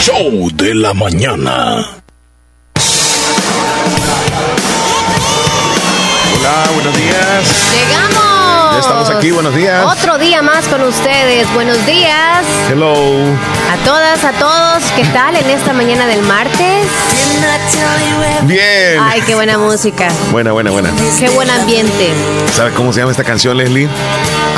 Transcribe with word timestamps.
show 0.00 0.48
de 0.54 0.74
la 0.74 0.94
mañana. 0.94 1.86
Hola, 6.34 6.70
buenos 6.74 6.96
días. 6.96 7.70
Llegamos. 7.70 8.72
Ya 8.72 8.78
estamos 8.80 9.10
aquí, 9.10 9.30
buenos 9.30 9.54
días. 9.54 9.84
Otro 9.84 10.16
día 10.16 10.40
más 10.40 10.66
con 10.68 10.82
ustedes. 10.84 11.52
Buenos 11.52 11.84
días. 11.84 12.44
Hello. 12.70 12.94
A 12.94 13.76
todas, 13.84 14.24
a 14.24 14.32
todos. 14.32 14.82
¿Qué 14.96 15.04
tal 15.12 15.36
en 15.36 15.50
esta 15.50 15.74
mañana 15.74 16.06
del 16.06 16.22
martes? 16.22 16.86
Bien. 18.44 18.98
Ay, 19.02 19.20
qué 19.26 19.34
buena 19.34 19.58
música. 19.58 20.08
Buena, 20.30 20.52
buena, 20.52 20.70
buena. 20.70 20.90
Qué 21.18 21.28
buen 21.28 21.50
ambiente. 21.50 22.14
¿Sabe 22.54 22.72
cómo 22.72 22.94
se 22.94 23.00
llama 23.00 23.10
esta 23.10 23.24
canción, 23.24 23.58
Leslie? 23.58 23.88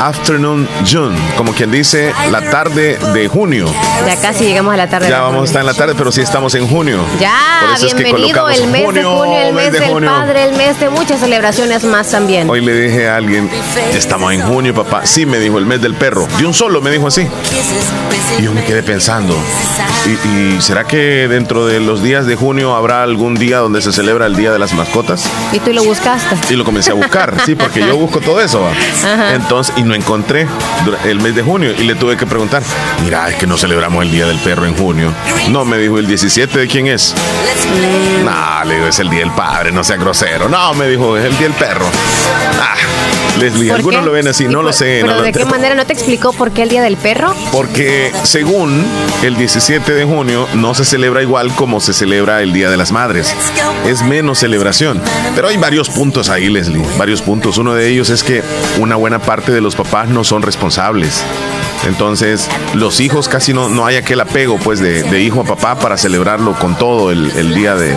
Afternoon 0.03 0.67
June, 0.85 1.17
como 1.37 1.53
quien 1.53 1.71
dice, 1.71 2.13
la 2.29 2.41
tarde 2.49 2.97
de 3.13 3.29
junio. 3.29 3.67
Ya 4.05 4.17
casi 4.17 4.43
llegamos 4.43 4.73
a 4.73 4.77
la 4.77 4.89
tarde. 4.89 5.07
Ya 5.07 5.15
de 5.15 5.21
vamos 5.21 5.29
a 5.29 5.37
junio. 5.37 5.45
estar 5.45 5.61
en 5.61 5.65
la 5.65 5.73
tarde, 5.73 5.93
pero 5.97 6.11
sí 6.11 6.19
estamos 6.19 6.53
en 6.55 6.67
junio. 6.67 6.99
Ya, 7.21 7.33
Por 7.61 7.77
eso 7.77 7.87
es 7.87 7.93
que 7.93 8.03
bienvenido 8.03 8.49
el 8.49 8.67
mes 8.67 8.93
de 8.93 9.03
junio, 9.03 9.37
el 9.47 9.53
mes, 9.53 9.71
mes 9.71 9.71
de 9.71 9.79
del 9.79 10.03
padre, 10.05 10.43
el 10.43 10.57
mes 10.57 10.77
de 10.81 10.89
muchas 10.89 11.21
celebraciones 11.21 11.85
más 11.85 12.11
también. 12.11 12.49
Hoy 12.49 12.59
le 12.59 12.73
dije 12.73 13.07
a 13.07 13.15
alguien, 13.15 13.49
estamos 13.93 14.33
en 14.33 14.41
junio, 14.41 14.73
papá. 14.73 15.05
Sí, 15.05 15.25
me 15.25 15.39
dijo, 15.39 15.57
el 15.57 15.65
mes 15.65 15.81
del 15.81 15.93
perro. 15.93 16.27
De 16.37 16.45
un 16.45 16.53
solo 16.53 16.81
me 16.81 16.91
dijo 16.91 17.07
así. 17.07 17.25
Y 18.37 18.41
yo 18.43 18.51
me 18.51 18.65
quedé 18.65 18.83
pensando, 18.83 19.37
¿y, 20.05 20.55
y 20.55 20.61
será 20.61 20.83
que 20.83 21.27
dentro 21.29 21.65
de 21.65 21.79
los 21.79 22.03
días 22.03 22.25
de 22.25 22.35
junio 22.35 22.75
habrá 22.75 23.03
algún 23.03 23.35
día 23.35 23.59
donde 23.59 23.81
se 23.81 23.93
celebra 23.93 24.25
el 24.25 24.35
Día 24.35 24.51
de 24.51 24.59
las 24.59 24.73
Mascotas? 24.73 25.23
Y 25.53 25.59
tú 25.59 25.71
lo 25.71 25.83
buscaste. 25.83 26.35
Y 26.53 26.57
lo 26.57 26.65
comencé 26.65 26.91
a 26.91 26.95
buscar, 26.95 27.35
sí, 27.45 27.55
porque 27.55 27.79
yo 27.79 27.95
busco 27.95 28.19
todo 28.19 28.41
eso. 28.41 28.67
Entonces, 29.33 29.73
y 29.77 29.83
no 29.83 29.92
encontré 29.95 30.47
dura- 30.85 30.99
el 31.05 31.19
mes 31.19 31.35
de 31.35 31.41
junio. 31.43 31.71
Y 31.77 31.83
le 31.83 31.95
tuve 31.95 32.17
que 32.17 32.25
preguntar, 32.25 32.63
mira, 33.03 33.29
es 33.29 33.35
que 33.35 33.47
no 33.47 33.57
celebramos 33.57 34.03
el 34.03 34.11
Día 34.11 34.25
del 34.25 34.37
Perro 34.39 34.65
en 34.65 34.75
junio. 34.75 35.11
No, 35.49 35.65
me 35.65 35.77
dijo, 35.77 35.97
¿el 35.99 36.07
17 36.07 36.59
de 36.59 36.67
quién 36.67 36.87
es? 36.87 37.13
No, 38.23 38.63
le 38.65 38.75
digo, 38.75 38.87
es 38.87 38.99
el 38.99 39.09
Día 39.09 39.19
del 39.21 39.31
Padre, 39.31 39.71
no 39.71 39.83
sea 39.83 39.97
grosero. 39.97 40.47
No, 40.49 40.73
me 40.73 40.87
dijo, 40.87 41.17
es 41.17 41.25
el 41.25 41.31
Día 41.37 41.47
del 41.47 41.53
Perro. 41.57 41.85
Ah, 42.61 42.75
Leslie, 43.39 43.69
¿Por 43.69 43.77
algunos 43.77 43.99
qué? 44.01 44.05
lo 44.05 44.11
ven 44.11 44.27
así, 44.27 44.43
¿Y 44.43 44.47
no 44.47 44.61
lo 44.61 44.71
sé. 44.71 44.99
¿Pero 45.01 45.07
no 45.13 45.17
lo- 45.19 45.23
de 45.23 45.31
qué 45.31 45.45
manera 45.45 45.73
no 45.75 45.85
te 45.85 45.93
explicó 45.93 46.33
por 46.33 46.51
qué 46.51 46.63
el 46.63 46.69
Día 46.69 46.81
del 46.83 46.97
Perro? 46.97 47.33
porque 47.51 48.11
según 48.23 48.85
el 49.23 49.35
17 49.35 49.91
de 49.93 50.05
junio 50.05 50.47
no 50.53 50.73
se 50.75 50.85
celebra 50.85 51.21
igual 51.21 51.53
como 51.55 51.79
se 51.79 51.93
celebra 51.93 52.41
el 52.41 52.53
Día 52.53 52.69
de 52.69 52.77
las 52.77 52.91
Madres. 52.91 53.33
Es 53.87 54.03
menos 54.03 54.39
celebración. 54.39 55.01
Pero 55.35 55.47
hay 55.47 55.57
varios 55.57 55.89
puntos 55.89 56.29
ahí, 56.29 56.47
Leslie. 56.49 56.83
Varios 56.97 57.21
puntos. 57.21 57.57
Uno 57.57 57.73
de 57.73 57.87
ellos 57.89 58.09
es 58.09 58.23
que 58.23 58.43
una 58.79 58.95
buena 58.95 59.19
parte 59.19 59.51
de 59.51 59.61
los 59.61 59.72
papás 59.75 60.09
no 60.09 60.23
son 60.23 60.41
responsables. 60.41 61.23
Entonces, 61.85 62.49
los 62.73 62.99
hijos 62.99 63.27
casi 63.27 63.53
no, 63.53 63.67
no 63.69 63.85
hay 63.85 63.97
aquel 63.97 64.21
apego 64.21 64.57
pues 64.57 64.79
de, 64.79 65.03
de 65.03 65.21
hijo 65.21 65.41
a 65.41 65.43
papá 65.43 65.75
para 65.75 65.97
celebrarlo 65.97 66.53
con 66.53 66.75
todo 66.75 67.11
el, 67.11 67.31
el 67.31 67.53
día 67.53 67.75
de, 67.75 67.95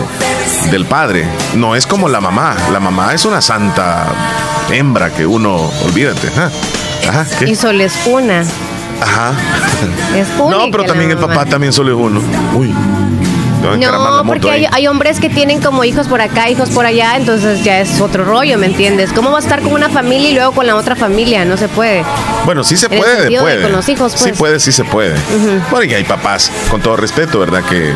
del 0.71 0.85
padre. 0.85 1.25
No 1.55 1.75
es 1.75 1.87
como 1.87 2.09
la 2.09 2.19
mamá. 2.19 2.55
La 2.73 2.79
mamá 2.79 3.13
es 3.13 3.25
una 3.25 3.41
santa 3.41 4.07
hembra 4.71 5.11
que 5.11 5.25
uno, 5.25 5.71
olvídate. 5.85 6.27
Ajá. 7.07 7.25
Y 7.45 7.55
solo 7.55 7.83
es 7.83 7.93
una. 8.05 8.43
Ajá. 9.01 9.31
Es 10.15 10.27
No, 10.37 10.69
pero 10.71 10.83
también 10.85 11.11
el 11.11 11.17
papá 11.17 11.45
también 11.45 11.71
solo 11.71 11.91
es 11.91 11.97
uno. 11.97 12.21
Uy. 12.55 12.73
La 13.75 13.77
No, 13.77 14.23
porque 14.25 14.67
hay, 14.71 14.87
hombres 14.87 15.19
que 15.19 15.29
tienen 15.29 15.61
como 15.61 15.83
hijos 15.83 16.07
por 16.07 16.21
acá, 16.21 16.49
hijos 16.49 16.69
por 16.69 16.85
allá, 16.85 17.17
entonces 17.17 17.63
ya 17.63 17.79
es 17.79 17.99
otro 17.99 18.23
rollo, 18.23 18.57
¿me 18.57 18.67
entiendes? 18.67 19.11
¿Cómo 19.11 19.31
va 19.31 19.37
a 19.37 19.41
estar 19.41 19.61
con 19.61 19.73
una 19.73 19.89
familia 19.89 20.29
y 20.29 20.33
luego 20.33 20.53
con 20.53 20.65
la 20.65 20.75
otra 20.75 20.95
familia? 20.95 21.43
No 21.45 21.57
se 21.57 21.67
puede. 21.67 22.03
Bueno, 22.45 22.63
sí 22.63 22.77
se 22.77 22.85
en 22.85 22.93
el 22.93 22.99
puede, 22.99 23.29
de 23.29 23.39
puede. 23.39 23.61
con 23.63 23.71
los 23.71 23.89
hijos, 23.89 24.13
Sí 24.13 24.29
pues. 24.29 24.37
puede, 24.37 24.59
sí 24.59 24.71
se 24.71 24.85
puede. 24.85 25.15
Porque 25.69 25.95
hay 25.95 26.03
papás, 26.03 26.51
con 26.69 26.81
todo 26.81 26.95
respeto, 26.95 27.39
¿verdad? 27.39 27.63
Que 27.69 27.93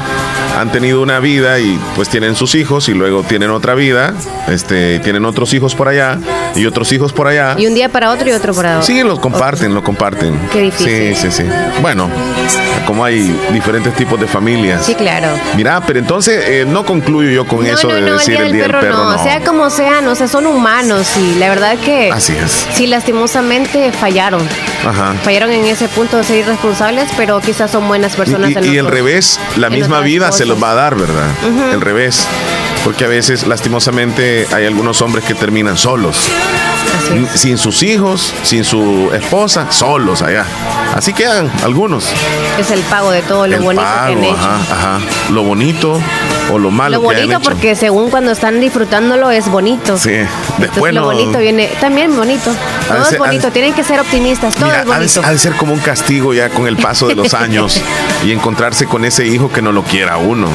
han 0.59 0.71
tenido 0.71 1.01
una 1.01 1.19
vida 1.19 1.59
y 1.59 1.79
pues 1.95 2.09
tienen 2.09 2.35
sus 2.35 2.55
hijos 2.55 2.89
y 2.89 2.93
luego 2.93 3.23
tienen 3.23 3.51
otra 3.51 3.73
vida, 3.75 4.13
este, 4.47 4.99
tienen 4.99 5.25
otros 5.25 5.53
hijos 5.53 5.75
por 5.75 5.87
allá 5.87 6.19
y 6.55 6.65
otros 6.65 6.91
hijos 6.91 7.13
por 7.13 7.27
allá. 7.27 7.55
Y 7.57 7.67
un 7.67 7.73
día 7.73 7.89
para 7.89 8.11
otro 8.11 8.27
y 8.29 8.33
otro 8.33 8.53
para 8.53 8.79
otro. 8.79 8.85
Sí, 8.85 9.01
los 9.03 9.19
comparten, 9.19 9.73
lo 9.73 9.83
comparten. 9.83 10.37
Qué 10.51 10.61
difícil. 10.61 11.15
Sí, 11.15 11.29
sí, 11.29 11.31
sí. 11.31 11.43
Bueno, 11.81 12.09
como 12.85 13.03
hay 13.05 13.35
diferentes 13.53 13.93
tipos 13.95 14.19
de 14.19 14.27
familias. 14.27 14.85
Sí, 14.85 14.95
claro. 14.95 15.27
Mira, 15.61 15.79
pero 15.85 15.99
entonces 15.99 16.43
eh, 16.47 16.65
no 16.67 16.83
concluyo 16.83 17.29
yo 17.29 17.45
con 17.45 17.63
eso 17.67 17.87
no, 17.87 17.93
de 17.93 18.01
no, 18.01 18.13
decir 18.17 18.35
el 18.41 18.51
día 18.51 18.63
del 18.63 18.71
perro, 18.71 19.11
no. 19.11 19.21
Sea 19.23 19.41
como 19.41 19.69
sea, 19.69 20.01
no, 20.01 20.13
o 20.13 20.15
sea, 20.15 20.27
son 20.27 20.47
humanos 20.47 21.05
y 21.17 21.35
la 21.35 21.49
verdad 21.49 21.77
que 21.77 22.09
Así 22.11 22.33
es. 22.33 22.65
sí, 22.73 22.87
lastimosamente 22.87 23.91
fallaron. 23.91 24.41
Ajá. 24.83 25.13
Fallaron 25.23 25.51
en 25.51 25.63
ese 25.67 25.87
punto 25.87 26.17
de 26.17 26.23
ser 26.23 26.37
irresponsables, 26.39 27.09
pero 27.15 27.39
quizás 27.41 27.69
son 27.69 27.87
buenas 27.87 28.15
personas. 28.15 28.49
Y, 28.49 28.53
y- 28.53 28.57
en 28.57 28.73
y 28.73 28.77
el 28.77 28.87
revés, 28.87 29.39
la 29.55 29.69
misma 29.69 29.99
vida 29.99 30.31
se 30.31 30.45
los 30.47 30.61
va 30.61 30.71
a 30.71 30.73
dar, 30.73 30.95
¿verdad? 30.95 31.27
El 31.71 31.79
revés. 31.81 32.25
Porque 32.83 33.05
a 33.05 33.07
veces, 33.07 33.45
lastimosamente, 33.45 34.47
hay 34.51 34.65
algunos 34.65 34.99
hombres 35.03 35.23
que 35.25 35.35
terminan 35.35 35.77
solos. 35.77 36.27
Así 36.97 37.23
es. 37.35 37.39
Sin 37.39 37.57
sus 37.59 37.83
hijos, 37.83 38.33
sin 38.41 38.63
su 38.63 39.11
esposa, 39.13 39.71
solos 39.71 40.23
allá. 40.23 40.43
Así 40.95 41.13
quedan 41.13 41.49
algunos. 41.63 42.05
Es 42.59 42.69
el 42.71 42.81
pago 42.81 43.11
de 43.11 43.21
todo 43.21 43.47
lo 43.47 43.55
El 43.55 43.61
bonito 43.61 43.83
que 43.83 44.11
han 44.13 44.23
hecho. 44.23 44.35
ajá, 44.35 44.57
ajá. 44.71 44.99
Lo 45.31 45.43
bonito 45.43 45.99
o 46.51 46.59
lo 46.59 46.69
malo 46.69 46.97
Lo 46.97 47.01
que 47.01 47.07
han 47.15 47.21
bonito 47.21 47.37
hecho. 47.39 47.49
porque 47.49 47.75
según 47.75 48.09
cuando 48.09 48.31
están 48.31 48.59
disfrutándolo 48.59 49.31
es 49.31 49.47
bonito. 49.49 49.97
Sí, 49.97 50.09
Entonces 50.09 50.29
después 50.59 50.93
lo 50.93 51.01
no- 51.01 51.07
bonito 51.07 51.39
viene 51.39 51.69
también 51.79 52.15
bonito. 52.15 52.53
Todo 52.87 53.01
es 53.01 53.07
ser- 53.07 53.19
bonito, 53.19 53.51
tienen 53.51 53.73
que 53.73 53.83
ser 53.85 53.99
optimistas, 54.01 54.53
todo 54.55 54.65
Mira, 54.65 54.81
es 54.81 54.85
bonito. 54.85 55.21
ha 55.23 55.31
de 55.31 55.37
ser 55.37 55.53
como 55.53 55.73
un 55.73 55.79
castigo 55.79 56.33
ya 56.33 56.49
con 56.49 56.67
el 56.67 56.75
paso 56.75 57.07
de 57.07 57.15
los 57.15 57.33
años 57.33 57.81
y 58.25 58.31
encontrarse 58.33 58.85
con 58.85 59.05
ese 59.05 59.25
hijo 59.25 59.49
que 59.51 59.61
no 59.61 59.71
lo 59.71 59.83
quiera 59.83 60.17
uno. 60.17 60.47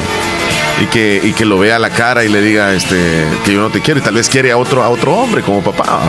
Y 0.79 0.85
que, 0.85 1.19
y 1.23 1.33
que 1.33 1.43
lo 1.43 1.57
vea 1.57 1.77
a 1.77 1.79
la 1.79 1.89
cara 1.89 2.23
y 2.23 2.29
le 2.29 2.39
diga 2.39 2.71
este 2.73 3.25
que 3.43 3.53
yo 3.53 3.61
no 3.61 3.71
te 3.71 3.81
quiero 3.81 3.99
y 3.99 4.03
tal 4.03 4.13
vez 4.13 4.29
quiere 4.29 4.51
a 4.51 4.57
otro 4.57 4.83
a 4.83 4.89
otro 4.89 5.11
hombre 5.15 5.41
como 5.41 5.63
papá. 5.63 6.01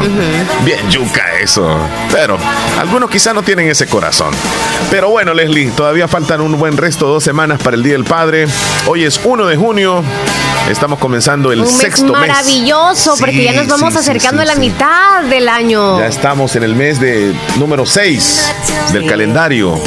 Bien 0.65 0.91
yuca 0.91 1.23
eso. 1.41 1.79
Pero 2.13 2.37
algunos 2.79 3.09
quizá 3.09 3.33
no 3.33 3.43
tienen 3.43 3.69
ese 3.71 3.87
corazón. 3.87 4.35
Pero 4.91 5.09
bueno, 5.09 5.33
Leslie, 5.33 5.71
todavía 5.71 6.07
faltan 6.07 6.43
un 6.43 6.59
buen 6.59 6.77
resto, 6.77 7.07
dos 7.07 7.25
semanas 7.25 7.63
para 7.63 7.77
el 7.77 7.83
Día 7.83 7.95
del 7.95 8.05
Padre. 8.05 8.47
Hoy 8.87 9.05
es 9.05 9.19
1 9.25 9.47
de 9.47 9.57
junio. 9.57 10.03
Estamos 10.69 10.99
comenzando 10.99 11.51
el 11.51 11.61
Un 11.61 11.67
sexto 11.67 12.13
mes. 12.13 12.29
maravilloso 12.29 13.15
porque 13.19 13.45
ya 13.45 13.55
nos 13.55 13.69
vamos 13.69 13.95
sí, 13.95 14.01
acercando 14.01 14.43
sí, 14.43 14.51
a 14.51 14.53
la 14.53 14.61
mitad 14.61 15.23
del 15.31 15.49
año. 15.49 15.99
Ya 15.99 16.09
estamos 16.09 16.57
en 16.57 16.63
el 16.63 16.75
mes 16.75 17.01
de 17.01 17.33
número 17.57 17.87
6 17.87 18.55
del 18.93 19.07
calendario. 19.07 19.81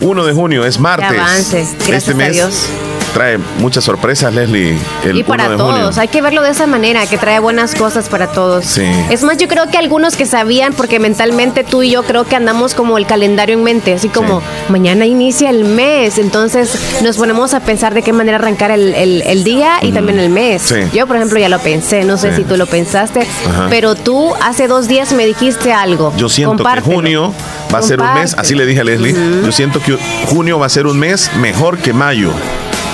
1 0.00 0.24
de 0.24 0.32
junio 0.32 0.64
es 0.66 0.80
martes. 0.80 1.08
Avance. 1.10 1.58
Gracias 1.78 1.98
este 1.98 2.10
a 2.10 2.14
mes 2.14 2.32
Dios. 2.32 2.66
Trae 3.16 3.38
muchas 3.60 3.82
sorpresas, 3.82 4.34
Leslie. 4.34 4.76
El 5.02 5.16
y 5.16 5.22
para 5.24 5.44
1 5.44 5.52
de 5.52 5.56
todos, 5.56 5.72
junio. 5.72 5.90
hay 5.96 6.08
que 6.08 6.20
verlo 6.20 6.42
de 6.42 6.50
esa 6.50 6.66
manera, 6.66 7.06
que 7.06 7.16
trae 7.16 7.38
buenas 7.38 7.74
cosas 7.74 8.10
para 8.10 8.26
todos. 8.26 8.66
Sí. 8.66 8.82
Es 9.08 9.22
más, 9.22 9.38
yo 9.38 9.48
creo 9.48 9.68
que 9.70 9.78
algunos 9.78 10.16
que 10.16 10.26
sabían, 10.26 10.74
porque 10.74 10.98
mentalmente 11.00 11.64
tú 11.64 11.82
y 11.82 11.90
yo 11.92 12.02
creo 12.02 12.24
que 12.24 12.36
andamos 12.36 12.74
como 12.74 12.98
el 12.98 13.06
calendario 13.06 13.56
en 13.56 13.64
mente, 13.64 13.94
así 13.94 14.10
como 14.10 14.40
Sí. 14.40 14.46
mañana 14.68 15.06
inicia 15.06 15.48
el 15.48 15.64
mes, 15.64 16.18
entonces 16.18 16.78
nos 17.02 17.16
ponemos 17.16 17.54
a 17.54 17.60
pensar 17.60 17.94
de 17.94 18.02
qué 18.02 18.12
manera 18.12 18.36
arrancar 18.36 18.70
el, 18.70 18.92
el- 18.94 19.22
el 19.22 19.44
día 19.44 19.78
y 19.80 19.92
también 19.92 20.18
el 20.18 20.28
mes. 20.28 20.60
Sí. 20.60 20.74
Yo, 20.92 21.06
por 21.06 21.16
ejemplo, 21.16 21.38
ya 21.38 21.48
lo 21.48 21.58
pensé, 21.58 22.04
no 22.04 22.18
sé 22.18 22.36
si 22.36 22.44
tú 22.44 22.58
lo 22.58 22.66
pensaste, 22.66 23.26
Ajá. 23.48 23.68
pero 23.70 23.94
tú 23.94 24.34
hace 24.42 24.68
dos 24.68 24.88
días 24.88 25.14
me 25.14 25.24
dijiste 25.24 25.72
algo. 25.72 26.12
Yo 26.18 26.28
siento 26.28 26.56
Compártelo. 26.56 26.86
que 26.86 26.94
junio 26.94 27.34
va 27.74 27.78
a 27.78 27.82
ser 27.82 27.98
un 27.98 28.12
mes, 28.12 28.34
así 28.36 28.54
le 28.54 28.66
dije 28.66 28.80
a 28.80 28.84
Leslie, 28.84 29.14
yo 29.42 29.52
siento 29.52 29.80
que 29.80 29.96
junio 30.26 30.58
va 30.58 30.66
a 30.66 30.68
ser 30.68 30.86
un 30.86 30.98
mes 30.98 31.30
mejor 31.40 31.78
que 31.78 31.94
mayo, 31.94 32.30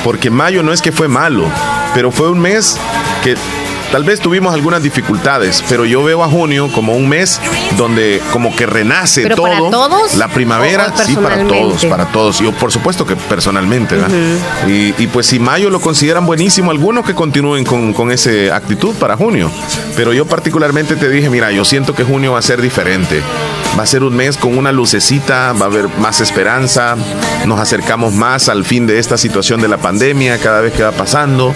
porque 0.04 0.30
mayo 0.30 0.62
no 0.62 0.72
es 0.72 0.82
que 0.82 0.92
fue 0.92 1.08
malo, 1.08 1.44
pero 1.94 2.10
fue 2.10 2.30
un 2.30 2.40
mes 2.40 2.78
que 3.22 3.36
tal 3.92 4.04
vez 4.04 4.20
tuvimos 4.20 4.54
algunas 4.54 4.82
dificultades, 4.82 5.62
pero 5.68 5.84
yo 5.84 6.02
veo 6.02 6.24
a 6.24 6.28
junio 6.28 6.70
como 6.72 6.94
un 6.94 7.08
mes 7.08 7.38
donde 7.76 8.22
como 8.32 8.56
que 8.56 8.64
renace 8.64 9.22
¿Pero 9.22 9.36
todo. 9.36 9.46
para 9.48 9.70
todos 9.70 10.14
La 10.14 10.28
primavera, 10.28 10.92
sí, 11.04 11.14
para 11.14 11.46
todos, 11.46 11.84
para 11.84 12.06
todos. 12.06 12.38
Yo 12.38 12.52
por 12.52 12.72
supuesto 12.72 13.04
que 13.04 13.16
personalmente, 13.16 13.96
¿verdad? 13.96 14.10
y, 14.66 14.94
y 14.96 15.06
pues 15.08 15.26
si 15.26 15.38
mayo 15.38 15.68
lo 15.68 15.78
consideran 15.80 16.24
buenísimo, 16.24 16.70
algunos 16.70 17.04
que 17.04 17.14
continúen 17.14 17.64
con, 17.64 17.92
con 17.92 18.10
esa 18.10 18.56
actitud 18.56 18.94
para 18.94 19.16
junio. 19.16 19.50
Pero 19.94 20.14
yo 20.14 20.24
particularmente 20.24 20.96
te 20.96 21.10
dije, 21.10 21.28
mira, 21.28 21.52
yo 21.52 21.64
siento 21.64 21.94
que 21.94 22.02
junio 22.02 22.32
va 22.32 22.38
a 22.38 22.42
ser 22.42 22.62
diferente. 22.62 23.22
Va 23.78 23.84
a 23.84 23.86
ser 23.86 24.02
un 24.02 24.14
mes 24.14 24.36
con 24.36 24.58
una 24.58 24.70
lucecita, 24.70 25.52
va 25.52 25.62
a 25.62 25.68
haber 25.68 25.88
más 25.98 26.20
esperanza, 26.20 26.94
nos 27.46 27.58
acercamos 27.58 28.12
más 28.12 28.50
al 28.50 28.64
fin 28.64 28.86
de 28.86 28.98
esta 28.98 29.16
situación 29.16 29.62
de 29.62 29.68
la 29.68 29.78
pandemia 29.78 30.38
cada 30.38 30.60
vez 30.60 30.74
que 30.74 30.82
va 30.82 30.92
pasando. 30.92 31.54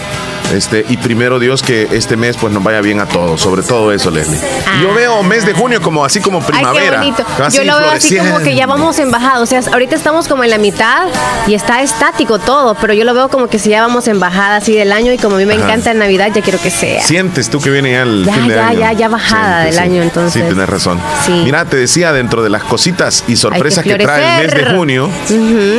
Este, 0.55 0.85
y 0.89 0.97
primero 0.99 1.39
Dios 1.39 1.63
que 1.63 1.89
este 1.93 2.17
mes 2.17 2.37
pues 2.37 2.53
nos 2.53 2.63
vaya 2.63 2.81
bien 2.81 3.01
a 3.01 3.07
todos, 3.07 3.41
sobre 3.41 3.63
todo 3.63 3.93
eso, 3.93 4.11
Leslie. 4.11 4.39
Y 4.79 4.83
Yo 4.83 4.95
veo 4.95 5.23
mes 5.23 5.45
de 5.45 5.53
junio 5.53 5.81
como 5.83 6.05
así 6.05 6.21
como 6.21 6.41
primavera. 6.41 7.01
Ay, 7.01 7.13
qué 7.13 7.25
Yo 7.57 7.65
lo 7.65 7.79
veo 7.79 7.91
así 7.91 8.17
como 8.17 8.39
que 8.39 8.55
ya 8.55 8.67
vamos 8.67 8.99
en 8.99 9.11
bajada. 9.11 9.41
O 9.41 9.47
sea, 9.47 9.61
ahorita 9.73 9.97
estamos 9.97 10.29
como 10.29 10.45
en 10.45 10.51
la 10.51 10.59
mitad 10.59 11.09
y 11.47 11.55
está 11.55 11.83
estático 11.83 12.39
todo, 12.39 12.75
pero 12.75 12.95
yo 12.95 13.05
lo 13.05 13.13
veo 13.15 13.29
como 13.29 13.49
que 13.49 13.59
si 13.59 13.71
ya 13.71 13.83
vamos 13.83 14.07
en 14.09 14.21
bajada 14.21 14.57
así 14.57 14.75
del 14.75 14.93
año 14.93 15.13
y 15.13 15.19
como 15.19 15.37
a 15.37 15.39
mí 15.39 15.47
me 15.47 15.55
Ajá. 15.55 15.65
encanta 15.65 15.91
en 15.91 15.99
Navidad, 15.99 16.31
ya 16.35 16.43
quiero 16.43 16.61
que 16.61 16.71
sea. 16.71 17.03
Sientes 17.03 17.51
tú 17.51 17.61
que 17.61 17.71
viene 17.71 17.93
ya 17.93 18.03
el 18.03 18.25
Ya, 18.25 18.35
fin 18.35 18.49
de 18.49 18.55
ya, 18.55 18.69
año. 18.69 18.79
ya, 18.81 18.93
ya 18.93 19.09
bajada 19.09 19.65
del 19.65 19.79
año, 19.79 20.03
entonces. 20.03 20.33
Sí, 20.33 20.43
tienes 20.47 20.69
razón. 20.69 21.01
Sí. 21.25 21.33
Mira, 21.45 21.65
te 21.65 21.77
decía, 21.77 22.13
dentro 22.13 22.43
de 22.43 22.51
las 22.51 22.63
cositas 22.63 23.25
y 23.27 23.37
sorpresas 23.37 23.85
que, 23.85 23.97
trae 23.97 24.45
el 24.45 24.47
mes 24.47 24.55
de 24.55 24.77
junio, 24.77 25.11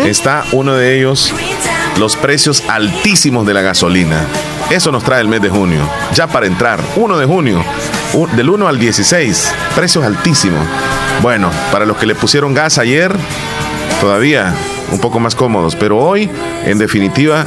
está 0.06 0.44
uno 0.52 0.74
de 0.76 0.98
ellos 0.98 1.34
los 1.98 2.16
precios 2.16 2.64
altísimos 2.70 3.46
de 3.46 3.54
la 3.54 3.62
gasolina. 3.62 4.26
Eso 4.70 4.92
nos 4.92 5.04
trae 5.04 5.22
el 5.22 5.28
mes 5.28 5.42
de 5.42 5.50
junio. 5.50 5.80
Ya 6.14 6.28
para 6.28 6.46
entrar, 6.46 6.80
1 6.96 7.18
de 7.18 7.26
junio, 7.26 7.64
del 8.36 8.50
1 8.50 8.68
al 8.68 8.80
16, 8.80 9.52
precios 9.76 10.06
altísimos. 10.06 10.66
Bueno, 11.22 11.50
para 11.72 11.86
los 11.86 11.98
que 11.98 12.06
le 12.06 12.16
pusieron 12.16 12.54
gas 12.54 12.78
ayer, 12.78 13.16
todavía 14.00 14.54
un 14.92 15.00
poco 15.00 15.20
más 15.20 15.36
cómodos, 15.36 15.76
pero 15.76 15.98
hoy, 15.98 16.30
en 16.66 16.78
definitiva, 16.78 17.46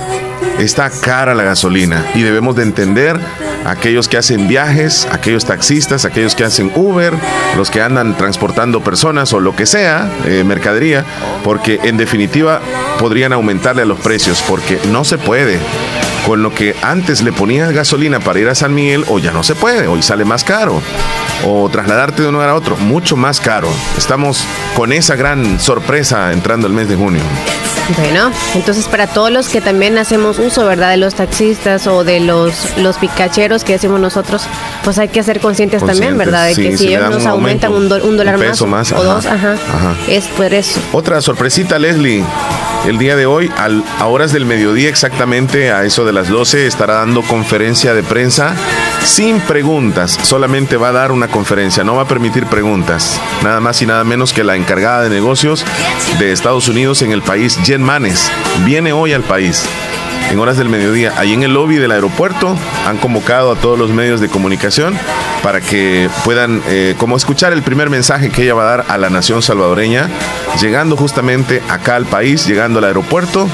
está 0.59 0.91
cara 0.91 1.35
la 1.35 1.43
gasolina 1.43 2.05
y 2.15 2.23
debemos 2.23 2.57
de 2.57 2.63
entender 2.63 3.19
aquellos 3.65 4.09
que 4.09 4.17
hacen 4.17 4.49
viajes, 4.49 5.07
aquellos 5.11 5.45
taxistas, 5.45 6.05
aquellos 6.05 6.35
que 6.35 6.45
hacen 6.45 6.73
Uber, 6.75 7.15
los 7.57 7.71
que 7.71 7.83
andan 7.83 8.17
transportando 8.17 8.83
personas 8.83 9.33
o 9.33 9.41
lo 9.41 9.55
que 9.55 9.67
sea, 9.67 10.11
eh, 10.27 10.45
mercadería, 10.45 11.05
porque 11.45 11.81
en 11.85 11.97
definitiva 11.97 12.61
podrían 12.99 13.33
aumentarle 13.33 13.83
a 13.83 13.87
los 13.87 14.01
precios, 14.01 14.43
porque 14.47 14.79
no 14.91 15.05
se 15.05 15.19
puede. 15.19 15.59
Con 16.31 16.45
lo 16.45 16.55
que 16.55 16.77
antes 16.81 17.23
le 17.23 17.33
ponías 17.33 17.73
gasolina 17.73 18.21
para 18.21 18.39
ir 18.39 18.49
a 18.49 18.55
San 18.55 18.73
Miguel, 18.73 19.05
o 19.09 19.19
ya 19.19 19.33
no 19.33 19.43
se 19.43 19.57
puede, 19.57 19.89
hoy 19.89 20.01
sale 20.01 20.25
más 20.25 20.45
caro. 20.45 20.81
O 21.45 21.69
trasladarte 21.69 22.23
de 22.23 22.29
un 22.29 22.35
lugar 22.35 22.51
a 22.51 22.55
otro, 22.55 22.77
mucho 22.77 23.17
más 23.17 23.41
caro. 23.41 23.69
Estamos 23.99 24.45
con 24.77 24.93
esa 24.93 25.17
gran 25.17 25.59
sorpresa 25.59 26.33
entrando 26.33 26.69
el 26.69 26.73
mes 26.73 26.89
de 26.89 26.95
junio. 26.95 27.23
Bueno, 27.97 28.31
entonces 28.55 28.87
para 28.87 29.09
todos 29.09 29.33
los 29.33 29.49
que 29.49 29.61
también 29.61 29.99
hacemos 29.99 30.39
uso, 30.39 30.65
¿verdad? 30.67 30.91
De 30.91 30.99
los 30.99 31.17
taxistas 31.17 31.89
o 31.89 32.05
de 32.05 32.21
los, 32.21 32.77
los 32.77 32.99
picacheros 32.99 33.65
que 33.65 33.73
decimos 33.73 33.99
nosotros, 33.99 34.43
pues 34.85 34.99
hay 34.99 35.09
que 35.09 35.25
ser 35.25 35.41
conscientes, 35.41 35.85
también, 35.85 36.17
¿verdad? 36.17 36.47
De 36.47 36.55
que 36.55 36.79
si, 36.79 36.95
ellos 36.95 37.11
nos 37.11 37.27
aumentan 37.27 37.73
un, 37.73 37.89
dólar 37.89 38.39
más, 38.39 38.63
o 38.93 39.03
dos, 39.03 39.27
ajá, 39.27 39.57
es 40.07 40.29
por 40.29 40.55
eso. 40.55 40.79
Otra 40.93 41.21
sorpresita, 41.21 41.77
Leslie. 41.77 42.23
El 42.87 42.99
día 42.99 43.15
de 43.15 43.27
hoy, 43.27 43.51
a 43.99 44.07
horas 44.07 44.33
del 44.33 44.47
mediodía 44.47 44.89
exactamente, 44.89 45.71
a 45.71 45.85
eso 45.85 46.05
de 46.05 46.13
las 46.13 46.29
12, 46.29 46.67
estará 46.67 46.95
dando 46.95 47.23
conferencia 47.23 47.95
de 47.95 48.03
prensa 48.03 48.55
sin 49.05 49.39
preguntas. 49.41 50.19
Solamente 50.23 50.77
va 50.79 50.89
a 50.89 50.93
dar 50.93 51.13
una 51.13 51.29
conferencia, 51.29 51.85
no 51.85 51.97
va 51.97 52.03
a 52.03 52.09
permitir 52.09 52.47
preguntas. 52.47 53.21
Nada 53.43 53.61
más 53.61 53.81
y 53.83 53.87
nada 53.87 54.03
menos 54.05 54.33
que 54.33 54.45
la 54.45 54.57
encargada 54.57 55.03
de 55.03 55.11
negocios 55.11 55.65
de 56.19 56.33
Estados 56.33 56.69
Unidos 56.69 57.03
en 57.03 57.13
el 57.13 57.23
país, 57.23 57.59
Jen 57.65 57.83
Manes, 57.83 58.33
viene 58.65 58.93
hoy 58.95 59.13
al 59.13 59.23
país 59.23 59.63
en 60.31 60.39
horas 60.39 60.57
del 60.57 60.69
mediodía. 60.69 61.13
Ahí 61.17 61.35
en 61.35 61.43
el 61.43 61.53
lobby 61.53 61.77
del 61.77 61.93
aeropuerto 61.93 62.57
han 62.87 62.97
convocado 62.97 63.53
a 63.53 63.57
todos 63.57 63.79
los 63.79 63.91
medios 63.91 64.21
de 64.21 64.29
comunicación 64.29 64.99
para 65.43 65.61
que 65.61 66.09
puedan 66.25 66.63
eh, 66.69 66.95
como 66.99 67.17
escuchar 67.17 67.53
el 67.53 67.63
primer 67.63 67.91
mensaje 67.91 68.31
que 68.31 68.43
ella 68.43 68.55
va 68.55 68.63
a 68.63 68.77
dar 68.77 68.85
a 68.89 68.99
la 68.99 69.11
nación 69.11 69.43
salvadoreña, 69.43 70.09
llegando 70.61 70.97
justamente 70.97 71.63
acá 71.69 71.97
al 71.97 72.07
país, 72.07 72.47
llegando 72.47 72.79
al 72.79 72.85
aeropuerto, 72.85 73.49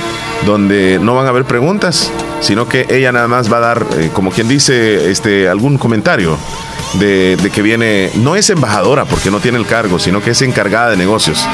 donde 0.45 0.99
no 1.01 1.15
van 1.15 1.27
a 1.27 1.31
haber 1.31 1.45
preguntas, 1.45 2.11
sino 2.41 2.69
que 2.69 2.87
ella 2.91 3.13
nada 3.13 3.29
más 3.29 3.53
va 3.53 3.59
a 3.59 3.61
dar, 3.61 3.87
eh, 3.99 4.11
como 4.13 4.31
quien 4.31 4.49
dice, 4.49 5.11
este, 5.11 5.49
algún 5.49 5.79
comentario. 5.79 6.39
De, 6.95 7.37
de 7.37 7.51
que 7.51 7.63
viene, 7.63 8.11
no 8.15 8.37
es 8.37 8.49
embajadora 8.49 9.05
porque 9.05 9.31
no 9.31 9.41
tiene 9.41 9.59
el 9.59 9.67
cargo, 9.67 9.99
sino 9.99 10.23
que 10.23 10.31
es 10.31 10.41
encargada 10.41 10.91
de 10.91 10.97
negocios. 10.97 11.47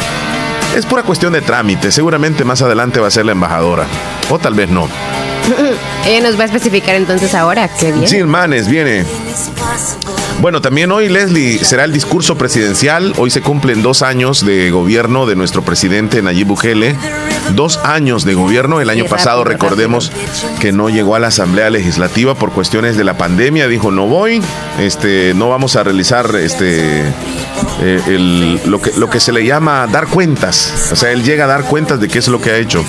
Es 0.76 0.86
pura 0.86 1.02
cuestión 1.02 1.32
de 1.32 1.40
trámite. 1.40 1.90
Seguramente 1.90 2.44
más 2.44 2.62
adelante 2.62 3.00
va 3.00 3.08
a 3.08 3.10
ser 3.10 3.26
la 3.26 3.32
embajadora. 3.32 3.86
O 4.30 4.38
tal 4.38 4.54
vez 4.54 4.70
no. 4.70 4.88
Ella 6.06 6.28
nos 6.28 6.38
va 6.38 6.44
a 6.44 6.46
especificar 6.46 6.94
entonces 6.94 7.34
ahora 7.34 7.68
qué 7.68 7.92
viene. 7.92 8.06
Sí, 8.06 8.22
Manes 8.22 8.68
viene. 8.68 9.04
Bueno, 10.40 10.60
también 10.60 10.90
hoy, 10.90 11.08
Leslie, 11.08 11.58
será 11.58 11.84
el 11.84 11.92
discurso 11.92 12.36
presidencial. 12.36 13.12
Hoy 13.16 13.30
se 13.30 13.42
cumplen 13.42 13.82
dos 13.82 14.02
años 14.02 14.44
de 14.44 14.70
gobierno 14.70 15.26
de 15.26 15.36
nuestro 15.36 15.62
presidente 15.62 16.20
Nayib 16.20 16.48
Bukele. 16.48 16.96
Dos 17.54 17.78
años 17.84 18.24
de 18.24 18.34
gobierno. 18.34 18.80
El 18.80 18.90
año 18.90 19.04
pasado, 19.06 19.44
recordemos 19.44 20.10
que 20.60 20.72
no 20.72 20.88
llegó 20.88 21.14
a 21.14 21.20
la 21.20 21.28
Asamblea 21.28 21.70
Legislativa 21.70 22.34
por 22.34 22.50
cuestiones 22.52 22.96
de 22.96 23.04
la 23.04 23.16
pandemia. 23.16 23.68
Dijo, 23.68 23.90
no 23.90 24.06
voy, 24.06 24.42
este, 24.80 25.32
no 25.34 25.48
vamos 25.48 25.76
a 25.76 25.84
realizar 25.84 26.34
este, 26.34 27.02
eh, 27.80 28.60
lo, 28.66 28.80
que, 28.80 28.92
lo 28.96 29.08
que 29.08 29.20
se 29.20 29.32
le 29.32 29.44
llama 29.44 29.86
dar 29.86 30.08
cuentas. 30.08 30.90
O 30.92 30.96
sea, 30.96 31.12
él 31.12 31.22
llega 31.22 31.44
a 31.44 31.48
dar 31.48 31.64
cuentas 31.64 32.00
de 32.00 32.08
qué 32.08 32.18
es 32.18 32.28
lo 32.28 32.40
que 32.40 32.50
ha 32.50 32.56
hecho 32.56 32.84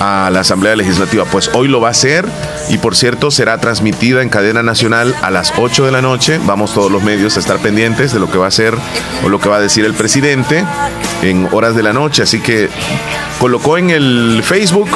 a 0.00 0.30
la 0.32 0.40
Asamblea 0.40 0.74
Legislativa. 0.74 1.24
Pues 1.26 1.50
hoy 1.54 1.68
lo 1.68 1.80
va 1.80 1.88
a 1.88 1.90
hacer 1.92 2.26
y 2.68 2.78
por 2.78 2.96
cierto 2.96 3.30
será 3.30 3.58
transmitida 3.58 4.22
en 4.22 4.28
cadena 4.28 4.62
nacional 4.62 5.14
a 5.22 5.30
las 5.30 5.52
8 5.56 5.86
de 5.86 5.92
la 5.92 6.02
noche. 6.02 6.40
Vamos 6.44 6.74
todos 6.74 6.90
los 6.90 7.02
medios 7.02 7.36
a 7.36 7.40
estar 7.40 7.58
pendientes 7.58 8.12
de 8.12 8.18
lo 8.18 8.30
que 8.30 8.38
va 8.38 8.46
a 8.46 8.48
hacer 8.48 8.74
o 9.24 9.28
lo 9.28 9.38
que 9.38 9.48
va 9.48 9.56
a 9.56 9.60
decir 9.60 9.84
el 9.84 9.94
presidente 9.94 10.64
en 11.22 11.48
horas 11.52 11.76
de 11.76 11.82
la 11.82 11.92
noche. 11.92 12.22
Así 12.22 12.40
que 12.40 12.68
colocó 13.38 13.78
en 13.78 13.90
el 13.90 14.42
Facebook 14.42 14.90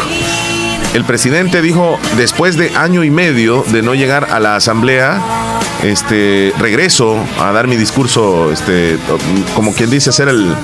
el 0.95 1.05
presidente 1.05 1.61
dijo, 1.61 1.99
después 2.17 2.57
de 2.57 2.71
año 2.77 3.03
y 3.03 3.11
medio 3.11 3.65
de 3.73 3.83
no 3.83 3.97
llegar 3.97 4.29
a 4.31 4.39
la 4.39 4.55
asamblea, 4.55 5.21
este, 5.83 6.53
regreso 6.57 7.19
a 7.41 7.51
dar 7.51 7.67
mi 7.67 7.77
discurso, 7.77 8.53
este, 8.53 8.97
como 9.57 9.75
quien 9.75 9.91
dice, 9.91 10.11
hacer 10.11 10.29
el, 10.29 10.55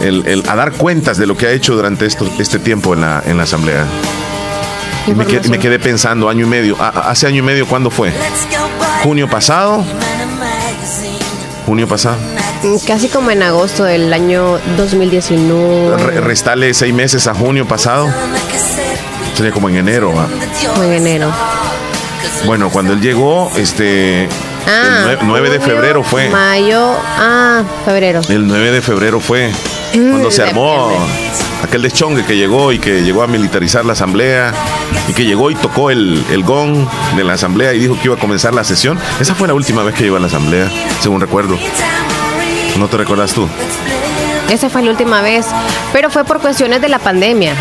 el, 0.00 0.42
a 0.48 0.56
dar 0.56 0.72
cuentas 0.72 1.18
de 1.18 1.26
lo 1.26 1.36
que 1.36 1.46
ha 1.46 1.50
hecho 1.50 1.74
durante 1.74 2.06
esto, 2.06 2.28
este 2.38 2.58
tiempo 2.58 2.94
en 2.94 3.02
la, 3.02 3.22
en 3.26 3.36
la 3.36 3.44
asamblea. 3.44 3.86
Y 5.06 5.14
me, 5.14 5.26
quedé, 5.26 5.48
me, 5.48 5.58
quedé, 5.58 5.78
pensando, 5.78 6.28
año 6.28 6.46
y 6.46 6.48
medio. 6.48 6.76
¿Hace 6.80 7.26
año 7.26 7.38
y 7.38 7.42
medio 7.42 7.66
cuándo 7.66 7.90
fue? 7.90 8.12
¿Junio 9.02 9.28
pasado? 9.28 9.84
¿Junio 11.66 11.88
pasado? 11.88 12.16
Mm, 12.62 12.76
casi 12.86 13.08
como 13.08 13.30
en 13.30 13.42
agosto 13.42 13.84
del 13.84 14.12
año 14.12 14.58
2019. 14.76 16.20
restale 16.20 16.72
seis 16.74 16.94
meses 16.94 17.26
a 17.26 17.34
junio 17.34 17.66
pasado. 17.66 18.08
Sería 19.34 19.50
como 19.50 19.68
en 19.68 19.76
enero. 19.76 20.12
en 20.82 20.92
enero. 20.92 21.32
Bueno, 22.46 22.70
cuando 22.70 22.92
él 22.92 23.00
llegó, 23.00 23.50
este, 23.56 24.24
el 24.24 25.18
9, 25.22 25.50
de 25.50 25.60
febrero 25.60 26.02
fue. 26.02 26.28
Mayo, 26.28 26.94
ah, 27.18 27.62
febrero. 27.84 28.20
El 28.28 28.46
9 28.46 28.72
de 28.72 28.82
febrero 28.82 29.20
fue 29.20 29.52
cuando 29.92 30.30
se 30.30 30.42
armó 30.42 30.90
aquel 31.62 31.82
deschongue 31.82 32.24
que 32.24 32.36
llegó 32.36 32.72
y 32.72 32.78
que 32.78 33.02
llegó 33.02 33.22
a 33.22 33.26
militarizar 33.26 33.84
la 33.84 33.92
asamblea 33.92 34.52
y 35.08 35.12
que 35.12 35.24
llegó 35.24 35.50
y 35.50 35.54
tocó 35.54 35.90
el, 35.90 36.24
el 36.30 36.42
gong 36.42 36.86
de 37.16 37.24
la 37.24 37.34
asamblea 37.34 37.72
y 37.74 37.78
dijo 37.78 37.94
que 37.94 38.04
iba 38.06 38.14
a 38.14 38.18
comenzar 38.18 38.54
la 38.54 38.64
sesión. 38.64 38.98
Esa 39.20 39.34
fue 39.34 39.48
la 39.48 39.54
última 39.54 39.82
vez 39.82 39.94
que 39.94 40.04
llegó 40.04 40.16
a 40.16 40.20
la 40.20 40.26
asamblea, 40.26 40.70
según 41.00 41.20
recuerdo. 41.20 41.58
¿No 42.78 42.88
te 42.88 42.96
recuerdas 42.96 43.32
tú? 43.34 43.48
Esa 44.50 44.68
fue 44.68 44.82
la 44.82 44.90
última 44.90 45.22
vez, 45.22 45.46
pero 45.92 46.10
fue 46.10 46.24
por 46.24 46.40
cuestiones 46.40 46.80
de 46.82 46.88
la 46.88 46.98
pandemia. 46.98 47.54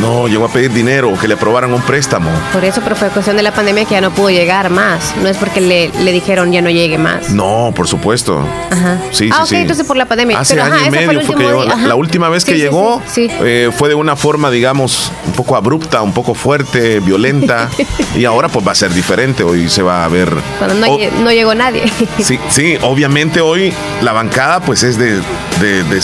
No, 0.00 0.26
llegó 0.26 0.46
a 0.46 0.48
pedir 0.48 0.72
dinero, 0.72 1.12
que 1.20 1.28
le 1.28 1.34
aprobaran 1.34 1.72
un 1.72 1.82
préstamo. 1.82 2.30
Por 2.52 2.64
eso, 2.64 2.80
pero 2.82 2.96
fue 2.96 3.08
cuestión 3.08 3.36
de 3.36 3.42
la 3.42 3.52
pandemia 3.52 3.84
que 3.84 3.92
ya 3.92 4.00
no 4.00 4.10
pudo 4.10 4.30
llegar 4.30 4.70
más. 4.70 5.14
No 5.22 5.28
es 5.28 5.36
porque 5.36 5.60
le, 5.60 5.90
le 6.02 6.12
dijeron 6.12 6.52
ya 6.52 6.62
no 6.62 6.70
llegue 6.70 6.98
más. 6.98 7.30
No, 7.30 7.72
por 7.74 7.86
supuesto. 7.86 8.44
Ajá. 8.70 8.98
Sí, 9.10 9.28
ah, 9.32 9.44
sí, 9.46 9.54
ok, 9.54 9.60
entonces 9.60 9.86
por 9.86 9.96
la 9.96 10.06
pandemia. 10.06 10.38
Hace 10.38 10.60
año 10.60 10.86
y 10.86 10.90
medio 10.90 11.20
fue, 11.20 11.36
que 11.36 11.44
llegó. 11.44 11.64
La, 11.64 11.94
última 11.94 12.28
vez 12.28 12.44
que 12.44 12.56
llegó 12.56 13.02
eh, 13.16 13.70
fue 13.76 13.88
de 13.88 13.94
una 13.94 14.16
forma, 14.16 14.50
digamos, 14.50 15.12
un 15.26 15.32
poco 15.32 15.56
abrupta, 15.56 16.02
un 16.02 16.12
poco 16.12 16.34
fuerte, 16.34 17.00
violenta. 17.00 17.68
y 18.16 18.24
ahora 18.24 18.48
pues 18.48 18.66
va 18.66 18.72
a 18.72 18.76
ser 18.76 18.92
diferente. 18.92 19.44
Hoy 19.44 19.68
se 19.68 19.82
va 19.82 20.04
a 20.04 20.08
ver... 20.08 20.32
Cuando 20.58 20.74
no, 20.74 20.98
no 21.22 21.32
llegó 21.32 21.54
nadie. 21.54 21.84
sí, 22.18 22.38
sí, 22.48 22.76
obviamente 22.82 23.40
hoy 23.40 23.72
la 24.00 24.12
bancada 24.12 24.60
pues 24.60 24.82
es 24.82 24.98
de, 24.98 25.20
de, 25.62 25.84
de 25.84 26.02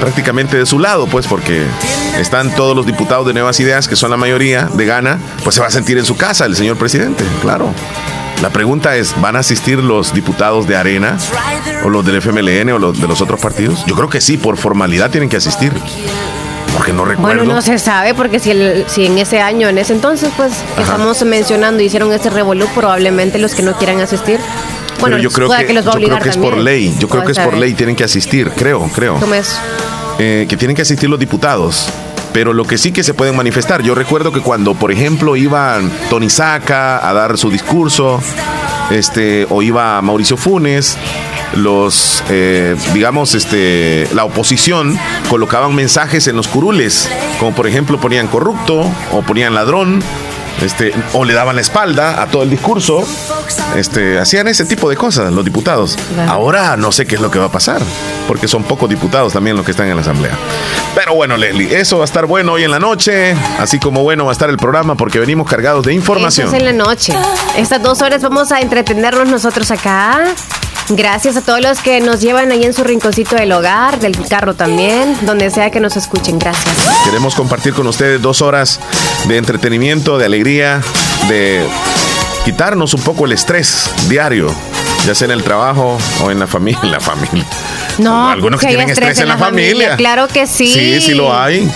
prácticamente 0.00 0.56
de 0.56 0.66
su 0.66 0.78
lado, 0.78 1.06
pues 1.06 1.26
porque 1.26 1.62
están 2.18 2.54
todos 2.54 2.74
los 2.74 2.86
diputados 2.86 3.26
de 3.26 3.34
Nuevas 3.34 3.60
Ideas, 3.60 3.88
que 3.88 3.94
son 3.94 4.10
la 4.10 4.16
mayoría 4.16 4.64
de 4.72 4.86
Gana, 4.86 5.18
pues 5.44 5.54
se 5.54 5.60
va 5.60 5.66
a 5.66 5.70
sentir 5.70 5.98
en 5.98 6.06
su 6.06 6.16
casa 6.16 6.46
el 6.46 6.56
señor 6.56 6.78
presidente, 6.78 7.22
claro. 7.42 7.70
La 8.40 8.50
pregunta 8.50 8.96
es, 8.96 9.18
¿van 9.20 9.36
a 9.36 9.40
asistir 9.40 9.78
los 9.78 10.14
diputados 10.14 10.66
de 10.66 10.76
Arena 10.76 11.16
o 11.84 11.88
los 11.88 12.04
del 12.04 12.20
FMLN 12.20 12.70
o 12.70 12.78
los 12.78 13.00
de 13.00 13.06
los 13.06 13.20
otros 13.20 13.40
partidos? 13.40 13.84
Yo 13.86 13.94
creo 13.94 14.08
que 14.08 14.20
sí, 14.20 14.36
por 14.36 14.56
formalidad 14.56 15.10
tienen 15.10 15.28
que 15.28 15.36
asistir. 15.36 15.72
Porque 16.74 16.92
no 16.92 17.06
recuerdo. 17.06 17.38
Bueno, 17.38 17.54
no 17.54 17.62
se 17.62 17.78
sabe, 17.78 18.12
porque 18.12 18.38
si, 18.38 18.50
el, 18.50 18.84
si 18.86 19.06
en 19.06 19.16
ese 19.16 19.40
año, 19.40 19.68
en 19.68 19.78
ese 19.78 19.94
entonces, 19.94 20.30
pues, 20.36 20.52
que 20.74 20.82
estamos 20.82 21.22
mencionando, 21.24 21.82
hicieron 21.82 22.12
ese 22.12 22.28
revolú, 22.28 22.66
probablemente 22.74 23.38
los 23.38 23.54
que 23.54 23.62
no 23.62 23.72
quieran 23.78 24.00
asistir 24.00 24.38
bueno, 25.00 25.18
yo 25.18 25.30
creo 25.30 25.48
que, 25.48 25.74
yo 25.74 25.82
creo 25.82 26.18
que 26.18 26.28
es 26.28 26.36
por 26.36 26.56
ley. 26.56 26.94
Yo 26.98 27.08
creo 27.08 27.24
que 27.24 27.32
es 27.32 27.38
por 27.38 27.56
ley, 27.56 27.74
tienen 27.74 27.96
que 27.96 28.04
asistir, 28.04 28.50
creo, 28.56 28.88
creo. 28.94 29.18
¿Cómo 29.18 29.34
es? 29.34 29.58
Eh, 30.18 30.46
que 30.48 30.56
tienen 30.56 30.74
que 30.74 30.82
asistir 30.82 31.10
los 31.10 31.18
diputados 31.18 31.90
pero 32.32 32.52
lo 32.52 32.64
que 32.64 32.76
sí 32.76 32.92
que 32.92 33.02
se 33.02 33.14
pueden 33.14 33.34
manifestar. 33.34 33.82
Yo 33.82 33.94
recuerdo 33.94 34.30
que 34.30 34.40
cuando, 34.40 34.74
por 34.74 34.92
ejemplo, 34.92 35.36
iba 35.36 35.80
Tony 36.10 36.28
Saca 36.28 37.08
a 37.08 37.14
dar 37.14 37.38
su 37.38 37.50
discurso, 37.50 38.20
este, 38.90 39.46
o 39.48 39.62
iba 39.62 40.02
Mauricio 40.02 40.36
Funes, 40.36 40.98
los, 41.54 42.22
eh, 42.28 42.76
digamos, 42.92 43.34
este, 43.34 44.06
la 44.14 44.24
oposición 44.24 44.98
colocaban 45.30 45.74
mensajes 45.74 46.26
en 46.28 46.36
los 46.36 46.46
curules, 46.46 47.08
como 47.38 47.54
por 47.54 47.66
ejemplo 47.66 47.98
ponían 47.98 48.26
corrupto 48.26 48.82
o 49.12 49.22
ponían 49.22 49.54
ladrón 49.54 50.02
este, 50.62 50.92
o 51.12 51.24
le 51.24 51.34
daban 51.34 51.56
la 51.56 51.62
espalda 51.62 52.22
a 52.22 52.26
todo 52.26 52.42
el 52.42 52.50
discurso, 52.50 53.06
este, 53.76 54.18
hacían 54.18 54.48
ese 54.48 54.64
tipo 54.64 54.88
de 54.88 54.96
cosas 54.96 55.32
los 55.32 55.44
diputados. 55.44 55.98
Ahora 56.28 56.76
no 56.76 56.92
sé 56.92 57.06
qué 57.06 57.16
es 57.16 57.20
lo 57.20 57.30
que 57.30 57.38
va 57.38 57.46
a 57.46 57.52
pasar, 57.52 57.80
porque 58.26 58.48
son 58.48 58.64
pocos 58.64 58.88
diputados 58.88 59.32
también 59.32 59.56
los 59.56 59.64
que 59.64 59.72
están 59.72 59.88
en 59.88 59.96
la 59.96 60.02
Asamblea. 60.02 60.36
Pero 60.94 61.14
bueno, 61.14 61.36
Leslie, 61.36 61.78
eso 61.78 61.98
va 61.98 62.04
a 62.04 62.06
estar 62.06 62.26
bueno 62.26 62.52
hoy 62.52 62.64
en 62.64 62.70
la 62.70 62.78
noche, 62.78 63.36
así 63.58 63.78
como 63.78 64.02
bueno 64.02 64.24
va 64.24 64.30
a 64.30 64.32
estar 64.32 64.50
el 64.50 64.56
programa, 64.56 64.96
porque 64.96 65.18
venimos 65.18 65.48
cargados 65.48 65.84
de 65.84 65.92
información. 65.92 66.48
Eso 66.48 66.56
es 66.56 66.62
en 66.62 66.66
la 66.66 66.84
noche. 66.84 67.14
Estas 67.56 67.82
dos 67.82 68.02
horas 68.02 68.22
vamos 68.22 68.52
a 68.52 68.60
entretenernos 68.60 69.28
nosotros 69.28 69.70
acá. 69.70 70.34
Gracias 70.88 71.36
a 71.36 71.40
todos 71.40 71.60
los 71.60 71.80
que 71.80 72.00
nos 72.00 72.20
llevan 72.20 72.52
ahí 72.52 72.62
en 72.64 72.72
su 72.72 72.84
rinconcito 72.84 73.34
del 73.34 73.50
hogar, 73.52 73.98
del 73.98 74.16
carro 74.28 74.54
también, 74.54 75.16
donde 75.22 75.50
sea 75.50 75.70
que 75.70 75.80
nos 75.80 75.96
escuchen. 75.96 76.38
Gracias. 76.38 76.74
Queremos 77.04 77.34
compartir 77.34 77.74
con 77.74 77.86
ustedes 77.86 78.22
dos 78.22 78.40
horas 78.40 78.78
de 79.26 79.36
entretenimiento, 79.36 80.16
de 80.18 80.26
alegría, 80.26 80.80
de 81.28 81.66
quitarnos 82.44 82.94
un 82.94 83.02
poco 83.02 83.26
el 83.26 83.32
estrés 83.32 83.90
diario, 84.08 84.54
ya 85.04 85.14
sea 85.14 85.26
en 85.26 85.32
el 85.32 85.42
trabajo 85.42 85.98
o 86.22 86.30
en 86.30 86.38
la 86.38 86.46
familia. 86.46 86.80
la 86.84 87.00
familia. 87.00 87.44
No, 87.98 88.28
algunos 88.28 88.60
que, 88.60 88.68
tienen 88.68 88.90
estrés, 88.90 89.18
en 89.18 89.28
la, 89.28 89.38
familia. 89.38 89.96
Claro 89.96 90.28
que 90.28 90.46
sí. 90.46 90.68
Sí, 90.68 91.00
sí 91.00 91.14
lo 91.14 91.36
hay. 91.36 91.68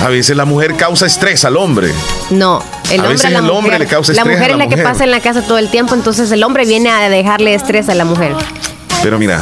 A 0.00 0.08
veces 0.08 0.36
la 0.36 0.44
mujer 0.44 0.74
causa 0.76 1.06
estrés 1.06 1.44
al 1.44 1.56
hombre. 1.56 1.92
No, 2.30 2.62
el 2.90 3.00
a 3.00 3.02
hombre, 3.04 3.12
veces 3.12 3.30
el 3.30 3.50
hombre 3.50 3.78
le 3.78 3.86
causa 3.86 4.12
estrés. 4.12 4.26
La 4.26 4.32
mujer 4.32 4.50
es 4.52 4.56
la, 4.56 4.68
que 4.68 4.76
pasa 4.78 5.04
en 5.04 5.10
la 5.10 5.20
casa 5.20 5.42
todo 5.42 5.58
el 5.58 5.70
tiempo, 5.70 5.94
entonces 5.94 6.30
el 6.32 6.42
hombre 6.42 6.64
viene 6.64 6.90
a 6.90 7.08
dejarle 7.08 7.54
estrés 7.54 7.88
a 7.88 7.94
la 7.94 8.04
mujer. 8.04 8.34
Pero 9.02 9.18
mira, 9.18 9.40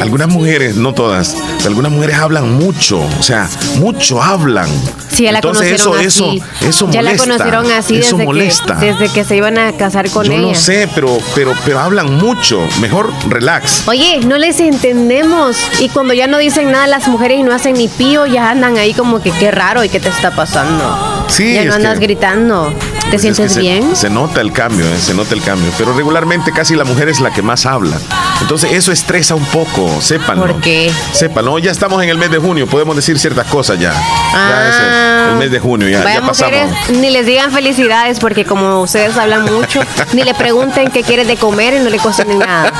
algunas 0.00 0.28
mujeres, 0.28 0.76
no 0.76 0.94
todas, 0.94 1.36
algunas 1.64 1.90
mujeres 1.92 2.16
hablan 2.16 2.52
mucho, 2.52 3.00
o 3.18 3.22
sea, 3.22 3.48
mucho 3.76 4.22
hablan. 4.22 4.68
Sí, 5.10 5.24
ya 5.24 5.32
la 5.32 5.40
conocieron 5.40 6.00
eso, 6.00 6.28
así. 6.30 6.42
Eso, 6.60 6.68
eso 6.68 6.86
molesta, 6.86 6.90
ya 6.90 7.02
la 7.02 7.16
conocieron 7.16 7.72
así 7.72 7.96
desde, 7.96 8.16
Que, 8.18 8.86
desde 8.86 9.08
que 9.12 9.24
se 9.24 9.36
iban 9.36 9.58
a 9.58 9.72
casar 9.72 10.08
con 10.10 10.24
Yo 10.24 10.32
ella. 10.32 10.42
No 10.42 10.54
sé, 10.54 10.88
pero, 10.94 11.18
pero, 11.34 11.52
pero 11.64 11.80
hablan 11.80 12.14
mucho. 12.14 12.60
Mejor 12.80 13.12
relax. 13.28 13.88
Oye, 13.88 14.20
no 14.24 14.38
les 14.38 14.60
entendemos. 14.60 15.56
Y 15.80 15.88
cuando 15.88 16.14
ya 16.14 16.26
no 16.26 16.38
dicen 16.38 16.70
nada 16.70 16.86
las 16.86 17.08
mujeres 17.08 17.40
y 17.40 17.42
no 17.42 17.52
hacen 17.52 17.74
ni 17.74 17.88
pío, 17.88 18.26
ya 18.26 18.50
andan 18.50 18.76
ahí 18.76 18.94
como 18.94 19.20
que 19.20 19.32
qué 19.32 19.50
raro 19.50 19.82
y 19.82 19.88
qué 19.88 19.98
te 19.98 20.08
está 20.08 20.30
pasando. 20.30 21.24
Sí. 21.28 21.54
Ya 21.54 21.64
no 21.64 21.74
andas 21.74 21.98
gritando. 21.98 22.72
¿Te 23.08 23.12
pues 23.12 23.22
sientes 23.22 23.56
bien? 23.56 23.96
Se, 23.96 24.10
nota 24.10 24.42
el 24.42 24.52
cambio, 24.52 24.84
¿eh? 24.84 24.98
se 25.00 25.14
nota 25.14 25.34
el 25.34 25.40
cambio. 25.42 25.72
Pero 25.78 25.94
regularmente 25.94 26.52
casi 26.52 26.74
la 26.74 26.84
mujer 26.84 27.08
es 27.08 27.20
la 27.20 27.30
que 27.30 27.40
más 27.40 27.64
habla. 27.64 27.98
Entonces 28.42 28.70
eso 28.72 28.92
estresa 28.92 29.34
un 29.34 29.46
poco, 29.46 30.02
sépanlo. 30.02 30.46
¿Por 30.46 30.60
qué? 30.60 30.92
Sépanlo. 31.12 31.58
Ya 31.58 31.70
estamos 31.70 32.02
en 32.02 32.10
el 32.10 32.18
mes 32.18 32.30
de 32.30 32.36
junio, 32.36 32.66
podemos 32.66 32.94
decir 32.94 33.18
ciertas 33.18 33.46
cosas 33.46 33.78
ya. 33.80 33.94
Ah, 34.34 34.50
ya 34.50 34.68
es 34.68 35.32
el, 35.32 35.38
mes 35.38 35.50
de 35.50 35.58
junio, 35.58 35.88
ya, 35.88 36.04
ya 36.04 36.20
pasamos. 36.20 36.52
Mujeres, 36.52 36.90
ni 36.90 37.08
les 37.08 37.24
digan 37.24 37.50
felicidades 37.50 38.18
porque 38.20 38.44
como 38.44 38.82
ustedes 38.82 39.16
hablan 39.16 39.44
mucho, 39.44 39.80
ni 40.12 40.22
le 40.22 40.34
pregunten 40.34 40.90
qué 40.90 41.02
quieren 41.02 41.26
de 41.28 41.38
comer 41.38 41.74
y 41.74 41.78
no 41.78 41.88
le 41.88 41.98
cocinen 41.98 42.40
nada. 42.40 42.70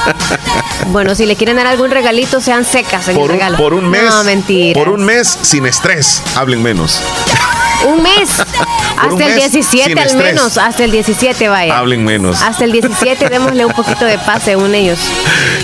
Bueno, 0.89 1.15
si 1.15 1.25
le 1.25 1.37
quieren 1.37 1.57
dar 1.57 1.67
algún 1.67 1.91
regalito, 1.91 2.43
sean 2.43 2.67
secas 2.67 3.09
en 3.09 3.17
por 3.17 3.31
el 3.31 3.37
regalo. 3.39 3.57
por 3.57 3.73
un 3.73 3.89
mes. 3.89 4.05
No, 4.05 4.25
mentira. 4.25 4.79
Por 4.79 4.91
un 4.91 5.05
mes 5.05 5.39
sin 5.41 5.65
estrés, 5.65 6.23
hablen 6.37 6.63
menos. 6.63 7.01
Un 7.87 8.03
mes. 8.03 8.29
hasta 9.01 9.27
el 9.27 9.35
mes 9.35 9.53
17 9.53 9.93
al 9.93 10.07
estrés. 10.07 10.35
menos. 10.35 10.59
Hasta 10.59 10.85
el 10.85 10.91
17 10.91 11.49
vaya. 11.49 11.79
Hablen 11.79 12.05
menos. 12.05 12.43
Hasta 12.43 12.65
el 12.65 12.73
17 12.73 13.29
démosle 13.31 13.65
un 13.65 13.73
poquito 13.73 14.05
de 14.05 14.19
paz 14.19 14.43
según 14.45 14.75
ellos. 14.75 14.99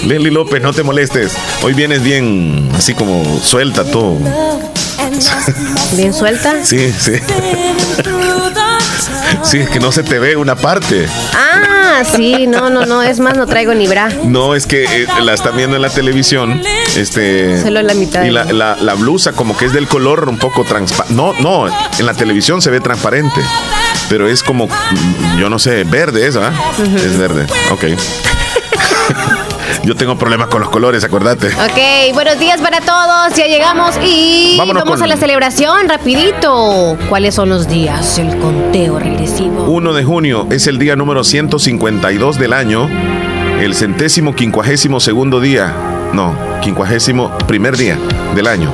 Leslie 0.04 0.30
López, 0.30 0.62
no 0.62 0.72
te 0.72 0.82
molestes. 0.82 1.32
Hoy 1.62 1.74
vienes 1.74 2.02
bien, 2.02 2.68
así 2.76 2.94
como 2.94 3.22
suelta 3.40 3.84
todo. 3.84 4.18
¿Bien 5.92 6.12
suelta? 6.12 6.64
Sí, 6.64 6.92
sí. 6.98 7.12
Es 9.60 9.70
que 9.70 9.78
no 9.78 9.92
se 9.92 10.02
te 10.02 10.18
ve 10.18 10.36
una 10.36 10.56
parte. 10.56 11.06
Ah, 11.32 12.02
sí, 12.04 12.46
no, 12.48 12.70
no, 12.70 12.86
no, 12.86 13.02
es 13.02 13.20
más, 13.20 13.36
no 13.36 13.46
traigo 13.46 13.72
ni 13.72 13.86
bra. 13.86 14.08
No, 14.24 14.54
es 14.56 14.66
que 14.66 14.84
eh, 14.84 15.06
la 15.22 15.34
están 15.34 15.56
viendo 15.56 15.76
en 15.76 15.82
la 15.82 15.90
televisión. 15.90 16.60
Este. 16.96 17.62
Solo 17.62 17.80
la 17.82 17.94
mitad. 17.94 18.24
Y 18.24 18.30
la, 18.30 18.44
la, 18.44 18.76
la 18.76 18.94
blusa, 18.94 19.32
como 19.32 19.56
que 19.56 19.66
es 19.66 19.72
del 19.72 19.86
color 19.86 20.28
un 20.28 20.38
poco 20.38 20.64
transparente. 20.64 21.14
No, 21.14 21.34
no, 21.34 21.68
en 21.68 22.06
la 22.06 22.14
televisión 22.14 22.60
se 22.62 22.70
ve 22.70 22.80
transparente. 22.80 23.40
Pero 24.08 24.28
es 24.28 24.42
como, 24.42 24.66
mm, 24.66 25.38
yo 25.38 25.48
no 25.48 25.58
sé, 25.60 25.84
verde 25.84 26.26
esa. 26.26 26.52
Es 26.96 27.16
verde. 27.16 27.46
Ok. 27.70 27.84
Yo 29.84 29.94
tengo 29.96 30.16
problemas 30.18 30.48
con 30.48 30.60
los 30.60 30.70
colores, 30.70 31.04
acordate. 31.04 31.48
Ok, 31.48 32.14
buenos 32.14 32.38
días 32.38 32.60
para 32.60 32.80
todos. 32.80 33.34
Ya 33.36 33.46
llegamos 33.46 33.94
y 34.04 34.56
Vámonos 34.58 34.82
vamos 34.84 35.00
con- 35.00 35.04
a 35.04 35.06
la 35.06 35.16
celebración 35.16 35.88
rapidito. 35.88 36.96
¿Cuáles 37.08 37.34
son 37.34 37.48
los 37.48 37.68
días? 37.68 38.18
El 38.18 38.38
conteo 38.38 38.98
regresivo. 38.98 39.64
1 39.64 39.92
de 39.94 40.04
junio 40.04 40.46
es 40.50 40.66
el 40.66 40.78
día 40.78 40.96
número 40.96 41.24
152 41.24 42.38
del 42.38 42.52
año, 42.52 42.88
el 43.60 43.74
centésimo 43.74 44.34
quincuagésimo 44.34 45.00
segundo 45.00 45.40
día, 45.40 45.72
no, 46.12 46.34
quincuagésimo 46.62 47.36
primer 47.46 47.76
día 47.76 47.98
del 48.34 48.46
año. 48.46 48.72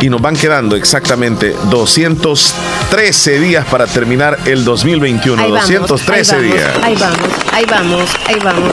Y 0.00 0.08
nos 0.10 0.20
van 0.20 0.36
quedando 0.36 0.76
exactamente 0.76 1.54
213 1.70 3.40
días 3.40 3.64
para 3.66 3.86
terminar 3.86 4.38
el 4.44 4.64
2021. 4.64 5.42
Ahí 5.42 5.50
vamos, 5.50 5.68
213 5.88 6.34
ahí 6.36 6.42
vamos, 6.42 6.54
días. 6.56 6.70
Ahí 6.82 6.94
vamos, 6.96 7.28
ahí 7.52 7.64
vamos, 7.64 8.10
ahí 8.26 8.38
vamos. 8.44 8.72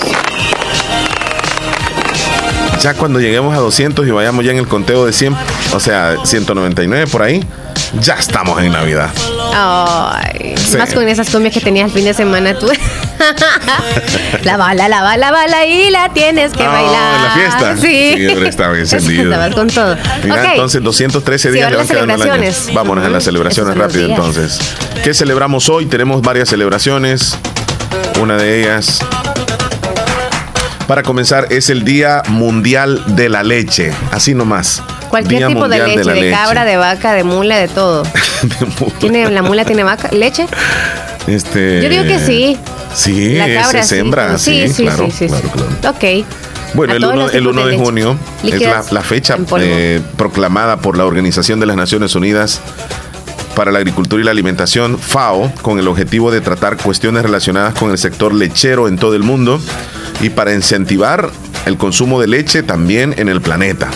Ya 2.81 2.93
cuando 2.95 3.19
lleguemos 3.19 3.55
a 3.55 3.59
200 3.59 4.07
y 4.07 4.11
vayamos 4.11 4.43
ya 4.43 4.51
en 4.51 4.57
el 4.57 4.67
conteo 4.67 5.05
de 5.05 5.13
100, 5.13 5.35
o 5.73 5.79
sea, 5.79 6.15
199 6.23 7.05
por 7.07 7.21
ahí, 7.21 7.43
ya 7.99 8.15
estamos 8.15 8.59
en 8.61 8.71
Navidad. 8.71 9.09
Ay, 9.53 10.55
Sí. 10.57 10.77
más 10.77 10.93
con 10.93 11.07
esas 11.07 11.29
cumbias 11.29 11.53
que 11.53 11.59
tenías 11.59 11.87
el 11.89 11.93
fin 11.93 12.05
de 12.05 12.13
semana 12.13 12.57
tú. 12.57 12.67
la 14.43 14.57
bala, 14.57 14.87
la 14.87 15.01
bala, 15.03 15.17
la 15.17 15.31
bala 15.31 15.65
y 15.65 15.89
la 15.91 16.09
tienes 16.13 16.53
que 16.53 16.65
bailar. 16.65 17.15
en 17.15 17.23
la 17.23 17.31
fiesta. 17.35 17.77
Sí. 17.77 18.13
Sí, 18.17 18.25
estaba 18.47 18.77
encendido. 18.79 19.23
Estabas 19.31 19.53
con 19.53 19.67
todo. 19.67 19.97
Mira, 20.23 20.35
Ok. 20.41 20.47
entonces 20.51 20.81
213 20.81 21.49
Sí, 21.49 21.53
días 21.55 21.71
ahora 21.71 21.83
le 21.83 21.87
van 21.93 21.97
al 21.97 22.09
año. 22.09 22.17
celebraciones. 22.33 22.73
Vámonos 22.73 23.05
a 23.05 23.09
las 23.09 23.23
celebraciones 23.23 23.75
esos 23.75 23.83
rápido 23.87 24.05
entonces. 24.09 24.59
¿Qué 25.03 25.13
celebramos 25.13 25.69
hoy? 25.69 25.85
Tenemos 25.85 26.21
varias 26.21 26.49
celebraciones. 26.49 27.37
Una 28.21 28.37
de 28.37 28.61
ellas, 28.61 28.99
para 30.87 31.03
comenzar, 31.03 31.47
es 31.49 31.69
el 31.69 31.83
Día 31.83 32.23
Mundial 32.27 33.03
de 33.15 33.29
la 33.29 33.43
Leche. 33.43 33.91
Así 34.11 34.33
nomás. 34.33 34.81
Cualquier 35.09 35.39
Día 35.39 35.47
tipo 35.47 35.67
de 35.67 35.79
leche, 35.79 36.09
de, 36.09 36.31
cabra, 36.31 36.63
de 36.65 36.77
vaca, 36.77 37.13
de 37.13 37.23
mula, 37.23 37.57
de 37.57 37.67
todo. 37.67 38.03
De 38.41 38.65
mula. 38.79 38.99
¿Tiene, 38.99 39.29
¿La 39.29 39.41
mula 39.41 39.65
tiene 39.65 39.83
vaca, 39.83 40.09
leche? 40.11 40.47
Este, 41.27 41.81
Yo 41.81 41.89
digo 41.89 42.03
que 42.03 42.19
sí. 42.19 42.57
Sí, 42.95 43.35
La 43.35 43.61
cabra 43.61 43.83
hembra, 43.91 44.25
pero- 44.27 44.39
sí, 44.39 44.67
sí, 44.67 44.73
sí, 44.73 44.83
claro, 44.83 45.05
sí, 45.05 45.11
sí, 45.11 45.27
claro. 45.27 45.95
Ok. 45.95 46.25
Bueno, 46.73 46.93
el 46.93 47.01
todos 47.01 47.13
1, 47.13 47.23
los 47.23 47.33
el 47.33 47.39
tipos 47.41 47.55
1 47.55 47.65
de, 47.67 47.77
junio 47.77 48.17
es 48.43 48.91
la, 48.91 49.01
fecha 49.01 49.37
eh, 49.57 50.01
proclamada 50.17 50.77
por 50.77 50.97
la 50.97 51.05
Organización 51.05 51.59
de 51.59 51.65
las 51.65 51.75
Naciones 51.75 52.15
Unidas 52.15 52.61
para 53.55 53.71
la 53.71 53.79
Agricultura 53.79 54.21
y 54.21 54.25
la 54.25 54.31
Alimentación, 54.31 54.97
FAO, 54.97 55.51
con 55.61 55.79
el 55.79 55.87
objetivo 55.87 56.31
de 56.31 56.41
tratar 56.41 56.77
cuestiones 56.77 57.23
relacionadas 57.23 57.73
con 57.75 57.91
el 57.91 57.97
sector 57.97 58.33
lechero 58.33 58.87
en 58.87 58.97
todo 58.97 59.15
el 59.15 59.23
mundo 59.23 59.59
y 60.21 60.29
para 60.29 60.53
incentivar 60.53 61.31
el 61.65 61.77
consumo 61.77 62.19
de 62.19 62.27
leche 62.27 62.63
también 62.63 63.13
en 63.17 63.29
el 63.29 63.41
planeta. 63.41 63.89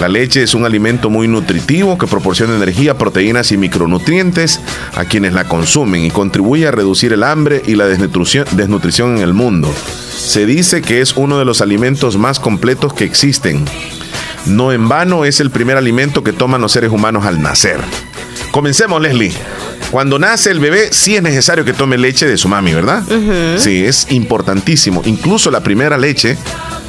La 0.00 0.08
leche 0.08 0.42
es 0.42 0.52
un 0.52 0.66
alimento 0.66 1.08
muy 1.08 1.26
nutritivo 1.26 1.96
que 1.96 2.06
proporciona 2.06 2.54
energía, 2.54 2.98
proteínas 2.98 3.50
y 3.52 3.56
micronutrientes 3.56 4.60
a 4.94 5.06
quienes 5.06 5.32
la 5.32 5.44
consumen 5.44 6.04
y 6.04 6.10
contribuye 6.10 6.66
a 6.66 6.70
reducir 6.70 7.14
el 7.14 7.22
hambre 7.22 7.62
y 7.66 7.76
la 7.76 7.86
desnutrición, 7.86 9.16
en 9.16 9.22
el 9.22 9.32
mundo. 9.32 9.72
Se 10.14 10.44
dice 10.44 10.82
que 10.82 11.00
es 11.00 11.16
uno 11.16 11.38
de 11.38 11.46
los 11.46 11.62
alimentos 11.62 12.18
más 12.18 12.40
completos 12.40 12.92
que 12.92 13.04
existen. 13.04 13.64
No 14.44 14.70
en 14.70 14.86
vano 14.86 15.24
es 15.24 15.40
el 15.40 15.50
primer 15.50 15.78
alimento 15.78 16.22
que 16.22 16.34
toman 16.34 16.60
los 16.60 16.72
seres 16.72 16.90
humanos 16.90 17.24
al 17.24 17.40
nacer. 17.40 17.80
Comencemos, 18.60 19.02
Leslie. 19.02 19.34
Cuando 19.90 20.18
nace 20.18 20.50
el 20.50 20.60
bebé, 20.60 20.88
sí 20.90 21.14
es 21.14 21.22
necesario 21.22 21.62
que 21.62 21.74
tome 21.74 21.98
leche 21.98 22.24
de 22.26 22.38
su 22.38 22.48
mami, 22.48 22.72
¿verdad? 22.72 23.02
Sí, 23.58 23.84
es 23.84 24.06
importantísimo. 24.10 25.02
Incluso 25.04 25.50
la 25.50 25.60
primera 25.60 25.98
leche, 25.98 26.38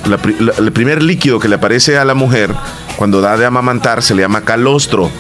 la 0.05 0.17
pri- 0.17 0.37
la- 0.39 0.53
el 0.57 0.71
primer 0.71 1.03
líquido 1.03 1.39
que 1.41 1.49
le 1.49 1.55
aparece 1.55 1.97
a 1.97 2.05
la 2.05 2.13
mujer 2.13 2.55
cuando 2.95 3.19
da 3.19 3.35
de 3.35 3.45
amamantar 3.45 4.01
se 4.01 4.15
le 4.15 4.21
llama 4.21 4.45
calostro. 4.45 5.11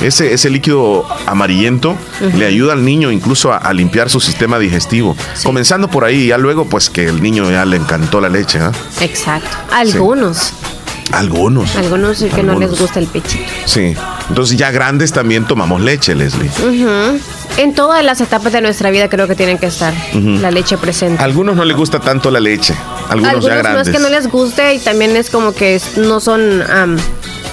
Ese, 0.00 0.32
ese 0.32 0.48
líquido 0.48 1.04
amarillento 1.26 1.94
le 2.38 2.46
ayuda 2.46 2.72
al 2.72 2.86
niño 2.86 3.12
incluso 3.12 3.52
a, 3.52 3.58
a 3.58 3.74
limpiar 3.74 4.08
su 4.08 4.18
sistema 4.18 4.58
digestivo. 4.58 5.14
Comenzando 5.44 5.88
por 5.88 6.04
ahí, 6.06 6.28
ya 6.28 6.38
luego, 6.38 6.64
pues 6.70 6.88
que 6.88 7.04
el 7.04 7.22
niño 7.22 7.50
ya 7.50 7.66
le 7.66 7.76
encantó 7.76 8.18
la 8.22 8.30
leche, 8.30 8.60
¿ah? 8.60 8.72
Exacto. 9.00 9.46
Algunos. 9.70 10.54
Algunos. 11.12 11.76
Algunos 11.76 12.18
sí 12.18 12.28
que 12.28 12.42
no 12.42 12.52
les 12.54 12.62
Algunos. 12.62 12.80
gusta 12.80 12.98
el 13.00 13.06
pechito. 13.06 13.44
Sí. 13.66 13.94
Entonces 14.28 14.56
ya 14.56 14.70
grandes 14.70 15.12
también 15.12 15.44
tomamos 15.46 15.80
leche, 15.80 16.14
Leslie. 16.14 16.48
Ujú. 16.58 17.18
En 17.58 17.74
todas 17.74 18.02
las 18.04 18.20
etapas 18.20 18.52
de 18.52 18.60
nuestra 18.62 18.90
vida 18.90 19.08
creo 19.10 19.28
que 19.28 19.34
tienen 19.34 19.58
que 19.58 19.66
estar 19.66 19.92
la 20.14 20.50
leche 20.50 20.78
presente. 20.78 21.22
Algunos 21.22 21.54
no 21.54 21.64
les 21.64 21.76
gusta 21.76 22.00
tanto 22.00 22.30
la 22.30 22.40
leche. 22.40 22.74
Algunos, 23.10 23.28
Algunos 23.34 23.44
ya 23.46 23.54
no 23.56 23.62
grandes. 23.62 23.88
es 23.88 23.92
que 23.94 23.98
no 24.02 24.08
les 24.08 24.26
guste 24.28 24.74
y 24.74 24.78
también 24.78 25.14
es 25.16 25.28
como 25.28 25.52
que 25.52 25.74
es- 25.74 25.98
no 25.98 26.18
son 26.20 26.62
am, 26.70 26.96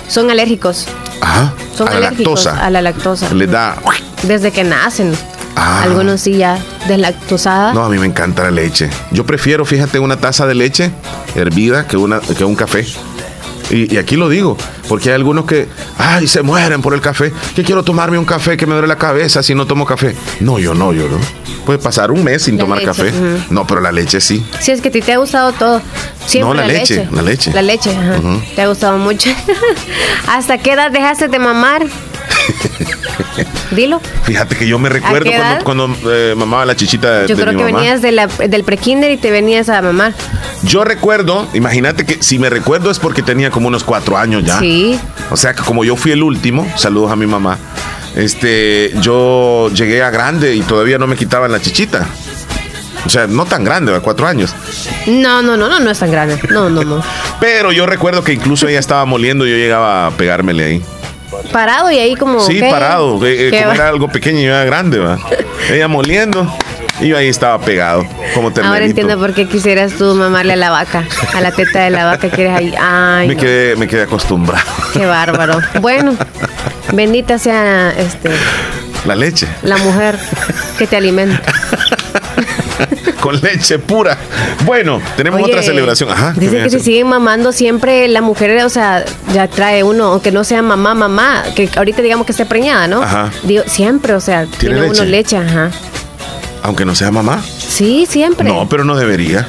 son 0.07 0.31
alérgicos. 0.31 0.85
Ajá. 1.21 1.53
Son 1.75 1.87
a 1.87 1.91
la 1.91 1.97
alérgicos 1.97 2.45
lactosa. 2.45 2.65
a 2.65 2.69
la 2.69 2.81
lactosa. 2.81 3.33
Les 3.33 3.51
da. 3.51 3.75
Desde 4.23 4.51
que 4.51 4.63
nacen. 4.63 5.11
Ah. 5.57 5.81
Algunos 5.83 6.21
sí 6.21 6.37
ya 6.37 6.57
deslactosada. 6.87 7.73
No, 7.73 7.83
a 7.83 7.89
mí 7.89 7.97
me 7.97 8.05
encanta 8.05 8.43
la 8.43 8.51
leche. 8.51 8.89
Yo 9.11 9.25
prefiero, 9.25 9.65
fíjate, 9.65 9.99
una 9.99 10.15
taza 10.15 10.47
de 10.47 10.55
leche 10.55 10.91
hervida 11.35 11.85
que, 11.87 11.97
una, 11.97 12.21
que 12.21 12.45
un 12.45 12.55
café. 12.55 12.85
Y, 13.69 13.97
aquí 13.97 14.15
lo 14.15 14.29
digo, 14.29 14.57
porque 14.87 15.09
hay 15.09 15.15
algunos 15.15 15.45
que, 15.45 15.67
ay, 15.97 16.27
se 16.27 16.41
mueren 16.41 16.81
por 16.81 16.93
el 16.93 17.01
café. 17.01 17.31
Que 17.55 17.63
quiero 17.63 17.83
tomarme 17.83 18.17
un 18.17 18.25
café 18.25 18.57
que 18.57 18.65
me 18.65 18.73
duele 18.73 18.87
la 18.87 18.97
cabeza 18.97 19.43
si 19.43 19.53
no 19.53 19.65
tomo 19.67 19.85
café. 19.85 20.15
No, 20.39 20.59
yo 20.59 20.73
no, 20.73 20.93
yo 20.93 21.07
no. 21.07 21.17
Puede 21.65 21.79
pasar 21.79 22.11
un 22.11 22.23
mes 22.23 22.43
sin 22.43 22.57
tomar 22.57 22.83
café. 22.83 23.11
No, 23.49 23.67
pero 23.67 23.81
la 23.81 23.91
leche 23.91 24.19
sí. 24.21 24.43
Sí, 24.59 24.71
es 24.71 24.81
que 24.81 24.89
a 24.89 24.91
ti 24.91 25.01
te 25.01 25.13
ha 25.13 25.17
gustado 25.17 25.51
todo. 25.51 25.81
Siempre 26.25 26.47
no, 26.47 26.53
la, 26.53 26.67
leche, 26.67 27.07
la 27.11 27.21
leche. 27.21 27.51
La 27.53 27.61
leche, 27.61 27.91
ajá. 27.95 28.19
Te 28.55 28.61
ha 28.61 28.67
gustado 28.67 28.97
mucho. 28.97 29.29
¿Hasta 30.27 30.57
qué 30.57 30.73
edad 30.73 30.91
dejaste 30.91 31.27
de 31.27 31.39
mamar? 31.39 31.85
Dilo. 33.71 34.01
Fíjate 34.23 34.55
que 34.55 34.67
yo 34.67 34.79
me 34.79 34.89
recuerdo 34.89 35.29
cuando, 35.63 35.95
eh, 36.07 36.33
mamaba 36.35 36.65
la 36.65 36.75
chichita 36.75 37.25
Yo 37.25 37.35
creo 37.35 37.55
que 37.55 37.63
venías 37.63 38.01
de 38.01 38.11
la, 38.11 38.27
del 38.27 38.63
prekinder 38.63 39.11
y 39.11 39.17
te 39.17 39.31
venías 39.31 39.69
a 39.69 39.81
mamar. 39.81 40.13
Yo 40.63 40.83
recuerdo, 40.83 41.47
imagínate 41.53 42.05
que 42.05 42.21
si 42.21 42.37
me 42.37 42.49
recuerdo 42.49 42.91
es 42.91 42.99
porque 42.99 43.21
tenía 43.21 43.49
como 43.49 43.67
unos 43.67 43.83
cuatro 43.83 44.17
años 44.17 44.43
ya. 44.43 44.59
Sí. 44.59 44.99
O 45.31 45.37
sea 45.37 45.53
que 45.53 45.63
como 45.63 45.83
yo 45.85 45.95
fui 45.95 46.11
el 46.11 46.23
último, 46.23 46.67
saludos 46.75 47.11
a 47.11 47.15
mi 47.15 47.27
mamá, 47.27 47.57
este, 48.15 48.91
yo 49.01 49.69
llegué 49.69 50.03
a 50.03 50.09
grande 50.09 50.55
y 50.55 50.61
todavía 50.61 50.97
no 50.97 51.07
me 51.07 51.15
quitaban 51.15 51.51
la 51.51 51.61
chichita. 51.61 52.07
O 53.05 53.09
sea, 53.09 53.27
no 53.27 53.45
tan 53.45 53.63
grande, 53.63 53.91
¿verdad? 53.91 54.03
cuatro 54.03 54.27
años. 54.27 54.53
No, 55.07 55.41
no, 55.41 55.55
no, 55.55 55.69
no, 55.69 55.79
no 55.79 55.89
es 55.89 55.99
tan 55.99 56.11
grande. 56.11 56.37
No, 56.49 56.69
no, 56.69 56.83
no. 56.83 57.01
Pero 57.39 57.71
yo 57.71 57.85
recuerdo 57.85 58.23
que 58.23 58.33
incluso 58.33 58.67
ella 58.67 58.79
estaba 58.79 59.05
moliendo 59.05 59.47
y 59.47 59.51
yo 59.51 59.55
llegaba 59.55 60.07
a 60.07 60.11
pegármele 60.11 60.65
ahí. 60.65 60.83
Parado 61.53 61.89
y 61.91 61.97
ahí 61.97 62.15
como. 62.15 62.41
Sí, 62.41 62.59
parado. 62.59 63.19
Eh, 63.25 63.51
como 63.51 63.73
era 63.73 63.87
algo 63.87 64.09
pequeño 64.09 64.39
y 64.39 64.43
yo 64.43 64.49
era 64.49 64.65
grande, 64.65 64.99
¿va? 64.99 65.17
ella 65.71 65.87
moliendo. 65.87 66.51
Y 67.01 67.07
yo 67.07 67.17
ahí 67.17 67.27
estaba 67.27 67.59
pegado, 67.59 68.05
como 68.33 68.51
Ahora 68.63 68.83
entiendo 68.83 69.17
por 69.17 69.33
qué 69.33 69.47
quisieras 69.47 69.93
tú 69.93 70.15
mamarle 70.15 70.53
a 70.53 70.57
la 70.57 70.69
vaca, 70.69 71.05
a 71.33 71.41
la 71.41 71.51
teta 71.51 71.83
de 71.83 71.91
la 71.91 72.05
vaca 72.05 72.29
que 72.29 72.41
eres 72.41 72.57
ahí. 72.57 72.73
Ay, 72.77 73.27
me, 73.27 73.37
quedé, 73.37 73.75
me 73.77 73.87
quedé 73.87 74.03
acostumbrado. 74.03 74.65
Qué 74.93 75.05
bárbaro. 75.05 75.59
Bueno, 75.79 76.15
bendita 76.93 77.39
sea 77.39 77.93
este. 77.97 78.31
La 79.05 79.15
leche. 79.15 79.47
La 79.63 79.77
mujer 79.77 80.19
que 80.77 80.87
te 80.87 80.97
alimenta. 80.97 81.41
con 83.21 83.39
leche 83.39 83.79
pura. 83.79 84.17
Bueno, 84.65 85.01
tenemos 85.15 85.41
otra 85.41 85.61
celebración. 85.63 86.09
Ajá, 86.09 86.33
dice 86.35 86.63
que 86.63 86.69
se 86.69 86.79
siguen 86.79 87.07
mamando 87.07 87.51
siempre 87.51 88.07
la 88.07 88.21
mujer, 88.21 88.63
o 88.63 88.69
sea, 88.69 89.05
ya 89.33 89.47
trae 89.47 89.83
uno, 89.83 90.05
aunque 90.05 90.31
no 90.31 90.43
sea 90.43 90.61
mamá, 90.61 90.95
mamá, 90.95 91.43
que 91.55 91.69
ahorita 91.75 92.01
digamos 92.01 92.25
que 92.25 92.31
esté 92.31 92.45
preñada, 92.45 92.87
¿no? 92.87 93.01
Ajá. 93.01 93.31
Digo, 93.43 93.63
siempre, 93.67 94.13
o 94.13 94.19
sea, 94.19 94.45
tiene, 94.45 94.81
uno 94.81 95.03
leche, 95.05 95.37
ajá. 95.37 95.71
Aunque 96.69 96.85
no 96.85 96.93
sea 96.93 97.09
mamá. 97.09 97.43
Sí, 97.57 98.05
siempre. 98.07 98.47
No, 98.47 98.69
pero 98.69 98.83
no 98.83 98.95
debería. 98.95 99.47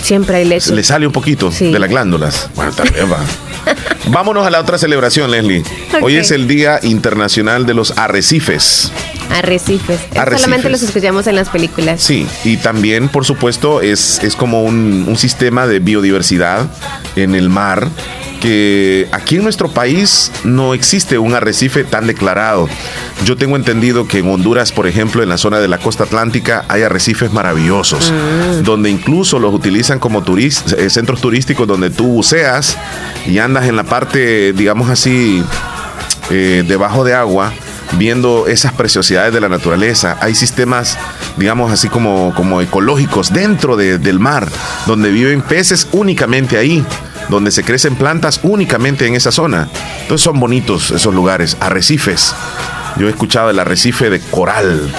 Siempre 0.00 0.36
hay 0.36 0.44
leche. 0.44 0.72
Le 0.72 0.84
sale 0.84 1.04
un 1.04 1.12
poquito 1.12 1.50
de 1.50 1.76
las 1.76 1.90
glándulas. 1.90 2.50
Bueno, 2.54 2.70
también 2.70 3.10
va. 3.10 3.18
Vámonos 4.12 4.46
a 4.46 4.50
la 4.50 4.60
otra 4.60 4.78
celebración, 4.78 5.32
Leslie. 5.32 5.64
Hoy 6.00 6.14
es 6.14 6.30
el 6.30 6.46
Día 6.46 6.78
Internacional 6.84 7.66
de 7.66 7.74
los 7.74 7.98
Arrecifes. 7.98 8.92
Arrecifes. 9.28 9.98
Solamente 10.36 10.70
los 10.70 10.82
escuchamos 10.82 11.26
en 11.26 11.34
las 11.34 11.48
películas. 11.48 12.00
Sí, 12.00 12.28
y 12.44 12.58
también, 12.58 13.08
por 13.08 13.24
supuesto, 13.24 13.80
es, 13.80 14.22
es 14.22 14.36
como 14.36 14.62
un, 14.62 15.04
un 15.08 15.16
sistema 15.16 15.66
de 15.66 15.80
biodiversidad 15.80 16.68
en 17.16 17.34
el 17.34 17.48
mar 17.48 17.88
que 18.40 19.08
aquí 19.12 19.36
en 19.36 19.42
nuestro 19.42 19.70
país 19.70 20.30
no 20.44 20.74
existe 20.74 21.18
un 21.18 21.34
arrecife 21.34 21.84
tan 21.84 22.06
declarado. 22.06 22.68
Yo 23.24 23.36
tengo 23.36 23.56
entendido 23.56 24.06
que 24.06 24.18
en 24.18 24.30
Honduras, 24.30 24.72
por 24.72 24.86
ejemplo, 24.86 25.22
en 25.22 25.28
la 25.28 25.38
zona 25.38 25.58
de 25.58 25.68
la 25.68 25.78
costa 25.78 26.04
atlántica, 26.04 26.64
hay 26.68 26.82
arrecifes 26.82 27.32
maravillosos, 27.32 28.12
mm. 28.12 28.62
donde 28.62 28.90
incluso 28.90 29.38
los 29.38 29.54
utilizan 29.54 29.98
como 29.98 30.22
eh, 30.36 30.90
centros 30.90 31.20
turísticos 31.20 31.66
donde 31.66 31.90
tú 31.90 32.06
buceas 32.06 32.76
y 33.26 33.38
andas 33.38 33.66
en 33.66 33.76
la 33.76 33.84
parte, 33.84 34.52
digamos 34.52 34.90
así, 34.90 35.42
eh, 36.30 36.64
debajo 36.66 37.04
de 37.04 37.14
agua 37.14 37.52
viendo 37.92 38.46
esas 38.48 38.72
preciosidades 38.72 39.32
de 39.32 39.40
la 39.40 39.48
naturaleza. 39.48 40.18
Hay 40.20 40.34
sistemas, 40.34 40.98
digamos 41.36 41.72
así 41.72 41.88
como, 41.88 42.34
como 42.34 42.60
ecológicos 42.60 43.32
dentro 43.32 43.76
del 43.76 44.18
mar, 44.18 44.48
donde 44.86 45.10
viven 45.10 45.42
peces 45.42 45.88
únicamente 45.92 46.58
ahí 46.58 46.84
donde 47.28 47.50
se 47.50 47.64
crecen 47.64 47.96
plantas 47.96 48.40
únicamente 48.42 49.06
en 49.06 49.14
esa 49.14 49.32
zona. 49.32 49.68
Entonces 50.02 50.24
son 50.24 50.38
bonitos 50.40 50.90
esos 50.90 51.14
lugares, 51.14 51.56
arrecifes. 51.60 52.34
Yo 52.96 53.06
he 53.06 53.10
escuchado 53.10 53.50
el 53.50 53.58
arrecife 53.58 54.10
de 54.10 54.20
coral 54.20 54.90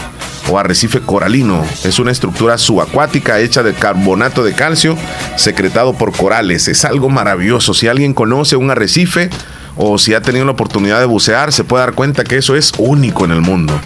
o 0.50 0.60
arrecife 0.60 1.02
coralino. 1.02 1.66
Es 1.84 2.00
una 2.00 2.12
estructura 2.12 2.58
subacuática 2.58 3.40
hecha 3.40 3.64
de 3.64 3.74
carbonato 3.74 4.44
de 4.44 4.54
calcio 4.54 4.98
secretado 5.36 5.94
por 5.94 6.16
corales. 6.16 6.68
Es 6.68 6.86
algo 6.86 7.10
maravilloso. 7.10 7.74
Si 7.74 7.88
alguien 7.88 8.14
conoce 8.14 8.56
un 8.56 8.72
arrecife 8.72 9.30
o 9.76 9.98
si 9.98 10.14
ha 10.14 10.22
tenido 10.22 10.46
la 10.46 10.52
oportunidad 10.52 11.00
de 11.00 11.06
bucear, 11.06 11.52
se 11.52 11.64
puede 11.64 11.86
dar 11.86 11.94
cuenta 11.94 12.24
que 12.24 12.38
eso 12.38 12.56
es 12.56 12.72
único 12.78 13.26
en 13.26 13.32
el 13.32 13.42
mundo. 13.42 13.80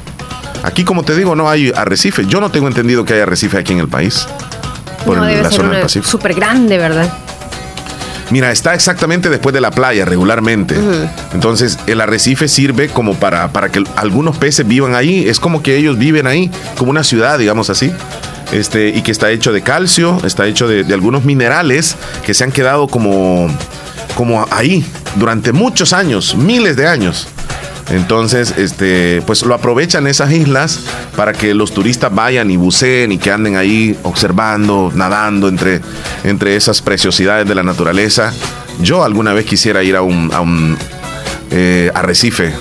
Aquí, 0.64 0.84
como 0.84 1.04
te 1.04 1.16
digo, 1.16 1.36
no 1.36 1.50
hay 1.50 1.72
arrecife. 1.76 2.26
Yo 2.28 2.40
no 2.40 2.52
tengo 2.52 2.68
entendido 2.68 3.04
que 3.04 3.14
hay 3.14 3.22
arrecife 3.22 3.58
aquí 3.58 3.74
en 3.74 3.80
el 3.80 3.88
país. 3.88 4.28
Por 5.06 5.18
la 5.18 5.50
zona 5.50 5.70
del 5.72 5.82
Pacífico. 5.82 6.10
Súper 6.12 6.36
grande, 6.36 6.78
¿verdad? 6.78 7.12
Mira, 8.32 8.52
está 8.52 8.74
exactamente 8.74 9.30
después 9.30 9.54
de 9.54 9.60
la 9.60 9.72
playa 9.72 10.06
regularmente. 10.06 10.76
Entonces, 11.34 11.78
el 11.86 12.00
arrecife 12.00 12.48
sirve 12.48 12.88
como 12.88 13.16
para, 13.16 13.52
para 13.52 13.70
que 13.70 13.84
algunos 13.98 14.38
peces 14.38 14.66
vivan 14.66 14.96
ahí. 14.96 15.28
Es 15.28 15.40
como 15.40 15.62
que 15.62 15.76
ellos 15.76 15.98
viven 15.98 16.28
ahí, 16.28 16.50
como 16.78 16.92
una 16.92 17.04
ciudad, 17.04 17.38
digamos 17.38 17.70
así. 17.70 17.92
Este, 18.54 18.90
y 18.90 19.02
que 19.02 19.12
está 19.12 19.32
hecho 19.32 19.52
de 19.52 19.62
calcio, 19.62 20.18
está 20.26 20.48
hecho 20.48 20.68
de, 20.68 20.84
de 20.84 20.94
algunos 20.94 21.26
minerales 21.26 21.96
que 22.26 22.34
se 22.34 22.44
han 22.44 22.52
quedado 22.52 22.88
como, 22.88 23.48
como 24.16 24.46
ahí 24.52 24.86
durante 25.16 25.52
muchos 25.52 25.94
años, 25.94 26.36
miles 26.36 26.76
de 26.76 26.88
años. 26.88 27.28
Entonces, 27.90 28.54
este, 28.58 29.22
pues 29.26 29.44
lo 29.44 29.54
aprovechan 29.54 30.08
esas 30.08 30.32
islas 30.32 30.82
para 31.16 31.34
que 31.34 31.54
los 31.54 31.74
turistas 31.74 32.14
vayan 32.14 32.50
y 32.52 32.58
buceen 32.58 33.12
y 33.12 33.18
que 33.18 33.32
anden 33.32 33.58
ahí 33.58 33.98
observando, 34.04 34.92
nadando 34.96 35.48
entre, 35.48 35.82
entre 36.24 36.56
esas 36.56 36.82
preciosidades 36.82 37.48
de 37.48 37.56
la 37.56 37.64
naturaleza. 37.64 38.34
Yo 38.82 39.04
alguna 39.04 39.34
vez 39.34 39.46
quisiera 39.46 39.84
ir 39.84 39.96
a 39.96 40.02
un, 40.02 40.32
a 40.34 40.42
un 40.42 40.78
eh, 41.52 41.92
arrecife 41.94 42.54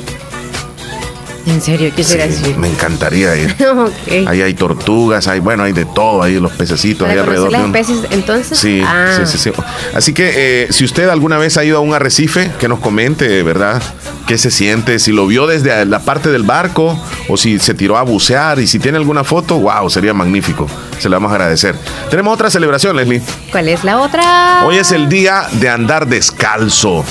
¿En 1.51 1.61
serio? 1.61 1.91
¿Qué 1.95 2.05
será 2.05 2.31
sí, 2.31 2.55
Me 2.57 2.69
encantaría 2.69 3.37
ir. 3.37 3.57
Ahí 4.29 4.41
hay 4.41 4.55
tortugas, 4.55 5.27
hay, 5.27 5.41
bueno, 5.41 5.65
hay 5.65 5.73
de 5.73 5.85
todo, 5.85 6.23
ahí 6.23 6.39
los 6.39 6.53
pececitos 6.53 7.09
ahí 7.09 7.19
alrededor. 7.19 7.51
las 7.51 7.89
entonces? 8.11 8.59
Sí, 8.59 8.83
ah. 8.85 9.25
sí, 9.25 9.39
sí, 9.39 9.51
Así 9.95 10.13
que 10.13 10.31
eh, 10.35 10.69
si 10.71 10.85
usted 10.85 11.09
alguna 11.09 11.39
vez 11.39 11.57
ha 11.57 11.65
ido 11.65 11.79
a 11.79 11.81
un 11.81 11.93
arrecife, 11.93 12.51
que 12.59 12.69
nos 12.69 12.79
comente, 12.79 13.43
¿verdad? 13.43 13.83
¿Qué 14.27 14.39
se 14.39 14.51
siente? 14.51 14.99
Si 14.99 15.11
lo 15.11 15.27
vio 15.27 15.47
desde 15.47 15.85
la 15.87 16.01
parte 16.01 16.31
del 16.31 16.45
barco 16.45 16.99
o 17.29 17.37
si 17.37 17.59
se 17.59 17.75
tiró 17.75 17.97
a 17.99 18.03
bucear 18.03 18.61
y 18.61 18.67
si 18.67 18.79
tiene 18.79 18.99
alguna 18.99 19.25
foto, 19.25 19.59
wow, 19.59 19.91
sería 19.91 20.15
magnífico. 20.15 20.69
Se 20.99 21.09
le 21.09 21.17
vamos 21.17 21.33
a 21.33 21.35
agradecer. 21.35 21.75
Tenemos 22.11 22.33
otra 22.33 22.51
celebración, 22.51 22.97
Leslie. 22.97 23.23
¿Cuál 23.51 23.69
es 23.69 23.83
la 23.83 24.01
otra? 24.01 24.65
Hoy 24.67 24.77
es 24.77 24.93
el 24.93 25.09
día 25.09 25.47
de 25.53 25.69
andar 25.69 26.07
descalzo 26.07 27.05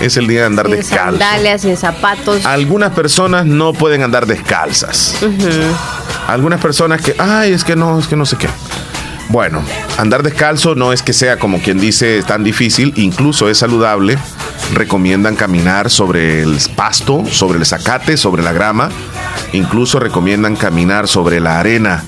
es 0.00 0.16
el 0.16 0.26
día 0.26 0.40
de 0.40 0.46
andar 0.46 0.68
descalzo. 0.68 1.18
Sandalias, 1.18 1.62
sin 1.62 1.76
zapatos. 1.76 2.44
Algunas 2.46 2.92
personas 2.92 3.46
no 3.46 3.72
pueden 3.72 4.02
andar 4.02 4.26
descalzas. 4.26 5.16
Algunas 6.26 6.60
personas 6.60 7.02
que, 7.02 7.14
ay, 7.18 7.52
es 7.52 7.64
que 7.64 7.76
no, 7.76 7.98
es 7.98 8.06
que 8.06 8.16
no 8.16 8.24
sé 8.24 8.36
qué. 8.36 8.48
Bueno, 9.28 9.62
andar 9.96 10.22
descalzo 10.22 10.74
no 10.74 10.92
es 10.92 11.02
que 11.02 11.12
sea 11.12 11.38
como 11.38 11.60
quien 11.60 11.78
dice 11.78 12.22
tan 12.24 12.42
difícil, 12.42 12.92
incluso 12.96 13.48
es 13.48 13.58
saludable. 13.58 14.18
Recomiendan 14.74 15.36
caminar 15.36 15.90
sobre 15.90 16.42
el 16.42 16.58
pasto, 16.74 17.24
sobre 17.30 17.58
el 17.58 17.66
zacate, 17.66 18.16
sobre 18.16 18.42
la 18.42 18.52
grama. 18.52 18.88
Incluso 19.52 20.00
recomiendan 20.00 20.56
caminar 20.56 21.08
sobre 21.08 21.40
la 21.40 21.60
arena. 21.60 22.04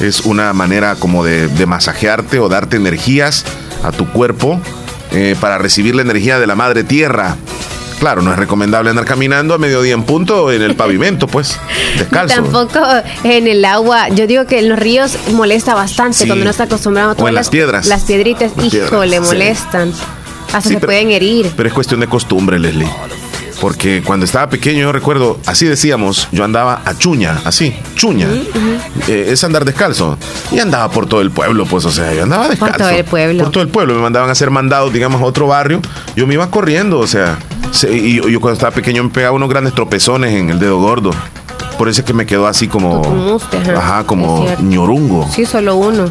Es 0.00 0.20
una 0.20 0.52
manera 0.52 0.96
como 0.96 1.24
de, 1.24 1.48
de 1.48 1.66
masajearte 1.66 2.38
o 2.40 2.48
darte 2.48 2.76
energías 2.76 3.44
a 3.82 3.92
tu 3.92 4.10
cuerpo 4.10 4.60
eh, 5.16 5.34
para 5.40 5.56
recibir 5.56 5.94
la 5.94 6.02
energía 6.02 6.38
de 6.38 6.46
la 6.46 6.54
madre 6.54 6.84
tierra. 6.84 7.36
Claro, 7.98 8.20
no 8.20 8.30
es 8.32 8.38
recomendable 8.38 8.90
andar 8.90 9.06
caminando 9.06 9.54
a 9.54 9.58
mediodía 9.58 9.94
en 9.94 10.02
punto 10.02 10.52
en 10.52 10.60
el 10.60 10.76
pavimento, 10.76 11.26
pues, 11.26 11.58
descalzo. 11.98 12.34
Tampoco 12.34 12.80
en 13.24 13.48
el 13.48 13.64
agua. 13.64 14.10
Yo 14.10 14.26
digo 14.26 14.44
que 14.44 14.58
en 14.58 14.68
los 14.68 14.78
ríos 14.78 15.16
molesta 15.32 15.74
bastante 15.74 16.26
cuando 16.26 16.44
no 16.44 16.50
está 16.50 16.64
acostumbrado 16.64 17.12
a 17.12 17.14
todas 17.14 17.32
las, 17.32 17.48
piedras. 17.48 17.86
Las 17.86 18.04
piedritas, 18.04 18.52
hijo, 18.62 19.06
le 19.06 19.20
molestan. 19.20 19.90
Hasta 20.52 20.68
se 20.68 20.80
pueden 20.80 21.10
herir. 21.10 21.50
Pero 21.56 21.66
es 21.66 21.74
cuestión 21.74 22.00
de 22.00 22.08
costumbre, 22.08 22.58
Leslie. 22.58 22.86
Porque 23.60 24.02
cuando 24.04 24.26
estaba 24.26 24.48
pequeño, 24.50 24.80
yo 24.80 24.92
recuerdo, 24.92 25.38
así 25.46 25.66
decíamos, 25.66 26.28
yo 26.30 26.44
andaba 26.44 26.82
a 26.84 26.96
chuña, 26.96 27.40
así, 27.44 27.74
chuña. 27.94 28.28
Eh, 29.08 29.28
es 29.30 29.44
andar 29.44 29.64
descalzo. 29.64 30.18
Y 30.52 30.58
andaba 30.58 30.90
por 30.90 31.06
todo 31.06 31.22
el 31.22 31.30
pueblo, 31.30 31.64
pues, 31.64 31.84
o 31.84 31.90
sea, 31.90 32.12
yo 32.12 32.24
andaba 32.24 32.48
descalzo. 32.48 32.72
Por 32.72 32.86
todo 32.86 32.90
el 32.90 33.04
pueblo. 33.04 33.42
Por 33.44 33.52
todo 33.52 33.62
el 33.62 33.68
pueblo. 33.68 33.94
Me 33.94 34.00
mandaban 34.02 34.28
a 34.28 34.32
hacer 34.32 34.50
mandados, 34.50 34.92
digamos, 34.92 35.20
a 35.22 35.24
otro 35.24 35.46
barrio. 35.46 35.80
Yo 36.16 36.26
me 36.26 36.34
iba 36.34 36.50
corriendo, 36.50 36.98
o 36.98 37.06
sea. 37.06 37.38
y 37.90 38.16
yo 38.16 38.40
cuando 38.40 38.54
estaba 38.54 38.72
pequeño 38.72 39.04
me 39.04 39.10
pegaba 39.10 39.34
unos 39.34 39.48
grandes 39.48 39.74
tropezones 39.74 40.34
en 40.34 40.50
el 40.50 40.58
dedo 40.58 40.78
gordo. 40.78 41.10
Por 41.78 41.88
eso 41.88 42.00
es 42.00 42.06
que 42.06 42.12
me 42.12 42.26
quedó 42.26 42.46
así 42.46 42.68
como. 42.68 43.38
ajá, 43.76 44.04
como 44.04 44.46
ñorungo. 44.60 45.28
Sí, 45.30 45.44
solo 45.46 45.76
uno. 45.76 46.10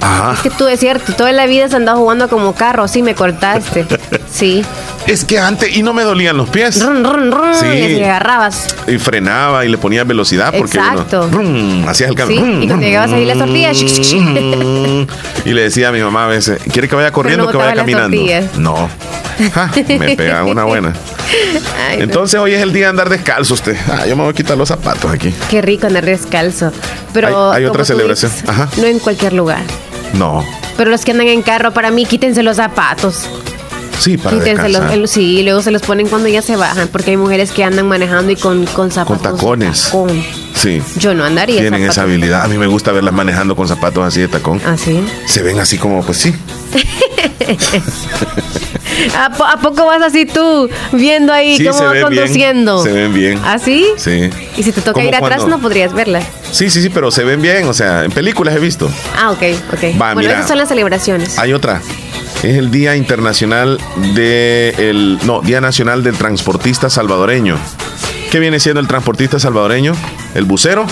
Ajá. 0.00 0.32
Es 0.32 0.40
que 0.40 0.50
tú 0.50 0.66
es 0.66 0.80
cierto, 0.80 1.12
toda 1.14 1.32
la 1.32 1.46
vida 1.46 1.68
se 1.68 1.76
andaba 1.76 1.98
jugando 1.98 2.28
como 2.28 2.54
carro, 2.54 2.88
sí 2.88 3.02
me 3.02 3.14
cortaste. 3.14 3.86
Sí. 4.32 4.64
Es 5.06 5.24
que 5.24 5.38
antes, 5.38 5.76
y 5.76 5.82
no 5.82 5.92
me 5.92 6.02
dolían 6.02 6.36
los 6.36 6.48
pies. 6.50 6.74
sí. 6.74 7.66
Y 7.66 8.02
agarrabas. 8.02 8.66
Y 8.86 8.98
frenaba 8.98 9.64
y 9.64 9.68
le 9.68 9.78
ponías 9.78 10.06
velocidad 10.06 10.52
porque 10.56 10.78
Exacto. 10.78 11.28
hacías 11.88 12.10
el 12.10 12.16
cambio. 12.16 12.40
Sí. 12.40 12.58
y 12.62 12.66
cuando 12.66 12.86
llegabas 12.86 13.12
ahí 13.12 13.24
las 13.24 13.38
tortillas. 13.38 13.80
y 13.80 15.52
le 15.52 15.62
decía 15.62 15.88
a 15.88 15.92
mi 15.92 16.00
mamá 16.00 16.26
a 16.26 16.28
veces, 16.28 16.60
¿quiere 16.72 16.88
que 16.88 16.94
vaya 16.94 17.10
corriendo 17.10 17.46
o 17.46 17.50
que 17.50 17.56
vaya 17.56 17.74
caminando? 17.74 18.16
No. 18.58 18.88
me 19.98 20.16
pega 20.16 20.44
una 20.44 20.64
buena. 20.64 20.92
Entonces 21.92 22.38
hoy 22.38 22.52
es 22.52 22.62
el 22.62 22.72
día 22.72 22.86
de 22.86 22.90
andar 22.90 23.08
descalzo 23.08 23.54
usted. 23.54 23.76
Ah, 23.88 24.06
yo 24.06 24.16
me 24.16 24.22
voy 24.22 24.32
a 24.32 24.34
quitar 24.34 24.56
los 24.56 24.68
zapatos 24.68 25.10
aquí. 25.10 25.34
Qué 25.48 25.62
rico 25.62 25.86
andar 25.86 26.04
descalzo. 26.04 26.72
Pero 27.12 27.50
hay, 27.52 27.64
otra 27.64 27.84
celebración. 27.84 28.30
Ajá. 28.46 28.68
No 28.76 28.84
en 28.84 28.98
cualquier 28.98 29.32
lugar. 29.32 29.62
No. 30.12 30.44
Pero 30.76 30.90
los 30.90 31.04
que 31.04 31.12
andan 31.12 31.28
en 31.28 31.42
carro, 31.42 31.72
para 31.72 31.90
mí, 31.90 32.04
quítense 32.06 32.42
los 32.42 32.56
zapatos. 32.56 33.28
Sí, 34.00 34.16
para 34.16 34.38
Quítense 34.38 35.06
Sí, 35.06 35.42
luego 35.42 35.60
se 35.62 35.70
los 35.70 35.82
ponen 35.82 36.08
cuando 36.08 36.28
ya 36.28 36.40
se 36.40 36.56
bajan, 36.56 36.88
porque 36.88 37.10
hay 37.10 37.16
mujeres 37.18 37.52
que 37.52 37.62
andan 37.64 37.86
manejando 37.86 38.32
y 38.32 38.36
con, 38.36 38.64
con 38.66 38.90
zapatos. 38.90 39.38
Con 39.38 39.60
tacones. 39.60 39.92
Sí. 40.54 40.82
Yo 40.96 41.14
no 41.14 41.24
andaría. 41.24 41.60
Tienen 41.60 41.82
esa 41.84 42.02
habilidad. 42.02 42.42
A 42.42 42.48
mí 42.48 42.56
me 42.58 42.66
gusta 42.66 42.92
verlas 42.92 43.14
manejando 43.14 43.54
con 43.54 43.68
zapatos 43.68 44.04
así 44.04 44.20
de 44.20 44.28
tacón. 44.28 44.60
¿Ah, 44.66 44.76
sí? 44.76 45.04
Se 45.26 45.42
ven 45.42 45.58
así 45.58 45.78
como, 45.78 46.02
pues 46.02 46.18
sí. 46.18 46.34
¿A, 49.16 49.58
poco 49.60 49.86
vas 49.86 50.02
así 50.02 50.26
tú 50.26 50.68
viendo 50.92 51.32
ahí 51.32 51.64
cómo 51.64 51.84
va 51.84 52.00
conduciendo? 52.00 52.82
Se 52.82 52.92
ven 52.92 53.14
bien. 53.14 53.40
¿Así? 53.44 53.86
¿Ah, 53.90 53.98
sí. 53.98 54.30
Y 54.56 54.62
si 54.62 54.72
te 54.72 54.80
toca 54.80 55.02
ir 55.02 55.14
atrás 55.14 55.46
no 55.46 55.60
podrías 55.60 55.92
verla. 55.92 56.22
Sí, 56.52 56.70
sí, 56.70 56.82
sí, 56.82 56.90
pero 56.90 57.10
se 57.10 57.24
ven 57.24 57.40
bien, 57.40 57.66
o 57.68 57.74
sea, 57.74 58.04
en 58.04 58.10
películas 58.10 58.54
he 58.54 58.58
visto. 58.58 58.90
Ah, 59.16 59.30
ok, 59.30 59.42
ok. 59.72 59.96
bueno, 59.96 60.20
esas 60.20 60.48
son 60.48 60.58
las 60.58 60.68
celebraciones. 60.68 61.38
Hay 61.38 61.52
otra. 61.52 61.80
Es 62.42 62.56
el 62.56 62.70
Día 62.70 62.96
Internacional 62.96 63.78
de 64.14 64.74
el 64.78 65.18
no, 65.24 65.42
Día 65.42 65.60
Nacional 65.60 66.02
del 66.02 66.16
Transportista 66.16 66.88
Salvadoreño. 66.88 67.56
¿Qué 68.30 68.38
viene 68.38 68.60
siendo 68.60 68.80
el 68.80 68.86
transportista 68.86 69.40
salvadoreño? 69.40 69.92
¿El 70.36 70.44
bucero? 70.44 70.86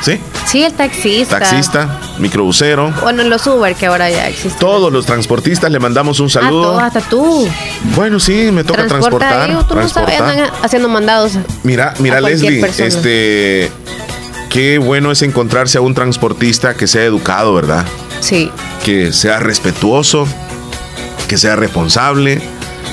¿Sí? 0.00 0.18
Sí, 0.46 0.64
el 0.64 0.72
taxista. 0.72 1.38
Taxista, 1.38 2.00
microbusero. 2.18 2.92
Bueno, 3.02 3.22
los 3.22 3.46
Uber 3.46 3.76
que 3.76 3.86
ahora 3.86 4.10
ya 4.10 4.26
existen. 4.26 4.58
Todos 4.58 4.92
los 4.92 5.06
transportistas 5.06 5.70
le 5.70 5.78
mandamos 5.78 6.18
un 6.18 6.28
saludo. 6.28 6.80
hasta 6.80 7.00
tú. 7.00 7.48
Bueno, 7.94 8.18
sí, 8.18 8.50
me 8.52 8.64
toca 8.64 8.88
transportar. 8.88 9.48
Ahí, 9.48 9.56
tú 9.68 9.74
transportar. 9.74 10.52
haciendo 10.60 10.88
mandados. 10.88 11.34
Mira, 11.62 11.94
mira, 12.00 12.20
Leslie, 12.20 12.60
este 12.60 13.70
qué 14.50 14.78
bueno 14.78 15.12
es 15.12 15.22
encontrarse 15.22 15.78
a 15.78 15.80
un 15.82 15.94
transportista 15.94 16.74
que 16.74 16.88
sea 16.88 17.04
educado, 17.04 17.54
¿verdad? 17.54 17.86
Sí. 18.18 18.50
Que 18.84 19.12
sea 19.12 19.38
respetuoso, 19.38 20.26
que 21.32 21.38
sea 21.38 21.56
responsable 21.56 22.42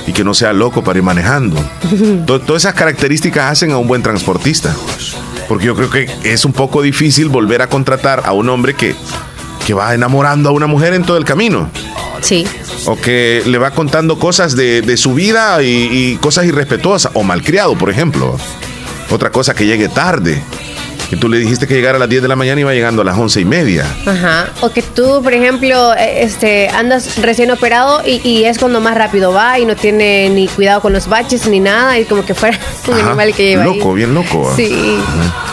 y 0.08 0.14
que 0.14 0.24
no 0.24 0.34
sea 0.34 0.54
loco 0.54 0.82
para 0.82 0.98
ir 0.98 1.04
manejando. 1.04 1.58
Todas 2.26 2.64
esas 2.64 2.74
características 2.74 3.52
hacen 3.52 3.72
a 3.72 3.78
un 3.78 3.86
buen 3.86 4.02
transportista. 4.02 4.74
Porque 5.50 5.66
yo 5.66 5.76
creo 5.76 5.90
que 5.90 6.10
es 6.24 6.46
un 6.46 6.54
poco 6.54 6.82
difícil 6.82 7.28
volver 7.28 7.62
a 7.62 7.68
contratar 7.68 8.22
a 8.24 8.32
un 8.32 8.48
hombre 8.48 8.76
que, 8.76 8.96
que 9.68 9.74
va 9.74 9.94
enamorando 9.94 10.48
a 10.48 10.52
una 10.54 10.68
mujer 10.68 10.94
en 10.94 11.04
todo 11.04 11.18
el 11.18 11.26
camino. 11.26 11.70
Sí. 12.22 12.48
O 12.86 12.96
que 12.96 13.44
le 13.46 13.58
va 13.58 13.72
contando 13.72 14.18
cosas 14.18 14.56
de, 14.56 14.96
su 14.96 15.14
vida 15.14 15.62
y, 15.62 15.90
y, 15.92 16.16
cosas 16.16 16.46
irrespetuosas. 16.46 17.12
O 17.16 17.24
malcriado, 17.24 17.78
por 17.78 17.90
ejemplo. 17.90 18.38
Otra 19.10 19.32
cosa 19.32 19.54
que 19.54 19.66
llegue 19.66 19.90
tarde 19.90 20.42
que 21.10 21.18
tú 21.18 21.28
le 21.28 21.40
dijiste 21.40 21.66
que 21.66 21.74
llegara 21.74 21.96
a 21.98 22.00
las 22.00 22.10
10 22.10 22.22
de 22.22 22.28
la 22.28 22.36
mañana 22.36 22.62
y 22.62 22.64
va 22.64 22.74
llegando 22.74 23.02
a 23.02 23.06
las 23.06 23.18
11 23.18 23.42
y 23.42 23.46
media. 23.46 23.86
Ajá. 24.06 24.48
O 24.62 24.70
que 24.70 24.84
tú, 24.84 25.22
por 25.24 25.34
ejemplo, 25.34 25.94
eh, 25.96 26.24
este, 26.24 26.70
andas 26.70 27.18
recién 27.18 27.50
operado 27.50 28.02
y, 28.06 28.44
es 28.44 28.60
cuando 28.60 28.80
más 28.80 28.96
rápido 28.96 29.34
va 29.34 29.60
y 29.60 29.66
no 29.66 29.76
tiene 29.76 30.30
ni 30.30 30.48
cuidado 30.48 30.82
con 30.82 30.94
los 30.94 31.08
baches 31.08 31.48
ni 31.48 31.60
nada 31.60 31.98
y 32.00 32.06
como 32.06 32.24
que 32.26 32.36
fuera 32.36 32.60
un 32.88 32.94
animal 33.00 33.34
que 33.34 33.44
lleva 33.44 33.64
Loco, 33.64 33.94
bien 33.94 34.14
loco. 34.14 34.54
Sí. 34.56 34.98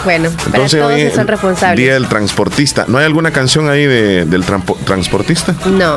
Bueno, 0.05 0.29
Entonces, 0.29 0.81
para 0.81 0.97
todos 0.97 1.15
son 1.15 1.27
responsables. 1.27 1.79
Día 1.79 1.95
del 1.95 2.09
transportista. 2.09 2.85
¿No 2.87 2.99
hay 2.99 3.07
alguna 3.07 3.31
canción 3.31 3.71
ahí 3.71 3.87
del 3.87 4.45
transportista? 4.85 5.55
No. 5.67 5.97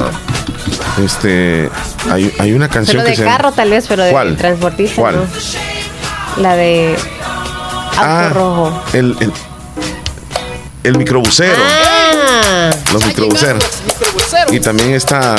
Este, 1.04 1.70
hay, 2.10 2.34
hay 2.40 2.54
una 2.54 2.70
canción 2.70 3.04
pero 3.04 3.18
de 3.18 3.24
carro 3.24 3.52
tal 3.52 3.70
vez, 3.72 3.88
pero 3.88 4.04
de 4.04 4.36
transportista. 4.36 4.96
¿Cuál? 4.96 5.28
La 6.38 6.56
de 6.56 6.96
Auto 7.98 8.02
ah, 8.02 8.30
Rojo. 8.34 8.84
el, 8.94 9.16
el 9.20 9.34
microbusero. 10.84 11.62
Ah. 11.62 12.72
Los 12.92 13.06
microbuseros. 13.06 13.64
Y 14.52 14.60
también 14.60 14.94
está. 14.94 15.36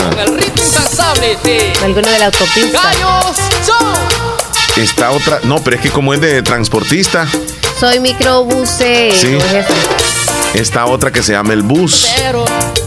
Alguno 1.83 2.09
de 2.09 2.19
la 2.19 2.27
autopista. 2.27 2.93
Está 4.77 5.11
otra. 5.11 5.41
No, 5.45 5.63
pero 5.63 5.77
es 5.77 5.83
que 5.83 5.91
como 5.91 6.15
es 6.15 6.21
de 6.21 6.43
transportista. 6.43 7.27
Soy 7.79 8.01
microbusero. 8.01 9.17
Sí. 9.17 9.39
Está 10.55 10.87
otra 10.87 11.13
que 11.13 11.23
se 11.23 11.33
llama 11.33 11.53
el 11.53 11.63
bus. 11.63 12.09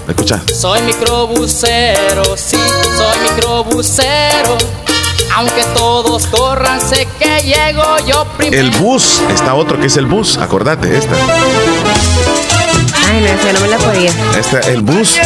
Escucha. 0.08 0.42
Soy 0.54 0.82
microbusero, 0.82 2.36
sí, 2.36 2.58
soy 2.98 3.18
microbusero. 3.24 4.58
Aunque 5.36 5.64
todos 5.74 6.28
corran, 6.28 6.80
sé 6.82 7.08
que 7.18 7.42
llego 7.42 7.98
yo 8.06 8.26
primero. 8.38 8.62
El 8.62 8.72
bus, 8.72 9.22
está 9.34 9.56
otro 9.56 9.80
que 9.80 9.88
es 9.88 9.98
el 9.98 10.06
bus, 10.06 10.38
acordate, 10.38 10.96
esta. 10.98 11.16
Ay, 13.10 13.22
no, 13.22 13.54
no 13.54 13.60
me 13.60 13.68
la 13.68 13.78
podía. 13.78 14.12
Esta, 14.38 14.60
el 14.62 14.82
bus. 14.82 15.18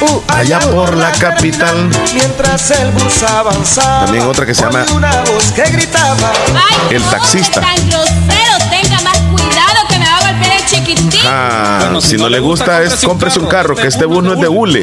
Uh, 0.00 0.20
allá 0.28 0.58
por 0.60 0.94
la 0.96 1.10
capital. 1.12 1.88
Mientras 2.12 2.70
el 2.72 2.90
bus 2.92 3.22
avanzaba. 3.22 4.04
También 4.04 4.26
otra 4.26 4.44
que 4.44 4.54
se 4.54 4.62
llama. 4.62 4.84
Una 4.94 5.10
voz 5.22 5.52
que 5.52 5.62
gritaba. 5.70 6.32
el 6.90 7.02
taxista. 7.04 7.60
Tan 7.60 7.88
grosero, 7.88 8.58
tenga 8.70 9.00
más 9.02 9.18
cuidado 9.18 9.88
que 9.88 9.98
me 9.98 10.04
va 10.04 10.16
a 10.18 10.32
golpear 10.32 10.52
el 10.56 10.66
chiquitín. 10.66 11.20
Ah, 11.26 11.98
si 12.00 12.16
no 12.16 12.28
le 12.28 12.40
gusta, 12.40 12.82
es 12.82 12.96
cómprese 12.96 13.38
un 13.38 13.46
carro, 13.46 13.74
que 13.74 13.86
este 13.86 14.04
bus 14.04 14.22
no 14.22 14.34
es 14.34 14.40
de 14.40 14.48
hule. 14.48 14.82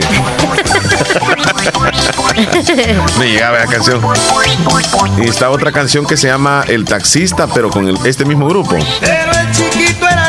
Me 3.19 3.27
llegaba 3.31 3.59
la 3.59 3.67
canción. 3.67 4.01
Y 5.17 5.29
está 5.29 5.49
otra 5.49 5.71
canción 5.71 6.05
que 6.05 6.17
se 6.17 6.27
llama 6.27 6.63
El 6.67 6.85
Taxista, 6.85 7.47
pero 7.47 7.69
con 7.69 7.87
este 8.05 8.25
mismo 8.25 8.47
grupo. 8.47 8.75
Pero 8.99 9.31
el 9.31 9.51
chiquito 9.51 10.07
era 10.07 10.22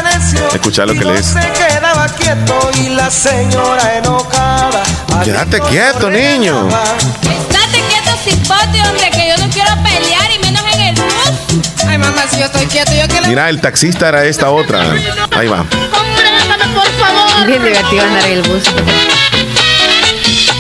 Escucha 0.55 0.87
lo 0.87 0.95
que 0.95 1.05
le 1.05 1.23
Se 1.23 1.40
quedaba 1.40 2.07
quieto 2.09 2.71
y 2.79 2.90
la 2.90 3.11
señora 3.11 3.99
enojada. 3.99 4.83
Quédate 5.25 5.61
quieto, 5.61 6.09
niño. 6.09 6.69
Estate 6.69 7.83
quieto, 7.88 8.17
cipote, 8.25 8.81
hombre, 8.88 9.11
que 9.11 9.29
yo 9.29 9.45
no 9.45 9.51
quiero 9.53 9.71
pelear 9.83 10.31
y 10.33 10.38
menos 10.38 10.62
en 10.73 10.81
el 10.81 10.95
bus. 10.95 11.85
Ay, 11.88 11.99
mamá, 11.99 12.23
si 12.31 12.38
yo 12.38 12.47
estoy 12.47 12.67
quieto, 12.67 12.93
yo 12.93 13.07
quiero. 13.09 13.27
Mira, 13.27 13.51
el 13.51 13.61
taxista 13.61 14.09
era 14.09 14.25
esta 14.25 14.51
otra. 14.51 14.93
Ahí 15.37 15.49
va. 15.49 15.64
por 15.64 16.87
favor. 16.87 17.47
Bien 17.47 17.62
divertido 17.62 18.05
andar 18.05 18.25
en 18.25 18.33
el 18.33 18.43
bus. 18.43 18.62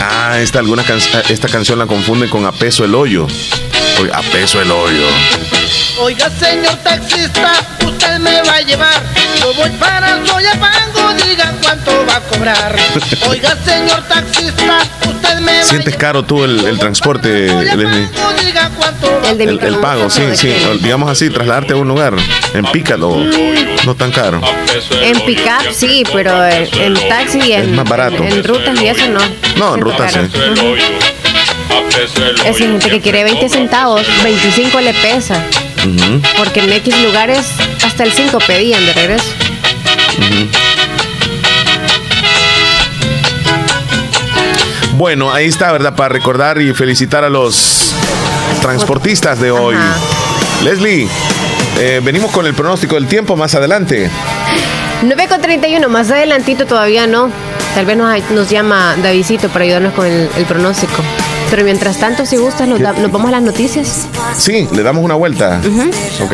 Ah, 0.00 0.38
esta, 0.40 0.58
alguna 0.58 0.84
esta 1.28 1.48
canción 1.48 1.78
la 1.78 1.86
confunden 1.86 2.28
con 2.28 2.44
A 2.44 2.52
Peso 2.52 2.84
el 2.84 2.94
Hoyo. 2.96 3.28
A 4.12 4.22
Peso 4.22 4.60
el 4.60 4.70
Hoyo. 4.70 5.06
Oiga, 6.00 6.28
señor 6.30 6.74
taxista, 6.78 7.52
usted 7.86 8.18
me 8.18 8.42
va 8.42 8.56
a 8.56 8.60
llevar. 8.62 9.23
Voy 9.56 9.70
para 9.78 10.18
el 10.18 10.26
Soyapango, 10.26 11.14
diga 11.24 11.52
cuánto 11.62 12.06
va 12.06 12.16
a 12.16 12.20
cobrar. 12.20 12.76
Oiga, 13.28 13.56
señor 13.64 14.02
taxista, 14.08 14.78
usted 15.06 15.38
me 15.40 15.58
va 15.58 15.64
¿Sientes 15.64 15.96
caro 15.96 16.24
tú 16.24 16.44
el, 16.44 16.66
el 16.66 16.78
transporte, 16.78 17.48
Leslie? 17.76 18.08
El, 19.30 19.40
el, 19.40 19.60
el, 19.60 19.76
pago, 19.76 20.10
sí, 20.10 20.22
sí. 20.34 20.52
Digamos 20.80 21.10
así, 21.10 21.30
trasladarte 21.30 21.72
a 21.72 21.76
un 21.76 21.88
lugar. 21.88 22.14
En 22.52 22.64
pickup 22.66 22.98
no 23.86 23.94
tan 23.94 24.10
caro. 24.10 24.40
En 25.02 25.20
pickup 25.20 25.72
sí, 25.72 26.04
pero 26.12 26.46
en, 26.46 26.94
taxi 27.08 27.52
en, 27.52 27.62
es 27.62 27.68
más 27.68 27.88
barato. 27.88 28.22
En, 28.22 28.44
rutas 28.44 28.80
y 28.80 28.88
eso 28.88 29.06
no. 29.08 29.20
No, 29.56 29.74
en 29.74 29.80
rutas 29.80 30.12
sí. 30.12 30.18
Es 32.44 32.58
gente 32.58 32.90
que 32.90 33.00
quiere 33.00 33.24
20 33.24 33.48
centavos, 33.48 34.02
25 34.22 34.80
le 34.80 34.94
pesa. 34.94 35.42
Porque 36.36 36.60
en 36.60 36.72
X 36.72 37.02
lugares 37.02 37.46
hasta 37.84 38.04
el 38.04 38.12
5 38.12 38.38
pedían 38.46 38.84
de 38.86 38.92
regreso. 38.94 39.24
Bueno, 44.96 45.32
ahí 45.32 45.46
está, 45.46 45.72
¿verdad? 45.72 45.94
Para 45.96 46.08
recordar 46.10 46.60
y 46.60 46.72
felicitar 46.72 47.24
a 47.24 47.28
los 47.28 47.94
transportistas 48.62 49.40
de 49.40 49.50
hoy. 49.50 49.76
Leslie, 50.62 51.08
eh, 51.78 52.00
venimos 52.02 52.30
con 52.30 52.46
el 52.46 52.54
pronóstico 52.54 52.94
del 52.94 53.06
tiempo 53.06 53.36
más 53.36 53.54
adelante. 53.54 54.10
9 55.02 55.26
con 55.28 55.40
31, 55.40 55.88
más 55.88 56.10
adelantito 56.10 56.64
todavía 56.66 57.06
no. 57.06 57.30
Tal 57.74 57.86
vez 57.86 57.96
nos, 57.96 58.30
nos 58.30 58.48
llama 58.48 58.94
Davidito 59.02 59.48
para 59.48 59.64
ayudarnos 59.64 59.92
con 59.94 60.06
el 60.06 60.44
pronóstico. 60.46 61.02
Pero 61.50 61.64
mientras 61.64 61.98
tanto, 61.98 62.26
si 62.26 62.36
gustas, 62.36 62.66
nos, 62.66 62.80
vamos 62.80 63.28
a 63.28 63.30
las 63.30 63.42
noticias. 63.42 64.08
Sí, 64.36 64.66
le 64.72 64.82
damos 64.82 65.04
una 65.04 65.14
vuelta. 65.14 65.60
Ok. 66.20 66.32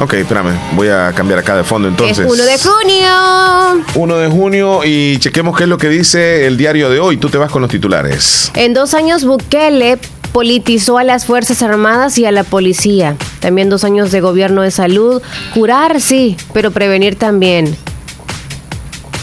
Ok, 0.00 0.14
espérame, 0.14 0.58
voy 0.74 0.88
a 0.88 1.12
cambiar 1.12 1.38
acá 1.38 1.54
de 1.54 1.64
fondo 1.64 1.86
entonces. 1.86 2.18
Es 2.18 2.32
1 2.32 2.44
de 2.44 2.58
junio. 2.58 3.84
1 3.94 4.16
de 4.18 4.28
junio 4.28 4.80
y 4.84 5.18
chequemos 5.18 5.56
qué 5.56 5.64
es 5.64 5.68
lo 5.68 5.78
que 5.78 5.88
dice 5.88 6.46
el 6.46 6.56
diario 6.56 6.90
de 6.90 6.98
hoy. 6.98 7.18
Tú 7.18 7.28
te 7.28 7.38
vas 7.38 7.50
con 7.50 7.62
los 7.62 7.70
titulares. 7.70 8.50
En 8.54 8.74
dos 8.74 8.94
años 8.94 9.24
Bukele 9.24 9.98
politizó 10.32 10.98
a 10.98 11.04
las 11.04 11.26
Fuerzas 11.26 11.62
Armadas 11.62 12.16
y 12.18 12.24
a 12.24 12.32
la 12.32 12.42
policía. 12.42 13.16
También 13.40 13.68
dos 13.68 13.84
años 13.84 14.10
de 14.10 14.20
gobierno 14.20 14.62
de 14.62 14.70
salud. 14.70 15.22
Curar, 15.54 16.00
sí, 16.00 16.36
pero 16.52 16.70
prevenir 16.70 17.16
también. 17.16 17.76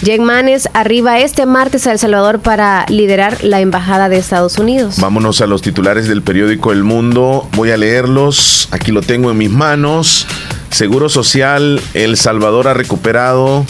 Jack 0.02 0.22
Manes 0.22 0.70
arriba 0.74 1.20
este 1.20 1.46
martes 1.46 1.86
a 1.86 1.92
El 1.92 2.00
Salvador 2.00 2.40
para 2.40 2.86
liderar 2.88 3.44
la 3.44 3.60
Embajada 3.60 4.08
de 4.08 4.18
Estados 4.18 4.58
Unidos. 4.58 4.96
Vámonos 5.00 5.42
a 5.42 5.48
los 5.48 5.62
titulares 5.62 6.08
del 6.08 6.22
periódico 6.22 6.72
El 6.72 6.86
Mundo. 6.86 7.50
Voy 7.54 7.72
a 7.72 7.78
leerlos. 7.78 8.70
Aquí 8.72 8.94
lo 8.94 9.02
tengo 9.02 9.30
en 9.30 9.38
mis 9.38 9.50
manos. 9.50 10.26
Seguro 10.72 11.10
Social, 11.10 11.82
El 11.94 12.18
Salvador 12.18 12.68
ha 12.68 12.74
recuperado 12.74 13.66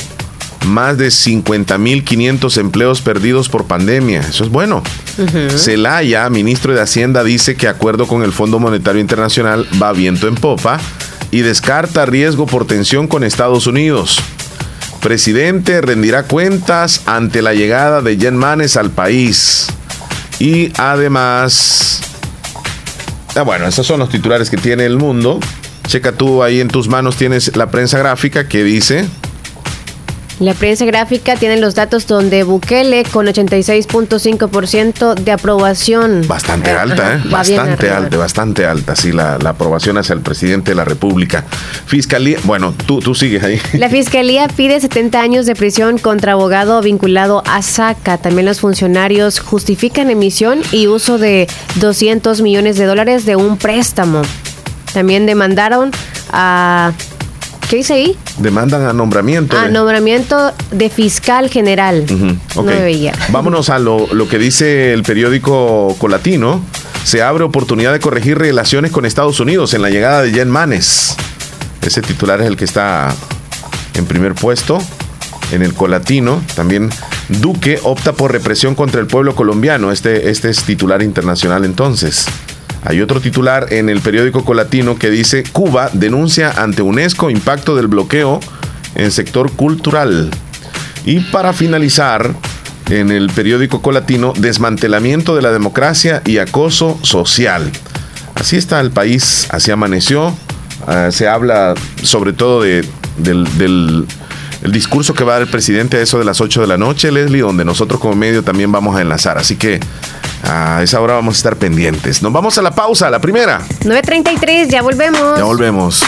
más 0.67 0.97
de 0.97 1.07
50.500 1.07 2.57
empleos 2.57 3.01
perdidos 3.01 3.49
por 3.49 3.65
pandemia. 3.65 4.21
Eso 4.21 4.43
es 4.43 4.49
bueno. 4.49 4.83
Celaya, 5.55 6.29
ministro 6.29 6.73
de 6.73 6.81
Hacienda, 6.81 7.23
dice 7.23 7.55
que 7.55 7.67
acuerdo 7.67 8.07
con 8.07 8.23
el 8.23 8.31
Fondo 8.31 8.59
Monetario 8.59 9.01
Internacional 9.01 9.67
va 9.81 9.91
viento 9.93 10.27
en 10.27 10.35
popa 10.35 10.79
y 11.31 11.41
descarta 11.41 12.05
riesgo 12.05 12.45
por 12.45 12.65
tensión 12.65 13.07
con 13.07 13.23
Estados 13.23 13.67
Unidos. 13.67 14.19
Presidente 15.01 15.81
rendirá 15.81 16.23
cuentas 16.23 17.03
ante 17.05 17.41
la 17.41 17.53
llegada 17.53 18.01
de 18.01 18.17
Jen 18.17 18.35
Manes 18.35 18.77
al 18.77 18.91
país. 18.91 19.67
Y 20.39 20.71
además... 20.77 22.01
Ah, 23.35 23.43
bueno, 23.43 23.67
esos 23.67 23.85
son 23.85 23.99
los 23.99 24.09
titulares 24.09 24.49
que 24.49 24.57
tiene 24.57 24.85
el 24.85 24.97
mundo. 24.97 25.39
Checa 25.89 26.11
tú 26.11 26.43
ahí 26.43 26.61
en 26.61 26.67
tus 26.67 26.87
manos 26.87 27.15
tienes 27.15 27.57
la 27.57 27.71
prensa 27.71 27.97
gráfica 27.97 28.47
que 28.47 28.63
dice... 28.63 29.07
La 30.39 30.53
prensa 30.53 30.85
gráfica 30.85 31.35
tiene 31.35 31.57
los 31.57 31.73
datos 31.73 32.05
donde 32.05 32.43
Bukele 32.43 33.03
con 33.05 33.25
86.5% 33.25 35.15
de 35.15 35.31
aprobación. 35.31 36.25
Bastante 36.27 36.69
alta, 36.69 37.15
¿eh? 37.15 37.21
Bastante 37.25 37.89
alta, 37.89 38.17
bastante 38.17 38.65
alta, 38.67 38.95
sí, 38.95 39.11
la, 39.11 39.33
aprobación 39.33 39.97
hacia 39.97 40.13
el 40.13 40.21
presidente 40.21 40.71
de 40.71 40.75
la 40.75 40.85
República. 40.85 41.43
Fiscalía, 41.87 42.37
bueno, 42.43 42.73
tú, 42.85 42.99
tú 42.99 43.15
sigues 43.15 43.43
ahí. 43.43 43.59
La 43.73 43.89
Fiscalía 43.89 44.47
pide 44.47 44.79
70 44.79 45.19
años 45.19 45.47
de 45.47 45.55
prisión 45.55 45.97
contra 45.97 46.33
abogado 46.33 46.79
vinculado 46.83 47.43
a 47.47 47.63
SACA. 47.63 48.19
También 48.19 48.45
los 48.45 48.59
funcionarios 48.59 49.39
justifican 49.39 50.11
emisión 50.11 50.61
y 50.71 50.85
uso 50.85 51.17
de 51.17 51.47
200 51.77 52.41
millones 52.41 52.77
de 52.77 52.85
dólares 52.85 53.25
de 53.25 53.35
un 53.35 53.57
préstamo. 53.57 54.21
También 54.93 55.25
demandaron 55.25 55.91
a 56.31 56.91
¿Qué 57.69 57.75
dice 57.75 57.93
ahí? 57.93 58.17
Demandan 58.39 58.81
a 58.87 58.93
nombramiento. 58.93 59.55
A 59.55 59.67
nombramiento 59.67 60.51
de 60.71 60.89
fiscal 60.89 61.51
general. 61.51 62.03
no 62.55 62.63
veía. 62.63 63.13
Vámonos 63.29 63.69
a 63.69 63.77
lo, 63.77 64.07
que 64.27 64.39
dice 64.39 64.91
el 64.91 65.03
periódico 65.03 65.95
Colatino. 65.99 66.63
Se 67.03 67.21
abre 67.21 67.43
oportunidad 67.43 67.93
de 67.93 67.99
corregir 67.99 68.39
relaciones 68.39 68.91
con 68.91 69.05
Estados 69.05 69.39
Unidos 69.39 69.75
en 69.75 69.83
la 69.83 69.91
llegada 69.91 70.23
de 70.23 70.31
Jen 70.31 70.49
Manes. 70.49 71.15
Ese 71.83 72.01
titular 72.01 72.41
es 72.41 72.47
el 72.47 72.57
que 72.57 72.65
está 72.65 73.13
en 73.93 74.05
primer 74.07 74.33
puesto 74.33 74.79
en 75.51 75.61
el 75.61 75.75
Colatino. 75.75 76.41
También 76.55 76.89
Duque 77.27 77.79
opta 77.83 78.13
por 78.13 78.31
represión 78.31 78.73
contra 78.73 78.99
el 78.99 79.05
pueblo 79.05 79.35
colombiano. 79.35 79.91
Este, 79.91 80.31
este 80.31 80.49
es 80.49 80.63
titular 80.63 81.03
internacional 81.03 81.65
entonces. 81.65 82.25
Hay 82.83 83.01
otro 83.01 83.19
titular 83.19 83.71
en 83.71 83.89
el 83.89 84.01
periódico 84.01 84.45
Colatino 84.45 84.97
que 84.97 85.09
dice 85.09 85.43
Cuba 85.51 85.89
denuncia 85.93 86.51
ante 86.51 86.81
UNESCO 86.81 87.29
impacto 87.29 87.75
del 87.75 87.87
bloqueo 87.87 88.39
en 88.95 89.11
sector 89.11 89.51
cultural. 89.51 90.31
Y 91.05 91.19
para 91.19 91.53
finalizar, 91.53 92.35
en 92.89 93.11
el 93.11 93.29
periódico 93.29 93.81
Colatino, 93.81 94.33
desmantelamiento 94.35 95.35
de 95.35 95.41
la 95.41 95.51
democracia 95.51 96.21
y 96.25 96.39
acoso 96.39 96.99
social. 97.03 97.71
Así 98.35 98.57
está 98.57 98.79
el 98.79 98.91
país, 98.91 99.47
así 99.51 99.71
amaneció. 99.71 100.35
Ah, 100.87 101.09
se 101.11 101.27
habla 101.27 101.75
sobre 102.03 102.33
todo 102.33 102.61
de, 102.63 102.85
del, 103.17 104.05
discurso 104.61 105.13
que 105.13 105.23
va 105.23 105.33
a 105.33 105.35
dar 105.35 105.41
el 105.43 105.47
presidente 105.47 105.97
a 105.97 106.01
eso 106.01 106.19
de 106.19 106.25
las 106.25 106.41
8 106.41 106.61
de 106.61 106.67
la 106.67 106.77
noche, 106.77 107.11
Leslie, 107.11 107.41
donde 107.41 107.65
nosotros 107.65 107.99
como 107.99 108.15
medio 108.15 108.43
también 108.43 108.71
vamos 108.71 108.95
a 108.95 109.01
enlazar. 109.01 109.37
Así 109.37 109.55
que 109.55 109.79
a 110.43 110.81
esa 110.83 110.99
hora 110.99 111.15
vamos 111.15 111.35
a 111.35 111.37
estar 111.37 111.55
pendientes. 111.55 112.21
Nos 112.21 112.31
vamos 112.33 112.57
a 112.57 112.61
la 112.61 112.71
pausa, 112.71 113.09
la 113.09 113.19
primera. 113.19 113.61
9.33, 113.81 114.69
ya 114.69 114.81
volvemos. 114.81 115.37
Ya 115.37 115.43
volvemos. 115.43 116.03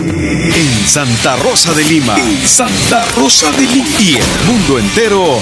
En 0.00 0.88
Santa 0.88 1.36
Rosa 1.36 1.72
de 1.74 1.84
Lima. 1.84 2.16
Santa 2.44 3.04
Rosa 3.16 3.52
de 3.52 3.62
Lima. 3.62 3.86
Y 4.00 4.16
el 4.16 4.46
mundo 4.46 4.78
entero. 4.78 5.40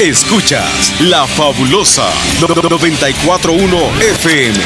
Escuchas 0.00 1.00
La 1.00 1.26
Fabulosa 1.26 2.08
941 2.40 3.76
FM. 4.00 4.58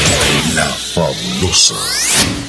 La 0.55 0.65
Fabulosa. 0.65 2.46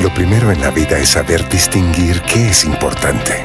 Lo 0.00 0.12
primero 0.14 0.50
en 0.50 0.60
la 0.60 0.70
vida 0.70 0.98
es 0.98 1.10
saber 1.10 1.48
distinguir 1.48 2.20
qué 2.22 2.48
es 2.48 2.64
importante 2.64 3.42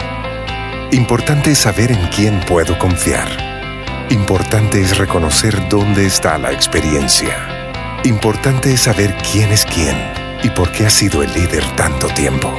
Importante 0.96 1.52
es 1.52 1.58
saber 1.58 1.91
en 1.91 2.08
quién 2.08 2.39
puedo 2.41 2.80
confiar. 2.80 3.28
Importante 4.10 4.80
es 4.80 4.98
reconocer 4.98 5.68
dónde 5.68 6.06
está 6.06 6.38
la 6.38 6.54
experiencia. 6.54 7.36
Importante 8.06 8.72
es 8.72 8.82
saber 8.82 9.13
quién 9.30 9.52
es 9.52 9.65
quién 9.65 9.98
y 10.41 10.50
por 10.52 10.72
qué 10.72 10.86
ha 10.86 10.89
sido 10.89 11.22
el 11.22 11.34
líder 11.34 11.65
tanto 11.76 12.08
tiempo. 12.08 12.56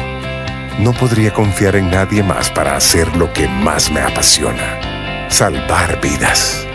No 0.79 0.93
podría 0.93 1.33
confiar 1.33 1.77
en 1.77 1.91
nadie 1.91 2.23
más 2.23 2.51
para 2.51 2.77
hacer 2.77 3.17
lo 3.17 3.33
que 3.33 3.49
más 3.49 3.91
me 3.91 4.01
apasiona, 4.01 5.31
salvar 5.31 5.99
vidas. 6.03 6.67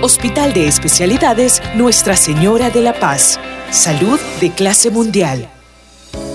Hospital 0.00 0.52
de 0.52 0.66
Especialidades 0.66 1.62
Nuestra 1.76 2.16
Señora 2.16 2.70
de 2.70 2.80
la 2.80 2.94
Paz. 2.94 3.38
Salud 3.70 4.18
de 4.40 4.50
clase 4.50 4.90
mundial. 4.90 5.48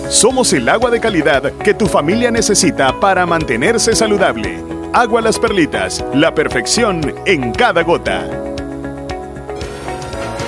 Somos 0.09 0.53
el 0.53 0.69
agua 0.69 0.89
de 0.89 1.01
calidad 1.01 1.51
que 1.63 1.73
tu 1.73 1.85
familia 1.85 2.31
necesita 2.31 2.97
para 2.97 3.25
mantenerse 3.25 3.93
saludable. 3.93 4.63
Agua 4.93 5.21
Las 5.21 5.37
Perlitas, 5.37 6.03
la 6.13 6.33
perfección 6.33 7.13
en 7.25 7.51
cada 7.51 7.83
gota. 7.83 8.46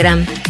Instagram. 0.00 0.49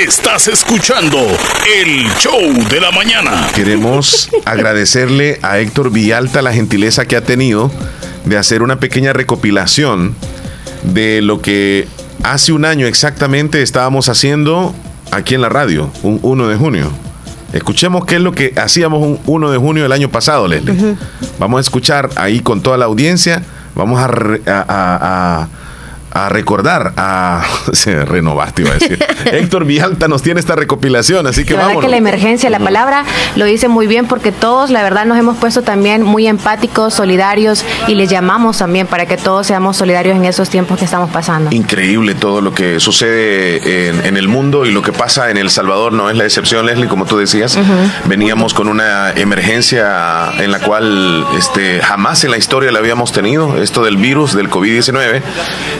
Estás 0.00 0.48
escuchando 0.48 1.18
el 1.76 2.08
show 2.18 2.40
de 2.70 2.80
la 2.80 2.90
mañana. 2.90 3.48
Queremos 3.54 4.30
agradecerle 4.46 5.38
a 5.42 5.58
Héctor 5.58 5.92
Villalta 5.92 6.40
la 6.40 6.54
gentileza 6.54 7.04
que 7.04 7.16
ha 7.16 7.20
tenido 7.20 7.70
de 8.24 8.38
hacer 8.38 8.62
una 8.62 8.80
pequeña 8.80 9.12
recopilación 9.12 10.14
de 10.84 11.20
lo 11.20 11.42
que 11.42 11.86
hace 12.22 12.52
un 12.52 12.64
año 12.64 12.86
exactamente 12.86 13.60
estábamos 13.60 14.08
haciendo 14.08 14.74
aquí 15.10 15.34
en 15.34 15.42
la 15.42 15.50
radio, 15.50 15.92
un 16.02 16.18
1 16.22 16.48
de 16.48 16.56
junio. 16.56 16.90
Escuchemos 17.52 18.06
qué 18.06 18.14
es 18.14 18.22
lo 18.22 18.32
que 18.32 18.54
hacíamos 18.56 19.02
un 19.02 19.20
1 19.26 19.50
de 19.50 19.58
junio 19.58 19.82
del 19.82 19.92
año 19.92 20.08
pasado, 20.10 20.48
Leslie. 20.48 20.96
Vamos 21.38 21.58
a 21.58 21.60
escuchar 21.60 22.08
ahí 22.16 22.40
con 22.40 22.62
toda 22.62 22.78
la 22.78 22.86
audiencia. 22.86 23.42
Vamos 23.74 24.00
a 24.00 24.08
a 24.46 25.48
recordar, 26.28 26.92
a 26.96 27.42
se 27.72 28.04
renovaste 28.04 28.62
iba 28.62 28.72
a 28.72 28.74
decir. 28.74 29.04
Héctor 29.32 29.64
Vialta 29.64 30.08
nos 30.08 30.22
tiene 30.22 30.40
esta 30.40 30.56
recopilación, 30.56 31.26
así 31.26 31.44
que 31.44 31.54
vamos. 31.54 31.82
que 31.82 31.88
la 31.88 31.96
emergencia, 31.96 32.50
la 32.50 32.58
palabra 32.58 33.04
lo 33.36 33.44
dice 33.44 33.68
muy 33.68 33.86
bien 33.86 34.06
porque 34.06 34.32
todos, 34.32 34.70
la 34.70 34.82
verdad, 34.82 35.04
nos 35.06 35.18
hemos 35.18 35.36
puesto 35.36 35.62
también 35.62 36.02
muy 36.02 36.26
empáticos, 36.26 36.94
solidarios 36.94 37.64
y 37.86 37.94
les 37.94 38.10
llamamos 38.10 38.58
también 38.58 38.86
para 38.86 39.06
que 39.06 39.16
todos 39.16 39.46
seamos 39.46 39.76
solidarios 39.76 40.16
en 40.16 40.24
esos 40.24 40.48
tiempos 40.50 40.78
que 40.78 40.84
estamos 40.84 41.10
pasando. 41.10 41.54
Increíble 41.54 42.14
todo 42.14 42.40
lo 42.40 42.54
que 42.54 42.80
sucede 42.80 43.88
en, 43.88 44.16
el 44.16 44.28
mundo 44.28 44.66
y 44.66 44.72
lo 44.72 44.82
que 44.82 44.92
pasa 44.92 45.30
en 45.30 45.36
El 45.36 45.50
Salvador 45.50 45.92
no 45.92 46.10
es 46.10 46.16
la 46.16 46.24
excepción, 46.24 46.66
Leslie, 46.66 46.88
como 46.88 47.06
tú 47.06 47.16
decías. 47.16 47.56
Veníamos 48.06 48.54
con 48.54 48.68
una 48.68 49.12
emergencia 49.12 50.32
en 50.38 50.50
la 50.50 50.58
cual 50.60 51.24
este, 51.38 51.80
jamás 51.80 52.24
en 52.24 52.32
la 52.32 52.38
historia 52.38 52.72
la 52.72 52.80
habíamos 52.80 53.12
tenido, 53.12 53.62
esto 53.62 53.84
del 53.84 53.96
virus, 53.96 54.34
del 54.34 54.50
COVID-19 54.50 55.22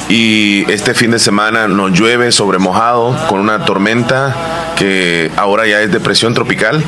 y 0.09 0.20
y 0.21 0.71
este 0.71 0.93
fin 0.93 1.13
de 1.13 1.19
semana 1.19 1.67
nos 1.67 1.93
llueve 1.93 2.31
sobre 2.31 2.59
mojado 2.59 3.17
con 3.27 3.41
una 3.41 3.65
tormenta 3.65 4.37
que 4.77 5.31
ahora 5.37 5.67
ya 5.67 5.81
es 5.81 5.91
depresión 5.91 6.35
tropical, 6.35 6.85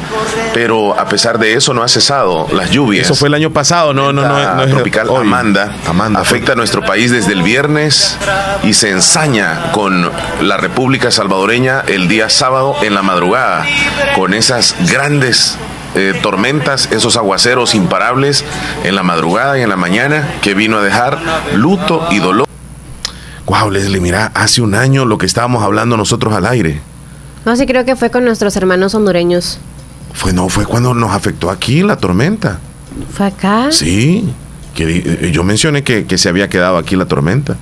pero 0.52 0.98
a 1.00 1.06
pesar 1.06 1.38
de 1.38 1.54
eso 1.54 1.72
no 1.72 1.82
ha 1.82 1.88
cesado 1.88 2.46
las 2.52 2.70
lluvias. 2.70 3.06
Eso 3.06 3.14
fue 3.14 3.28
el 3.28 3.34
año 3.34 3.50
pasado, 3.50 3.94
no, 3.94 4.12
no, 4.12 4.28
no, 4.28 4.54
no 4.54 4.66
tropical 4.66 5.08
Amanda, 5.16 5.76
Amanda 5.88 6.20
afecta 6.20 6.52
a 6.52 6.56
nuestro 6.56 6.82
país 6.82 7.10
desde 7.10 7.32
el 7.32 7.42
viernes 7.42 8.18
y 8.64 8.74
se 8.74 8.90
ensaña 8.90 9.72
con 9.72 10.10
la 10.42 10.58
República 10.58 11.10
Salvadoreña 11.10 11.84
el 11.86 12.08
día 12.08 12.28
sábado 12.28 12.76
en 12.82 12.94
la 12.94 13.00
madrugada 13.00 13.64
con 14.14 14.34
esas 14.34 14.76
grandes 14.90 15.56
eh, 15.94 16.18
tormentas, 16.22 16.90
esos 16.92 17.16
aguaceros 17.16 17.74
imparables 17.74 18.44
en 18.84 18.94
la 18.94 19.02
madrugada 19.02 19.58
y 19.58 19.62
en 19.62 19.70
la 19.70 19.76
mañana 19.76 20.34
que 20.42 20.52
vino 20.52 20.76
a 20.78 20.82
dejar 20.82 21.18
luto 21.54 22.08
y 22.10 22.18
dolor 22.18 22.51
wow, 23.52 23.70
Leslie, 23.70 24.00
mira, 24.00 24.32
hace 24.34 24.62
un 24.62 24.74
año 24.74 25.04
lo 25.04 25.18
que 25.18 25.26
estábamos 25.26 25.62
hablando 25.62 25.98
nosotros 25.98 26.32
al 26.32 26.46
aire. 26.46 26.80
No, 27.44 27.54
sí 27.54 27.66
creo 27.66 27.84
que 27.84 27.96
fue 27.96 28.10
con 28.10 28.24
nuestros 28.24 28.56
hermanos 28.56 28.94
hondureños. 28.94 29.58
Fue, 30.14 30.32
no, 30.32 30.48
fue 30.48 30.64
cuando 30.64 30.94
nos 30.94 31.10
afectó 31.10 31.50
aquí 31.50 31.82
la 31.82 31.96
tormenta. 31.96 32.60
¿Fue 33.12 33.26
acá? 33.26 33.68
Sí, 33.70 34.32
que 34.74 35.02
eh, 35.04 35.30
yo 35.32 35.44
mencioné 35.44 35.82
que, 35.82 36.06
que 36.06 36.16
se 36.16 36.30
había 36.30 36.48
quedado 36.48 36.78
aquí 36.78 36.96
la 36.96 37.04
tormenta. 37.04 37.58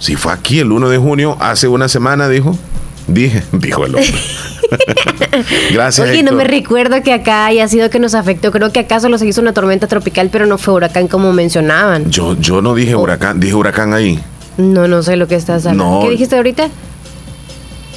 Sí, 0.00 0.16
fue 0.16 0.32
aquí 0.32 0.58
el 0.58 0.72
1 0.72 0.88
de 0.88 0.98
junio, 0.98 1.36
hace 1.38 1.68
una 1.68 1.88
semana, 1.88 2.28
dijo. 2.28 2.58
Dije, 3.06 3.44
dijo 3.52 3.86
el 3.86 3.94
hombre. 3.94 4.12
Gracias. 5.72 6.08
Oye, 6.08 6.24
no 6.24 6.32
me 6.32 6.42
recuerdo 6.42 7.02
que 7.04 7.12
acá 7.12 7.46
haya 7.46 7.68
sido 7.68 7.88
que 7.88 8.00
nos 8.00 8.14
afectó. 8.14 8.50
Creo 8.50 8.72
que 8.72 8.80
acá 8.80 8.98
solo 8.98 9.16
se 9.18 9.28
hizo 9.28 9.40
una 9.40 9.52
tormenta 9.52 9.86
tropical, 9.86 10.28
pero 10.32 10.46
no 10.46 10.58
fue 10.58 10.74
huracán 10.74 11.06
como 11.06 11.32
mencionaban. 11.32 12.10
Yo, 12.10 12.36
yo 12.40 12.62
no 12.62 12.74
dije 12.74 12.96
huracán, 12.96 13.38
dije 13.38 13.54
huracán 13.54 13.94
ahí. 13.94 14.20
No, 14.56 14.88
no 14.88 15.02
sé 15.02 15.16
lo 15.16 15.26
que 15.28 15.34
estás 15.34 15.66
hablando. 15.66 16.00
¿Qué 16.02 16.10
dijiste 16.10 16.36
ahorita? 16.36 16.68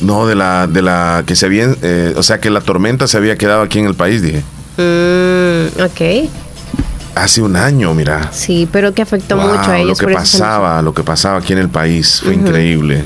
No, 0.02 0.28
de 0.28 0.36
la, 0.36 0.68
de 0.68 0.82
la 0.82 1.24
que 1.26 1.36
se 1.36 1.46
había, 1.46 1.74
eh, 1.82 2.14
o 2.18 2.24
sea, 2.24 2.40
que 2.40 2.50
la 2.50 2.62
tormenta 2.62 3.08
se 3.08 3.18
había 3.18 3.38
quedado 3.38 3.62
aquí 3.62 3.80
en 3.80 3.86
el 3.86 3.96
país, 3.96 4.22
dije. 4.22 4.44
Mm, 4.78 5.82
ok. 5.82 6.30
Hace 7.16 7.42
un 7.42 7.56
año, 7.56 7.94
mira. 7.94 8.30
Sí, 8.34 8.68
pero 8.70 8.94
que 8.94 9.02
afectó 9.02 9.38
mucho 9.38 9.72
a 9.72 9.80
ellos. 9.80 10.02
Lo 10.02 10.08
que 10.08 10.14
pasaba, 10.14 10.82
lo 10.82 10.94
que 10.94 11.04
pasaba 11.04 11.38
aquí 11.38 11.54
en 11.54 11.60
el 11.60 11.70
país 11.70 12.22
fue 12.22 12.34
increíble. 12.34 13.04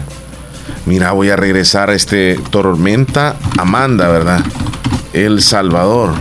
Mira, 0.86 1.12
voy 1.12 1.30
a 1.30 1.36
regresar 1.36 1.92
a 1.92 1.94
este 1.94 2.40
tormenta 2.50 3.36
Amanda, 3.58 4.08
¿verdad? 4.08 4.44
El 5.14 5.44
Salvador. 5.44 6.14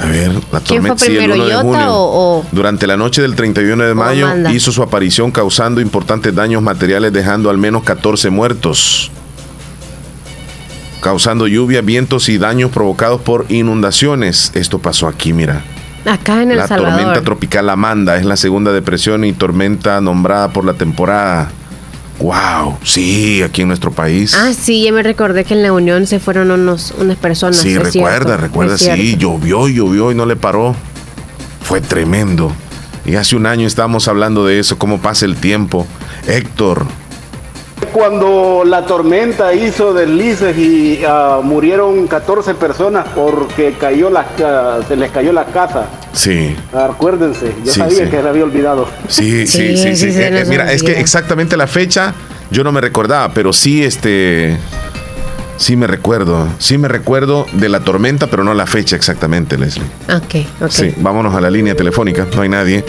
A 0.00 0.06
ver, 0.06 0.32
la 0.50 0.60
tormenta 0.60 1.04
sí, 1.04 1.16
el 1.16 1.30
1 1.30 1.44
de 1.46 1.54
junio. 1.56 1.86
O, 1.88 2.44
Durante 2.52 2.86
la 2.86 2.96
noche 2.96 3.20
del 3.22 3.34
31 3.34 3.84
de 3.84 3.94
mayo 3.94 4.28
hizo 4.50 4.72
su 4.72 4.82
aparición 4.82 5.30
causando 5.30 5.80
importantes 5.80 6.34
daños 6.34 6.62
materiales, 6.62 7.12
dejando 7.12 7.50
al 7.50 7.58
menos 7.58 7.82
14 7.82 8.30
muertos. 8.30 9.10
Causando 11.02 11.46
lluvia, 11.46 11.80
vientos 11.82 12.28
y 12.28 12.38
daños 12.38 12.70
provocados 12.70 13.20
por 13.20 13.46
inundaciones. 13.48 14.52
Esto 14.54 14.78
pasó 14.78 15.06
aquí, 15.06 15.32
mira. 15.32 15.62
Acá 16.06 16.42
en 16.42 16.50
El 16.52 16.56
La 16.56 16.68
tormenta 16.68 17.20
tropical 17.22 17.68
Amanda 17.68 18.16
es 18.16 18.24
la 18.24 18.36
segunda 18.36 18.72
depresión 18.72 19.24
y 19.24 19.32
tormenta 19.32 20.00
nombrada 20.00 20.50
por 20.50 20.64
la 20.64 20.74
temporada. 20.74 21.50
Wow, 22.20 22.76
sí, 22.84 23.42
aquí 23.42 23.62
en 23.62 23.68
nuestro 23.68 23.92
país. 23.92 24.34
Ah, 24.34 24.52
sí, 24.52 24.82
ya 24.82 24.92
me 24.92 25.02
recordé 25.02 25.44
que 25.44 25.54
en 25.54 25.62
la 25.62 25.72
Unión 25.72 26.06
se 26.06 26.20
fueron 26.20 26.50
unos, 26.50 26.92
unas 26.98 27.16
personas. 27.16 27.56
Sí, 27.56 27.78
recuerda, 27.78 28.36
recuerda, 28.36 28.76
sí, 28.76 29.16
llovió, 29.16 29.68
llovió 29.68 30.12
y 30.12 30.14
no 30.14 30.26
le 30.26 30.36
paró. 30.36 30.76
Fue 31.62 31.80
tremendo. 31.80 32.52
Y 33.06 33.14
hace 33.14 33.36
un 33.36 33.46
año 33.46 33.66
estábamos 33.66 34.06
hablando 34.06 34.44
de 34.44 34.58
eso, 34.58 34.78
cómo 34.78 35.00
pasa 35.00 35.24
el 35.24 35.36
tiempo. 35.36 35.86
Héctor, 36.26 36.86
cuando 37.92 38.62
la 38.64 38.84
tormenta 38.86 39.52
hizo 39.52 39.92
deslices 39.92 40.56
y 40.56 41.02
uh, 41.04 41.42
murieron 41.42 42.06
14 42.06 42.54
personas 42.54 43.06
porque 43.14 43.74
cayó 43.78 44.10
la, 44.10 44.20
uh, 44.20 44.82
se 44.86 44.96
les 44.96 45.10
cayó 45.10 45.32
la 45.32 45.46
casa. 45.46 45.86
Sí. 46.12 46.56
Acuérdense, 46.72 47.54
yo 47.64 47.72
sabía 47.72 48.10
que 48.10 48.20
se 48.20 48.28
había 48.28 48.44
olvidado. 48.44 48.88
Sí, 49.08 49.46
sí, 49.46 49.76
sí. 49.76 49.96
sí, 49.96 50.08
eh, 50.12 50.44
mira, 50.48 50.72
es 50.72 50.82
que 50.82 51.00
exactamente 51.00 51.56
la 51.56 51.66
fecha 51.66 52.14
yo 52.50 52.64
no 52.64 52.72
me 52.72 52.80
recordaba, 52.80 53.32
pero 53.32 53.52
sí, 53.52 53.84
este. 53.84 54.56
Sí 55.56 55.76
me 55.76 55.86
recuerdo, 55.86 56.48
sí 56.58 56.78
me 56.78 56.88
recuerdo 56.88 57.44
de 57.52 57.68
la 57.68 57.80
tormenta, 57.80 58.28
pero 58.28 58.42
no 58.44 58.54
la 58.54 58.66
fecha 58.66 58.96
exactamente, 58.96 59.58
Leslie. 59.58 59.84
Ok, 60.08 60.46
ok. 60.62 60.70
Sí, 60.70 60.94
vámonos 60.96 61.34
a 61.34 61.40
la 61.42 61.50
línea 61.50 61.74
telefónica, 61.74 62.26
no 62.34 62.40
hay 62.40 62.48
nadie. 62.48 62.82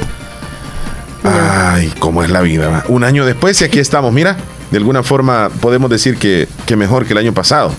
Ay, 1.25 1.91
cómo 1.99 2.23
es 2.23 2.29
la 2.29 2.39
vida. 2.39 2.85
Un 2.87 3.03
año 3.03 3.25
después 3.25 3.61
y 3.61 3.65
aquí 3.65 3.79
estamos, 3.79 4.13
mira, 4.13 4.37
de 4.71 4.77
alguna 4.77 5.03
forma 5.03 5.49
podemos 5.61 5.89
decir 5.89 6.17
que, 6.17 6.47
que 6.65 6.75
mejor 6.75 7.05
que 7.05 7.13
el 7.13 7.19
año 7.19 7.33
pasado. 7.33 7.71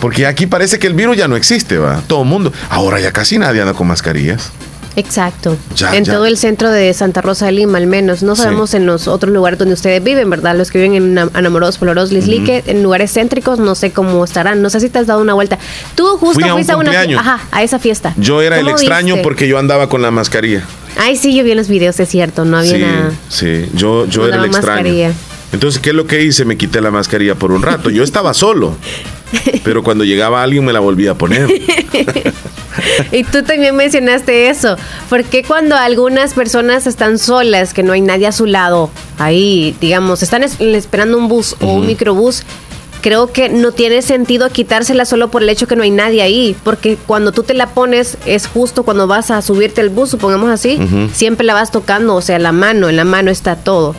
Porque 0.00 0.26
aquí 0.26 0.46
parece 0.46 0.78
que 0.78 0.86
el 0.86 0.94
virus 0.94 1.16
ya 1.16 1.28
no 1.28 1.36
existe, 1.36 1.78
va. 1.78 2.02
Todo 2.06 2.22
el 2.22 2.28
mundo. 2.28 2.52
Ahora 2.68 3.00
ya 3.00 3.12
casi 3.12 3.38
nadie 3.38 3.60
anda 3.62 3.72
con 3.72 3.86
mascarillas. 3.86 4.52
Exacto. 4.96 5.58
en 5.92 6.04
todo 6.04 6.24
el 6.24 6.38
centro 6.38 6.70
de 6.70 6.92
Santa 6.94 7.20
Rosa 7.20 7.46
de 7.46 7.52
Lima, 7.52 7.78
al 7.78 7.86
menos. 7.86 8.22
No 8.22 8.34
sabemos 8.34 8.72
en 8.72 8.86
los 8.86 9.08
otros 9.08 9.32
lugares 9.32 9.58
donde 9.58 9.74
ustedes 9.74 10.02
viven, 10.02 10.28
¿verdad? 10.30 10.56
Los 10.56 10.70
que 10.70 10.78
viven 10.80 10.94
en 10.94 11.30
Anamoros, 11.34 11.76
Poloros, 11.76 12.12
Lislique, 12.12 12.64
en 12.66 12.82
lugares 12.82 13.12
céntricos, 13.12 13.58
no 13.58 13.74
sé 13.74 13.92
cómo 13.92 14.24
estarán. 14.24 14.62
No 14.62 14.70
sé 14.70 14.80
si 14.80 14.88
te 14.88 14.98
has 14.98 15.06
dado 15.06 15.20
una 15.20 15.34
vuelta. 15.34 15.58
Tú 15.94 16.16
justo 16.16 16.46
fuiste 16.48 16.72
a, 16.72 16.76
una 16.76 16.90
ajá, 17.18 17.40
a 17.52 17.62
esa 17.62 17.78
fiesta. 17.78 18.14
Yo 18.16 18.40
era 18.40 18.58
el 18.58 18.68
extraño 18.68 19.16
porque 19.22 19.46
yo 19.46 19.58
andaba 19.58 19.88
con 19.88 20.00
la 20.00 20.10
mascarilla. 20.10 20.64
Ay, 20.98 21.16
sí, 21.16 21.36
yo 21.36 21.44
vi 21.44 21.50
en 21.50 21.58
los 21.58 21.68
videos, 21.68 22.00
es 22.00 22.08
cierto, 22.08 22.46
no 22.46 22.56
había 22.56 23.10
sí, 23.28 23.66
Sí, 23.66 23.70
yo, 23.74 24.06
yo 24.06 24.26
era 24.26 24.38
el 24.38 24.46
extraño. 24.46 25.12
Entonces, 25.52 25.80
¿qué 25.80 25.90
es 25.90 25.96
lo 25.96 26.06
que 26.06 26.22
hice? 26.22 26.44
Me 26.44 26.56
quité 26.56 26.80
la 26.80 26.90
mascarilla 26.90 27.34
por 27.34 27.52
un 27.52 27.62
rato. 27.62 27.90
Yo 27.90 28.02
estaba 28.02 28.34
solo. 28.34 28.76
Pero 29.64 29.82
cuando 29.82 30.04
llegaba 30.04 30.42
alguien 30.42 30.64
me 30.64 30.72
la 30.72 30.80
volvía 30.80 31.12
a 31.12 31.14
poner. 31.14 31.48
y 33.12 33.24
tú 33.24 33.42
también 33.42 33.74
mencionaste 33.74 34.48
eso. 34.50 34.76
porque 35.08 35.42
cuando 35.42 35.76
algunas 35.76 36.34
personas 36.34 36.86
están 36.86 37.18
solas, 37.18 37.74
que 37.74 37.82
no 37.82 37.92
hay 37.92 38.00
nadie 38.00 38.26
a 38.26 38.32
su 38.32 38.46
lado, 38.46 38.90
ahí, 39.18 39.76
digamos, 39.80 40.22
están 40.22 40.44
esperando 40.44 41.18
un 41.18 41.28
bus 41.28 41.56
o 41.60 41.74
un 41.74 41.86
microbús, 41.86 42.44
creo 43.00 43.32
que 43.32 43.48
no 43.48 43.72
tiene 43.72 44.02
sentido 44.02 44.50
quitársela 44.50 45.04
solo 45.04 45.28
por 45.28 45.42
el 45.42 45.48
hecho 45.48 45.66
que 45.66 45.76
no 45.76 45.82
hay 45.82 45.90
nadie 45.90 46.22
ahí, 46.22 46.56
porque 46.64 46.96
cuando 47.06 47.32
tú 47.32 47.42
te 47.42 47.54
la 47.54 47.68
pones 47.68 48.18
es 48.26 48.46
justo 48.46 48.82
cuando 48.82 49.06
vas 49.06 49.30
a 49.30 49.42
subirte 49.42 49.80
al 49.80 49.90
bus, 49.90 50.10
supongamos 50.10 50.50
así, 50.50 50.78
siempre 51.12 51.46
la 51.46 51.54
vas 51.54 51.70
tocando, 51.70 52.14
o 52.14 52.22
sea, 52.22 52.38
la 52.38 52.52
mano, 52.52 52.88
en 52.88 52.96
la 52.96 53.04
mano 53.04 53.30
está 53.30 53.56
todo. 53.56 53.94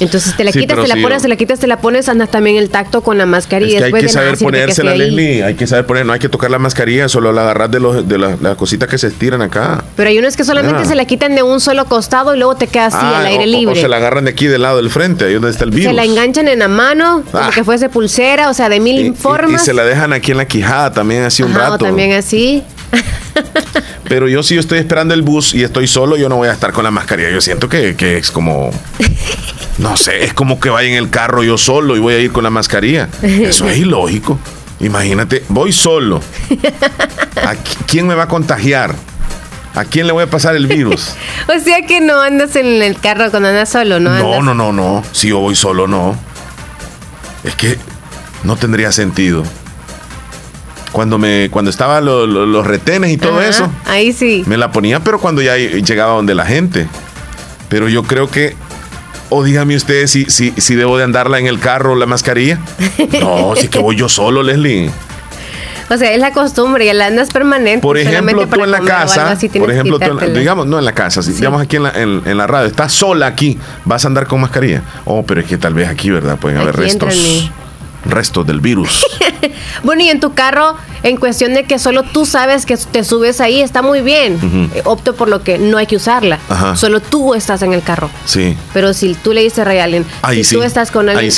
Entonces 0.00 0.36
te 0.36 0.44
la 0.44 0.52
quitas, 0.52 0.80
te 0.80 0.88
la 0.88 0.96
pones, 0.96 1.22
te 1.22 1.28
la 1.28 1.36
quitas, 1.36 1.58
te 1.58 1.66
la 1.66 1.78
pones, 1.78 2.08
andas 2.08 2.30
también 2.30 2.56
el 2.56 2.70
tacto 2.70 3.02
con 3.02 3.18
la 3.18 3.26
mascarilla. 3.26 3.84
hay 3.84 3.92
que 3.92 4.08
saber 4.08 4.38
ponérsela, 4.38 4.94
Leslie, 4.94 5.44
hay 5.44 5.54
que 5.54 5.66
saber 5.66 5.86
poner, 5.86 6.06
no 6.06 6.12
hay 6.12 6.18
que 6.18 6.28
tocar 6.28 6.50
la 6.50 6.58
mascarilla, 6.58 7.08
solo 7.08 7.32
la 7.32 7.42
agarras 7.42 7.70
de, 7.70 7.80
los, 7.80 8.08
de 8.08 8.18
las 8.18 8.56
cositas 8.56 8.88
que 8.88 8.98
se 8.98 9.08
estiran 9.08 9.42
acá. 9.42 9.84
Pero 9.96 10.10
hay 10.10 10.18
unos 10.18 10.36
que 10.36 10.44
solamente 10.44 10.84
se 10.86 10.94
la 10.94 11.04
quitan 11.04 11.34
de 11.34 11.42
un 11.42 11.60
solo 11.60 11.84
costado 11.84 12.34
y 12.34 12.38
luego 12.38 12.54
te 12.56 12.66
queda 12.66 12.86
así 12.86 12.98
ah, 13.00 13.20
al 13.20 13.26
aire 13.26 13.46
libre. 13.46 13.78
O 13.78 13.80
se 13.80 13.88
la 13.88 13.96
agarran 13.96 14.24
de 14.24 14.30
aquí 14.30 14.46
del 14.46 14.62
lado 14.62 14.78
del 14.78 14.90
frente, 14.90 15.26
ahí 15.26 15.34
donde 15.34 15.50
está 15.50 15.64
el 15.64 15.70
virus. 15.70 15.86
Se 15.86 15.92
la 15.92 16.04
enganchan 16.04 16.48
en 16.48 16.58
la 16.58 16.68
mano, 16.68 17.22
como 17.30 17.44
ah. 17.44 17.50
que 17.54 17.64
fuese 17.64 17.88
pulsera, 17.88 18.50
o 18.50 18.54
sea, 18.54 18.68
de 18.68 18.80
mil 18.80 19.14
formas. 19.14 19.62
Y, 19.62 19.64
se 19.64 19.74
la 19.74 19.84
dejan 19.84 20.12
aquí 20.12 20.32
en 20.32 20.38
la 20.38 20.46
quijada 20.46 20.92
también 20.92 21.22
así 21.22 21.42
un 21.42 21.54
rato. 21.54 21.78
también 21.78 22.12
así. 22.12 22.62
Pero 24.10 24.26
yo 24.26 24.42
si 24.42 24.56
yo 24.56 24.60
estoy 24.60 24.80
esperando 24.80 25.14
el 25.14 25.22
bus 25.22 25.54
y 25.54 25.62
estoy 25.62 25.86
solo, 25.86 26.16
yo 26.16 26.28
no 26.28 26.34
voy 26.34 26.48
a 26.48 26.52
estar 26.52 26.72
con 26.72 26.82
la 26.82 26.90
mascarilla. 26.90 27.30
Yo 27.30 27.40
siento 27.40 27.68
que, 27.68 27.94
que 27.94 28.16
es 28.16 28.32
como 28.32 28.72
no 29.78 29.96
sé, 29.96 30.24
es 30.24 30.34
como 30.34 30.58
que 30.58 30.68
vaya 30.68 30.88
en 30.88 30.96
el 30.96 31.10
carro 31.10 31.44
yo 31.44 31.56
solo 31.56 31.94
y 31.94 32.00
voy 32.00 32.14
a 32.14 32.18
ir 32.18 32.32
con 32.32 32.42
la 32.42 32.50
mascarilla. 32.50 33.08
Eso 33.22 33.68
es 33.68 33.78
ilógico. 33.78 34.36
Imagínate, 34.80 35.44
voy 35.48 35.70
solo. 35.72 36.20
¿A 37.36 37.54
quién 37.86 38.08
me 38.08 38.16
va 38.16 38.24
a 38.24 38.26
contagiar? 38.26 38.96
¿A 39.76 39.84
quién 39.84 40.08
le 40.08 40.12
voy 40.12 40.24
a 40.24 40.26
pasar 40.26 40.56
el 40.56 40.66
virus? 40.66 41.14
o 41.48 41.60
sea 41.60 41.86
que 41.86 42.00
no 42.00 42.20
andas 42.20 42.56
en 42.56 42.82
el 42.82 42.98
carro 42.98 43.30
cuando 43.30 43.50
andas 43.50 43.68
solo, 43.68 44.00
¿no? 44.00 44.18
No, 44.18 44.42
no, 44.42 44.54
no, 44.56 44.72
no. 44.72 45.04
Si 45.12 45.28
yo 45.28 45.38
voy 45.38 45.54
solo, 45.54 45.86
no. 45.86 46.18
Es 47.44 47.54
que 47.54 47.78
no 48.42 48.56
tendría 48.56 48.90
sentido. 48.90 49.44
Cuando 50.92 51.18
me, 51.18 51.48
cuando 51.50 51.70
estaban 51.70 52.04
los 52.04 52.66
retenes 52.66 53.12
y 53.12 53.16
todo 53.16 53.40
eso. 53.40 53.70
Ahí 53.86 54.12
sí. 54.12 54.42
Me 54.46 54.56
la 54.56 54.72
ponía, 54.72 55.00
pero 55.00 55.20
cuando 55.20 55.40
ya 55.40 55.56
llegaba 55.56 56.14
donde 56.14 56.34
la 56.34 56.44
gente. 56.44 56.86
Pero 57.68 57.88
yo 57.88 58.02
creo 58.02 58.28
que 58.28 58.56
o 59.30 59.44
dígame 59.44 59.76
usted 59.76 60.06
si, 60.08 60.24
si, 60.26 60.50
si 60.56 60.74
debo 60.74 60.98
de 60.98 61.04
andarla 61.04 61.38
en 61.38 61.46
el 61.46 61.58
carro 61.58 61.94
la 61.94 62.06
mascarilla. 62.06 62.58
No, 63.20 63.54
si 63.56 63.68
que 63.68 63.78
voy 63.78 63.96
yo 63.96 64.08
solo, 64.08 64.42
Leslie. 64.42 64.90
O 65.88 65.96
sea, 65.96 66.12
es 66.12 66.20
la 66.20 66.32
costumbre, 66.32 66.86
y 66.86 66.92
la 66.92 67.06
andas 67.06 67.30
permanente. 67.30 67.80
Por 67.80 67.98
ejemplo, 67.98 68.46
tú 68.46 68.62
en 68.62 68.70
la 68.70 68.80
casa, 68.80 69.36
por 69.58 69.70
ejemplo, 69.72 69.98
digamos, 70.32 70.66
no 70.66 70.78
en 70.78 70.84
la 70.84 70.92
casa, 70.92 71.20
si 71.20 71.32
digamos 71.32 71.60
aquí 71.60 71.76
en 71.76 71.82
la, 71.82 71.92
en, 71.96 72.36
la, 72.36 72.46
radio, 72.46 72.68
estás 72.68 72.92
sola 72.92 73.26
aquí, 73.26 73.58
vas 73.84 74.04
a 74.04 74.08
andar 74.08 74.28
con 74.28 74.40
mascarilla. 74.40 74.82
Oh, 75.04 75.24
pero 75.24 75.40
es 75.40 75.46
que 75.48 75.58
tal 75.58 75.74
vez 75.74 75.88
aquí, 75.88 76.10
¿verdad? 76.10 76.38
Pueden 76.38 76.58
haber 76.58 76.76
restos 76.76 77.50
restos 78.04 78.46
del 78.46 78.60
virus. 78.60 79.04
bueno, 79.82 80.02
y 80.02 80.08
en 80.08 80.20
tu 80.20 80.34
carro, 80.34 80.76
en 81.02 81.16
cuestión 81.16 81.54
de 81.54 81.64
que 81.64 81.78
solo 81.78 82.02
tú 82.02 82.26
sabes 82.26 82.66
que 82.66 82.76
te 82.76 83.04
subes 83.04 83.40
ahí, 83.40 83.60
está 83.60 83.82
muy 83.82 84.00
bien. 84.00 84.38
Eh, 84.74 84.82
opto 84.84 85.14
por 85.14 85.28
lo 85.28 85.42
que 85.42 85.58
no 85.58 85.78
hay 85.78 85.86
que 85.86 85.96
usarla. 85.96 86.38
Solo 86.74 87.00
tú 87.00 87.34
estás 87.34 87.62
en 87.62 87.72
el 87.72 87.82
carro. 87.82 88.10
Sí. 88.24 88.56
Pero 88.72 88.92
si 88.94 89.14
tú 89.14 89.32
le 89.32 89.42
dices 89.42 89.60
a 89.60 89.64
Rayalen, 89.64 90.04
si 90.42 90.54
tú 90.54 90.62
estás 90.62 90.90
con 90.90 91.08
alguien, 91.08 91.32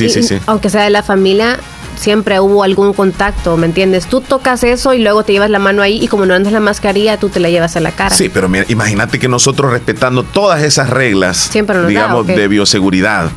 aunque 0.46 0.70
sea 0.70 0.84
de 0.84 0.90
la 0.90 1.02
familia, 1.02 1.58
siempre 1.96 2.40
hubo 2.40 2.62
algún 2.62 2.92
contacto, 2.92 3.56
¿me 3.56 3.66
entiendes? 3.66 4.06
Tú 4.06 4.20
tocas 4.20 4.64
eso 4.64 4.94
y 4.94 4.98
luego 4.98 5.22
te 5.24 5.32
llevas 5.32 5.50
la 5.50 5.58
mano 5.58 5.82
ahí 5.82 6.02
y 6.02 6.08
como 6.08 6.26
no 6.26 6.34
andas 6.34 6.52
la 6.52 6.60
mascarilla, 6.60 7.16
tú 7.16 7.28
te 7.28 7.40
la 7.40 7.50
llevas 7.50 7.76
a 7.76 7.80
la 7.80 7.92
cara. 7.92 8.14
Sí, 8.14 8.28
pero 8.28 8.48
mira, 8.48 8.64
imagínate 8.68 9.18
que 9.18 9.28
nosotros 9.28 9.70
respetando 9.70 10.22
todas 10.22 10.62
esas 10.62 10.90
reglas, 10.90 11.50
digamos, 11.52 12.26
de 12.26 12.48
bioseguridad, 12.48 13.30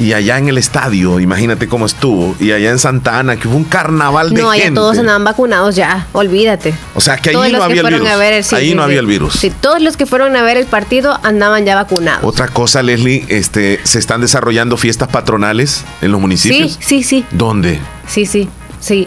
y 0.00 0.14
allá 0.14 0.38
en 0.38 0.48
el 0.48 0.56
estadio, 0.56 1.20
imagínate 1.20 1.68
cómo 1.68 1.84
estuvo. 1.84 2.34
Y 2.40 2.52
allá 2.52 2.70
en 2.70 2.78
Santa 2.78 3.18
Ana, 3.18 3.36
que 3.36 3.46
hubo 3.46 3.56
un 3.56 3.64
carnaval 3.64 4.30
de 4.30 4.42
no, 4.42 4.50
gente. 4.52 4.70
No, 4.70 4.80
todos 4.80 4.98
andaban 4.98 5.24
vacunados 5.24 5.76
ya, 5.76 6.06
olvídate. 6.12 6.74
O 6.94 7.02
sea, 7.02 7.18
que 7.18 7.30
allí 7.30 7.52
no 7.52 7.62
había 7.62 7.82
el 7.82 8.00
virus. 8.00 8.52
ahí 8.54 8.74
no 8.74 8.82
había 8.82 8.98
el 8.98 9.06
virus. 9.06 9.34
Sí, 9.34 9.50
todos 9.50 9.82
los 9.82 9.98
que 9.98 10.06
fueron 10.06 10.34
a 10.36 10.42
ver 10.42 10.56
el 10.56 10.64
partido 10.64 11.20
andaban 11.22 11.66
ya 11.66 11.74
vacunados. 11.74 12.24
Otra 12.24 12.48
cosa, 12.48 12.82
Leslie, 12.82 13.26
este, 13.28 13.78
se 13.84 13.98
están 13.98 14.22
desarrollando 14.22 14.78
fiestas 14.78 15.08
patronales 15.08 15.84
en 16.00 16.12
los 16.12 16.20
municipios. 16.20 16.78
Sí, 16.80 17.02
sí, 17.02 17.02
sí. 17.02 17.26
¿Dónde? 17.32 17.78
Sí, 18.08 18.24
sí, 18.24 18.48
sí. 18.80 19.06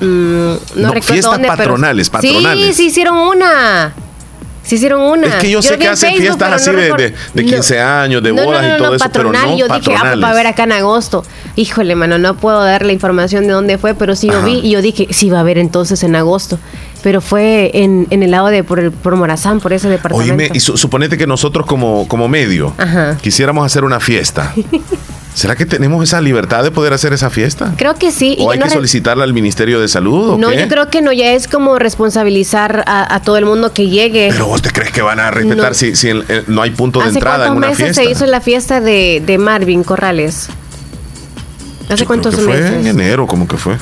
Mm, 0.00 0.04
no, 0.04 0.92
recuerdo 0.92 1.02
fiestas 1.02 1.38
patronales, 1.46 2.10
patronales. 2.10 2.66
Sí, 2.68 2.74
sí 2.74 2.86
hicieron 2.88 3.16
una. 3.16 3.94
Se 4.64 4.76
hicieron 4.76 5.02
una. 5.02 5.26
Es 5.26 5.34
que 5.34 5.50
yo, 5.50 5.62
sé 5.62 5.78
que 5.78 5.88
hacen 5.88 6.16
fiestas 6.16 6.52
así 6.52 6.70
de, 6.70 7.14
de, 7.34 7.44
15 7.44 7.80
años, 7.80 8.22
de 8.22 8.32
bodas 8.32 8.64
y 8.64 8.78
todo 8.78 8.94
eso, 8.94 9.04
patronal, 9.04 9.42
pero 9.42 9.52
no 9.52 9.58
yo 9.58 9.68
dije, 9.68 9.94
ah, 9.94 10.12
pues, 10.14 10.24
a 10.24 10.32
ver 10.32 10.46
acá 10.46 10.64
en 10.64 10.72
agosto. 10.72 11.22
Híjole, 11.56 11.94
mano, 11.94 12.18
no 12.18 12.36
puedo 12.36 12.62
dar 12.64 12.84
la 12.84 12.92
información 12.92 13.46
de 13.46 13.52
dónde 13.52 13.78
fue, 13.78 13.94
pero 13.94 14.16
sí 14.16 14.28
yo 14.28 14.42
vi 14.42 14.60
y 14.60 14.70
yo 14.70 14.82
dije, 14.82 15.08
sí 15.10 15.28
va 15.28 15.38
a 15.38 15.40
haber 15.40 15.58
entonces 15.58 16.02
en 16.02 16.16
agosto. 16.16 16.58
Pero 17.02 17.20
fue 17.20 17.70
en, 17.74 18.06
en 18.08 18.22
el 18.22 18.30
lado 18.30 18.46
de 18.46 18.64
por, 18.64 18.80
el, 18.80 18.90
por 18.90 19.14
Morazán, 19.16 19.60
por 19.60 19.74
ese 19.74 19.90
departamento. 19.90 20.34
Oye, 20.34 20.50
y 20.54 20.60
suponete 20.60 21.18
que 21.18 21.26
nosotros 21.26 21.66
como, 21.66 22.08
como 22.08 22.28
medio 22.28 22.72
quisiéramos 23.20 23.66
hacer 23.66 23.84
una 23.84 24.00
fiesta. 24.00 24.54
¿Será 25.34 25.56
que 25.56 25.66
tenemos 25.66 26.02
esa 26.04 26.20
libertad 26.20 26.62
de 26.62 26.70
poder 26.70 26.92
hacer 26.92 27.12
esa 27.12 27.28
fiesta? 27.28 27.74
Creo 27.76 27.96
que 27.96 28.12
sí. 28.12 28.36
¿O 28.38 28.52
hay 28.52 28.60
que 28.60 28.70
solicitarla 28.70 29.24
al 29.24 29.34
Ministerio 29.34 29.80
de 29.80 29.88
Salud? 29.88 30.38
no, 30.38 30.52
yo 30.52 30.68
creo 30.68 30.88
que 30.90 31.02
no, 31.02 31.12
ya 31.12 31.32
es 31.32 31.48
como 31.48 31.78
responsabilizar 31.78 32.84
a, 32.86 33.20
todo 33.20 33.36
el 33.36 33.44
mundo 33.44 33.72
que 33.72 33.88
llegue. 33.88 34.28
Pero 34.30 34.46
vos 34.46 34.62
te 34.62 34.70
crees 34.70 34.92
que 34.92 35.02
van 35.02 35.18
a 35.18 35.30
respetar 35.32 35.74
si, 35.74 35.96
si 35.96 36.10
no 36.46 36.62
hay 36.62 36.70
punto 36.70 37.00
de 37.00 37.08
entrada 37.08 37.48
en 37.48 37.54
una 37.54 37.68
fiesta. 37.68 37.84
¿Hace 37.84 37.84
cuántos 37.84 37.96
meses 37.96 37.96
se 37.96 38.10
hizo 38.10 38.26
la 38.30 38.40
fiesta 38.40 38.80
de, 38.80 39.22
de 39.26 39.38
Marvin 39.38 39.82
Corrales? 39.82 40.48
¿Hace 41.88 42.06
cuántos 42.06 42.38
meses? 42.38 42.70
Fue 42.70 42.80
en 42.80 42.86
enero, 42.86 43.26
como 43.26 43.48
que 43.48 43.56
fue. 43.56 43.76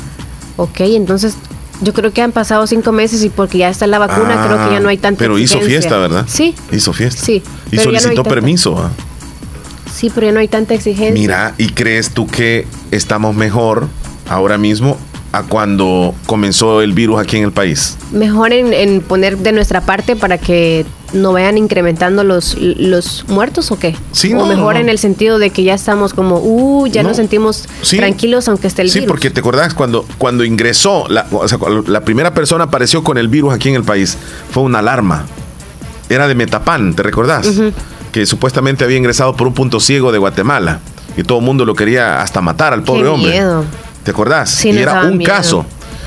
Ok, 0.56 0.80
entonces 0.80 1.36
yo 1.82 1.92
creo 1.92 2.12
que 2.12 2.22
han 2.22 2.32
pasado 2.32 2.66
cinco 2.66 2.92
meses 2.92 3.22
y 3.24 3.28
porque 3.28 3.58
ya 3.58 3.68
está 3.68 3.86
la 3.86 3.98
vacuna, 3.98 4.42
creo 4.46 4.68
que 4.68 4.74
ya 4.74 4.80
no 4.80 4.88
hay 4.88 4.98
tanta 4.98 5.18
Pero 5.18 5.38
hizo 5.38 5.60
fiesta, 5.60 5.98
¿verdad? 5.98 6.24
Sí. 6.28 6.54
Hizo 6.70 6.92
fiesta. 6.92 7.22
Sí. 7.22 7.42
Y 7.70 7.78
solicitó 7.78 8.22
permiso. 8.24 8.78
¿ah? 8.78 8.90
Sí, 9.92 10.10
pero 10.14 10.26
ya 10.26 10.32
no 10.32 10.40
hay 10.40 10.48
tanta 10.48 10.74
exigencia. 10.74 11.12
Mira, 11.12 11.54
¿y 11.58 11.68
crees 11.68 12.10
tú 12.10 12.26
que 12.26 12.66
estamos 12.90 13.34
mejor 13.34 13.88
ahora 14.28 14.58
mismo 14.58 14.96
a 15.32 15.42
cuando 15.44 16.14
comenzó 16.26 16.82
el 16.82 16.92
virus 16.92 17.20
aquí 17.20 17.38
en 17.38 17.44
el 17.44 17.52
país? 17.52 17.96
Mejor 18.12 18.52
en, 18.52 19.00
poner 19.00 19.38
de 19.38 19.52
nuestra 19.52 19.80
parte 19.80 20.14
para 20.16 20.38
que 20.38 20.84
no 21.12 21.32
vayan 21.32 21.58
incrementando 21.58 22.24
los, 22.24 22.56
los 22.58 23.24
muertos 23.28 23.70
o 23.70 23.78
qué? 23.78 23.94
Sí, 24.12 24.32
o 24.32 24.46
mejor 24.46 24.76
en 24.76 24.88
el 24.88 24.98
sentido 24.98 25.38
de 25.38 25.50
que 25.50 25.62
ya 25.62 25.74
estamos 25.74 26.14
como, 26.14 26.38
uh, 26.38 26.86
ya 26.86 27.02
nos 27.02 27.16
sentimos 27.16 27.68
tranquilos 27.90 28.48
aunque 28.48 28.66
esté 28.66 28.82
el 28.82 28.88
virus. 28.88 29.02
Sí, 29.02 29.06
porque 29.06 29.30
te 29.30 29.40
acordás 29.40 29.74
cuando, 29.74 30.06
cuando 30.18 30.44
ingresó, 30.44 31.06
la, 31.08 31.26
o 31.30 31.46
sea, 31.48 31.58
la 31.86 32.00
primera 32.02 32.32
persona 32.32 32.64
apareció 32.64 33.02
con 33.02 33.18
el 33.18 33.28
virus 33.28 33.52
aquí 33.52 33.68
en 33.68 33.74
el 33.74 33.84
país, 33.84 34.16
fue 34.50 34.62
una 34.62 34.78
alarma. 34.78 35.26
Era 36.08 36.28
de 36.28 36.34
Metapan, 36.34 36.94
¿te 36.94 37.02
recordás? 37.02 37.48
Que 38.12 38.26
supuestamente 38.26 38.84
había 38.84 38.98
ingresado 38.98 39.34
por 39.34 39.46
un 39.46 39.54
punto 39.54 39.80
ciego 39.80 40.12
de 40.12 40.18
Guatemala 40.18 40.80
y 41.16 41.24
todo 41.24 41.38
el 41.38 41.44
mundo 41.44 41.64
lo 41.64 41.74
quería 41.74 42.20
hasta 42.20 42.40
matar 42.40 42.72
al 42.72 42.82
pobre 42.82 43.08
hombre. 43.08 43.42
¿Te 44.04 44.10
acordás? 44.10 44.50
Sí, 44.50 44.70
y 44.70 44.78
era 44.78 45.04
un 45.04 45.22
caso. 45.22 45.64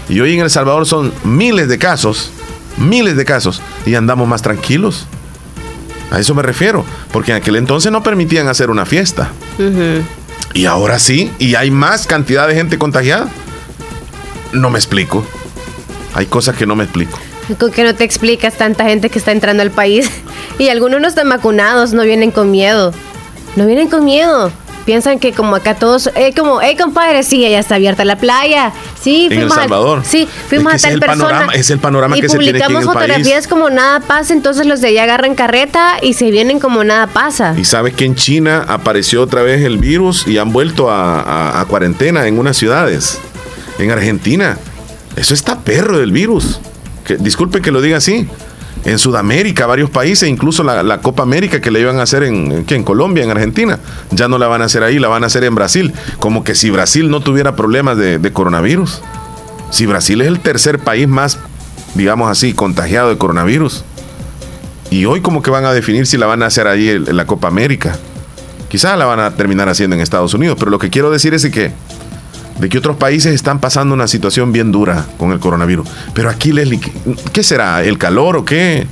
Y 0.07 0.19
hoy 0.19 0.35
en 0.35 0.41
El 0.41 0.49
Salvador 0.49 0.85
son 0.85 1.11
miles 1.23 1.67
de 1.67 1.77
casos, 1.79 2.29
miles 2.77 3.17
de 3.17 3.25
casos, 3.25 3.61
y 3.85 3.95
andamos 3.95 4.27
más 4.27 4.41
tranquilos. 4.41 5.07
A 6.11 6.19
eso 6.19 6.35
me 6.35 6.43
refiero, 6.43 6.85
porque 7.11 7.31
en 7.31 7.37
aquel 7.37 7.55
entonces 7.55 7.91
no 7.91 8.03
permitían 8.03 8.47
hacer 8.47 8.69
una 8.69 8.85
fiesta. 8.85 9.31
Y 10.53 10.65
ahora 10.65 10.99
sí, 10.99 11.31
y 11.39 11.55
hay 11.55 11.71
más 11.71 12.05
cantidad 12.05 12.47
de 12.47 12.55
gente 12.55 12.77
contagiada. 12.77 13.27
no 14.53 14.69
me 14.69 14.77
explico. 14.77 15.25
Hay 16.13 16.27
cosas 16.27 16.55
que 16.55 16.65
no 16.65 16.75
me 16.75 16.83
explico. 16.83 17.19
¿Con 17.59 17.71
que 17.71 17.83
no 17.83 17.93
te 17.93 18.03
explicas 18.03 18.55
tanta 18.55 18.85
gente 18.85 19.09
que 19.09 19.19
está 19.19 19.31
entrando 19.31 19.61
al 19.61 19.71
país? 19.71 20.09
Y 20.57 20.69
algunos 20.69 21.01
no 21.01 21.07
están 21.07 21.29
vacunados, 21.29 21.93
no 21.93 22.03
vienen 22.03 22.31
con 22.31 22.51
miedo. 22.51 22.93
No 23.55 23.65
vienen 23.65 23.89
con 23.89 24.03
miedo 24.03 24.51
piensan 24.85 25.19
que 25.19 25.33
como 25.33 25.55
acá 25.55 25.75
todos, 25.75 26.09
eh, 26.15 26.33
como, 26.35 26.61
hey 26.61 26.77
compadre, 26.79 27.23
sí, 27.23 27.41
ya 27.41 27.59
está 27.59 27.75
abierta 27.75 28.05
la 28.05 28.17
playa. 28.17 28.71
Sí, 29.01 29.27
en 29.29 29.41
El 29.41 29.51
Salvador. 29.51 30.03
sí, 30.05 30.27
fuimos 30.47 30.73
a 30.73 30.77
tal 30.77 30.93
es 30.93 30.99
persona. 30.99 31.23
Panorama, 31.23 31.53
es 31.53 31.69
el 31.69 31.79
panorama 31.79 32.15
que 32.15 32.29
se 32.29 32.37
tiene 32.37 32.63
aquí 32.63 32.71
en 32.71 32.79
el 32.79 32.85
fotografías 32.85 33.47
como 33.47 33.69
nada 33.69 33.99
pasa, 33.99 34.33
entonces 34.33 34.65
los 34.65 34.81
de 34.81 34.89
allá 34.89 35.03
agarran 35.03 35.35
carreta 35.35 35.97
y 36.01 36.13
se 36.13 36.31
vienen 36.31 36.59
como 36.59 36.83
nada 36.83 37.07
pasa. 37.07 37.55
Y 37.57 37.65
sabes 37.65 37.93
que 37.95 38.05
en 38.05 38.15
China 38.15 38.63
apareció 38.67 39.21
otra 39.21 39.41
vez 39.41 39.63
el 39.63 39.77
virus 39.77 40.27
y 40.27 40.37
han 40.37 40.53
vuelto 40.53 40.89
a, 40.89 41.59
a 41.59 41.65
cuarentena 41.65 42.27
en 42.27 42.39
unas 42.39 42.55
ciudades. 42.55 43.19
En 43.79 43.91
Argentina. 43.91 44.57
Eso 45.17 45.33
está 45.33 45.59
perro 45.59 45.97
del 45.97 46.11
virus. 46.11 46.59
Que, 47.05 47.15
disculpen 47.15 47.61
que 47.61 47.71
lo 47.71 47.81
diga 47.81 47.97
así 47.97 48.27
en 48.83 48.99
Sudamérica, 48.99 49.65
varios 49.65 49.89
países, 49.89 50.29
incluso 50.29 50.63
la, 50.63 50.97
Copa 50.99 51.23
América 51.23 51.61
que 51.61 51.71
le 51.71 51.79
iban 51.79 51.99
a 51.99 52.03
hacer 52.03 52.23
en, 52.23 52.65
en 52.67 52.83
Colombia, 52.83 53.23
en 53.23 53.31
Argentina, 53.31 53.79
ya 54.11 54.27
no 54.27 54.37
la 54.37 54.47
van 54.47 54.61
a 54.61 54.65
hacer 54.65 54.83
ahí, 54.83 54.99
la 54.99 55.07
van 55.07 55.23
a 55.23 55.27
hacer 55.27 55.43
en 55.43 55.55
Brasil. 55.55 55.93
Como 56.19 56.43
que 56.43 56.55
si 56.55 56.69
Brasil 56.69 57.09
no 57.09 57.21
tuviera 57.21 57.55
problemas 57.55 57.97
de, 57.97 58.31
coronavirus. 58.31 59.01
Si 59.71 59.85
Brasil 59.85 60.21
es 60.21 60.27
el 60.27 60.39
tercer 60.39 60.79
país 60.79 61.07
más, 61.07 61.39
digamos 61.95 62.29
así, 62.29 62.53
contagiado 62.53 63.09
de 63.09 63.17
coronavirus. 63.17 63.83
Y 64.91 65.05
hoy 65.05 65.21
como 65.21 65.41
que 65.41 65.49
van 65.49 65.65
a 65.65 65.73
definir 65.73 66.05
si 66.05 66.17
la 66.17 66.27
van 66.27 66.43
a 66.43 66.47
hacer 66.47 66.67
ahí 66.67 66.89
en 66.89 67.17
la 67.17 67.25
Copa 67.25 67.47
América. 67.47 67.97
Quizás 68.69 68.97
la 68.97 69.05
van 69.05 69.19
a 69.19 69.31
terminar 69.31 69.69
haciendo 69.69 69.95
en 69.95 70.01
Estados 70.01 70.33
Unidos, 70.33 70.57
pero 70.59 70.69
lo 70.69 70.79
que 70.79 70.89
quiero 70.89 71.09
decir 71.09 71.33
es 71.33 71.45
que 71.49 71.71
de 72.59 72.69
que 72.69 72.77
otros 72.77 72.95
países 72.95 73.33
están 73.33 73.59
pasando 73.59 73.93
una 73.93 74.07
situación 74.07 74.51
bien 74.51 74.71
dura 74.71 75.05
con 75.17 75.31
el 75.31 75.39
coronavirus. 75.39 75.87
Pero 76.13 76.29
aquí, 76.29 76.51
Leslie, 76.51 76.79
¿qué 77.33 77.43
será? 77.43 77.83
¿El 77.83 77.97
calor 77.97 78.37
o 78.37 78.45
qué? 78.45 78.87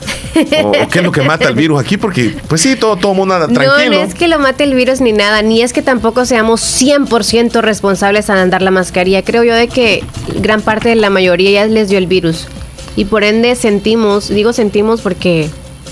¿O, 0.63 0.71
qué 0.89 0.99
es 0.99 1.05
lo 1.05 1.11
que 1.11 1.21
mata 1.21 1.47
el 1.47 1.55
virus 1.55 1.79
aquí? 1.79 1.97
Porque, 1.97 2.35
pues 2.47 2.61
sí, 2.61 2.75
todo, 2.75 2.97
todo 2.97 3.13
mundo 3.13 3.35
anda 3.35 3.47
tranquilo. 3.47 3.91
No, 3.91 3.97
no 3.97 4.03
es 4.03 4.13
que 4.13 4.27
lo 4.27 4.39
mate 4.39 4.65
el 4.65 4.73
virus 4.73 4.99
ni 4.99 5.13
nada, 5.13 5.41
ni 5.41 5.61
es 5.61 5.73
que 5.73 5.81
tampoco 5.81 6.25
seamos 6.25 6.61
100% 6.61 7.61
responsables 7.61 8.29
al 8.29 8.39
andar 8.39 8.61
la 8.61 8.71
mascarilla. 8.71 9.23
Creo 9.23 9.43
yo 9.43 9.55
de 9.55 9.67
que 9.67 10.03
gran 10.41 10.61
parte 10.61 10.89
de 10.89 10.95
la 10.95 11.09
mayoría 11.09 11.51
ya 11.51 11.65
les 11.65 11.89
dio 11.89 11.97
el 11.97 12.07
virus. 12.07 12.47
Y 12.95 13.05
por 13.05 13.23
ende 13.23 13.55
sentimos, 13.55 14.29
digo 14.29 14.53
sentimos 14.53 15.01
porque 15.01 15.49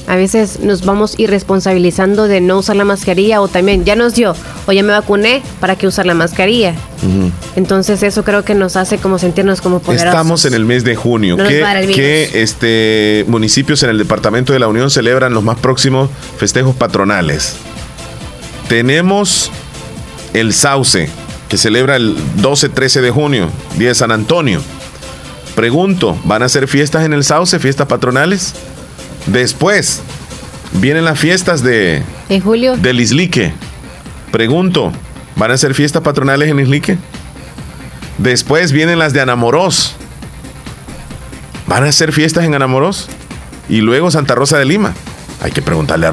a 0.07 0.15
veces 0.15 0.59
nos 0.59 0.86
vamos 0.86 1.17
irresponsabilizando 1.17 2.28
de 2.28 2.41
no 2.41 2.59
usar 2.59 2.76
la 2.76 2.86
mascarilla 2.86 3.41
o 3.41 3.47
también 3.47 3.86
ya 3.86 3.95
nos 3.95 4.13
dio 4.13 4.36
o 4.67 4.72
ya 4.72 4.84
me 4.84 4.91
vacuné, 4.91 5.41
¿para 5.59 5.76
qué 5.76 5.88
usar 5.88 6.05
la 6.05 6.13
mascarilla? 6.13 6.76
Entonces 7.55 8.03
eso 8.03 8.23
creo 8.23 8.43
que 8.43 8.53
nos 8.53 8.75
hace 8.75 8.97
como 8.97 9.17
sentirnos 9.17 9.61
como 9.61 9.79
poderosos. 9.79 10.09
Estamos 10.09 10.45
en 10.45 10.53
el 10.53 10.65
mes 10.65 10.83
de 10.83 10.95
junio. 10.95 11.37
¿Qué, 11.37 12.29
este, 12.33 13.25
municipios 13.27 13.83
en 13.83 13.89
el 13.89 13.97
departamento 13.97 14.53
de 14.53 14.59
la 14.59 14.67
Unión 14.67 14.89
celebran 14.89 15.33
los 15.33 15.43
más 15.43 15.59
próximos 15.59 16.09
festejos 16.37 16.75
patronales? 16.75 17.55
Tenemos 18.67 19.51
el 20.33 20.53
Sauce, 20.53 21.09
que 21.49 21.57
celebra 21.57 21.95
el 21.95 22.15
12-13 22.41 23.01
de 23.01 23.11
junio, 23.11 23.49
día 23.77 23.89
de 23.89 23.95
San 23.95 24.11
Antonio. 24.11 24.61
Pregunto, 25.55 26.17
¿van 26.23 26.43
a 26.43 26.45
hacer 26.45 26.67
fiestas 26.67 27.05
en 27.05 27.13
el 27.13 27.23
Sauce, 27.23 27.59
fiestas 27.59 27.87
patronales? 27.87 28.53
Después 29.25 30.01
vienen 30.73 31.05
las 31.05 31.19
fiestas 31.19 31.63
de. 31.63 32.03
¿En 32.29 32.41
julio? 32.41 32.77
Del 32.77 32.99
Islique. 32.99 33.51
Pregunto, 34.31 34.93
¿van 35.41 35.49
a 35.49 35.57
ser 35.57 35.73
fiestas 35.73 36.03
patronales 36.03 36.49
en 36.49 36.59
Islique? 36.59 36.99
Después 38.19 38.71
vienen 38.71 38.99
las 38.99 39.11
de 39.11 39.21
Anamorós. 39.21 39.95
¿Van 41.65 41.83
a 41.83 41.91
ser 41.91 42.13
fiestas 42.13 42.45
en 42.45 42.53
Anamorós? 42.53 43.07
Y 43.67 43.81
luego 43.81 44.11
Santa 44.11 44.35
Rosa 44.35 44.59
de 44.59 44.65
Lima. 44.65 44.93
Hay 45.41 45.51
que 45.51 45.63
preguntarle 45.63 46.05
a 46.05 46.11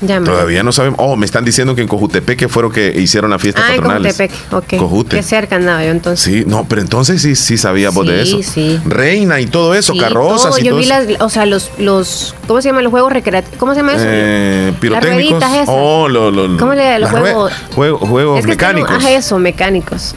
Todavía 0.00 0.62
no 0.62 0.72
sabemos. 0.72 0.98
Oh, 1.02 1.16
me 1.16 1.26
están 1.26 1.44
diciendo 1.44 1.74
que 1.74 1.82
en 1.82 1.88
Cojutepeque 1.88 2.48
fueron 2.48 2.72
que 2.72 3.00
hicieron 3.00 3.30
la 3.30 3.38
fiesta 3.38 3.62
ah, 3.64 3.70
patronales. 3.70 4.20
En 4.20 4.28
Cojutepeque, 4.28 4.76
ok. 4.76 4.80
Cojute. 4.80 5.16
Qué 5.16 5.22
cerca 5.22 5.56
andaba 5.56 5.84
yo 5.84 5.90
entonces. 5.90 6.24
Sí, 6.24 6.44
no, 6.46 6.66
pero 6.68 6.80
entonces 6.80 7.20
sí, 7.20 7.34
sí 7.34 7.58
sabíamos 7.58 8.06
de 8.06 8.22
eso. 8.22 8.36
Sí, 8.38 8.42
sí. 8.42 8.80
Reina 8.84 9.40
y 9.40 9.46
todo 9.46 9.74
eso, 9.74 9.96
carrozas 9.96 10.58
y 10.58 10.64
yo 10.64 10.70
todo 10.70 10.80
vi 10.80 10.86
las, 10.86 11.06
o 11.20 11.28
sea, 11.28 11.46
los, 11.46 11.70
los, 11.78 12.34
¿cómo 12.46 12.62
se 12.62 12.68
llaman 12.68 12.84
los 12.84 12.90
juegos 12.90 13.12
recreativos? 13.12 13.58
¿Cómo 13.58 13.74
se 13.74 13.80
llama 13.80 13.94
eso? 13.94 14.04
Eh, 14.06 14.72
pirotécnicos. 14.80 15.40
Las 15.40 15.52
esas. 15.54 15.68
Oh, 15.68 16.08
lo, 16.08 16.30
lo, 16.30 16.56
¿Cómo 16.58 16.74
le 16.74 16.98
los 16.98 17.10
juegos? 17.10 17.52
juegos 17.74 18.44
mecánicos. 18.44 19.04
ah, 19.04 19.10
eso, 19.10 19.38
mecánicos. 19.38 20.14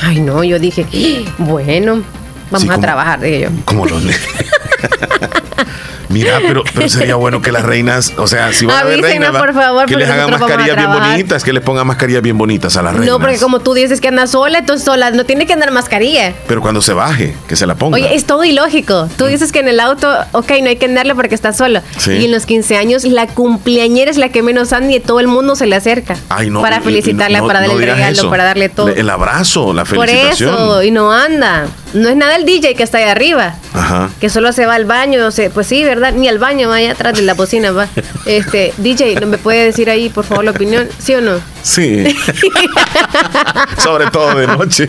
Ay, 0.00 0.20
no, 0.20 0.42
yo 0.42 0.58
dije, 0.58 0.86
bueno, 1.38 2.02
vamos 2.50 2.70
a 2.70 2.78
trabajar, 2.78 3.20
dije 3.20 3.40
yo. 3.42 3.48
Como 3.64 3.86
los 3.86 4.02
Mira, 6.12 6.38
pero, 6.46 6.62
pero 6.74 6.88
sería 6.88 7.16
bueno 7.16 7.42
que 7.42 7.52
las 7.52 7.64
reinas, 7.64 8.12
o 8.16 8.26
sea, 8.26 8.52
si 8.52 8.66
van 8.66 8.78
a 8.78 8.84
ver 8.84 9.00
reinas, 9.00 9.30
por 9.30 9.54
favor, 9.54 9.86
que 9.86 9.96
les 9.96 10.08
hagan 10.08 10.30
mascarillas 10.30 10.76
bien 10.76 10.92
bonitas, 10.92 11.44
que 11.44 11.52
les 11.52 11.62
pongan 11.62 11.86
mascarillas 11.86 12.22
bien 12.22 12.38
bonitas 12.38 12.76
a 12.76 12.82
las 12.82 12.92
reinas. 12.94 13.08
No, 13.08 13.18
porque 13.18 13.38
como 13.38 13.60
tú 13.60 13.74
dices 13.74 14.00
que 14.00 14.08
anda 14.08 14.26
sola, 14.26 14.58
entonces 14.58 14.84
sola, 14.84 15.10
no 15.10 15.24
tiene 15.24 15.46
que 15.46 15.52
andar 15.52 15.70
mascarilla. 15.70 16.34
Pero 16.46 16.60
cuando 16.60 16.82
se 16.82 16.92
baje, 16.92 17.34
que 17.48 17.56
se 17.56 17.66
la 17.66 17.74
ponga. 17.74 17.96
Oye, 17.96 18.14
es 18.14 18.24
todo 18.24 18.44
ilógico. 18.44 19.08
Tú 19.16 19.26
dices 19.26 19.52
que 19.52 19.60
en 19.60 19.68
el 19.68 19.80
auto, 19.80 20.08
ok, 20.32 20.50
no 20.62 20.68
hay 20.68 20.76
que 20.76 20.86
andarle 20.86 21.14
porque 21.14 21.34
está 21.34 21.52
solo. 21.52 21.80
Y 22.06 22.24
en 22.24 22.32
los 22.32 22.46
15 22.46 22.76
años, 22.76 23.04
la 23.04 23.26
cumpleañera 23.26 24.10
es 24.10 24.16
la 24.16 24.28
que 24.28 24.42
menos 24.42 24.72
anda 24.72 24.92
y 24.92 25.00
todo 25.00 25.20
el 25.20 25.28
mundo 25.28 25.56
se 25.56 25.66
le 25.66 25.76
acerca. 25.76 26.16
Ay, 26.28 26.50
no, 26.50 26.60
para 26.60 26.80
felicitarla, 26.80 27.44
para 27.46 27.60
darle 27.60 27.74
el 27.74 27.80
regalo, 27.82 28.30
para 28.30 28.44
darle 28.44 28.68
todo. 28.68 28.88
El 28.88 29.08
abrazo, 29.08 29.72
la 29.72 29.84
felicitación. 29.84 30.54
Por 30.54 30.64
eso, 30.64 30.82
y 30.82 30.90
no 30.90 31.12
anda. 31.12 31.66
No 31.94 32.08
es 32.08 32.16
nada 32.16 32.36
el 32.36 32.44
DJ 32.44 32.74
que 32.74 32.82
está 32.82 32.98
ahí 32.98 33.04
arriba. 33.04 33.54
Ajá. 33.74 34.10
Que 34.20 34.28
solo 34.28 34.52
se 34.52 34.66
va 34.66 34.74
al 34.74 34.84
baño, 34.84 35.26
o 35.26 35.30
sea, 35.30 35.50
pues 35.50 35.66
sí, 35.66 35.84
¿verdad? 35.84 36.12
Ni 36.12 36.28
al 36.28 36.38
baño 36.38 36.68
va 36.68 36.78
atrás 36.78 37.14
de 37.16 37.22
la 37.22 37.34
bocina, 37.34 37.72
va. 37.72 37.88
Este, 38.24 38.72
DJ, 38.78 39.16
¿no 39.20 39.26
me 39.26 39.36
puede 39.36 39.64
decir 39.64 39.90
ahí, 39.90 40.08
por 40.08 40.24
favor, 40.24 40.44
la 40.44 40.52
opinión? 40.52 40.88
¿Sí 40.98 41.14
o 41.14 41.20
no? 41.20 41.40
Sí. 41.62 42.04
Sobre 43.78 44.06
todo 44.10 44.36
de 44.36 44.46
noche. 44.46 44.88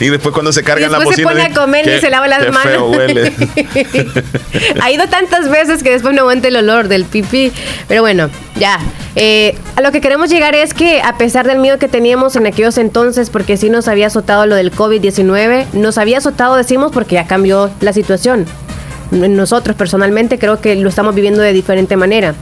y 0.00 0.08
después 0.08 0.32
cuando 0.32 0.52
se 0.52 0.62
cargan 0.62 0.90
la 0.90 0.98
bocina. 0.98 1.16
se 1.16 1.22
pone 1.22 1.42
a 1.42 1.52
comer 1.52 1.88
y 1.88 2.00
se 2.00 2.10
lava 2.10 2.26
las 2.26 2.50
manos. 2.52 2.62
Feo 2.62 2.90
huele. 2.90 3.32
ha 4.80 4.90
ido 4.90 5.08
tantas 5.08 5.48
veces 5.50 5.82
que 5.82 5.90
después 5.90 6.14
no 6.14 6.22
aguanta 6.22 6.48
el 6.48 6.56
olor 6.56 6.88
del 6.88 7.04
pipí. 7.04 7.52
Pero 7.86 8.02
bueno, 8.02 8.30
ya. 8.58 8.78
Eh, 9.16 9.56
a 9.76 9.80
lo 9.80 9.92
que 9.92 10.00
queremos 10.00 10.30
llegar 10.30 10.54
es 10.54 10.74
que 10.74 11.00
a 11.02 11.16
pesar 11.16 11.46
del 11.46 11.58
miedo 11.58 11.78
que 11.78 11.88
teníamos 11.88 12.36
en 12.36 12.46
aquellos 12.46 12.78
entonces, 12.78 13.30
porque 13.30 13.56
sí 13.56 13.70
nos 13.70 13.88
había 13.88 14.08
azotado 14.08 14.46
lo 14.46 14.54
del 14.54 14.72
COVID-19, 14.72 15.66
nos 15.72 15.98
había 15.98 16.18
azotado, 16.18 16.56
decimos, 16.56 16.92
porque 16.92 17.16
ya 17.16 17.26
cambió 17.26 17.70
la 17.80 17.92
situación 17.92 18.46
nosotros 19.10 19.76
personalmente 19.76 20.38
creo 20.38 20.60
que 20.60 20.76
lo 20.76 20.88
estamos 20.88 21.14
viviendo 21.14 21.40
de 21.40 21.52
diferente 21.52 21.96
manera. 21.96 22.34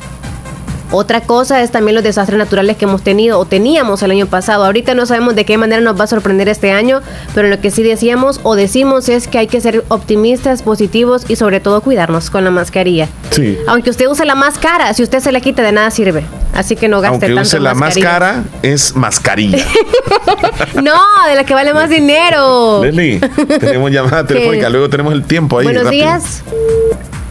Otra 0.91 1.21
cosa 1.21 1.63
es 1.63 1.71
también 1.71 1.97
los 1.97 2.05
desastres 2.05 2.39
naturales 2.39 2.77
que 2.77 2.85
hemos 2.85 3.03
tenido 3.03 3.39
o 3.39 3.45
teníamos 3.45 4.03
el 4.03 4.13
año 4.13 4.27
pasado. 4.27 4.65
Ahorita 4.65 4.95
no 4.95 5.05
sabemos 5.05 5.35
de 5.35 5.45
qué 5.45 5.59
manera 5.59 5.81
nos 5.83 5.99
va 5.99 6.05
a 6.05 6.07
sorprender 6.07 6.49
este 6.49 6.71
año, 6.73 7.01
pero 7.35 7.49
lo 7.49 7.61
que 7.61 7.71
sí 7.71 7.83
decíamos 7.83 8.41
o 8.45 8.55
decimos 8.55 9.09
es 9.09 9.27
que 9.27 9.39
hay 9.39 9.47
que 9.49 9.61
ser 9.61 9.85
optimistas, 9.89 10.63
positivos 10.63 11.25
y 11.29 11.37
sobre 11.37 11.61
todo 11.61 11.81
cuidarnos 11.81 12.31
con 12.31 12.45
la 12.45 12.51
mascarilla. 12.51 13.09
Sí. 13.31 13.59
Aunque 13.67 13.91
usted 13.91 14.07
use 14.07 14.25
la 14.25 14.35
más 14.35 14.59
cara, 14.59 14.95
si 14.95 15.03
usted 15.03 15.21
se 15.21 15.33
la 15.33 15.41
quita 15.41 15.63
de 15.63 15.73
nada 15.73 15.91
sirve. 15.91 16.25
Así 16.55 16.77
que 16.77 16.89
no 16.89 17.01
gaste 17.01 17.27
Aunque 17.27 17.41
use 17.41 17.61
la 17.61 17.75
más 17.75 17.99
cara 17.99 18.45
es 18.63 18.95
mascarilla. 18.95 19.59
no, 20.83 21.27
de 21.29 21.35
la 21.35 21.45
que 21.45 21.53
vale 21.53 21.75
más 21.75 21.91
dinero. 21.91 22.83
Leslie, 22.83 23.21
tenemos 23.61 23.91
llamada 23.91 24.25
telefónica, 24.27 24.71
luego 24.71 24.89
tenemos 24.89 25.13
el 25.13 25.25
tiempo 25.25 25.59
ahí. 25.59 25.65
Buenos 25.65 25.91
días. 25.91 26.43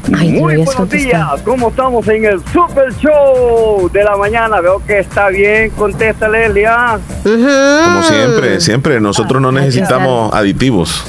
Muy 0.07 0.39
buenos 0.39 0.89
días, 0.89 1.41
¿cómo 1.43 1.69
estamos 1.69 2.07
en 2.07 2.25
el 2.25 2.39
Super 2.53 2.93
Show 2.95 3.89
de 3.91 4.03
la 4.03 4.15
mañana? 4.15 4.61
Veo 4.61 4.81
que 4.85 4.99
está 4.99 5.29
bien, 5.29 5.71
contéstale, 5.71 6.45
Elia. 6.45 6.99
Como 7.23 8.03
siempre, 8.03 8.61
siempre, 8.61 8.99
nosotros 8.99 9.41
no 9.41 9.51
necesitamos 9.51 10.33
aditivos. 10.33 11.03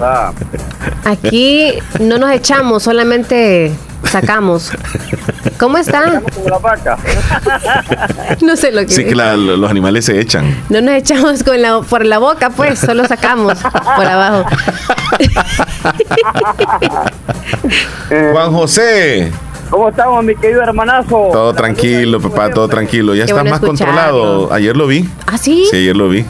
Ah. 0.00 0.32
Aquí 1.04 1.74
no 2.00 2.18
nos 2.18 2.32
echamos, 2.32 2.82
solamente 2.82 3.72
sacamos. 4.12 4.70
¿Cómo 5.58 5.78
están? 5.78 6.22
no 8.42 8.56
sé 8.56 8.72
lo 8.72 8.82
que. 8.82 8.88
Sí, 8.88 9.04
que 9.04 9.14
los 9.14 9.70
animales 9.70 10.04
se 10.04 10.20
echan. 10.20 10.56
No 10.68 10.80
nos 10.80 10.94
echamos 10.94 11.42
con 11.42 11.60
la, 11.60 11.80
por 11.80 12.04
la 12.04 12.18
boca, 12.18 12.50
pues, 12.50 12.78
solo 12.78 13.04
sacamos 13.06 13.58
por 13.58 14.06
abajo. 14.06 14.44
Juan 18.32 18.52
José. 18.52 19.32
¿Cómo 19.70 19.88
estamos, 19.88 20.22
mi 20.22 20.36
querido 20.36 20.62
hermanazo? 20.62 21.30
Todo 21.32 21.54
tranquilo, 21.54 22.20
papá, 22.20 22.50
todo 22.50 22.68
tranquilo. 22.68 23.14
Ya 23.14 23.24
está 23.24 23.42
más 23.42 23.60
controlado. 23.60 24.52
Ayer 24.52 24.76
lo 24.76 24.86
vi. 24.86 25.08
¿Ah, 25.26 25.38
sí? 25.38 25.66
Sí, 25.70 25.78
ayer 25.78 25.96
lo 25.96 26.10
vi. 26.10 26.26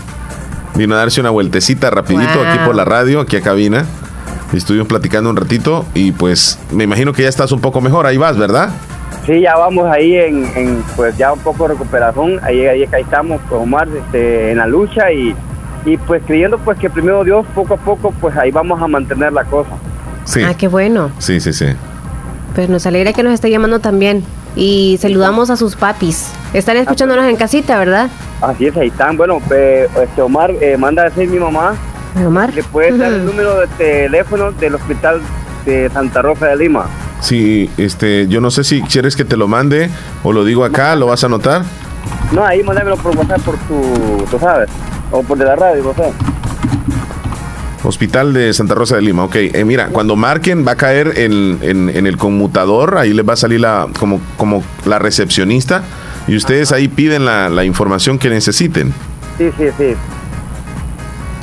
Vino 0.74 0.94
a 0.94 0.98
darse 0.98 1.20
una 1.20 1.30
vueltecita 1.30 1.90
rapidito 1.90 2.46
aquí 2.46 2.58
por 2.64 2.76
la 2.76 2.84
radio, 2.84 3.20
aquí 3.20 3.36
a 3.36 3.42
cabina. 3.42 3.84
Estuvimos 4.52 4.86
platicando 4.86 5.30
un 5.30 5.36
ratito 5.36 5.86
y 5.94 6.12
pues 6.12 6.58
me 6.72 6.84
imagino 6.84 7.12
que 7.12 7.22
ya 7.22 7.28
estás 7.28 7.52
un 7.52 7.60
poco 7.60 7.80
mejor. 7.80 8.06
Ahí 8.06 8.16
vas, 8.16 8.36
¿verdad? 8.36 8.70
Sí, 9.26 9.40
ya 9.40 9.56
vamos 9.56 9.86
ahí 9.90 10.16
en, 10.16 10.82
pues 10.96 11.16
ya 11.16 11.32
un 11.32 11.38
poco 11.40 11.68
de 11.68 11.74
recuperación. 11.74 12.40
Ahí, 12.42 12.66
ahí, 12.66 12.82
estamos 12.82 13.40
con 13.42 13.62
Omar 13.62 13.88
este, 13.88 14.52
en 14.52 14.58
la 14.58 14.66
lucha 14.66 15.12
y 15.12 15.34
y 15.84 15.96
pues 15.96 16.22
creyendo 16.24 16.58
pues 16.58 16.78
que 16.78 16.88
primero 16.88 17.24
Dios 17.24 17.44
poco 17.54 17.74
a 17.74 17.76
poco 17.76 18.12
pues 18.20 18.36
ahí 18.36 18.50
vamos 18.50 18.80
a 18.80 18.86
mantener 18.86 19.32
la 19.32 19.44
cosa. 19.44 19.70
Sí. 20.24 20.40
Ah, 20.42 20.54
qué 20.54 20.68
bueno. 20.68 21.10
Sí, 21.18 21.40
sí, 21.40 21.52
sí. 21.52 21.66
Pues 22.54 22.68
nos 22.68 22.86
alegra 22.86 23.12
que 23.12 23.22
nos 23.22 23.32
esté 23.32 23.50
llamando 23.50 23.80
también. 23.80 24.24
Y 24.54 24.98
saludamos 25.00 25.48
a 25.48 25.56
sus 25.56 25.76
papis. 25.76 26.30
Están 26.52 26.76
escuchándonos 26.76 27.24
en 27.24 27.36
casita, 27.36 27.78
¿verdad? 27.78 28.10
Así 28.42 28.66
es, 28.66 28.76
ahí 28.76 28.88
están. 28.88 29.16
Bueno, 29.16 29.40
pues, 29.48 29.88
este 29.96 30.20
Omar 30.20 30.50
eh, 30.60 30.76
manda 30.76 31.02
a 31.02 31.04
decir 31.06 31.28
mi 31.28 31.38
mamá. 31.38 31.74
Omar. 32.16 32.54
Le 32.54 32.62
puede 32.62 32.96
dar 32.96 33.12
el 33.12 33.24
número 33.24 33.60
de 33.60 33.66
teléfono 33.78 34.52
del 34.52 34.74
hospital 34.74 35.20
de 35.64 35.90
Santa 35.90 36.22
Rosa 36.22 36.46
de 36.46 36.56
Lima. 36.56 36.86
Sí, 37.20 37.70
este, 37.76 38.26
yo 38.28 38.40
no 38.40 38.50
sé 38.50 38.64
si 38.64 38.82
quieres 38.82 39.14
que 39.16 39.24
te 39.24 39.36
lo 39.36 39.48
mande 39.48 39.88
o 40.22 40.32
lo 40.32 40.44
digo 40.44 40.64
acá, 40.64 40.96
¿lo 40.96 41.06
vas 41.06 41.22
a 41.22 41.26
anotar? 41.26 41.62
No, 42.32 42.44
ahí 42.44 42.62
mándamelo 42.62 42.96
por 42.96 43.16
WhatsApp, 43.16 43.40
por 43.42 43.56
tu, 43.58 44.24
tú 44.30 44.38
sabes, 44.38 44.68
o 45.10 45.22
por 45.22 45.38
de 45.38 45.44
la 45.44 45.54
radio, 45.54 45.82
no 45.84 45.94
sé. 45.94 46.12
Hospital 47.84 48.32
de 48.32 48.52
Santa 48.52 48.74
Rosa 48.74 48.96
de 48.96 49.02
Lima, 49.02 49.24
ok. 49.24 49.34
Eh, 49.36 49.64
mira, 49.64 49.88
cuando 49.88 50.14
marquen 50.14 50.66
va 50.66 50.72
a 50.72 50.76
caer 50.76 51.14
en, 51.18 51.58
en, 51.62 52.06
el 52.06 52.16
conmutador, 52.16 52.96
ahí 52.96 53.12
les 53.12 53.28
va 53.28 53.32
a 53.32 53.36
salir 53.36 53.60
la, 53.60 53.88
como, 53.98 54.20
como 54.36 54.62
la 54.84 54.98
recepcionista 55.00 55.82
y 56.28 56.36
ustedes 56.36 56.70
ahí 56.70 56.86
piden 56.88 57.24
la, 57.24 57.48
la 57.48 57.64
información 57.64 58.18
que 58.18 58.30
necesiten. 58.30 58.94
Sí, 59.36 59.50
sí, 59.58 59.64
sí. 59.76 59.94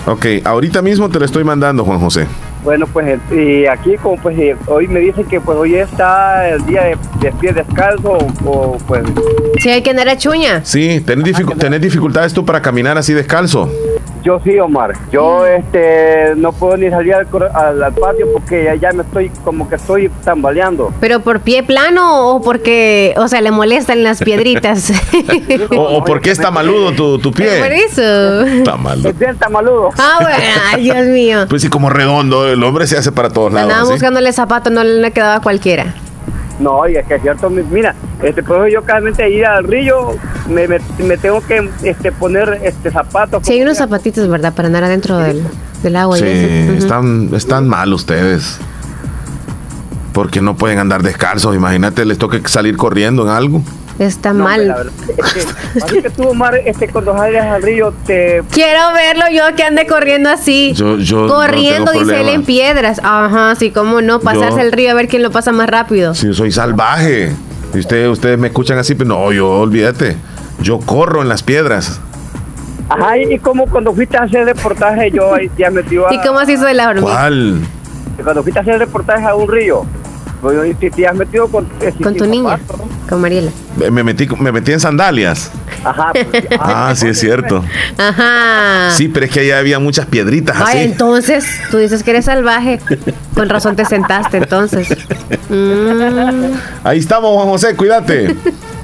Ok, 0.06 0.26
ahorita 0.44 0.82
mismo 0.82 1.10
te 1.10 1.20
lo 1.20 1.26
estoy 1.26 1.44
mandando, 1.44 1.84
Juan 1.84 2.00
José. 2.00 2.26
Bueno, 2.64 2.86
pues 2.92 3.20
y 3.32 3.66
aquí 3.68 3.96
como 3.96 4.22
pues 4.22 4.38
hoy 4.68 4.88
me 4.88 5.00
dicen 5.00 5.26
que 5.26 5.40
pues 5.40 5.58
hoy 5.58 5.76
está 5.76 6.50
el 6.50 6.66
día 6.66 6.84
de, 6.84 6.98
de 7.22 7.32
pie 7.40 7.54
descalzo 7.54 8.18
o, 8.46 8.78
pues... 8.86 9.04
Sí, 9.62 9.70
hay 9.70 9.82
que 9.82 9.92
andar 9.92 10.10
a 10.10 10.18
chuña. 10.18 10.62
Sí, 10.66 11.02
¿tenés, 11.02 11.82
dificultades 11.82 12.34
tú 12.34 12.46
para 12.46 12.62
caminar 12.62 12.98
así 12.98 13.14
descalzo? 13.14 13.72
Yo 14.30 14.40
sí, 14.44 14.60
Omar. 14.60 14.94
Yo 15.12 15.44
este 15.48 16.36
no 16.36 16.54
puedo 16.54 16.78
ni 16.78 16.88
salir 16.92 17.16
al, 17.16 17.26
al, 17.84 17.94
patio 17.96 18.28
porque 18.32 18.78
ya, 18.80 18.94
me 18.94 19.02
estoy 19.02 19.32
como 19.44 19.68
que 19.68 19.74
estoy 19.74 20.08
tambaleando. 20.24 20.94
¿Pero 21.00 21.22
por 21.22 21.40
pie 21.40 21.64
plano 21.64 22.36
o 22.36 22.40
porque, 22.40 23.16
o 23.18 23.28
sea, 23.28 23.42
le 23.42 23.50
molestan 23.50 24.04
las 24.04 24.20
piedritas? 24.20 24.94
o, 25.76 26.04
porque 26.04 26.30
está 26.30 26.52
maludo 26.52 26.92
tu, 26.92 27.18
tu 27.18 27.32
pie. 27.32 27.58
Por 27.58 27.72
eso. 27.72 28.42
Está 28.46 28.78
maludo. 28.78 29.10
Es 29.10 29.18
bien 29.18 29.36
maludo. 29.50 29.90
Ah, 29.98 30.20
bueno, 30.22 30.38
ay, 30.74 30.84
Dios 30.84 31.08
mío. 31.08 31.46
Pues 31.50 31.64
sí, 31.64 31.70
como 31.70 31.90
redondo, 31.90 32.48
el 32.48 32.64
hombre 32.64 32.86
se 32.86 33.00
hace 33.00 33.12
para 33.12 33.32
todos 33.32 33.52
lados. 33.52 33.72
Andaba 33.72 33.90
buscándole 33.90 34.32
zapatos, 34.32 34.72
no 34.72 34.84
le 34.84 35.10
quedaba 35.10 35.38
a 35.38 35.42
cualquiera. 35.42 35.96
No, 36.60 36.88
y 36.88 36.96
es 36.98 37.08
que 37.08 37.16
es 37.16 37.22
cierto, 37.22 37.50
mira, 37.50 37.96
este, 38.22 38.44
pues 38.44 38.74
yo 38.74 38.84
cada 38.84 39.00
vez 39.00 39.18
ir 39.20 39.46
al 39.46 39.64
río 39.64 40.16
me, 40.50 40.68
me, 40.68 41.18
tengo 41.18 41.42
que 41.42 41.70
este, 41.84 42.12
poner 42.12 42.60
este 42.64 42.92
zapatos. 42.92 43.44
Sí, 43.46 43.54
hay 43.54 43.62
unos 43.62 43.78
zapatitos, 43.78 44.28
¿verdad? 44.28 44.54
Para 44.54 44.68
andar 44.68 44.84
adentro 44.84 45.18
del, 45.18 45.42
del 45.82 45.96
agua. 45.96 46.18
Sí, 46.18 46.26
están, 46.26 47.30
están 47.34 47.68
mal 47.68 47.94
ustedes. 47.94 48.60
Porque 50.12 50.42
no 50.42 50.58
pueden 50.58 50.80
andar 50.80 51.02
descalzos. 51.02 51.56
Imagínate, 51.56 52.04
les 52.04 52.18
toque 52.18 52.42
salir 52.46 52.76
corriendo 52.76 53.24
en 53.24 53.30
algo. 53.30 53.62
Está 54.00 54.34
mal. 54.34 54.92
así 55.84 56.02
que 56.02 56.10
tú, 56.10 56.30
Omar, 56.30 56.56
este, 56.66 56.88
cuando 56.88 57.18
sales 57.18 57.44
al 57.44 57.62
río, 57.62 57.94
te. 58.06 58.42
Quiero 58.50 58.80
verlo 58.94 59.26
yo 59.32 59.56
que 59.58 59.64
ande 59.64 59.86
corriendo 59.86 60.30
así. 60.30 60.72
Yo, 60.74 60.98
yo 60.98 61.28
corriendo, 61.28 61.92
dice 61.92 62.22
él 62.22 62.30
en 62.30 62.44
piedras. 62.44 63.02
Ajá, 63.04 63.56
sí, 63.56 63.72
cómo 63.72 64.02
no, 64.02 64.22
pasarse 64.22 64.62
el 64.62 64.72
río 64.72 64.92
a 64.92 64.94
ver 64.94 65.10
quién 65.10 65.22
lo 65.22 65.32
pasa 65.32 65.52
más 65.52 65.70
rápido. 65.70 66.16
Sí, 66.16 66.28
yo 66.28 66.34
soy 66.34 66.52
salvaje. 66.52 67.36
Y 67.74 67.80
ustedes, 67.80 68.10
ustedes 68.10 68.40
me 68.40 68.48
escuchan 68.48 68.78
así, 68.78 68.96
pero 68.96 69.10
no, 69.10 69.32
yo 69.34 69.50
olvídate. 69.50 70.16
Yo 70.62 70.80
corro 70.80 71.22
en 71.22 71.28
las 71.28 71.44
piedras. 71.44 72.00
Ajá, 72.88 73.18
y 73.18 73.38
como 73.38 73.68
cuando 73.68 73.94
fuiste 73.94 74.18
a 74.18 74.24
hacer 74.24 74.46
reportaje, 74.46 75.12
yo 75.12 75.36
ahí 75.36 75.52
ya 75.58 75.70
metió 75.70 76.08
a. 76.08 76.14
¿Y 76.14 76.22
cómo 76.22 76.44
se 76.46 76.54
hizo 76.54 76.66
de 76.66 76.74
la 76.74 76.90
hormiga? 76.90 77.12
¿Cuál? 77.12 77.62
Cuando 78.24 78.44
fuiste 78.44 78.60
a 78.60 78.62
hacer 78.62 78.80
reportaje 78.80 79.26
a 79.26 79.36
un 79.36 79.48
río. 79.48 79.86
Te, 80.80 80.90
te 80.90 81.08
has 81.08 81.16
metido 81.16 81.48
con, 81.50 81.68
eh, 81.82 81.94
con 82.02 82.16
tu 82.16 82.26
niña, 82.26 82.58
con 83.10 83.20
Mariela. 83.20 83.52
Me 83.92 84.04
metí, 84.04 84.28
me 84.40 84.52
metí 84.52 84.72
en 84.72 84.80
sandalias. 84.80 85.52
Ajá. 85.84 86.12
Pues, 86.14 86.46
ah, 86.60 86.94
sí, 86.96 87.08
es 87.08 87.20
cierto. 87.20 87.64
Ajá. 87.98 88.92
Sí, 88.92 89.10
pero 89.10 89.26
es 89.26 89.32
que 89.32 89.42
allá 89.42 89.60
había 89.60 89.80
muchas 89.80 90.06
piedritas 90.06 90.56
Ay, 90.60 90.84
entonces, 90.84 91.46
tú 91.70 91.78
dices 91.78 92.04
que 92.04 92.12
eres 92.12 92.26
salvaje. 92.26 92.80
Con 93.36 93.50
razón 93.50 93.76
te 93.76 93.84
sentaste, 93.84 94.38
entonces. 94.38 94.88
Mm. 95.50 96.54
Ahí 96.84 97.00
estamos, 97.00 97.34
Juan 97.36 97.48
José, 97.48 97.76
cuídate. 97.76 98.36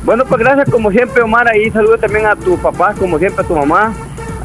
Bueno, 0.04 0.26
pues 0.26 0.40
gracias 0.40 0.70
como 0.70 0.92
siempre, 0.92 1.24
Omar. 1.24 1.48
Ahí 1.48 1.72
saludo 1.72 1.98
también 1.98 2.26
a 2.26 2.36
tu 2.36 2.58
papá, 2.58 2.94
como 2.94 3.18
siempre, 3.18 3.46
a 3.46 3.48
tu 3.48 3.56
mamá 3.56 3.94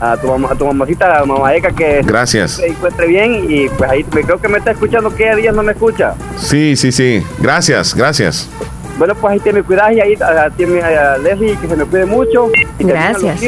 a 0.01 0.17
tu, 0.17 0.27
mamá, 0.27 0.49
a 0.51 0.55
tu 0.55 0.67
mamacita, 0.67 1.21
a 1.21 1.25
mamá 1.25 1.55
Eka, 1.55 1.71
que 1.73 2.01
Gracias. 2.03 2.53
se 2.53 2.69
encuentre 2.69 3.07
bien 3.07 3.47
y 3.49 3.69
pues 3.69 3.91
ahí 3.91 4.05
me 4.15 4.23
creo 4.23 4.41
que 4.41 4.49
me 4.49 4.59
está 4.59 4.71
escuchando, 4.73 5.15
que 5.15 5.37
día 5.37 5.53
no 5.53 5.63
me 5.63 5.73
escucha. 5.73 6.15
Sí, 6.37 6.77
sí, 6.77 6.91
sí. 6.91 7.23
Gracias, 7.39 7.95
gracias. 7.95 8.49
Bueno, 8.99 9.15
pues 9.15 9.33
ahí 9.33 9.41
te 9.41 9.53
me 9.53 9.63
cuidas 9.63 9.93
y 9.93 10.01
ahí 10.01 10.19
tiene 10.57 10.83
a, 10.83 11.17
Leslie, 11.19 11.57
que 11.57 11.69
se 11.69 11.77
me 11.77 11.85
cuide 11.85 12.07
mucho. 12.07 12.51
Y 12.79 12.85
gracias. 12.85 13.43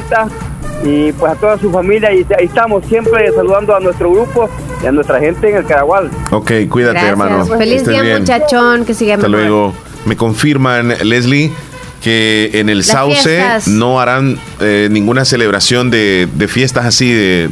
y 0.84 1.12
pues 1.12 1.32
a 1.32 1.34
toda 1.36 1.58
su 1.58 1.70
familia 1.70 2.12
y 2.12 2.26
ahí 2.38 2.46
estamos 2.46 2.84
siempre 2.86 3.30
saludando 3.32 3.74
a 3.74 3.80
nuestro 3.80 4.10
grupo 4.10 4.48
y 4.82 4.86
a 4.86 4.92
nuestra 4.92 5.20
gente 5.20 5.50
en 5.50 5.56
el 5.56 5.66
Caragual. 5.66 6.10
Ok, 6.30 6.52
cuídate, 6.68 7.00
hermano. 7.00 7.44
Feliz 7.46 7.86
día, 7.86 8.02
muchachón, 8.02 8.84
que 8.84 8.94
siga 8.94 9.14
Hasta 9.14 9.28
luego. 9.28 9.74
Me 10.04 10.16
confirman, 10.16 10.94
Leslie, 11.04 11.52
que 12.02 12.50
en 12.54 12.68
el 12.68 12.84
Sauce 12.84 13.60
no 13.66 14.00
harán 14.00 14.38
eh, 14.60 14.88
ninguna 14.90 15.24
celebración 15.24 15.90
de, 15.90 16.28
fiestas 16.48 16.84
así 16.84 17.10
de 17.12 17.50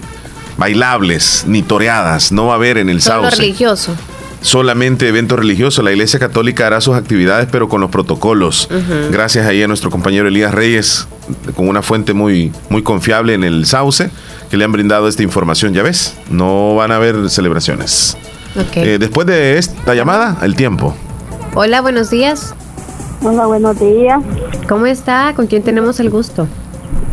bailables 0.57 1.45
ni 1.47 1.63
toreadas. 1.63 2.33
No 2.33 2.47
va 2.47 2.55
a 2.55 2.57
haber 2.57 2.79
en 2.79 2.89
el 2.89 3.01
Sauce. 3.01 3.37
religioso. 3.37 3.97
Solamente 4.43 5.07
evento 5.07 5.37
religioso. 5.37 5.83
La 5.83 5.93
Iglesia 5.93 6.19
Católica 6.19 6.67
hará 6.67 6.81
sus 6.81 6.97
actividades, 6.97 7.49
pero 7.53 7.69
con 7.69 7.81
los 7.81 7.91
protocolos. 7.91 8.69
Gracias 9.11 9.47
ahí 9.47 9.63
a 9.63 9.69
nuestro 9.69 9.91
compañero 9.91 10.29
Elías 10.29 10.53
Reyes, 10.53 11.07
con 11.55 11.69
una 11.69 11.83
fuente 11.83 12.15
muy, 12.15 12.51
muy 12.71 12.83
confiable 12.83 13.35
en 13.35 13.45
el 13.45 13.67
Sauce, 13.67 14.11
que 14.51 14.57
le 14.57 14.65
han 14.65 14.73
brindado 14.73 15.09
esta 15.09 15.23
información. 15.23 15.75
Ya 15.75 15.83
ves, 15.83 16.15
no 16.31 16.75
van 16.75 16.91
a 16.91 16.97
haber 16.97 17.29
celebraciones. 17.29 18.17
Eh, 18.75 18.97
después 18.99 19.27
de 19.27 19.59
esta 19.59 19.95
llamada, 19.95 20.39
el 20.43 20.57
tiempo. 20.57 20.97
Hola, 21.55 21.83
buenos 21.83 22.11
días. 22.11 22.55
Hola, 23.23 23.47
buenos 23.47 23.79
días. 23.79 24.23
¿Cómo 24.67 24.87
está? 24.87 25.35
¿Con 25.35 25.47
quién 25.47 25.63
tenemos 25.63 26.01
el 26.01 26.09
gusto? 26.09 26.47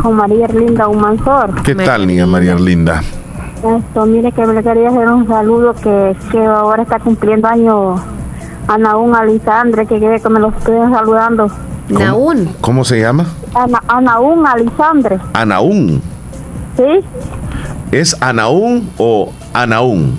Con 0.02 0.16
María 0.16 0.46
Erlinda 0.46 0.88
Humansor. 0.88 1.62
¿Qué 1.64 1.76
tal, 1.76 2.08
niña 2.08 2.26
María 2.26 2.54
Erlinda? 2.54 3.02
Esto, 3.58 4.06
mire 4.06 4.32
que 4.32 4.46
me 4.46 4.64
quería 4.64 4.88
hacer 4.90 5.10
un 5.10 5.28
saludo 5.28 5.74
que, 5.74 6.16
que 6.32 6.46
ahora 6.46 6.84
está 6.84 7.00
cumpliendo 7.00 7.50
año 7.50 7.96
Anaún 8.70 9.16
Alisandre, 9.16 9.86
que 9.86 10.00
quiere 10.00 10.22
que 10.22 10.30
me 10.30 10.40
lo 10.40 10.50
esté 10.50 10.72
saludando. 10.72 11.52
¿Naún? 11.90 12.56
¿Cómo 12.62 12.86
se 12.86 13.02
llama? 13.02 13.26
Ana, 13.54 13.82
Anaún 13.90 14.48
Alisandre. 14.48 15.20
¿Anaún? 15.34 16.02
Sí. 16.78 17.06
¿Es 17.92 18.16
Anaún 18.22 18.90
o 18.98 19.34
Anaún? 19.54 20.18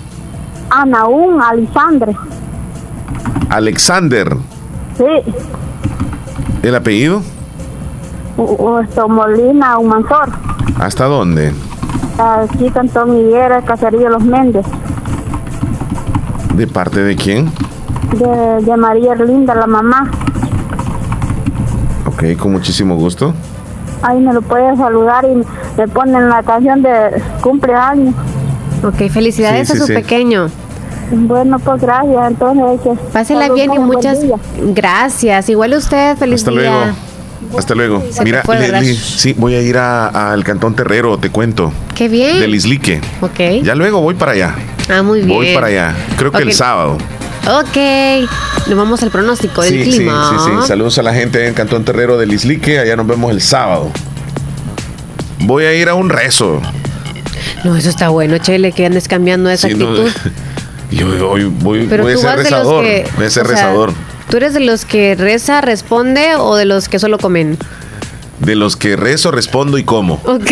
Anaún 0.69 1.41
Alisandre. 1.41 2.15
Alexander. 3.49 4.37
Sí. 4.95 5.33
¿El 6.63 6.75
apellido? 6.75 7.21
Molina 9.07 9.77
Humansor. 9.77 10.29
¿Hasta 10.79 11.05
dónde? 11.05 11.53
Aquí, 12.17 12.69
Cantón 12.69 13.17
Higuera, 13.17 13.61
Caserío 13.61 14.09
Los 14.09 14.23
Méndez. 14.23 14.65
¿De 16.55 16.67
parte 16.67 17.01
de 17.01 17.15
quién? 17.15 17.51
De, 18.17 18.65
de 18.65 18.77
María 18.77 19.13
Erlinda, 19.13 19.55
la 19.55 19.67
mamá. 19.67 20.09
Ok, 22.05 22.37
con 22.37 22.51
muchísimo 22.51 22.95
gusto. 22.95 23.33
Ahí 24.01 24.19
me 24.19 24.33
lo 24.33 24.41
puede 24.41 24.75
saludar 24.75 25.25
y 25.25 25.43
me 25.77 25.87
ponen 25.87 26.29
la 26.29 26.43
canción 26.43 26.81
de 26.81 27.21
cumpleaños. 27.41 28.15
Ok, 28.83 29.09
felicidades 29.09 29.71
a 29.71 29.75
su 29.75 29.87
pequeño. 29.87 30.49
Bueno, 31.11 31.59
pues 31.59 31.81
gracias. 31.81 32.27
Entonces, 32.27 32.99
pásela 33.11 33.49
bien 33.51 33.73
y 33.73 33.79
muchas 33.79 34.19
gracias. 34.57 35.49
Igual 35.49 35.73
usted, 35.73 36.17
feliz 36.17 36.41
Hasta 36.41 36.51
Luego. 36.51 36.85
Hasta 37.57 37.73
luego. 37.73 38.03
Mira, 38.23 38.43
sí, 38.83 39.33
voy 39.37 39.55
a 39.55 39.61
ir 39.61 39.77
al 39.77 40.43
Cantón 40.43 40.75
Terrero, 40.75 41.17
te 41.17 41.29
cuento. 41.29 41.71
Qué 41.95 42.07
bien. 42.07 42.39
Del 42.39 42.53
Islique. 42.53 43.01
Ok. 43.21 43.63
Ya 43.63 43.75
luego 43.75 44.01
voy 44.01 44.13
para 44.13 44.33
allá. 44.33 44.55
Ah, 44.89 45.01
muy 45.01 45.19
bien. 45.21 45.29
Voy 45.29 45.53
para 45.53 45.67
allá. 45.67 45.95
Creo 46.17 46.31
que 46.31 46.43
el 46.43 46.53
sábado. 46.53 46.97
Ok. 47.47 48.27
Nos 48.67 48.77
vamos 48.77 49.01
al 49.01 49.09
pronóstico 49.09 49.61
del 49.61 49.83
clima. 49.83 50.29
Sí, 50.31 50.35
sí, 50.45 50.51
sí. 50.61 50.67
Saludos 50.67 50.97
a 50.99 51.03
la 51.03 51.13
gente 51.13 51.47
en 51.47 51.53
Cantón 51.53 51.83
Terrero 51.85 52.17
del 52.17 52.31
Islique. 52.33 52.77
Allá 52.77 52.95
nos 52.95 53.07
vemos 53.07 53.31
el 53.31 53.41
sábado. 53.41 53.89
Voy 55.39 55.63
a 55.63 55.73
ir 55.73 55.89
a 55.89 55.95
un 55.95 56.09
rezo. 56.09 56.61
No, 57.63 57.75
eso 57.75 57.89
está 57.89 58.09
bueno, 58.09 58.37
Chele, 58.37 58.71
que 58.71 58.85
andes 58.85 59.07
cambiando 59.07 59.49
esa 59.49 59.67
actitud. 59.67 60.09
Yo 60.91 61.29
hoy 61.29 61.45
voy, 61.45 61.85
voy 61.85 62.13
a 62.13 62.17
ser 62.17 62.37
rezador. 62.37 62.85
voy 63.15 63.25
a 63.25 63.29
ser 63.29 63.47
rezador. 63.47 63.93
¿Tú 64.29 64.37
eres 64.37 64.53
de 64.53 64.59
los 64.59 64.85
que 64.85 65.15
reza, 65.15 65.61
responde 65.61 66.35
o 66.35 66.55
de 66.55 66.65
los 66.65 66.87
que 66.87 66.99
solo 66.99 67.17
comen? 67.17 67.57
De 68.39 68.55
los 68.55 68.75
que 68.75 68.95
rezo, 68.95 69.31
respondo 69.31 69.77
y 69.77 69.83
como. 69.83 70.15
Ok, 70.25 70.51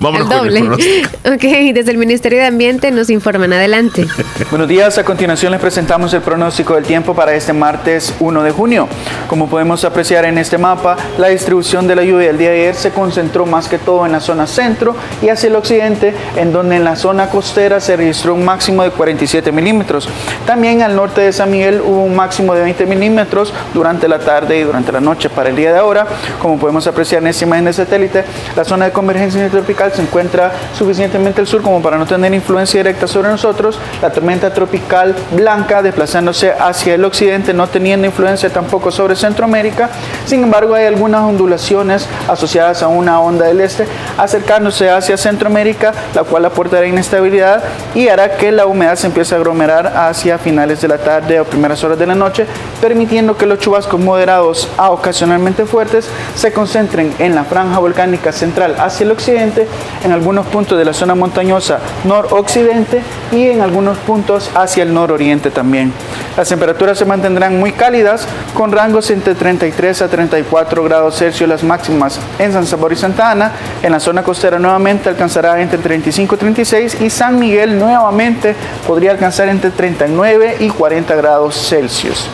Vámonos 0.00 0.30
el 0.30 0.36
doble. 0.36 0.62
ok, 1.34 1.74
desde 1.74 1.90
el 1.90 1.98
Ministerio 1.98 2.38
de 2.38 2.46
Ambiente 2.46 2.90
nos 2.90 3.10
informan. 3.10 3.52
Adelante. 3.52 4.06
Buenos 4.50 4.68
días, 4.68 4.98
a 4.98 5.04
continuación 5.04 5.52
les 5.52 5.60
presentamos 5.60 6.12
el 6.14 6.22
pronóstico 6.22 6.74
del 6.74 6.84
tiempo 6.84 7.14
para 7.14 7.34
este 7.34 7.52
martes 7.52 8.14
1 8.20 8.42
de 8.42 8.50
junio. 8.50 8.88
Como 9.28 9.48
podemos 9.48 9.84
apreciar 9.84 10.24
en 10.24 10.38
este 10.38 10.58
mapa, 10.58 10.96
la 11.18 11.28
distribución 11.28 11.86
de 11.86 11.96
la 11.96 12.02
lluvia 12.02 12.30
el 12.30 12.38
día 12.38 12.50
de 12.50 12.60
ayer 12.60 12.74
se 12.74 12.90
concentró 12.90 13.46
más 13.46 13.68
que 13.68 13.78
todo 13.78 14.06
en 14.06 14.12
la 14.12 14.20
zona 14.20 14.46
centro 14.46 14.96
y 15.22 15.28
hacia 15.28 15.48
el 15.48 15.56
occidente, 15.56 16.14
en 16.36 16.52
donde 16.52 16.76
en 16.76 16.84
la 16.84 16.96
zona 16.96 17.28
costera 17.28 17.80
se 17.80 17.96
registró 17.96 18.34
un 18.34 18.44
máximo 18.44 18.82
de 18.82 18.90
47 18.90 19.52
milímetros. 19.52 20.08
También 20.46 20.82
al 20.82 20.96
norte 20.96 21.20
de 21.20 21.32
San 21.32 21.50
Miguel 21.50 21.80
hubo 21.80 22.04
un 22.04 22.16
máximo 22.16 22.54
de 22.54 22.62
20 22.62 22.86
milímetros 22.86 23.52
durante 23.74 24.08
la 24.08 24.18
tarde 24.18 24.58
y 24.58 24.62
durante 24.62 24.92
la 24.92 25.00
noche. 25.00 25.28
Para 25.28 25.50
el 25.50 25.56
día 25.56 25.72
de 25.72 25.78
ahora, 25.78 26.06
como 26.40 26.58
podemos 26.58 26.86
apreciar 26.86 27.17
imagen 27.18 27.64
de 27.64 27.72
satélite, 27.72 28.24
la 28.56 28.64
zona 28.64 28.86
de 28.86 28.92
convergencia 28.92 29.40
intertropical 29.40 29.92
se 29.92 30.02
encuentra 30.02 30.52
suficientemente 30.76 31.40
al 31.40 31.46
sur 31.46 31.62
como 31.62 31.82
para 31.82 31.98
no 31.98 32.06
tener 32.06 32.32
influencia 32.34 32.80
directa 32.80 33.06
sobre 33.06 33.28
nosotros. 33.28 33.78
La 34.02 34.10
tormenta 34.10 34.52
tropical 34.52 35.14
blanca 35.32 35.82
desplazándose 35.82 36.52
hacia 36.52 36.94
el 36.94 37.04
occidente, 37.04 37.52
no 37.52 37.66
teniendo 37.66 38.06
influencia 38.06 38.50
tampoco 38.50 38.90
sobre 38.90 39.16
Centroamérica. 39.16 39.90
Sin 40.26 40.42
embargo, 40.42 40.74
hay 40.74 40.86
algunas 40.86 41.22
ondulaciones 41.22 42.06
asociadas 42.28 42.82
a 42.82 42.88
una 42.88 43.20
onda 43.20 43.46
del 43.46 43.60
este 43.60 43.86
acercándose 44.16 44.90
hacia 44.90 45.16
Centroamérica, 45.16 45.92
la 46.14 46.24
cual 46.24 46.44
aportará 46.44 46.86
inestabilidad 46.86 47.62
y 47.94 48.08
hará 48.08 48.36
que 48.36 48.52
la 48.52 48.66
humedad 48.66 48.96
se 48.96 49.06
empiece 49.06 49.34
a 49.34 49.38
aglomerar 49.38 49.86
hacia 49.96 50.38
finales 50.38 50.80
de 50.80 50.88
la 50.88 50.98
tarde 50.98 51.40
o 51.40 51.44
primeras 51.44 51.82
horas 51.84 51.98
de 51.98 52.06
la 52.06 52.14
noche, 52.14 52.46
permitiendo 52.80 53.36
que 53.36 53.46
los 53.46 53.58
chubascos 53.58 54.00
moderados 54.00 54.68
a 54.76 54.90
ocasionalmente 54.90 55.66
fuertes 55.66 56.08
se 56.34 56.52
concentren 56.52 57.07
en 57.18 57.34
la 57.34 57.44
franja 57.44 57.78
volcánica 57.78 58.32
central 58.32 58.76
hacia 58.78 59.04
el 59.04 59.10
occidente, 59.10 59.66
en 60.04 60.12
algunos 60.12 60.46
puntos 60.46 60.78
de 60.78 60.84
la 60.84 60.92
zona 60.92 61.14
montañosa 61.14 61.78
noroccidente 62.04 63.02
y 63.32 63.48
en 63.48 63.60
algunos 63.60 63.98
puntos 63.98 64.50
hacia 64.54 64.82
el 64.82 64.94
nororiente 64.94 65.50
también. 65.50 65.92
Las 66.36 66.48
temperaturas 66.48 66.96
se 66.96 67.04
mantendrán 67.04 67.58
muy 67.58 67.72
cálidas, 67.72 68.26
con 68.54 68.70
rangos 68.70 69.10
entre 69.10 69.34
33 69.34 70.02
a 70.02 70.08
34 70.08 70.84
grados 70.84 71.16
Celsius 71.16 71.48
las 71.48 71.64
máximas 71.64 72.20
en 72.38 72.52
San 72.52 72.66
Salvador 72.66 72.92
y 72.92 72.96
Santa 72.96 73.30
Ana. 73.32 73.52
En 73.82 73.92
la 73.92 74.00
zona 74.00 74.22
costera 74.22 74.58
nuevamente 74.58 75.08
alcanzará 75.08 75.60
entre 75.60 75.78
35 75.78 76.34
y 76.34 76.38
36 76.38 77.00
y 77.00 77.10
San 77.10 77.38
Miguel 77.38 77.78
nuevamente 77.78 78.54
podría 78.86 79.10
alcanzar 79.10 79.48
entre 79.48 79.70
39 79.70 80.56
y 80.60 80.68
40 80.68 81.16
grados 81.16 81.68
Celsius. 81.68 82.28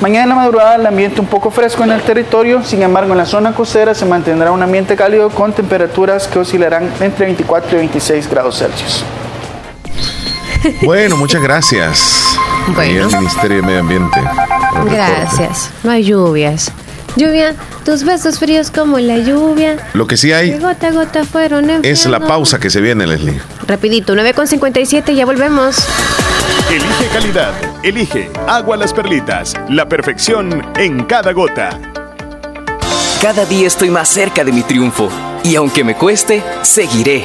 Mañana 0.00 0.24
en 0.24 0.28
la 0.30 0.34
madrugada 0.34 0.76
el 0.76 0.86
ambiente 0.86 1.20
un 1.20 1.26
poco 1.26 1.50
fresco 1.50 1.84
en 1.84 1.92
el 1.92 2.02
territorio, 2.02 2.62
sin 2.62 2.82
embargo 2.82 3.12
en 3.12 3.18
la 3.18 3.26
zona 3.26 3.52
costera 3.52 3.94
se 3.94 4.04
mantendrá 4.04 4.50
un 4.50 4.62
ambiente 4.62 4.96
cálido 4.96 5.30
con 5.30 5.52
temperaturas 5.52 6.26
que 6.28 6.38
oscilarán 6.38 6.90
entre 7.00 7.26
24 7.26 7.76
y 7.76 7.78
26 7.78 8.30
grados 8.30 8.58
Celsius. 8.58 9.04
Bueno, 10.82 11.18
muchas 11.18 11.42
gracias. 11.42 12.38
Bueno. 12.74 13.08
el 13.08 13.16
Ministerio 13.18 13.56
de 13.58 13.62
Medio 13.62 13.80
Ambiente. 13.80 14.18
Gracias. 14.86 15.70
No 15.82 15.90
hay 15.90 16.04
lluvias. 16.04 16.72
Lluvia, 17.16 17.54
tus 17.84 18.02
besos 18.02 18.38
fríos 18.38 18.70
como 18.70 18.98
la 18.98 19.18
lluvia. 19.18 19.76
Lo 19.92 20.06
que 20.06 20.16
sí 20.16 20.32
hay 20.32 20.58
gota 20.58 20.90
gota 20.90 21.24
fueron 21.24 21.70
es 21.84 22.06
la 22.06 22.20
pausa 22.20 22.58
que 22.58 22.70
se 22.70 22.80
viene, 22.80 23.06
Leslie. 23.06 23.40
Rapidito, 23.66 24.14
9.57, 24.14 25.14
ya 25.14 25.24
volvemos. 25.24 25.76
Elige 26.70 27.06
calidad, 27.12 27.52
elige 27.82 28.30
agua 28.48 28.76
las 28.76 28.92
perlitas, 28.92 29.54
la 29.68 29.88
perfección 29.88 30.66
en 30.76 31.04
cada 31.04 31.32
gota. 31.32 31.78
Cada 33.22 33.44
día 33.44 33.68
estoy 33.68 33.90
más 33.90 34.08
cerca 34.08 34.44
de 34.44 34.52
mi 34.52 34.62
triunfo 34.62 35.08
y 35.44 35.54
aunque 35.56 35.84
me 35.84 35.94
cueste, 35.94 36.42
seguiré, 36.62 37.24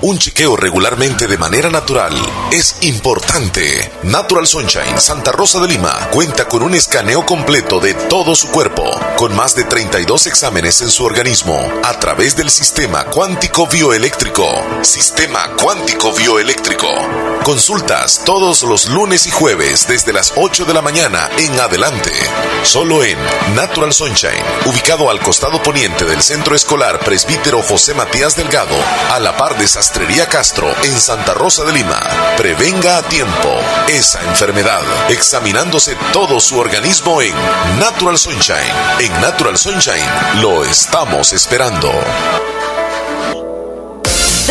Un 0.00 0.16
chequeo 0.16 0.56
regularmente 0.56 1.26
de 1.26 1.36
manera 1.36 1.70
natural 1.70 2.14
es 2.52 2.76
importante. 2.82 3.90
Natural 4.04 4.46
Sunshine 4.46 5.00
Santa 5.00 5.32
Rosa 5.32 5.58
de 5.58 5.66
Lima 5.66 5.92
cuenta 6.12 6.46
con 6.46 6.62
un 6.62 6.76
escaneo 6.76 7.26
completo 7.26 7.80
de 7.80 7.94
todo 7.94 8.36
su 8.36 8.48
cuerpo, 8.50 8.88
con 9.16 9.34
más 9.34 9.56
de 9.56 9.64
32 9.64 10.28
exámenes 10.28 10.82
en 10.82 10.90
su 10.90 11.04
organismo, 11.04 11.60
a 11.82 11.98
través 11.98 12.36
del 12.36 12.48
sistema 12.48 13.06
cuántico 13.06 13.66
bioeléctrico. 13.66 14.46
Sistema 14.82 15.48
cuántico 15.60 16.12
bioeléctrico. 16.12 16.86
Consultas 17.42 18.22
todos 18.24 18.62
los 18.62 18.88
lunes 18.90 19.26
y 19.26 19.30
jueves 19.32 19.88
desde 19.88 20.12
las 20.12 20.32
8 20.36 20.64
de 20.64 20.74
la 20.74 20.82
mañana 20.82 21.28
en 21.38 21.58
adelante. 21.58 22.12
Solo 22.62 23.02
en 23.02 23.18
Natural 23.54 23.92
Sunshine, 23.92 24.44
ubicado 24.66 25.10
al 25.10 25.20
costado 25.20 25.60
poniente 25.62 26.04
del 26.04 26.22
Centro 26.22 26.54
Escolar 26.54 27.00
Presbítero 27.00 27.62
José 27.62 27.94
Matías 27.94 28.36
Delgado, 28.36 28.76
a 29.10 29.18
la 29.18 29.36
par 29.36 29.56
de 29.58 29.66
Sastrería 29.88 30.26
Castro 30.26 30.70
en 30.84 31.00
Santa 31.00 31.32
Rosa 31.32 31.64
de 31.64 31.72
Lima. 31.72 31.98
Prevenga 32.36 32.98
a 32.98 33.02
tiempo 33.02 33.58
esa 33.88 34.20
enfermedad 34.20 34.82
examinándose 35.08 35.96
todo 36.12 36.40
su 36.40 36.58
organismo 36.58 37.22
en 37.22 37.34
Natural 37.78 38.18
Sunshine. 38.18 38.70
En 39.00 39.10
Natural 39.22 39.56
Sunshine 39.56 40.42
lo 40.42 40.62
estamos 40.62 41.32
esperando. 41.32 41.90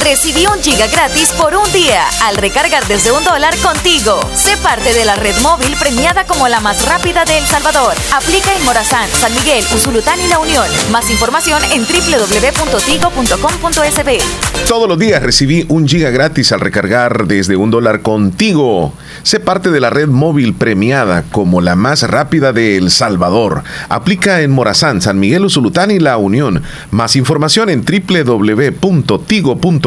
Recibí 0.04 0.46
un 0.46 0.62
giga 0.62 0.86
gratis 0.88 1.32
por 1.34 1.56
un 1.56 1.72
día 1.74 2.04
al 2.24 2.38
recargar 2.38 2.86
desde 2.88 3.12
un 3.12 3.24
dólar 3.24 3.56
contigo. 3.58 4.20
Sé 4.34 4.56
parte 4.58 4.94
de 4.94 5.06
la 5.06 5.16
red 5.16 5.36
móvil 5.42 5.76
premiada 5.80 6.26
como 6.26 6.48
la 6.48 6.60
más 6.60 6.86
rápida 6.86 7.26
de 7.26 7.40
El 7.40 7.46
Salvador. 7.46 7.96
Aplica 8.14 8.56
en 8.56 8.64
Morazán, 8.64 9.10
San 9.10 9.34
Miguel, 9.34 9.66
Usulután 9.74 10.20
y 10.24 10.28
La 10.28 10.38
Unión. 10.40 10.68
Más 10.92 11.10
información 11.10 11.64
en 11.72 11.86
www.tigo.com.sb. 11.86 14.68
Todos 14.68 14.88
los 14.88 15.00
días 15.00 15.24
recibí 15.24 15.66
un 15.68 15.88
giga 15.88 16.12
gratis 16.12 16.52
al 16.52 16.60
recargar 16.60 17.26
desde 17.26 17.56
un 17.56 17.72
dólar 17.72 18.02
contigo. 18.02 18.94
Sé 19.24 19.40
parte 19.40 19.72
de 19.72 19.80
la 19.80 19.90
red 19.90 20.08
móvil 20.08 20.54
premiada 20.54 21.24
como 21.32 21.60
la 21.60 21.76
más 21.76 22.04
rápida 22.04 22.54
de 22.54 22.78
El 22.78 22.92
Salvador. 22.92 23.64
Aplica 23.90 24.42
en 24.42 24.52
Morazán, 24.52 25.02
San 25.02 25.20
Miguel, 25.20 25.46
Usulután 25.46 25.90
y 25.92 26.00
La 26.00 26.18
Unión. 26.18 26.62
Más 26.92 27.16
información 27.16 27.70
en 27.70 27.84
www.tigo.com 27.84 29.87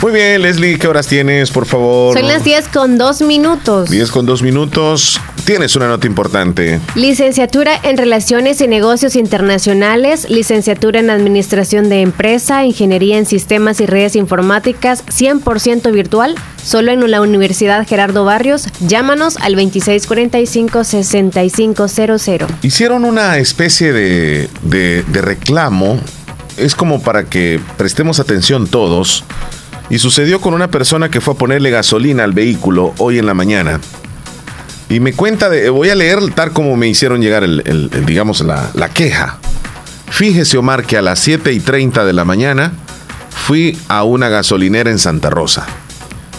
Muy 0.00 0.12
bien, 0.12 0.42
Leslie, 0.42 0.78
¿qué 0.78 0.86
horas 0.86 1.08
tienes, 1.08 1.50
por 1.50 1.66
favor? 1.66 2.16
Son 2.16 2.28
las 2.28 2.44
10 2.44 2.68
con 2.68 2.98
2 2.98 3.22
minutos. 3.22 3.90
10 3.90 4.12
con 4.12 4.26
2 4.26 4.42
minutos. 4.42 5.20
Tienes 5.44 5.74
una 5.74 5.88
nota 5.88 6.06
importante. 6.06 6.78
Licenciatura 6.94 7.72
en 7.82 7.96
Relaciones 7.96 8.60
y 8.60 8.68
Negocios 8.68 9.16
Internacionales, 9.16 10.30
licenciatura 10.30 11.00
en 11.00 11.10
Administración 11.10 11.88
de 11.88 12.02
Empresa, 12.02 12.64
Ingeniería 12.64 13.18
en 13.18 13.26
Sistemas 13.26 13.80
y 13.80 13.86
Redes 13.86 14.14
Informáticas, 14.14 15.04
100% 15.06 15.90
virtual, 15.90 16.36
solo 16.62 16.92
en 16.92 17.10
la 17.10 17.20
Universidad 17.20 17.84
Gerardo 17.84 18.24
Barrios. 18.24 18.68
Llámanos 18.78 19.36
al 19.38 19.56
2645-6500. 19.56 22.46
Hicieron 22.62 23.04
una 23.04 23.38
especie 23.38 23.92
de, 23.92 24.48
de, 24.62 25.02
de 25.02 25.22
reclamo. 25.22 25.98
Es 26.56 26.76
como 26.76 27.02
para 27.02 27.24
que 27.24 27.58
prestemos 27.76 28.20
atención 28.20 28.68
todos 28.68 29.24
y 29.90 29.98
sucedió 29.98 30.40
con 30.40 30.54
una 30.54 30.68
persona 30.68 31.10
que 31.10 31.20
fue 31.20 31.34
a 31.34 31.38
ponerle 31.38 31.70
gasolina 31.70 32.24
al 32.24 32.32
vehículo 32.32 32.94
hoy 32.98 33.18
en 33.18 33.26
la 33.26 33.34
mañana. 33.34 33.80
Y 34.90 35.00
me 35.00 35.12
cuenta 35.12 35.48
de, 35.48 35.70
voy 35.70 35.90
a 35.90 35.94
leer 35.94 36.18
tal 36.34 36.52
como 36.52 36.76
me 36.76 36.88
hicieron 36.88 37.20
llegar 37.20 37.44
el, 37.44 37.90
digamos, 38.06 38.40
la, 38.40 38.70
la, 38.74 38.88
queja. 38.88 39.38
Fíjese, 40.10 40.56
Omar, 40.56 40.84
que 40.84 40.96
a 40.96 41.02
las 41.02 41.18
7 41.20 41.52
y 41.52 41.60
30 41.60 42.04
de 42.04 42.12
la 42.12 42.24
mañana 42.24 42.72
fui 43.30 43.78
a 43.88 44.04
una 44.04 44.28
gasolinera 44.28 44.90
en 44.90 44.98
Santa 44.98 45.30
Rosa. 45.30 45.66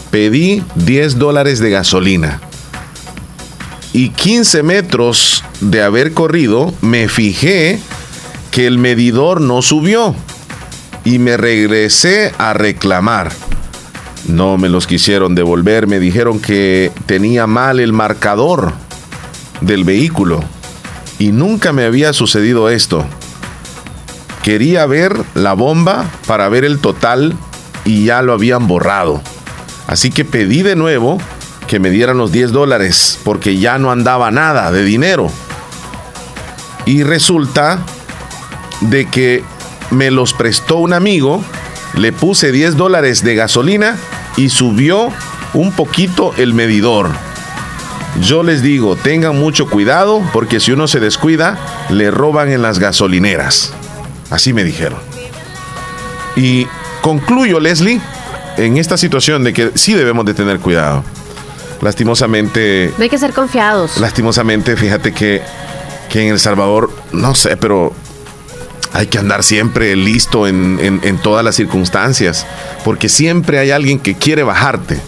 Pedí 0.09 0.63
10 0.75 1.19
dólares 1.19 1.59
de 1.59 1.69
gasolina. 1.69 2.41
Y 3.93 4.09
15 4.09 4.63
metros 4.63 5.43
de 5.61 5.81
haber 5.83 6.13
corrido, 6.13 6.73
me 6.81 7.07
fijé 7.07 7.79
que 8.51 8.65
el 8.67 8.77
medidor 8.79 9.41
no 9.41 9.61
subió 9.61 10.15
y 11.09 11.17
me 11.17 11.37
regresé 11.37 12.35
a 12.37 12.53
reclamar. 12.53 13.31
No 14.27 14.59
me 14.59 14.69
los 14.69 14.85
quisieron 14.85 15.33
devolver, 15.33 15.87
me 15.87 15.99
dijeron 15.99 16.39
que 16.39 16.91
tenía 17.07 17.47
mal 17.47 17.79
el 17.79 17.93
marcador 17.93 18.73
del 19.59 19.85
vehículo 19.85 20.43
y 21.17 21.31
nunca 21.31 21.73
me 21.73 21.83
había 21.83 22.13
sucedido 22.13 22.69
esto. 22.69 23.07
Quería 24.43 24.85
ver 24.85 25.19
la 25.33 25.53
bomba 25.53 26.05
para 26.27 26.47
ver 26.47 26.63
el 26.63 26.77
total 26.77 27.33
y 27.85 28.05
ya 28.05 28.21
lo 28.21 28.33
habían 28.33 28.67
borrado. 28.67 29.19
Así 29.87 30.11
que 30.11 30.25
pedí 30.25 30.61
de 30.61 30.75
nuevo 30.75 31.17
que 31.65 31.79
me 31.79 31.89
dieran 31.89 32.19
los 32.19 32.31
10 32.31 32.51
dólares 32.51 33.17
porque 33.23 33.57
ya 33.57 33.79
no 33.79 33.89
andaba 33.89 34.29
nada 34.29 34.71
de 34.71 34.83
dinero. 34.83 35.31
Y 36.85 37.01
resulta 37.01 37.79
de 38.81 39.07
que 39.07 39.43
me 39.91 40.11
los 40.11 40.33
prestó 40.33 40.77
un 40.77 40.93
amigo, 40.93 41.43
le 41.95 42.11
puse 42.11 42.51
10 42.51 42.77
dólares 42.77 43.23
de 43.23 43.35
gasolina 43.35 43.97
y 44.37 44.49
subió 44.49 45.11
un 45.53 45.71
poquito 45.71 46.33
el 46.37 46.53
medidor. 46.53 47.09
Yo 48.21 48.43
les 48.43 48.61
digo, 48.61 48.95
tengan 48.95 49.37
mucho 49.37 49.69
cuidado 49.69 50.21
porque 50.33 50.59
si 50.59 50.71
uno 50.71 50.87
se 50.87 50.99
descuida, 50.99 51.57
le 51.89 52.11
roban 52.11 52.51
en 52.51 52.61
las 52.61 52.79
gasolineras. 52.79 53.73
Así 54.29 54.53
me 54.53 54.63
dijeron. 54.63 54.99
Y 56.35 56.67
concluyo, 57.01 57.59
Leslie, 57.59 58.01
en 58.57 58.77
esta 58.77 58.97
situación 58.97 59.43
de 59.43 59.53
que 59.53 59.71
sí 59.75 59.93
debemos 59.93 60.25
de 60.25 60.33
tener 60.33 60.59
cuidado. 60.59 61.03
Lastimosamente... 61.81 62.93
hay 62.99 63.09
que 63.09 63.17
ser 63.17 63.33
confiados. 63.33 63.97
Lastimosamente, 63.97 64.75
fíjate 64.75 65.13
que, 65.13 65.41
que 66.09 66.23
en 66.23 66.33
El 66.33 66.39
Salvador, 66.39 66.91
no 67.13 67.35
sé, 67.35 67.55
pero 67.55 67.93
hay 68.93 69.07
que 69.07 69.19
andar 69.19 69.43
siempre 69.43 69.95
listo 69.95 70.47
en, 70.47 71.19
todas 71.21 71.43
las 71.43 71.55
circunstancias, 71.55 72.45
porque 72.83 73.09
siempre 73.09 73.59
hay 73.59 73.71
alguien 73.71 73.99
que 73.99 74.15
quiere 74.15 74.43
bajarte, 74.43 74.99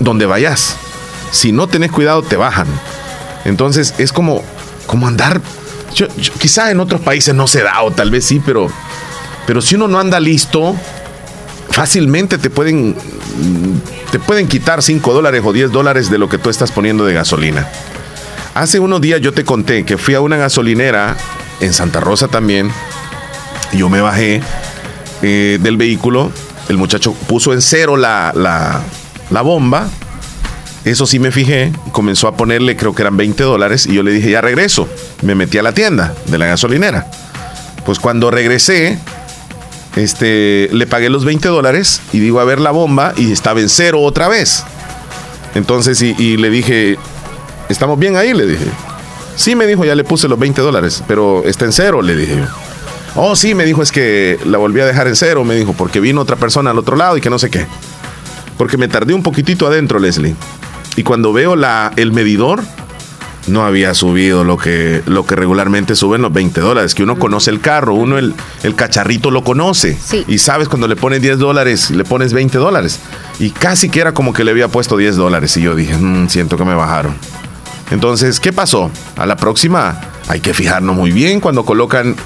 donde 0.00 0.26
vayas. 0.26 0.76
Si 1.30 1.52
no 1.52 1.66
tenés 1.66 1.90
cuidado, 1.90 2.22
te 2.22 2.36
bajan. 2.36 2.66
Entonces 3.44 3.94
es 3.98 4.12
como, 4.12 4.42
como 4.86 5.06
andar, 5.06 5.40
yo, 5.94 6.08
quizá 6.38 6.70
en 6.70 6.80
otros 6.80 7.00
países 7.00 7.34
no 7.34 7.46
se 7.46 7.62
da, 7.62 7.82
o 7.82 7.90
tal 7.90 8.10
vez 8.10 8.24
sí, 8.24 8.40
pero, 8.44 8.68
pero 9.46 9.60
si 9.60 9.76
uno 9.76 9.86
no 9.86 10.00
anda 10.00 10.18
listo, 10.18 10.74
fácilmente 11.70 12.38
te 12.38 12.50
pueden, 12.50 12.96
te 14.10 14.18
pueden 14.18 14.48
quitar 14.48 14.82
5 14.82 15.12
dólares 15.12 15.42
o 15.44 15.52
10 15.52 15.70
dólares 15.70 16.10
de 16.10 16.18
lo 16.18 16.28
que 16.28 16.38
tú 16.38 16.50
estás 16.50 16.72
poniendo 16.72 17.04
de 17.04 17.14
gasolina. 17.14 17.68
Hace 18.54 18.80
unos 18.80 19.00
días 19.00 19.20
yo 19.20 19.32
te 19.32 19.44
conté 19.44 19.84
que 19.84 19.98
fui 19.98 20.14
a 20.14 20.20
una 20.20 20.36
gasolinera 20.36 21.16
en 21.60 21.72
Santa 21.72 22.00
Rosa 22.00 22.28
también 22.28 22.70
yo 23.72 23.88
me 23.88 24.00
bajé 24.00 24.40
eh, 25.22 25.58
del 25.60 25.76
vehículo, 25.76 26.30
el 26.68 26.76
muchacho 26.76 27.12
puso 27.12 27.52
en 27.52 27.62
cero 27.62 27.96
la, 27.96 28.32
la, 28.34 29.42
bomba, 29.42 29.88
eso 30.84 31.06
sí 31.06 31.18
me 31.18 31.30
fijé, 31.30 31.72
comenzó 31.92 32.28
a 32.28 32.36
ponerle, 32.36 32.76
creo 32.76 32.94
que 32.94 33.02
eran 33.02 33.16
20 33.16 33.42
dólares, 33.42 33.86
y 33.86 33.94
yo 33.94 34.02
le 34.02 34.12
dije, 34.12 34.30
ya 34.30 34.40
regreso. 34.40 34.88
Me 35.22 35.34
metí 35.34 35.58
a 35.58 35.62
la 35.62 35.72
tienda 35.72 36.14
de 36.26 36.38
la 36.38 36.46
gasolinera. 36.46 37.06
Pues 37.86 37.98
cuando 37.98 38.30
regresé, 38.30 38.98
este, 39.96 40.68
le 40.72 40.86
pagué 40.86 41.08
los 41.08 41.24
20 41.24 41.48
dólares 41.48 42.02
y 42.12 42.18
digo 42.18 42.40
a 42.40 42.44
ver 42.44 42.60
la 42.60 42.70
bomba 42.70 43.14
y 43.16 43.32
estaba 43.32 43.60
en 43.60 43.68
cero 43.68 44.02
otra 44.02 44.28
vez. 44.28 44.64
Entonces, 45.54 46.02
y, 46.02 46.14
y, 46.18 46.36
le 46.36 46.50
dije, 46.50 46.98
¿estamos 47.68 47.98
bien 47.98 48.16
ahí? 48.16 48.34
Le 48.34 48.46
dije. 48.46 48.66
Sí, 49.36 49.54
me 49.54 49.66
dijo, 49.66 49.84
ya 49.84 49.94
le 49.94 50.04
puse 50.04 50.28
los 50.28 50.38
20 50.38 50.60
dólares, 50.60 51.02
pero 51.06 51.44
está 51.44 51.64
en 51.64 51.72
cero, 51.72 52.02
le 52.02 52.14
dije 52.14 52.36
yo. 52.36 52.63
Oh, 53.16 53.36
sí, 53.36 53.54
me 53.54 53.64
dijo, 53.64 53.82
es 53.82 53.92
que 53.92 54.38
la 54.44 54.58
volví 54.58 54.80
a 54.80 54.86
dejar 54.86 55.06
en 55.06 55.14
cero, 55.14 55.44
me 55.44 55.54
dijo, 55.54 55.72
porque 55.72 56.00
vino 56.00 56.20
otra 56.20 56.36
persona 56.36 56.70
al 56.70 56.78
otro 56.78 56.96
lado 56.96 57.16
y 57.16 57.20
que 57.20 57.30
no 57.30 57.38
sé 57.38 57.48
qué. 57.48 57.66
Porque 58.58 58.76
me 58.76 58.88
tardé 58.88 59.14
un 59.14 59.22
poquitito 59.22 59.66
adentro, 59.66 59.98
Leslie. 59.98 60.34
Y 60.96 61.02
cuando 61.04 61.32
veo 61.32 61.54
la, 61.54 61.92
el 61.96 62.12
medidor, 62.12 62.62
no 63.46 63.64
había 63.64 63.94
subido 63.94 64.42
lo 64.42 64.56
que, 64.56 65.02
lo 65.06 65.26
que 65.26 65.36
regularmente 65.36 65.94
suben 65.94 66.22
los 66.22 66.32
20 66.32 66.60
dólares, 66.60 66.94
que 66.94 67.02
uno 67.02 67.18
conoce 67.18 67.50
el 67.50 67.60
carro, 67.60 67.94
uno 67.94 68.18
el, 68.18 68.34
el 68.62 68.74
cacharrito 68.74 69.30
lo 69.30 69.44
conoce. 69.44 69.96
Y 70.26 70.38
sabes, 70.38 70.68
cuando 70.68 70.88
le 70.88 70.96
pones 70.96 71.22
10 71.22 71.38
dólares, 71.38 71.90
le 71.90 72.04
pones 72.04 72.32
20 72.32 72.58
dólares. 72.58 73.00
Y 73.38 73.50
casi 73.50 73.88
que 73.90 74.00
era 74.00 74.12
como 74.12 74.32
que 74.32 74.44
le 74.44 74.50
había 74.50 74.68
puesto 74.68 74.96
10 74.96 75.16
dólares. 75.16 75.56
Y 75.56 75.62
yo 75.62 75.74
dije, 75.74 75.96
mm, 75.96 76.28
siento 76.28 76.56
que 76.56 76.64
me 76.64 76.74
bajaron. 76.74 77.14
Entonces, 77.90 78.40
¿qué 78.40 78.52
pasó? 78.52 78.90
A 79.16 79.26
la 79.26 79.36
próxima 79.36 80.00
hay 80.28 80.40
que 80.40 80.54
fijarnos 80.54 80.96
muy 80.96 81.12
bien 81.12 81.40
cuando 81.40 81.64
colocan 81.64 82.16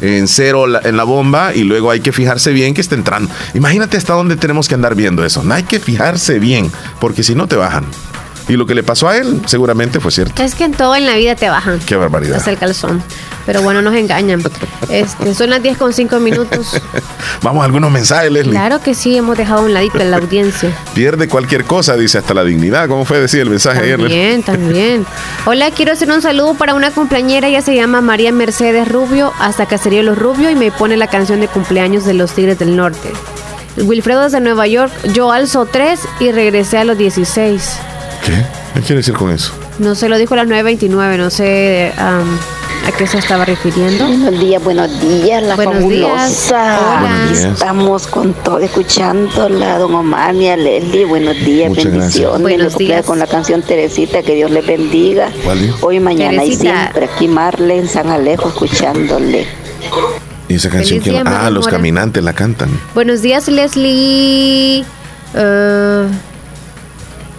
en 0.00 0.28
cero 0.28 0.66
en 0.82 0.96
la 0.96 1.04
bomba 1.04 1.54
y 1.54 1.64
luego 1.64 1.90
hay 1.90 2.00
que 2.00 2.12
fijarse 2.12 2.52
bien 2.52 2.74
que 2.74 2.80
está 2.80 2.94
entrando. 2.94 3.30
Imagínate 3.54 3.96
hasta 3.96 4.14
dónde 4.14 4.36
tenemos 4.36 4.68
que 4.68 4.74
andar 4.74 4.94
viendo 4.94 5.24
eso. 5.24 5.44
Hay 5.50 5.64
que 5.64 5.80
fijarse 5.80 6.38
bien, 6.38 6.70
porque 7.00 7.22
si 7.22 7.34
no 7.34 7.46
te 7.46 7.56
bajan. 7.56 7.84
Y 8.48 8.56
lo 8.56 8.66
que 8.66 8.74
le 8.74 8.82
pasó 8.82 9.08
a 9.08 9.16
él 9.16 9.42
seguramente 9.46 10.00
fue 10.00 10.10
cierto. 10.10 10.42
Es 10.42 10.54
que 10.54 10.64
en 10.64 10.72
todo 10.72 10.96
en 10.96 11.06
la 11.06 11.16
vida 11.16 11.36
te 11.36 11.48
bajan. 11.48 11.78
Qué 11.80 11.96
barbaridad. 11.96 12.38
Hasta 12.38 12.50
el 12.50 12.58
calzón. 12.58 13.02
Pero 13.44 13.62
bueno, 13.62 13.80
nos 13.82 13.94
engañan. 13.94 14.42
Este, 14.90 15.34
son 15.34 15.50
las 15.50 15.62
10 15.62 15.78
con 15.78 15.92
5 15.92 16.20
minutos. 16.20 16.80
Vamos 17.42 17.62
a 17.62 17.64
algunos 17.66 17.90
mensajes, 17.90 18.30
Leslie. 18.30 18.52
Claro 18.52 18.82
que 18.82 18.94
sí, 18.94 19.16
hemos 19.16 19.36
dejado 19.36 19.62
un 19.62 19.72
ladito 19.72 19.98
en 20.00 20.10
la 20.10 20.18
audiencia. 20.18 20.70
Pierde 20.94 21.28
cualquier 21.28 21.64
cosa, 21.64 21.96
dice 21.96 22.18
hasta 22.18 22.34
la 22.34 22.44
dignidad. 22.44 22.88
¿Cómo 22.88 23.04
fue 23.04 23.18
decir 23.20 23.40
el 23.40 23.50
mensaje 23.50 23.80
ayer? 23.80 23.98
También, 23.98 24.42
también. 24.42 25.06
Hola, 25.46 25.70
quiero 25.70 25.92
hacer 25.92 26.10
un 26.10 26.22
saludo 26.22 26.54
para 26.54 26.74
una 26.74 26.90
cumpleañera. 26.90 27.48
Ella 27.48 27.62
se 27.62 27.74
llama 27.74 28.00
María 28.00 28.32
Mercedes 28.32 28.88
Rubio, 28.88 29.32
hasta 29.38 29.66
Caserío 29.66 30.02
Los 30.02 30.18
Rubio, 30.18 30.50
y 30.50 30.54
me 30.54 30.70
pone 30.70 30.96
la 30.96 31.06
canción 31.06 31.40
de 31.40 31.48
cumpleaños 31.48 32.04
de 32.04 32.14
los 32.14 32.32
Tigres 32.32 32.58
del 32.58 32.76
Norte. 32.76 33.12
Wilfredo 33.76 34.26
es 34.26 34.32
de 34.32 34.40
Nueva 34.40 34.66
York. 34.66 34.92
Yo 35.14 35.32
alzo 35.32 35.66
3 35.66 36.00
y 36.20 36.32
regresé 36.32 36.78
a 36.78 36.84
los 36.84 36.98
16. 36.98 37.78
¿Qué? 38.28 38.44
¿Qué 38.74 38.80
quiere 38.80 38.96
decir 38.96 39.14
con 39.14 39.30
eso? 39.30 39.52
No 39.78 39.94
se 39.94 40.06
lo 40.10 40.18
dijo 40.18 40.34
a 40.34 40.36
las 40.38 40.48
9.29, 40.48 41.16
no 41.16 41.30
sé 41.30 41.92
a 41.96 42.22
qué 42.98 43.06
se 43.06 43.16
estaba 43.18 43.46
refiriendo. 43.46 44.06
Buenos 44.06 44.38
días, 44.38 44.62
buenos 44.62 45.00
días, 45.00 45.42
la 45.42 45.56
buenos 45.56 45.76
fabulosa. 45.76 46.78
Días. 47.30 47.44
Estamos 47.54 48.06
con 48.06 48.34
todo 48.34 48.58
escuchando 48.58 49.48
la 49.48 49.78
don 49.78 49.94
Omar 49.94 50.34
y 50.34 50.48
a 50.48 50.58
Leslie. 50.58 51.06
Buenos 51.06 51.36
días, 51.38 51.74
bendiciones. 51.74 52.42
Buenos 52.42 52.76
días. 52.76 53.06
Con 53.06 53.18
la 53.18 53.26
canción 53.26 53.62
Teresita, 53.62 54.22
que 54.22 54.34
Dios 54.34 54.50
le 54.50 54.60
bendiga. 54.60 55.30
Hoy, 55.80 55.98
mañana 55.98 56.44
y 56.44 56.54
siempre. 56.54 57.06
Aquí 57.06 57.28
Marle 57.28 57.78
en 57.78 57.88
San 57.88 58.10
Alejo 58.10 58.48
escuchándole. 58.48 59.46
¿Y 60.48 60.54
esa 60.54 60.68
canción 60.68 61.00
que 61.00 61.22
Ah, 61.24 61.48
los 61.50 61.66
caminantes 61.66 62.22
la 62.22 62.34
cantan. 62.34 62.68
Buenos 62.94 63.22
días, 63.22 63.48
Leslie. 63.48 64.84
Uh, 65.34 66.08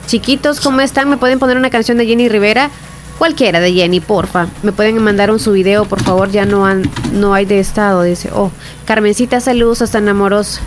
chiquitos, 0.09 0.59
¿cómo 0.59 0.81
están? 0.81 1.07
¿Me 1.07 1.17
pueden 1.17 1.37
poner 1.37 1.55
una 1.55 1.69
canción 1.69 1.97
de 1.97 2.05
Jenny 2.07 2.29
Rivera? 2.29 2.71
Cualquiera 3.19 3.59
de 3.59 3.73
Jenny, 3.73 3.99
porfa. 3.99 4.47
Me 4.63 4.71
pueden 4.71 4.97
mandar 5.03 5.29
un 5.29 5.39
su 5.39 5.51
video, 5.51 5.85
por 5.85 6.01
favor. 6.01 6.31
Ya 6.31 6.45
no, 6.45 6.65
han, 6.65 6.89
no 7.13 7.33
hay 7.33 7.45
de 7.45 7.59
estado, 7.59 8.01
dice. 8.01 8.29
Oh, 8.33 8.51
Carmencita, 8.85 9.39
saludos 9.39 9.81
hasta 9.83 9.99
enamoros. 9.99 10.61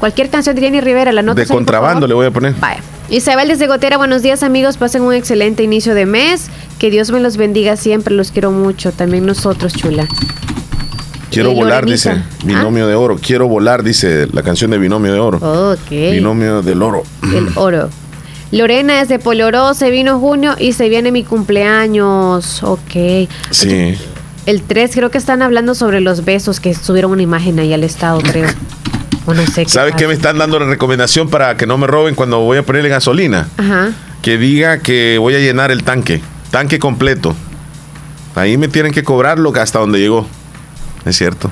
Cualquier 0.00 0.30
canción 0.30 0.56
de 0.56 0.62
Jenny 0.62 0.80
Rivera, 0.80 1.12
la 1.12 1.22
nota. 1.22 1.40
De 1.40 1.46
contrabando 1.46 2.08
le 2.08 2.14
voy 2.14 2.26
a 2.26 2.30
poner. 2.32 2.54
Vaya. 2.54 2.80
Isabel 3.08 3.46
desde 3.48 3.68
Gotera, 3.68 3.98
buenos 3.98 4.22
días 4.22 4.42
amigos, 4.42 4.78
pasen 4.78 5.02
un 5.02 5.14
excelente 5.14 5.62
inicio 5.62 5.94
de 5.94 6.06
mes, 6.06 6.48
que 6.80 6.90
Dios 6.90 7.12
me 7.12 7.20
los 7.20 7.36
bendiga 7.36 7.76
siempre, 7.76 8.12
los 8.12 8.32
quiero 8.32 8.50
mucho, 8.50 8.90
también 8.90 9.26
nosotros, 9.26 9.74
chula. 9.74 10.08
Quiero 11.30 11.52
volar, 11.52 11.84
dice 11.86 12.20
Binomio 12.44 12.88
de 12.88 12.94
Oro. 12.94 13.16
Quiero 13.16 13.46
volar, 13.46 13.84
dice 13.84 14.26
la 14.32 14.42
canción 14.42 14.72
de 14.72 14.78
Binomio 14.78 15.12
de 15.12 15.20
Oro. 15.20 15.70
Ok. 15.72 15.90
Binomio 15.90 16.62
del 16.62 16.82
Oro. 16.82 17.04
El 17.22 17.48
Oro. 17.54 17.90
Lorena 18.52 19.00
es 19.00 19.08
de 19.08 19.18
Poloró, 19.18 19.74
se 19.74 19.90
vino 19.90 20.20
junio 20.20 20.54
y 20.58 20.72
se 20.72 20.88
viene 20.88 21.12
mi 21.12 21.24
cumpleaños. 21.24 22.62
Ok. 22.62 23.28
Sí. 23.50 23.98
El 24.46 24.62
3 24.62 24.90
creo 24.94 25.10
que 25.10 25.18
están 25.18 25.42
hablando 25.42 25.74
sobre 25.74 26.00
los 26.00 26.24
besos, 26.24 26.60
que 26.60 26.74
subieron 26.74 27.10
una 27.10 27.22
imagen 27.22 27.58
ahí 27.58 27.72
al 27.72 27.82
estado, 27.82 28.20
creo. 28.20 28.48
O 29.26 29.34
no 29.34 29.44
sé. 29.46 29.64
¿Sabes 29.66 29.96
qué 29.96 30.06
me 30.06 30.14
están 30.14 30.38
dando 30.38 30.60
la 30.60 30.66
recomendación 30.66 31.28
para 31.28 31.56
que 31.56 31.66
no 31.66 31.76
me 31.78 31.88
roben 31.88 32.14
cuando 32.14 32.38
voy 32.40 32.58
a 32.58 32.62
ponerle 32.62 32.88
gasolina? 32.88 33.48
Ajá. 33.56 33.90
Que 34.22 34.38
diga 34.38 34.78
que 34.78 35.18
voy 35.18 35.34
a 35.34 35.38
llenar 35.40 35.72
el 35.72 35.82
tanque, 35.82 36.22
tanque 36.52 36.78
completo. 36.78 37.34
Ahí 38.36 38.56
me 38.56 38.68
tienen 38.68 38.92
que 38.92 39.02
cobrarlo 39.02 39.52
hasta 39.56 39.80
donde 39.80 39.98
llegó. 39.98 40.28
Es 41.04 41.16
cierto. 41.16 41.50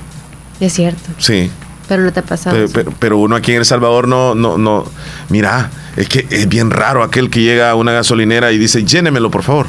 Es 0.61 0.71
cierto. 0.73 1.09
Sí. 1.17 1.51
Pero 1.87 2.03
no 2.03 2.11
te 2.11 2.19
ha 2.19 2.23
pasado. 2.23 2.57
Pero, 2.99 3.17
uno 3.17 3.35
aquí 3.35 3.51
en 3.51 3.59
El 3.59 3.65
Salvador 3.65 4.07
no, 4.07 4.35
no, 4.35 4.57
no. 4.57 4.85
Mira, 5.29 5.69
es 5.95 6.09
que 6.09 6.25
es 6.29 6.47
bien 6.47 6.71
raro 6.71 7.03
aquel 7.03 7.29
que 7.29 7.41
llega 7.41 7.69
a 7.69 7.75
una 7.75 7.91
gasolinera 7.91 8.51
y 8.51 8.57
dice, 8.57 8.83
llénemelo, 8.83 9.29
por 9.29 9.43
favor. 9.43 9.67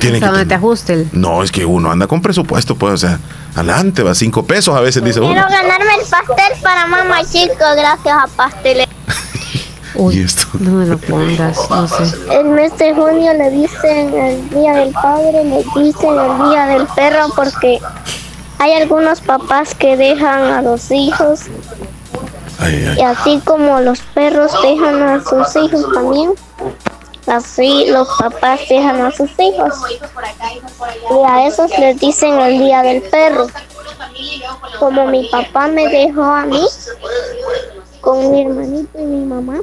Tiene 0.00 0.18
que 0.18 0.26
donde 0.26 0.44
te 0.44 0.54
ajuste 0.54 1.06
No, 1.12 1.42
es 1.42 1.52
que 1.52 1.64
uno 1.64 1.90
anda 1.90 2.06
con 2.06 2.20
presupuesto, 2.20 2.74
pues, 2.74 2.94
o 2.94 2.96
sea, 2.96 3.18
adelante, 3.54 4.02
va 4.02 4.14
cinco 4.14 4.44
pesos 4.44 4.76
a 4.76 4.80
veces, 4.80 5.02
dice 5.04 5.20
uno. 5.20 5.32
Quiero 5.32 5.48
ganarme 5.48 5.94
el 6.00 6.06
pastel 6.08 6.60
para 6.62 6.86
mamá 6.86 7.22
chico, 7.24 7.64
gracias 7.76 8.16
a 8.16 8.26
pasteles. 8.36 8.86
Uy, 9.94 10.18
esto? 10.18 10.46
No 10.58 10.72
me 10.72 10.86
lo 10.86 10.98
pongas, 10.98 11.58
no 11.70 11.86
sé. 11.86 12.04
El 12.30 12.46
mes 12.46 12.76
de 12.78 12.92
junio 12.94 13.32
le 13.34 13.50
dicen 13.50 14.14
el 14.14 14.50
Día 14.50 14.72
del 14.74 14.92
Padre, 14.92 15.44
le 15.44 15.64
dicen 15.82 16.10
el 16.10 16.50
Día 16.50 16.66
del 16.66 16.86
Perro 16.96 17.28
porque 17.34 17.78
hay 18.64 18.72
algunos 18.72 19.20
papás 19.20 19.74
que 19.74 19.94
dejan 19.94 20.44
a 20.44 20.62
los 20.62 20.90
hijos 20.90 21.40
y 22.96 23.02
así 23.02 23.38
como 23.44 23.78
los 23.80 24.00
perros 24.00 24.52
dejan 24.62 25.02
a 25.02 25.22
sus 25.22 25.54
hijos 25.56 25.84
también. 25.92 26.32
Así 27.26 27.86
los 27.88 28.08
papás 28.18 28.60
dejan 28.70 29.02
a 29.02 29.10
sus 29.10 29.30
hijos. 29.38 29.74
Y 31.10 31.26
a 31.26 31.46
esos 31.46 31.78
les 31.78 32.00
dicen 32.00 32.40
el 32.40 32.58
día 32.58 32.82
del 32.82 33.02
perro. 33.02 33.48
Como 34.78 35.08
mi 35.08 35.28
papá 35.28 35.68
me 35.68 35.86
dejó 35.88 36.22
a 36.22 36.46
mí, 36.46 36.66
con 38.00 38.30
mi 38.30 38.42
hermanito 38.42 38.98
y 38.98 39.02
mi 39.04 39.26
mamá. 39.26 39.60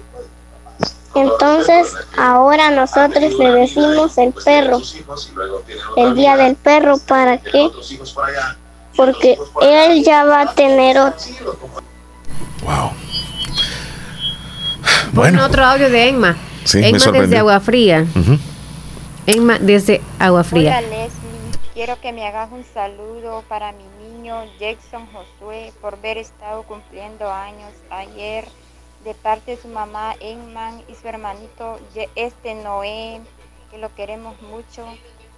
Entonces 1.16 1.92
ahora 2.18 2.70
nosotros 2.70 3.34
le 3.34 3.52
decimos 3.52 4.16
el 4.20 4.32
perro, 4.32 4.80
el 5.98 6.16
día 6.16 6.38
del 6.38 6.56
perro, 6.56 7.00
¿para 7.00 7.40
qué? 7.40 7.68
Porque 8.96 9.38
él 9.62 10.04
ya 10.04 10.24
va 10.26 10.42
a 10.42 10.54
tener 10.54 10.98
otro. 11.00 11.58
Wow. 12.64 12.92
Bueno. 15.14 15.46
otro 15.46 15.64
audio 15.66 15.90
de 15.90 16.10
Enma. 16.10 16.38
Sí, 16.64 16.84
Enma 16.84 17.12
desde 17.12 17.38
Agua 17.38 17.60
Fría. 17.60 18.06
Enma 19.26 19.60
desde 19.60 20.02
Agua 20.20 20.44
Fría. 20.44 20.78
Hola 20.78 20.82
Leslie, 20.82 21.12
quiero 21.74 22.00
que 22.00 22.12
me 22.12 22.26
hagas 22.26 22.52
un 22.52 22.64
saludo 22.74 23.44
para 23.48 23.72
mi 23.72 23.84
niño 24.04 24.36
Jackson 24.60 25.08
Josué 25.08 25.74
por 25.82 25.96
haber 25.96 26.18
estado 26.18 26.64
cumpliendo 26.64 27.32
años 27.32 27.72
ayer 27.90 28.48
de 29.04 29.14
parte 29.16 29.56
de 29.56 29.62
su 29.62 29.68
mamá 29.68 30.16
Enman 30.20 30.84
y 30.88 30.96
su 30.96 31.08
hermanito 31.08 31.80
este 32.16 32.56
Noé, 32.56 33.22
que 33.72 33.78
lo 33.78 33.94
queremos 33.96 34.40
mucho. 34.42 34.86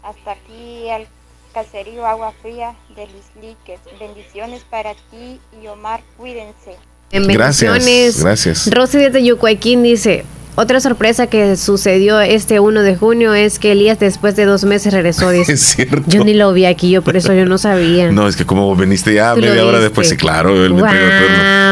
Hasta 0.04 0.32
aquí 0.32 0.90
al 0.90 1.08
caserío 1.54 2.06
Agua 2.06 2.34
Fría 2.42 2.76
de 2.96 3.08
Lisliques. 3.08 3.80
Bendiciones 4.00 4.64
para 4.70 4.94
ti 5.12 5.40
y 5.62 5.68
Omar, 5.68 6.02
cuídense. 6.18 6.78
Bendiciones. 7.12 8.22
Gracias. 8.22 8.24
gracias. 8.24 8.70
Rosy 8.72 8.98
desde 8.98 9.24
Yucuayquín 9.24 9.84
dice, 9.84 10.26
otra 10.56 10.80
sorpresa 10.80 11.28
que 11.28 11.56
sucedió 11.56 12.20
este 12.22 12.60
1 12.60 12.82
de 12.82 12.96
junio 12.96 13.34
es 13.34 13.58
que 13.58 13.72
Elías 13.72 14.00
después 14.00 14.36
de 14.36 14.46
dos 14.46 14.64
meses 14.64 14.94
regresó. 14.94 15.32
es 15.32 15.60
cierto. 15.60 16.04
Yo 16.08 16.24
ni 16.24 16.34
lo 16.34 16.54
vi 16.54 16.66
aquí, 16.66 16.90
yo 16.90 17.02
por 17.02 17.18
eso 17.18 17.34
yo 17.34 17.46
no 17.46 17.58
sabía. 17.58 18.12
No, 18.12 18.28
es 18.28 18.36
que 18.36 18.46
como 18.46 18.76
veniste 18.76 19.14
ya 19.14 19.36
media 19.36 19.66
hora 19.66 19.80
después, 19.80 20.10
sí, 20.10 20.18
claro. 20.18 20.66
Él 20.66 20.74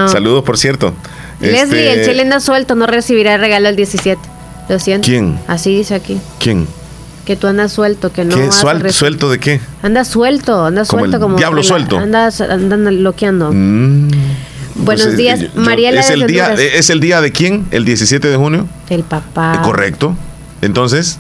Saludos, 0.10 0.44
por 0.44 0.58
cierto. 0.58 0.94
Leslie, 1.40 1.92
el 1.92 2.00
este, 2.00 2.12
chile 2.12 2.22
anda 2.22 2.40
suelto, 2.40 2.76
no 2.76 2.86
recibirá 2.86 3.36
el 3.36 3.42
regalo 3.42 3.68
el 3.68 3.76
17. 3.76 4.22
Lo 4.70 4.80
siento. 4.80 5.06
¿Quién? 5.06 5.40
Así 5.48 5.76
dice 5.76 5.96
aquí. 5.96 6.20
¿Quién? 6.40 6.68
Que 7.26 7.36
tú 7.36 7.48
andas 7.48 7.72
suelto, 7.72 8.12
que 8.12 8.26
no. 8.26 8.36
¿Qué? 8.36 8.52
¿Suelto 8.52 9.30
de 9.30 9.40
qué? 9.40 9.62
Anda 9.84 10.06
suelto, 10.06 10.66
anda 10.66 10.86
suelto 10.86 11.20
como. 11.20 11.38
Diablo 11.38 11.64
suelto. 11.64 11.98
Andas, 11.98 12.42
andan 12.42 13.04
loqueando. 13.04 13.52
Mm. 13.54 14.10
Buenos 14.76 15.06
pues, 15.06 15.18
días, 15.18 15.42
eh, 15.42 15.52
Mariela. 15.56 16.02
¿es 16.02 16.10
el, 16.10 16.26
día, 16.26 16.54
¿Es 16.54 16.90
el 16.90 17.00
día 17.00 17.22
de 17.22 17.32
quién? 17.32 17.68
¿El 17.72 17.86
17 17.86 18.28
de 18.28 18.36
junio? 18.38 18.68
El 18.90 19.04
papá. 19.04 19.56
Eh, 19.56 19.60
correcto. 19.64 20.16
Entonces. 20.62 21.20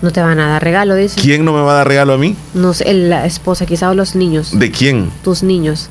No 0.00 0.12
te 0.12 0.20
van 0.20 0.38
a 0.38 0.48
dar 0.48 0.62
regalo, 0.62 0.94
dice. 0.94 1.20
¿Quién 1.20 1.44
no 1.44 1.52
me 1.52 1.60
va 1.60 1.72
a 1.72 1.74
dar 1.76 1.88
regalo 1.88 2.12
a 2.12 2.18
mí? 2.18 2.36
No 2.54 2.72
sé, 2.72 2.92
la 2.94 3.26
esposa, 3.26 3.66
quizá 3.66 3.90
o 3.90 3.94
los 3.94 4.14
niños. 4.14 4.56
¿De 4.58 4.70
quién? 4.70 5.10
Tus 5.24 5.42
niños. 5.42 5.90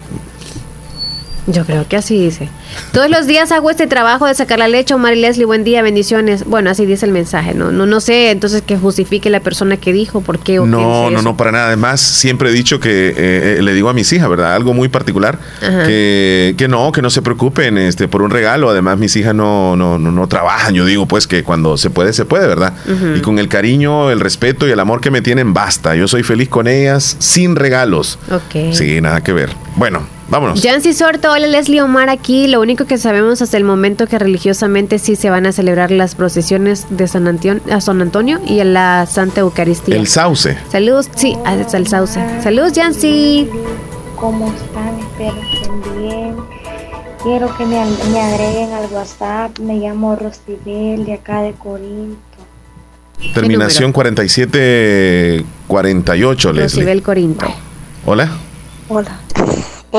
Yo 1.47 1.65
creo 1.65 1.87
que 1.87 1.95
así 1.95 2.21
dice. 2.21 2.49
Todos 2.91 3.09
los 3.09 3.25
días 3.25 3.53
hago 3.53 3.69
este 3.71 3.87
trabajo 3.87 4.25
de 4.25 4.35
sacar 4.35 4.59
la 4.59 4.67
leche, 4.67 4.93
Mari 4.97 5.21
Leslie, 5.21 5.45
buen 5.45 5.63
día, 5.63 5.81
bendiciones. 5.81 6.43
Bueno, 6.43 6.69
así 6.69 6.85
dice 6.85 7.05
el 7.05 7.13
mensaje, 7.13 7.53
¿no? 7.53 7.71
No, 7.71 7.85
no 7.85 8.01
sé, 8.01 8.31
entonces 8.31 8.61
que 8.61 8.77
justifique 8.77 9.29
la 9.29 9.39
persona 9.39 9.77
que 9.77 9.93
dijo, 9.93 10.19
por 10.19 10.39
qué 10.39 10.59
o 10.59 10.65
No, 10.65 11.09
no, 11.09 11.21
no, 11.21 11.37
para 11.37 11.53
nada. 11.53 11.67
Además, 11.67 12.01
siempre 12.01 12.49
he 12.49 12.51
dicho 12.51 12.81
que 12.81 13.09
eh, 13.09 13.13
eh, 13.17 13.61
le 13.61 13.73
digo 13.73 13.87
a 13.87 13.93
mis 13.93 14.11
hijas, 14.11 14.29
¿verdad? 14.29 14.55
Algo 14.55 14.73
muy 14.73 14.89
particular, 14.89 15.39
que, 15.61 16.53
que, 16.57 16.67
no, 16.67 16.91
que 16.91 17.01
no 17.01 17.09
se 17.09 17.21
preocupen 17.21 17.77
este, 17.77 18.09
por 18.09 18.23
un 18.23 18.29
regalo. 18.29 18.69
Además, 18.69 18.97
mis 18.97 19.15
hijas 19.15 19.33
no, 19.33 19.77
no, 19.77 19.97
no, 19.97 20.27
trabajan. 20.27 20.73
Yo 20.73 20.83
digo, 20.83 21.05
pues, 21.05 21.27
que 21.27 21.43
cuando 21.43 21.77
se 21.77 21.89
puede, 21.89 22.11
se 22.11 22.25
puede, 22.25 22.45
¿verdad? 22.45 22.73
Y 23.15 23.21
con 23.21 23.39
el 23.39 23.47
cariño, 23.47 24.11
el 24.11 24.19
respeto 24.19 24.67
y 24.67 24.71
el 24.71 24.79
amor 24.81 24.99
que 24.99 25.11
me 25.11 25.21
tienen, 25.21 25.53
basta. 25.53 25.95
Yo 25.95 26.09
soy 26.09 26.23
feliz 26.23 26.49
con 26.49 26.67
ellas, 26.67 27.15
sin 27.19 27.55
regalos. 27.55 28.19
Ok. 28.29 28.73
Sí, 28.73 28.99
nada 28.99 29.23
que 29.23 29.31
ver. 29.31 29.51
Bueno, 29.77 30.16
Vámonos. 30.29 30.61
Jancy 30.61 30.91
Sorto, 30.93 31.31
hola 31.31 31.47
Leslie 31.47 31.81
Omar 31.81 32.09
aquí. 32.09 32.47
Lo 32.47 32.59
único 32.59 32.83
que 32.85 32.97
sabemos 32.97 33.41
hasta 33.41 33.55
el 33.55 33.63
momento 33.63 34.07
que 34.07 34.19
religiosamente 34.19 34.99
sí 34.99 35.15
se 35.15 35.29
van 35.29 35.45
a 35.45 35.53
celebrar 35.53 35.89
las 35.89 36.15
procesiones 36.15 36.85
de 36.89 37.07
San 37.07 37.27
Antonio, 37.27 37.61
a 37.71 37.79
San 37.79 38.01
Antonio 38.01 38.41
y 38.45 38.59
a 38.59 38.65
la 38.65 39.05
Santa 39.05 39.39
Eucaristía. 39.41 39.95
El 39.95 40.07
sauce. 40.07 40.57
Saludos, 40.69 41.09
sí, 41.15 41.37
hasta 41.45 41.77
el 41.77 41.87
sauce. 41.87 42.19
Saludos, 42.43 42.73
Jancy. 42.75 43.49
¿Cómo 44.17 44.51
están? 44.51 44.99
Espero 44.99 45.39
que 45.39 45.57
estén 45.57 45.81
bien. 46.01 46.35
Quiero 47.23 47.55
que 47.57 47.65
me, 47.65 47.85
me 48.11 48.19
agreguen 48.19 48.73
al 48.73 48.87
WhatsApp. 48.91 49.57
Me 49.59 49.75
llamo 49.75 50.13
Rostibel 50.15 51.05
de 51.05 51.13
acá 51.13 51.41
de 51.41 51.53
Corinto. 51.53 52.17
Terminación 53.33 53.93
4748, 53.93 56.53
Leslie. 56.53 56.63
Rostibel 56.63 57.01
Corinto. 57.01 57.47
Hola. 58.05 58.29
Hola. 58.89 59.21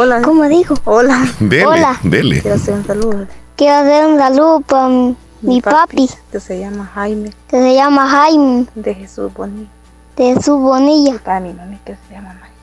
Hola. 0.01 0.23
¿Cómo 0.23 0.45
dijo? 0.45 0.75
Hola. 0.85 1.27
Dele, 1.41 1.67
Hola. 1.67 1.99
dele. 2.05 2.41
Quiero 2.41 2.55
hacer 2.55 2.75
un 2.75 2.87
saludo. 2.87 3.27
Quiero 3.57 3.75
hacer 3.79 4.07
un 4.07 4.17
saludo 4.17 4.61
para 4.61 4.89
mi, 4.89 5.17
mi 5.43 5.61
papi, 5.61 6.09
Que 6.31 6.39
se 6.39 6.61
llama 6.61 6.89
Jaime 6.95 7.33
que 7.49 7.57
se 7.61 7.75
llama 7.75 8.09
Jaime 8.09 8.67
de 8.77 8.95
Jesús 8.95 9.35
Bonilla. 9.35 9.69
de 10.17 10.35
Jesús 10.35 10.61
Bonilla. 10.61 11.17
Y 11.17 11.19
para 11.19 11.41
mi 11.41 11.53
mami 11.53 11.79
que 11.85 11.97
se 11.97 12.15
llama 12.15 12.29
María. 12.35 12.55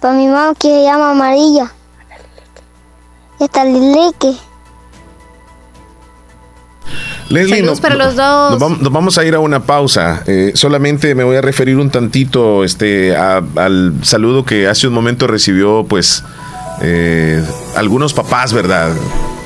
Para 0.00 0.14
mi 0.14 0.26
mamá 0.26 0.54
que 0.58 0.68
se 0.68 0.82
llama 0.82 1.14
María. 1.14 1.72
Esta 3.38 3.64
Lilique. 3.64 4.36
Leslie, 7.30 7.56
Saludos 7.56 7.78
no- 7.78 7.82
para 7.82 7.94
los 7.96 8.16
dos. 8.16 8.50
Nos 8.52 8.58
vamos, 8.60 8.80
nos 8.80 8.92
vamos 8.92 9.18
a 9.18 9.24
ir 9.24 9.34
a 9.34 9.40
una 9.40 9.60
pausa. 9.60 10.22
Eh, 10.26 10.52
solamente 10.54 11.14
me 11.14 11.24
voy 11.24 11.36
a 11.36 11.40
referir 11.40 11.76
un 11.78 11.90
tantito 11.90 12.64
este, 12.64 13.16
a- 13.16 13.42
al 13.56 13.94
saludo 14.02 14.44
que 14.44 14.68
hace 14.68 14.86
un 14.86 14.94
momento 14.94 15.26
recibió, 15.26 15.84
pues, 15.88 16.22
eh, 16.82 17.42
algunos 17.76 18.12
papás, 18.14 18.52
¿verdad? 18.52 18.90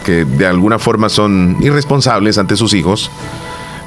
Que 0.05 0.25
de 0.25 0.47
alguna 0.47 0.79
forma 0.79 1.09
son 1.09 1.57
irresponsables 1.61 2.37
ante 2.39 2.57
sus 2.57 2.75
hijos. 2.75 3.11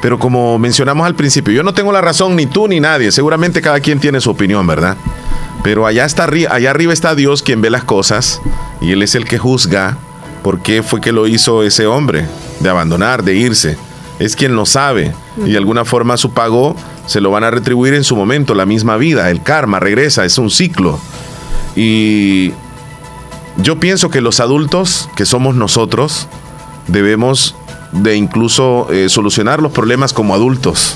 Pero 0.01 0.17
como 0.17 0.57
mencionamos 0.57 1.05
al 1.05 1.15
principio, 1.15 1.53
yo 1.53 1.61
no 1.61 1.73
tengo 1.73 1.91
la 1.91 2.01
razón, 2.01 2.35
ni 2.35 2.47
tú 2.47 2.67
ni 2.67 2.79
nadie. 2.79 3.11
Seguramente 3.11 3.61
cada 3.61 3.79
quien 3.81 3.99
tiene 3.99 4.19
su 4.21 4.31
opinión, 4.31 4.65
¿verdad? 4.65 4.95
Pero 5.63 5.85
allá, 5.85 6.05
está, 6.05 6.23
allá 6.49 6.71
arriba 6.71 6.91
está 6.91 7.13
Dios 7.13 7.43
quien 7.43 7.61
ve 7.61 7.69
las 7.69 7.83
cosas 7.83 8.41
y 8.81 8.93
Él 8.93 9.03
es 9.03 9.13
el 9.13 9.25
que 9.25 9.37
juzga 9.37 9.97
por 10.41 10.61
qué 10.63 10.81
fue 10.81 11.01
que 11.01 11.11
lo 11.11 11.27
hizo 11.27 11.61
ese 11.61 11.85
hombre, 11.85 12.25
de 12.61 12.69
abandonar, 12.69 13.23
de 13.23 13.35
irse. 13.35 13.77
Es 14.19 14.35
quien 14.35 14.55
lo 14.55 14.65
sabe 14.65 15.13
y 15.45 15.51
de 15.51 15.57
alguna 15.57 15.83
forma 15.83 16.15
su 16.17 16.31
pago 16.31 16.75
se 17.07 17.21
lo 17.21 17.31
van 17.31 17.43
a 17.43 17.51
retribuir 17.51 17.93
en 17.93 18.03
su 18.03 18.15
momento, 18.15 18.53
la 18.53 18.65
misma 18.65 18.97
vida, 18.97 19.29
el 19.31 19.41
karma 19.41 19.79
regresa, 19.79 20.25
es 20.25 20.37
un 20.37 20.51
ciclo. 20.51 20.99
Y 21.75 22.51
yo 23.57 23.79
pienso 23.79 24.09
que 24.09 24.21
los 24.21 24.39
adultos, 24.39 25.09
que 25.15 25.25
somos 25.25 25.55
nosotros, 25.55 26.27
debemos 26.87 27.55
de 27.91 28.15
incluso 28.15 28.87
eh, 28.91 29.09
solucionar 29.09 29.61
los 29.61 29.71
problemas 29.71 30.13
como 30.13 30.35
adultos. 30.35 30.95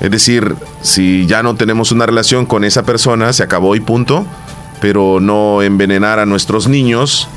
Es 0.00 0.10
decir, 0.10 0.54
si 0.80 1.26
ya 1.26 1.42
no 1.42 1.56
tenemos 1.56 1.90
una 1.90 2.06
relación 2.06 2.46
con 2.46 2.62
esa 2.62 2.84
persona, 2.84 3.32
se 3.32 3.42
acabó 3.42 3.74
y 3.74 3.80
punto, 3.80 4.26
pero 4.80 5.18
no 5.20 5.62
envenenar 5.62 6.18
a 6.20 6.26
nuestros 6.26 6.68
niños 6.68 7.28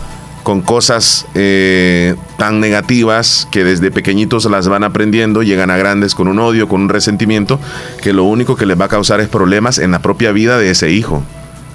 con 0.43 0.61
cosas 0.61 1.25
eh, 1.35 2.15
tan 2.37 2.59
negativas 2.59 3.47
que 3.51 3.63
desde 3.63 3.91
pequeñitos 3.91 4.45
las 4.45 4.67
van 4.67 4.83
aprendiendo, 4.83 5.43
llegan 5.43 5.69
a 5.69 5.77
grandes 5.77 6.15
con 6.15 6.27
un 6.27 6.39
odio, 6.39 6.67
con 6.67 6.81
un 6.81 6.89
resentimiento, 6.89 7.59
que 8.01 8.13
lo 8.13 8.23
único 8.23 8.55
que 8.55 8.65
les 8.65 8.79
va 8.79 8.85
a 8.85 8.89
causar 8.89 9.19
es 9.19 9.29
problemas 9.29 9.77
en 9.77 9.91
la 9.91 9.99
propia 9.99 10.31
vida 10.31 10.57
de 10.57 10.71
ese 10.71 10.91
hijo. 10.91 11.23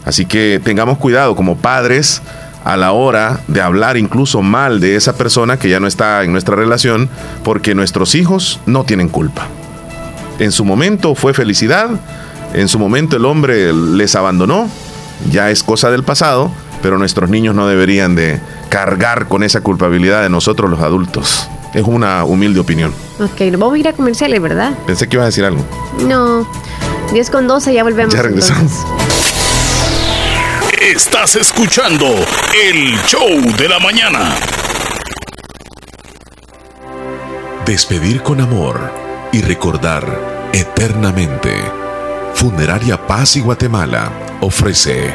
Así 0.04 0.26
que 0.26 0.60
tengamos 0.62 0.98
cuidado 0.98 1.34
como 1.36 1.56
padres 1.56 2.22
a 2.64 2.76
la 2.76 2.92
hora 2.92 3.40
de 3.46 3.60
hablar 3.60 3.96
incluso 3.96 4.42
mal 4.42 4.80
de 4.80 4.96
esa 4.96 5.16
persona 5.16 5.56
que 5.56 5.68
ya 5.68 5.78
no 5.78 5.86
está 5.86 6.24
en 6.24 6.32
nuestra 6.32 6.56
relación, 6.56 7.08
porque 7.44 7.74
nuestros 7.74 8.14
hijos 8.14 8.60
no 8.66 8.84
tienen 8.84 9.08
culpa. 9.08 9.46
En 10.38 10.52
su 10.52 10.64
momento 10.64 11.14
fue 11.14 11.32
felicidad, 11.32 11.88
en 12.54 12.68
su 12.68 12.78
momento 12.78 13.16
el 13.16 13.24
hombre 13.24 13.72
les 13.72 14.16
abandonó, 14.16 14.68
ya 15.30 15.50
es 15.50 15.62
cosa 15.62 15.90
del 15.90 16.02
pasado, 16.02 16.50
pero 16.82 16.98
nuestros 16.98 17.30
niños 17.30 17.54
no 17.54 17.66
deberían 17.68 18.14
de 18.14 18.40
cargar 18.68 19.28
con 19.28 19.42
esa 19.42 19.60
culpabilidad 19.60 20.22
de 20.22 20.28
nosotros 20.28 20.70
los 20.70 20.80
adultos. 20.80 21.48
Es 21.74 21.84
una 21.84 22.24
humilde 22.24 22.60
opinión. 22.60 22.92
Ok, 23.18 23.40
nos 23.50 23.60
vamos 23.60 23.74
a 23.74 23.78
ir 23.78 23.88
a 23.88 23.92
comerciales, 23.92 24.40
¿verdad? 24.40 24.72
Pensé 24.86 25.08
que 25.08 25.16
ibas 25.16 25.24
a 25.24 25.26
decir 25.26 25.44
algo. 25.44 25.64
No. 26.06 26.46
10 27.12 27.30
con 27.30 27.46
12, 27.46 27.74
ya 27.74 27.82
volvemos. 27.82 28.14
Ya 28.14 28.22
regresamos. 28.22 28.72
entonces. 28.72 29.36
Estás 30.82 31.36
escuchando 31.36 32.06
el 32.06 32.96
show 33.06 33.28
de 33.58 33.68
la 33.68 33.78
mañana. 33.78 34.34
Despedir 37.64 38.22
con 38.22 38.40
amor 38.40 38.78
y 39.32 39.42
recordar 39.42 40.48
eternamente. 40.52 41.52
Funeraria 42.34 43.06
Paz 43.06 43.36
y 43.36 43.40
Guatemala 43.40 44.10
ofrece 44.40 45.14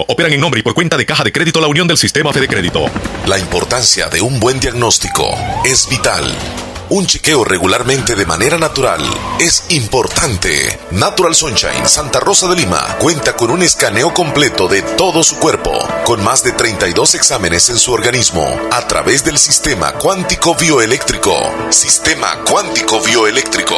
operan 0.00 0.32
en 0.32 0.40
nombre 0.40 0.60
y 0.60 0.62
por 0.62 0.74
cuenta 0.74 0.96
de 0.96 1.06
Caja 1.06 1.24
de 1.24 1.32
Crédito 1.32 1.60
La 1.60 1.68
Unión 1.68 1.86
del 1.86 1.96
Sistema 1.96 2.32
Fede 2.32 2.48
Crédito. 2.48 2.86
La 3.26 3.38
importancia 3.38 4.08
de 4.08 4.20
un 4.20 4.40
buen 4.40 4.60
diagnóstico 4.60 5.34
es 5.64 5.88
vital. 5.88 6.73
Un 6.90 7.06
chequeo 7.06 7.44
regularmente 7.44 8.14
de 8.14 8.26
manera 8.26 8.58
natural 8.58 9.02
es 9.40 9.64
importante. 9.70 10.78
Natural 10.90 11.34
Sunshine 11.34 11.88
Santa 11.88 12.20
Rosa 12.20 12.46
de 12.46 12.56
Lima 12.56 12.96
cuenta 12.98 13.34
con 13.34 13.50
un 13.50 13.62
escaneo 13.62 14.12
completo 14.12 14.68
de 14.68 14.82
todo 14.82 15.24
su 15.24 15.36
cuerpo, 15.36 15.72
con 16.04 16.22
más 16.22 16.44
de 16.44 16.52
32 16.52 17.14
exámenes 17.14 17.70
en 17.70 17.78
su 17.78 17.92
organismo, 17.92 18.46
a 18.70 18.86
través 18.86 19.24
del 19.24 19.38
sistema 19.38 19.92
cuántico 19.94 20.54
bioeléctrico. 20.54 21.34
Sistema 21.70 22.44
cuántico 22.44 23.00
bioeléctrico. 23.00 23.76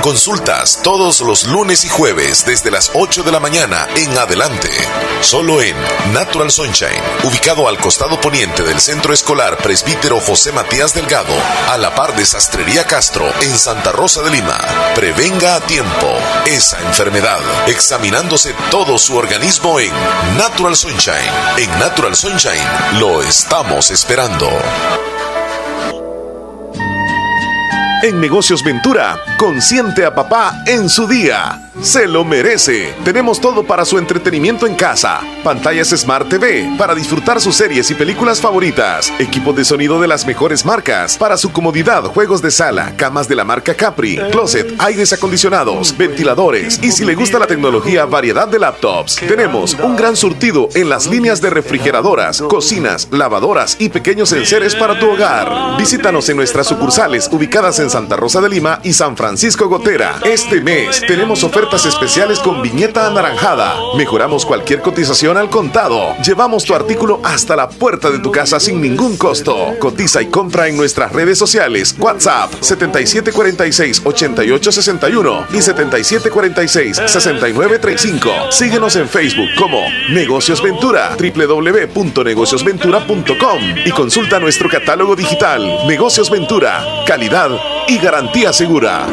Consultas 0.00 0.80
todos 0.82 1.22
los 1.22 1.46
lunes 1.46 1.84
y 1.84 1.88
jueves 1.88 2.44
desde 2.44 2.70
las 2.70 2.90
8 2.94 3.22
de 3.22 3.32
la 3.32 3.40
mañana 3.40 3.88
en 3.96 4.16
adelante. 4.16 4.68
Solo 5.22 5.62
en 5.62 5.74
Natural 6.12 6.50
Sunshine, 6.50 7.02
ubicado 7.24 7.68
al 7.68 7.78
costado 7.78 8.20
poniente 8.20 8.62
del 8.62 8.80
Centro 8.80 9.14
Escolar 9.14 9.56
Presbítero 9.56 10.20
José 10.20 10.52
Matías 10.52 10.92
Delgado, 10.92 11.32
a 11.70 11.78
la 11.78 11.94
par 11.94 12.14
de 12.14 12.26
Sastrería 12.44 12.84
Castro 12.84 13.24
en 13.40 13.56
Santa 13.56 13.90
Rosa 13.90 14.20
de 14.20 14.30
Lima. 14.30 14.58
Prevenga 14.94 15.56
a 15.56 15.60
tiempo 15.62 16.12
esa 16.44 16.78
enfermedad, 16.82 17.40
examinándose 17.66 18.54
todo 18.70 18.98
su 18.98 19.16
organismo 19.16 19.80
en 19.80 19.90
Natural 20.36 20.76
Sunshine. 20.76 21.16
En 21.56 21.70
Natural 21.78 22.14
Sunshine 22.14 23.00
lo 23.00 23.22
estamos 23.22 23.90
esperando. 23.90 24.50
En 28.02 28.20
Negocios 28.20 28.62
Ventura, 28.62 29.18
consiente 29.38 30.04
a 30.04 30.14
papá 30.14 30.64
en 30.66 30.90
su 30.90 31.08
día 31.08 31.63
se 31.80 32.06
lo 32.06 32.24
merece. 32.24 32.94
Tenemos 33.04 33.40
todo 33.40 33.64
para 33.64 33.84
su 33.84 33.98
entretenimiento 33.98 34.66
en 34.66 34.74
casa. 34.74 35.20
Pantallas 35.42 35.88
Smart 35.88 36.28
TV 36.28 36.72
para 36.78 36.94
disfrutar 36.94 37.40
sus 37.40 37.56
series 37.56 37.90
y 37.90 37.94
películas 37.94 38.40
favoritas. 38.40 39.12
Equipo 39.18 39.52
de 39.52 39.64
sonido 39.64 40.00
de 40.00 40.08
las 40.08 40.26
mejores 40.26 40.64
marcas. 40.64 41.18
Para 41.18 41.36
su 41.36 41.52
comodidad, 41.52 42.04
juegos 42.04 42.42
de 42.42 42.50
sala, 42.50 42.94
camas 42.96 43.28
de 43.28 43.34
la 43.34 43.44
marca 43.44 43.74
Capri, 43.74 44.18
closet, 44.30 44.74
aires 44.78 45.12
acondicionados, 45.12 45.96
ventiladores 45.96 46.80
y 46.82 46.92
si 46.92 47.04
le 47.04 47.14
gusta 47.14 47.38
la 47.38 47.46
tecnología, 47.46 48.04
variedad 48.04 48.48
de 48.48 48.58
laptops. 48.58 49.16
Tenemos 49.16 49.74
un 49.74 49.96
gran 49.96 50.16
surtido 50.16 50.68
en 50.74 50.88
las 50.88 51.06
líneas 51.06 51.40
de 51.40 51.50
refrigeradoras, 51.50 52.40
cocinas, 52.42 53.08
lavadoras 53.10 53.76
y 53.78 53.88
pequeños 53.88 54.32
enseres 54.32 54.74
para 54.76 54.98
tu 54.98 55.10
hogar. 55.10 55.76
Visítanos 55.76 56.28
en 56.28 56.36
nuestras 56.36 56.68
sucursales 56.68 57.28
ubicadas 57.32 57.78
en 57.80 57.90
Santa 57.90 58.16
Rosa 58.16 58.40
de 58.40 58.48
Lima 58.48 58.80
y 58.84 58.92
San 58.92 59.16
Francisco 59.16 59.68
Gotera. 59.68 60.20
Este 60.24 60.60
mes 60.60 61.02
tenemos 61.06 61.42
ofertas 61.42 61.63
especiales 61.72 62.40
con 62.40 62.60
viñeta 62.62 63.06
anaranjada. 63.06 63.74
Mejoramos 63.96 64.44
cualquier 64.44 64.82
cotización 64.82 65.38
al 65.38 65.50
contado. 65.50 66.14
Llevamos 66.22 66.64
tu 66.64 66.74
artículo 66.74 67.20
hasta 67.24 67.56
la 67.56 67.68
puerta 67.68 68.10
de 68.10 68.18
tu 68.18 68.30
casa 68.30 68.60
sin 68.60 68.78
ningún 68.80 69.16
costo. 69.16 69.72
Cotiza 69.78 70.20
y 70.20 70.26
compra 70.26 70.66
en 70.68 70.76
nuestras 70.76 71.12
redes 71.12 71.38
sociales. 71.38 71.94
WhatsApp 71.98 72.52
7746-8861 72.60 75.46
y 75.52 75.56
7746-6935. 75.56 78.52
Síguenos 78.52 78.96
en 78.96 79.08
Facebook 79.08 79.48
como 79.58 79.80
Negocios 80.10 80.60
Ventura, 80.62 81.16
www.negociosventura.com 81.18 83.60
y 83.84 83.90
consulta 83.90 84.38
nuestro 84.38 84.68
catálogo 84.68 85.16
digital. 85.16 85.88
Negocios 85.88 86.30
Ventura, 86.30 86.84
calidad 87.06 87.50
y 87.88 87.98
garantía 87.98 88.52
segura. 88.52 89.08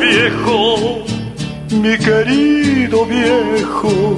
Mi 1.72 1.98
querido 1.98 3.06
viejo. 3.06 4.18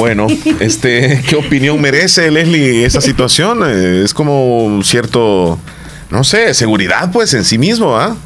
Bueno, 0.00 0.28
este, 0.60 1.22
¿qué 1.28 1.36
opinión 1.36 1.78
merece 1.78 2.30
Leslie 2.30 2.86
esa 2.86 3.02
situación? 3.02 3.60
Eh, 3.66 4.02
es 4.02 4.14
como 4.14 4.64
un 4.64 4.82
cierto, 4.82 5.58
no 6.10 6.24
sé, 6.24 6.54
seguridad 6.54 7.12
pues 7.12 7.34
en 7.34 7.44
sí 7.44 7.58
mismo, 7.58 7.96
¿ah? 7.96 8.16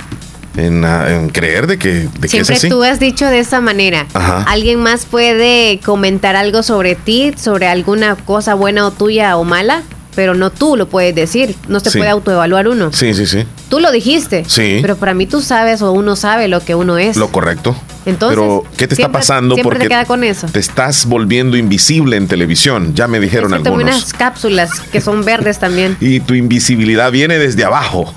En, 0.56 1.30
creer 1.30 1.66
de 1.66 1.76
que, 1.78 2.08
de 2.20 2.28
Siempre 2.28 2.60
que 2.60 2.68
tú 2.68 2.84
has 2.84 3.00
dicho 3.00 3.26
de 3.26 3.40
esa 3.40 3.60
manera. 3.60 4.06
¿Alguien 4.46 4.78
más 4.80 5.04
puede 5.04 5.80
comentar 5.84 6.36
algo 6.36 6.62
sobre 6.62 6.94
ti, 6.94 7.32
sobre 7.36 7.66
alguna 7.66 8.14
cosa 8.14 8.54
buena 8.54 8.86
o 8.86 8.92
tuya 8.92 9.36
o 9.36 9.42
mala? 9.42 9.82
pero 10.14 10.34
no 10.34 10.50
tú 10.50 10.76
lo 10.76 10.88
puedes 10.88 11.12
decir. 11.12 11.56
No 11.66 11.80
se 11.80 11.90
puede 11.90 12.08
autoevaluar 12.08 12.68
uno. 12.68 12.92
Sí, 12.92 13.14
sí, 13.14 13.26
sí. 13.26 13.44
Tú 13.68 13.80
lo 13.80 13.90
dijiste. 13.90 14.44
Sí. 14.46 14.78
Pero 14.80 14.94
para 14.94 15.12
mí 15.12 15.26
tú 15.26 15.40
sabes 15.40 15.82
o 15.82 15.90
uno 15.90 16.14
sabe 16.14 16.46
lo 16.46 16.60
que 16.60 16.76
uno 16.76 16.98
es. 16.98 17.16
Lo 17.16 17.32
correcto. 17.32 17.74
Entonces, 18.06 18.38
pero 18.38 18.64
¿qué 18.76 18.86
te 18.86 18.94
está 18.94 19.10
pasando? 19.10 19.54
Siempre 19.54 19.78
te 19.78 19.88
queda 19.88 20.04
con 20.04 20.24
eso. 20.24 20.46
Te 20.46 20.60
estás 20.60 21.06
volviendo 21.06 21.56
invisible 21.56 22.16
en 22.16 22.28
televisión. 22.28 22.94
Ya 22.94 23.08
me 23.08 23.18
dijeron 23.18 23.54
Eso 23.54 23.56
algunos. 23.56 23.82
unas 23.84 24.12
cápsulas 24.12 24.80
que 24.80 25.00
son 25.00 25.24
verdes 25.24 25.58
también. 25.58 25.96
y 26.00 26.20
tu 26.20 26.34
invisibilidad 26.34 27.10
viene 27.10 27.38
desde 27.38 27.64
abajo. 27.64 28.12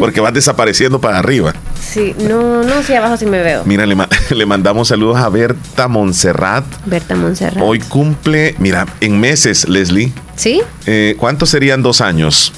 Porque 0.00 0.20
vas 0.20 0.34
desapareciendo 0.34 1.00
para 1.00 1.18
arriba. 1.18 1.54
Sí, 1.80 2.14
no, 2.18 2.62
no, 2.64 2.82
sí, 2.82 2.94
abajo 2.94 3.16
sí 3.16 3.26
me 3.26 3.42
veo. 3.42 3.62
Mira, 3.64 3.86
le, 3.86 3.96
le 4.30 4.46
mandamos 4.46 4.88
saludos 4.88 5.18
a 5.18 5.28
Berta 5.28 5.88
Montserrat. 5.88 6.64
Berta 6.84 7.14
Montserrat. 7.14 7.62
Hoy 7.62 7.78
cumple, 7.78 8.54
mira, 8.58 8.86
en 9.00 9.20
meses, 9.20 9.68
Leslie. 9.68 10.12
¿Sí? 10.36 10.60
Eh, 10.86 11.14
¿Cuántos 11.18 11.50
serían 11.50 11.82
dos 11.82 12.00
años? 12.00 12.52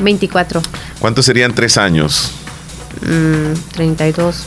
24. 0.00 0.62
¿Cuántos 0.98 1.24
serían 1.24 1.54
tres 1.54 1.76
años? 1.76 2.32
32. 3.74 4.44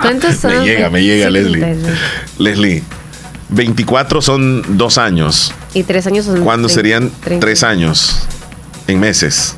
¿Cuántos 0.00 0.36
son? 0.40 0.58
Me 0.58 0.64
llega, 0.64 0.90
me 0.90 1.02
llega, 1.02 1.30
Leslie. 1.30 1.76
Leslie, 2.38 2.82
24 3.50 4.22
son 4.22 4.76
dos 4.78 4.98
años. 4.98 5.52
Y 5.74 5.82
tres 5.82 6.06
años 6.06 6.26
son. 6.26 6.42
¿Cuándo 6.42 6.68
serían 6.68 7.10
tres 7.40 7.62
años? 7.62 8.26
En 8.86 8.98
meses. 9.00 9.54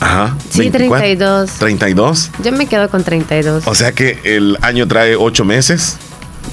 Ajá. 0.00 0.36
Sí, 0.50 0.70
32. 0.70 1.50
¿32? 1.58 2.30
Yo 2.42 2.52
me 2.52 2.66
quedo 2.66 2.88
con 2.88 3.02
32. 3.02 3.66
O 3.66 3.74
sea 3.74 3.92
que 3.92 4.20
el 4.24 4.56
año 4.62 4.86
trae 4.86 5.16
ocho 5.16 5.44
meses. 5.44 5.96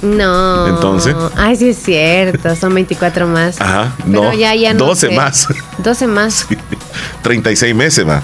No. 0.01 0.67
Entonces. 0.67 1.15
Ay, 1.35 1.55
sí 1.55 1.69
es 1.69 1.77
cierto, 1.77 2.55
son 2.55 2.73
24 2.73 3.27
más. 3.27 3.61
Ajá, 3.61 3.95
no. 4.05 4.33
ya, 4.33 4.55
ya 4.55 4.73
no 4.73 4.85
12 4.85 5.11
más. 5.11 5.47
12 5.79 6.07
más. 6.07 6.47
36 7.23 7.75
meses 7.75 8.07
va. 8.07 8.23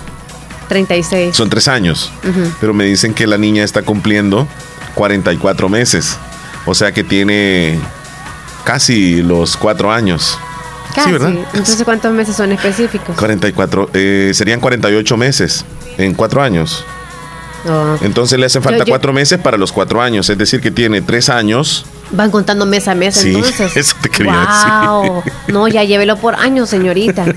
36. 0.72 1.36
Son 1.36 1.50
tres 1.50 1.68
años. 1.68 2.14
Pero 2.62 2.74
me 2.74 2.86
dicen 2.86 3.14
que 3.14 3.28
la 3.28 3.38
niña 3.38 3.66
está 3.66 3.82
cumpliendo 3.82 4.48
44 4.96 5.68
meses. 5.68 6.18
O 6.66 6.74
sea 6.74 6.94
que 6.94 7.04
tiene 7.04 7.78
casi 8.64 9.22
los 9.22 9.58
cuatro 9.58 9.92
años. 9.92 10.38
Casi. 10.96 11.12
¿verdad? 11.12 11.34
Entonces, 11.54 11.84
¿cuántos 11.84 12.14
meses 12.14 12.38
son 12.38 12.54
específicos? 12.54 13.18
44, 13.18 13.90
eh, 13.94 14.32
serían 14.34 14.62
48 14.62 15.18
meses 15.18 15.66
en 15.98 16.14
cuatro 16.14 16.42
años. 16.42 16.86
Oh. 17.68 17.98
Entonces 18.00 18.40
le 18.40 18.46
hacen 18.46 18.64
falta 18.64 18.86
cuatro 18.88 19.12
meses 19.12 19.40
para 19.40 19.58
los 19.58 19.74
cuatro 19.74 20.02
años, 20.02 20.30
es 20.30 20.38
decir, 20.38 20.62
que 20.62 20.72
tiene 20.72 21.02
tres 21.02 21.28
años. 21.28 21.86
Van 22.12 22.32
contando 22.32 22.66
mes 22.66 22.88
a 22.88 22.96
mes, 22.96 23.16
sí, 23.16 23.36
entonces. 23.36 23.76
Eso 23.76 23.98
te 24.02 24.08
quería 24.10 24.48
wow. 24.86 25.22
No, 25.50 25.68
ya 25.68 25.84
llévelo 25.84 26.16
por 26.16 26.36
años, 26.36 26.70
señorita. 26.70 27.26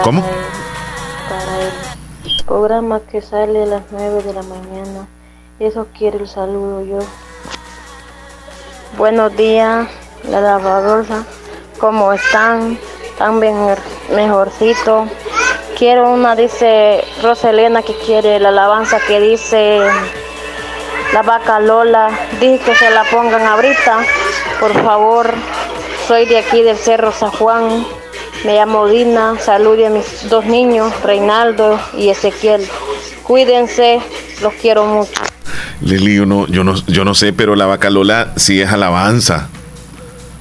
¿Cómo? 0.00 0.22
para 1.28 1.60
el 1.60 2.44
programa 2.46 3.00
que 3.00 3.20
sale 3.20 3.64
a 3.64 3.66
las 3.66 3.82
9 3.90 4.22
de 4.22 4.32
la 4.32 4.42
mañana. 4.42 5.06
Eso 5.60 5.86
quiere 5.96 6.16
el 6.18 6.28
saludo 6.28 6.82
yo. 6.82 6.98
Buenos 8.96 9.36
días, 9.36 9.86
la 10.28 10.40
lavadora. 10.40 11.24
¿Cómo 11.78 12.10
están? 12.12 12.78
¿Están 13.04 13.38
bien 13.38 13.54
mejorcito? 14.14 15.06
Quiero 15.76 16.10
una, 16.10 16.36
dice 16.36 17.04
Roselena, 17.22 17.82
que 17.82 17.94
quiere 17.94 18.40
la 18.40 18.48
alabanza 18.48 18.98
que 19.06 19.20
dice 19.20 19.80
la 21.12 21.22
vaca 21.22 21.60
Lola. 21.60 22.08
Dije 22.40 22.58
que 22.64 22.74
se 22.74 22.90
la 22.90 23.04
pongan 23.04 23.46
ahorita, 23.46 24.00
por 24.58 24.72
favor. 24.82 25.34
Soy 26.08 26.24
de 26.24 26.38
aquí 26.38 26.62
del 26.62 26.78
Cerro 26.78 27.12
San 27.12 27.30
Juan. 27.32 28.01
Me 28.44 28.54
llamo 28.56 28.88
Dina. 28.88 29.34
Salude 29.38 29.86
a 29.86 29.90
mis 29.90 30.28
dos 30.28 30.44
niños, 30.46 30.92
Reinaldo 31.04 31.78
y 31.96 32.08
Ezequiel. 32.08 32.66
Cuídense, 33.22 34.00
los 34.42 34.52
quiero 34.54 34.84
mucho. 34.84 35.22
Lili, 35.80 36.16
yo 36.16 36.26
no, 36.26 36.46
yo 36.48 36.64
no, 36.64 36.74
yo 36.86 37.04
no 37.04 37.14
sé, 37.14 37.32
pero 37.32 37.54
la 37.54 37.66
vaca 37.66 37.88
Lola 37.90 38.32
sí 38.36 38.60
es 38.60 38.70
alabanza. 38.70 39.48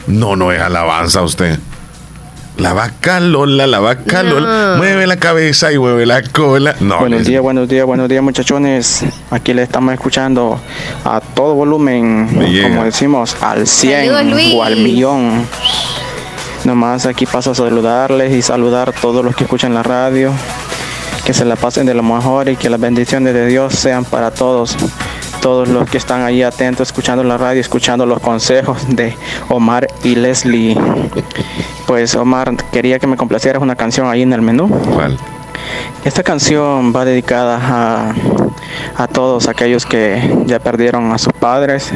No, 0.08 0.36
no 0.36 0.52
es 0.52 0.60
alabanza 0.60 1.22
usted. 1.22 1.60
La 2.58 2.74
vaca 2.74 3.20
Lola, 3.20 3.66
la 3.66 3.80
vaca 3.80 4.24
Lola, 4.24 4.76
mueve 4.78 5.08
la 5.08 5.18
cabeza 5.18 5.72
y 5.72 5.78
mueve 5.80 6.06
la 6.06 6.22
cola. 6.22 6.76
No, 6.80 7.00
buenos 7.00 7.26
días, 7.26 7.42
buenos 7.42 7.70
días, 7.70 7.86
buenos 7.86 8.10
días 8.10 8.22
muchachones. 8.22 9.04
Aquí 9.30 9.54
le 9.54 9.64
estamos 9.64 9.94
escuchando 9.94 10.60
a 11.06 11.22
todo 11.22 11.56
volumen, 11.56 12.28
como 12.64 12.84
decimos, 12.84 13.36
al 13.42 13.68
100 13.68 14.12
o 14.56 14.64
al 14.64 14.76
millón. 14.76 15.48
Nomás 16.66 17.08
aquí 17.08 17.26
paso 17.26 17.52
a 17.52 17.56
saludarles 17.56 18.34
y 18.34 18.42
saludar 18.44 18.90
a 18.90 18.92
todos 18.92 19.26
los 19.26 19.36
que 19.36 19.46
escuchan 19.46 19.74
la 19.74 19.82
radio. 19.82 20.32
Que 21.26 21.34
se 21.34 21.44
la 21.44 21.56
pasen 21.56 21.86
de 21.86 21.94
lo 21.94 22.04
mejor 22.04 22.50
y 22.50 22.56
que 22.56 22.70
las 22.70 22.80
bendiciones 22.80 23.34
de 23.34 23.48
Dios 23.48 23.74
sean 23.74 24.06
para 24.06 24.32
todos 24.32 24.76
todos 25.42 25.68
los 25.68 25.90
que 25.90 25.98
están 25.98 26.22
ahí 26.22 26.44
atentos, 26.44 26.90
escuchando 26.90 27.24
la 27.24 27.36
radio, 27.36 27.60
escuchando 27.60 28.06
los 28.06 28.20
consejos 28.20 28.96
de 28.96 29.16
Omar 29.50 29.88
y 30.04 30.14
Leslie. 30.14 30.78
Pues 31.88 32.14
Omar, 32.16 32.56
quería 32.72 33.00
que 33.00 33.08
me 33.08 33.18
complacieras 33.18 33.62
una 33.62 33.76
canción 33.76 34.08
ahí 34.08 34.22
en 34.22 34.34
el 34.34 34.42
menú. 34.44 34.70
¿Cuál? 34.70 35.18
Esta 36.06 36.22
canción 36.22 36.94
va 36.96 37.06
dedicada 37.06 37.60
a, 37.60 38.14
a 38.98 39.08
todos 39.08 39.48
aquellos 39.48 39.88
que 39.88 40.44
ya 40.46 40.60
perdieron 40.60 41.12
a 41.12 41.18
sus 41.18 41.34
padres, 41.34 41.92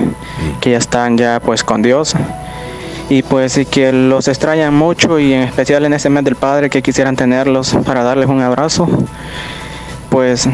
que 0.60 0.72
ya 0.72 0.78
están 0.80 1.18
ya 1.18 1.40
pues 1.40 1.64
con 1.64 1.84
Dios 1.84 2.16
y 3.10 3.22
pues 3.24 3.58
y 3.58 3.66
que 3.66 3.92
los 3.92 4.28
extrañan 4.28 4.74
mucho 4.74 5.20
y 5.20 5.34
en 5.34 5.42
especial 5.42 5.86
en 5.86 5.94
este 5.94 6.10
mes 6.10 6.24
del 6.24 6.36
Padre 6.36 6.70
que 6.70 6.82
quisieran 6.82 7.16
tenerlos 7.16 7.76
para 7.86 8.04
darles 8.04 8.28
un 8.28 8.42
abrazo. 8.42 8.88
Pues 10.10 10.48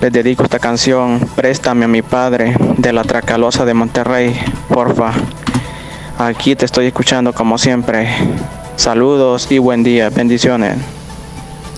les 0.00 0.12
dedico 0.12 0.42
esta 0.42 0.58
canción, 0.58 1.20
Préstame 1.36 1.84
a 1.84 1.88
mi 1.88 2.02
padre, 2.02 2.56
de 2.76 2.92
la 2.92 3.04
Tracalosa 3.04 3.64
de 3.64 3.72
Monterrey, 3.72 4.36
porfa. 4.68 5.12
Aquí 6.18 6.56
te 6.56 6.64
estoy 6.64 6.86
escuchando 6.86 7.32
como 7.32 7.56
siempre. 7.56 8.08
Saludos 8.76 9.46
y 9.50 9.58
buen 9.58 9.84
día, 9.84 10.10
bendiciones. 10.10 10.76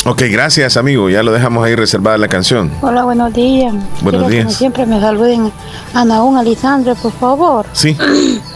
Ok, 0.07 0.23
gracias 0.31 0.77
amigo, 0.77 1.09
ya 1.09 1.23
lo 1.23 1.33
dejamos 1.33 1.65
ahí 1.65 1.75
reservada 1.75 2.19
la 2.19 2.29
canción. 2.29 2.71
Hola, 2.81 3.05
buenos 3.05 3.33
días. 3.33 3.75
Buenos 4.03 4.29
días. 4.29 4.45
como 4.45 4.57
siempre 4.57 4.87
me 4.87 5.01
saluden 5.01 5.53
a 5.95 6.05
Naún 6.05 6.37
Alisandre, 6.37 6.95
por 6.95 7.13
favor. 7.13 7.67
Sí. 7.73 7.97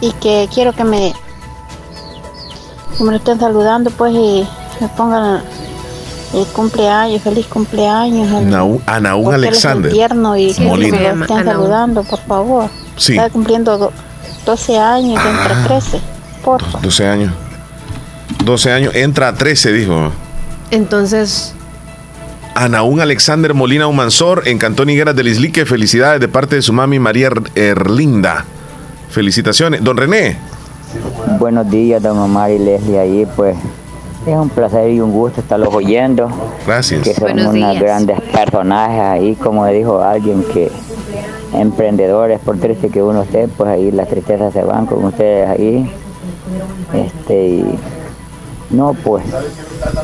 y 0.00 0.12
que 0.12 0.48
quiero 0.52 0.72
que 0.72 0.84
me, 0.84 1.12
que 2.96 3.04
me 3.04 3.16
estén 3.16 3.38
saludando 3.38 3.90
pues 3.90 4.12
y 4.14 4.46
me 4.80 4.88
pongan 4.88 5.42
el 6.34 6.46
cumpleaños, 6.48 7.22
feliz 7.22 7.46
cumpleaños. 7.46 8.30
a 8.86 9.00
Naún 9.00 9.34
Alexander. 9.34 9.92
y 9.94 10.54
que 10.54 10.64
me 10.64 11.24
estén 11.24 11.44
saludando, 11.44 12.02
por 12.02 12.20
favor. 12.20 12.70
Sí. 12.96 13.12
Está 13.12 13.30
cumpliendo 13.30 13.92
12 14.44 14.78
años, 14.78 15.22
entra 15.24 15.62
a 15.62 15.66
13, 15.66 16.00
por 16.44 16.80
12 16.80 17.06
años. 17.06 17.32
12 18.44 18.72
años, 18.72 18.94
entra 18.94 19.28
a 19.28 19.34
13, 19.34 19.72
dijo. 19.72 20.12
Entonces... 20.70 21.52
Anaún 22.54 23.02
Alexander 23.02 23.52
Molina 23.52 23.86
Humansor 23.86 24.48
en 24.48 24.56
Cantón 24.56 24.88
Higueras 24.88 25.14
del 25.14 25.28
Islique. 25.28 25.66
Felicidades 25.66 26.22
de 26.22 26.28
parte 26.28 26.56
de 26.56 26.62
su 26.62 26.72
mami 26.72 26.98
María 26.98 27.28
Erlinda. 27.54 28.46
Felicitaciones. 29.16 29.82
Don 29.82 29.96
René. 29.96 30.36
Buenos 31.38 31.70
días, 31.70 32.02
don 32.02 32.18
Omar 32.18 32.50
y 32.50 32.58
Leslie 32.58 32.98
ahí, 32.98 33.26
pues 33.34 33.56
es 34.26 34.36
un 34.36 34.50
placer 34.50 34.90
y 34.90 35.00
un 35.00 35.10
gusto 35.10 35.40
estarlos 35.40 35.74
oyendo. 35.74 36.28
Gracias. 36.66 37.02
Que 37.02 37.14
son 37.14 37.40
unos 37.40 37.80
grandes 37.80 38.20
personajes 38.20 39.00
ahí, 39.00 39.34
como 39.36 39.64
dijo 39.68 40.02
alguien 40.02 40.44
que 40.52 40.70
emprendedores, 41.54 42.40
por 42.40 42.58
triste 42.58 42.90
que 42.90 43.02
uno 43.02 43.22
esté, 43.22 43.48
pues 43.48 43.70
ahí 43.70 43.90
las 43.90 44.06
tristezas 44.08 44.52
se 44.52 44.62
van 44.62 44.84
con 44.84 45.02
ustedes 45.02 45.48
ahí. 45.48 45.90
Este 46.92 47.46
y 47.46 47.78
no, 48.68 48.92
pues 48.92 49.24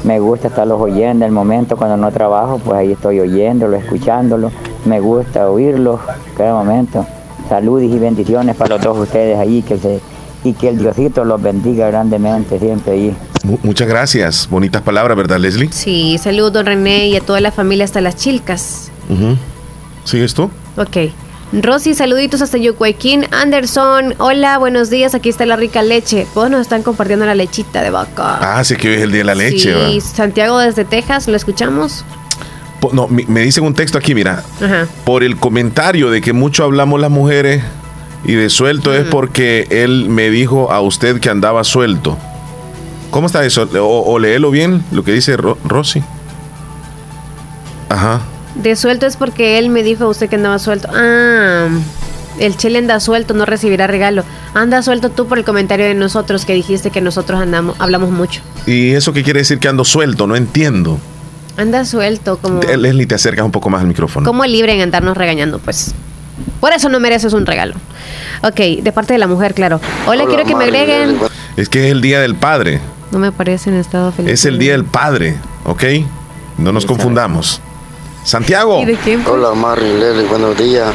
me 0.05 0.20
gusta 0.20 0.48
estarlos 0.48 0.80
oyendo 0.80 1.26
el 1.26 1.32
momento 1.32 1.76
cuando 1.76 1.98
no 1.98 2.10
trabajo, 2.12 2.59
pues 2.64 2.78
ahí 2.78 2.93
estoy 2.93 3.20
oyéndolo, 3.20 3.76
escuchándolo. 3.76 4.51
Me 4.86 5.01
gusta 5.01 5.51
oírlos 5.51 6.01
cada 6.34 6.55
momento. 6.55 7.05
Saludos 7.52 7.82
y 7.82 7.98
bendiciones 7.98 8.56
para 8.56 8.78
todos 8.78 8.96
ustedes 8.96 9.38
ahí 9.38 9.60
que 9.60 9.76
se, 9.76 10.00
y 10.42 10.54
que 10.54 10.70
el 10.70 10.78
Diosito 10.78 11.22
los 11.22 11.42
bendiga 11.42 11.86
grandemente 11.88 12.58
siempre 12.58 12.94
ahí. 12.94 13.16
Muchas 13.62 13.86
gracias. 13.86 14.48
Bonitas 14.48 14.80
palabras, 14.80 15.18
¿verdad, 15.18 15.36
Leslie? 15.38 15.70
Sí, 15.70 16.16
saludos, 16.16 16.54
don 16.54 16.64
René, 16.64 17.08
y 17.08 17.16
a 17.16 17.20
toda 17.20 17.42
la 17.42 17.52
familia 17.52 17.84
hasta 17.84 18.00
las 18.00 18.16
chilcas. 18.16 18.90
¿Sigues 20.04 20.32
tú? 20.32 20.44
Ok. 20.78 21.12
Rosy, 21.52 21.92
saluditos 21.92 22.40
hasta 22.40 22.56
Yucuayquín. 22.56 23.26
Anderson, 23.32 24.14
hola, 24.16 24.56
buenos 24.56 24.88
días. 24.88 25.14
Aquí 25.14 25.28
está 25.28 25.44
la 25.44 25.56
rica 25.56 25.82
leche. 25.82 26.26
Pues 26.32 26.50
nos 26.50 26.62
están 26.62 26.82
compartiendo 26.82 27.26
la 27.26 27.34
lechita 27.34 27.82
de 27.82 27.90
vaca. 27.90 28.38
Ah, 28.40 28.64
sí 28.64 28.76
que 28.76 28.88
hoy 28.88 28.94
es 28.94 29.02
el 29.02 29.12
día 29.12 29.18
de 29.18 29.24
la 29.24 29.34
leche. 29.34 29.74
Sí, 29.90 30.00
Santiago 30.00 30.58
desde 30.58 30.86
Texas, 30.86 31.28
¿lo 31.28 31.36
escuchamos? 31.36 32.02
No, 32.92 33.06
me 33.09 33.40
dicen 33.42 33.64
un 33.64 33.74
texto 33.74 33.98
aquí, 33.98 34.14
mira. 34.14 34.42
Por 35.04 35.22
el 35.22 35.36
comentario 35.36 36.10
de 36.10 36.20
que 36.20 36.32
mucho 36.32 36.64
hablamos 36.64 37.00
las 37.00 37.10
mujeres 37.10 37.62
y 38.24 38.32
de 38.32 38.50
suelto 38.50 38.92
es 38.92 39.04
porque 39.04 39.66
él 39.70 40.09
me 40.09 40.30
dijo 40.30 40.72
a 40.72 40.80
usted 40.80 41.20
que 41.20 41.30
andaba 41.30 41.62
suelto. 41.64 42.18
¿Cómo 43.10 43.26
está 43.26 43.44
eso? 43.44 43.68
O, 43.80 44.12
o 44.12 44.18
léelo 44.18 44.50
bien, 44.50 44.84
lo 44.90 45.04
que 45.04 45.12
dice 45.12 45.36
Rosy. 45.36 46.02
Ajá. 47.88 48.20
De 48.54 48.74
suelto 48.76 49.06
es 49.06 49.16
porque 49.16 49.59
él 49.59 49.68
me 49.68 49.82
dijo 49.82 50.04
a 50.04 50.09
usted 50.09 50.28
que 50.28 50.36
andaba 50.36 50.59
suelto. 50.59 50.88
Ah, 50.94 51.68
el 52.38 52.56
chile 52.56 52.78
anda 52.78 53.00
suelto, 53.00 53.34
no 53.34 53.44
recibirá 53.44 53.86
regalo. 53.86 54.24
Anda 54.54 54.82
suelto 54.82 55.10
tú 55.10 55.26
por 55.26 55.38
el 55.38 55.44
comentario 55.44 55.86
de 55.86 55.94
nosotros 55.94 56.44
que 56.44 56.54
dijiste 56.54 56.90
que 56.90 57.00
nosotros 57.00 57.40
andamos, 57.40 57.76
hablamos 57.78 58.10
mucho. 58.10 58.40
¿Y 58.66 58.90
eso 58.92 59.12
qué 59.12 59.22
quiere 59.22 59.40
decir 59.40 59.59
que 59.59 59.68
ando 59.68 59.84
suelto? 59.84 60.26
No 60.26 60.36
entiendo. 60.36 60.98
Anda 61.56 61.84
suelto, 61.84 62.38
como. 62.38 62.60
Leslie, 62.62 63.06
te 63.06 63.14
acercas 63.14 63.44
un 63.44 63.52
poco 63.52 63.68
más 63.68 63.82
al 63.82 63.86
micrófono. 63.86 64.26
Como 64.26 64.44
libre 64.46 64.74
en 64.74 64.80
andarnos 64.80 65.16
regañando, 65.16 65.58
pues. 65.58 65.94
Por 66.60 66.72
eso 66.72 66.88
no 66.88 66.98
mereces 67.00 67.32
un 67.32 67.44
regalo. 67.44 67.74
Ok, 68.42 68.82
de 68.82 68.92
parte 68.92 69.12
de 69.12 69.18
la 69.18 69.26
mujer, 69.26 69.54
claro. 69.54 69.80
Hola, 70.06 70.24
quiero 70.26 70.44
que 70.44 70.54
me 70.54 70.64
agreguen. 70.64 71.18
Es 71.56 71.68
que 71.68 71.86
es 71.86 71.92
el 71.92 72.00
día 72.00 72.20
del 72.20 72.34
padre. 72.34 72.80
No 73.10 73.18
me 73.18 73.30
parece 73.30 73.70
en 73.70 73.76
estado 73.76 74.10
feliz. 74.12 74.32
Es 74.32 74.44
el 74.46 74.58
día 74.58 74.72
del 74.72 74.84
padre, 74.84 75.36
¿ok? 75.64 75.84
No 76.58 76.72
nos 76.72 76.86
confundamos. 76.86 77.60
Santiago. 78.24 78.82
Hola, 79.26 79.52
Mari, 79.54 79.98
Leslie, 79.98 80.26
buenos 80.26 80.56
días. 80.56 80.88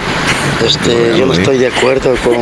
Este, 0.65 1.17
yo 1.17 1.25
no 1.25 1.33
estoy 1.33 1.57
de 1.57 1.67
acuerdo 1.67 2.15
con 2.23 2.35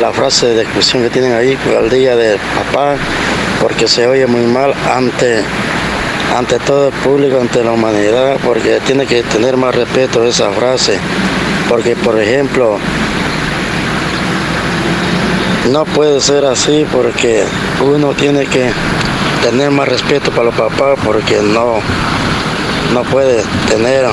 la 0.00 0.12
frase 0.12 0.48
de 0.48 0.62
expresión 0.62 1.02
que 1.02 1.10
tienen 1.10 1.32
ahí 1.32 1.58
al 1.76 1.90
día 1.90 2.14
del 2.14 2.38
papá, 2.38 2.96
porque 3.60 3.88
se 3.88 4.06
oye 4.06 4.26
muy 4.26 4.42
mal 4.42 4.74
ante 4.94 5.42
ante 6.36 6.58
todo 6.58 6.88
el 6.88 6.92
público, 6.92 7.40
ante 7.40 7.64
la 7.64 7.72
humanidad, 7.72 8.36
porque 8.44 8.78
tiene 8.84 9.06
que 9.06 9.22
tener 9.22 9.56
más 9.56 9.74
respeto 9.74 10.22
esa 10.22 10.50
frase. 10.50 10.98
Porque, 11.66 11.96
por 11.96 12.20
ejemplo, 12.20 12.78
no 15.72 15.84
puede 15.86 16.20
ser 16.20 16.44
así 16.44 16.86
porque 16.92 17.44
uno 17.80 18.12
tiene 18.12 18.44
que 18.44 18.70
tener 19.42 19.70
más 19.70 19.88
respeto 19.88 20.30
para 20.30 20.44
los 20.44 20.54
papás 20.54 20.98
porque 21.04 21.40
no, 21.40 21.76
no 22.92 23.02
puede 23.04 23.42
tener 23.68 24.04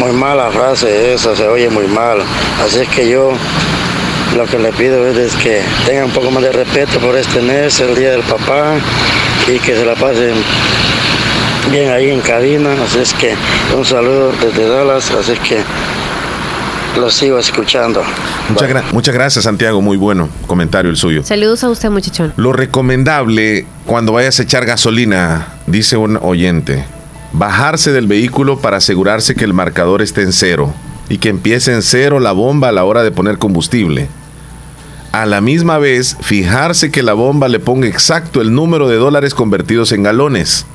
muy 0.00 0.12
mala 0.12 0.50
frase 0.50 1.12
esa, 1.12 1.36
se 1.36 1.46
oye 1.46 1.68
muy 1.68 1.86
mal. 1.88 2.22
Así 2.64 2.80
es 2.80 2.88
que 2.88 3.08
yo 3.08 3.32
lo 4.38 4.46
que 4.46 4.56
le 4.56 4.70
pido 4.70 5.04
es 5.04 5.34
que 5.34 5.60
tengan 5.84 6.04
un 6.04 6.12
poco 6.12 6.30
más 6.30 6.44
de 6.44 6.52
respeto 6.52 7.00
por 7.00 7.16
este 7.16 7.42
mes, 7.42 7.80
el 7.80 7.96
Día 7.96 8.12
del 8.12 8.22
Papá, 8.22 8.76
y 9.52 9.58
que 9.58 9.74
se 9.74 9.84
la 9.84 9.96
pasen 9.96 10.32
bien 11.72 11.90
ahí 11.90 12.10
en 12.10 12.20
cabina. 12.20 12.70
Así 12.84 13.00
es 13.00 13.12
que 13.14 13.34
un 13.76 13.84
saludo 13.84 14.30
desde 14.40 14.68
Dallas, 14.68 15.10
así 15.10 15.32
es 15.32 15.40
que 15.40 15.58
lo 17.00 17.10
sigo 17.10 17.36
escuchando. 17.36 18.04
Muchas, 18.48 18.92
muchas 18.92 19.12
gracias, 19.12 19.44
Santiago. 19.44 19.80
Muy 19.80 19.96
bueno 19.96 20.28
comentario 20.46 20.88
el 20.88 20.96
suyo. 20.96 21.24
Saludos 21.24 21.64
a 21.64 21.70
usted, 21.70 21.90
muchachón. 21.90 22.32
Lo 22.36 22.52
recomendable 22.52 23.66
cuando 23.86 24.12
vayas 24.12 24.38
a 24.38 24.44
echar 24.44 24.64
gasolina, 24.66 25.48
dice 25.66 25.96
un 25.96 26.16
oyente, 26.22 26.84
bajarse 27.32 27.90
del 27.90 28.06
vehículo 28.06 28.60
para 28.60 28.76
asegurarse 28.76 29.34
que 29.34 29.44
el 29.44 29.52
marcador 29.52 30.00
esté 30.00 30.22
en 30.22 30.32
cero 30.32 30.72
y 31.08 31.18
que 31.18 31.28
empiece 31.28 31.72
en 31.72 31.82
cero 31.82 32.20
la 32.20 32.30
bomba 32.30 32.68
a 32.68 32.72
la 32.72 32.84
hora 32.84 33.02
de 33.02 33.10
poner 33.10 33.38
combustible. 33.38 34.08
A 35.12 35.24
la 35.26 35.40
misma 35.40 35.78
vez, 35.78 36.16
fijarse 36.20 36.90
que 36.90 37.02
la 37.02 37.14
bomba 37.14 37.48
le 37.48 37.60
ponga 37.60 37.88
exacto 37.88 38.40
el 38.40 38.54
número 38.54 38.88
de 38.88 38.96
dólares 38.96 39.34
convertidos 39.34 39.92
en 39.92 40.02
galones. 40.02 40.66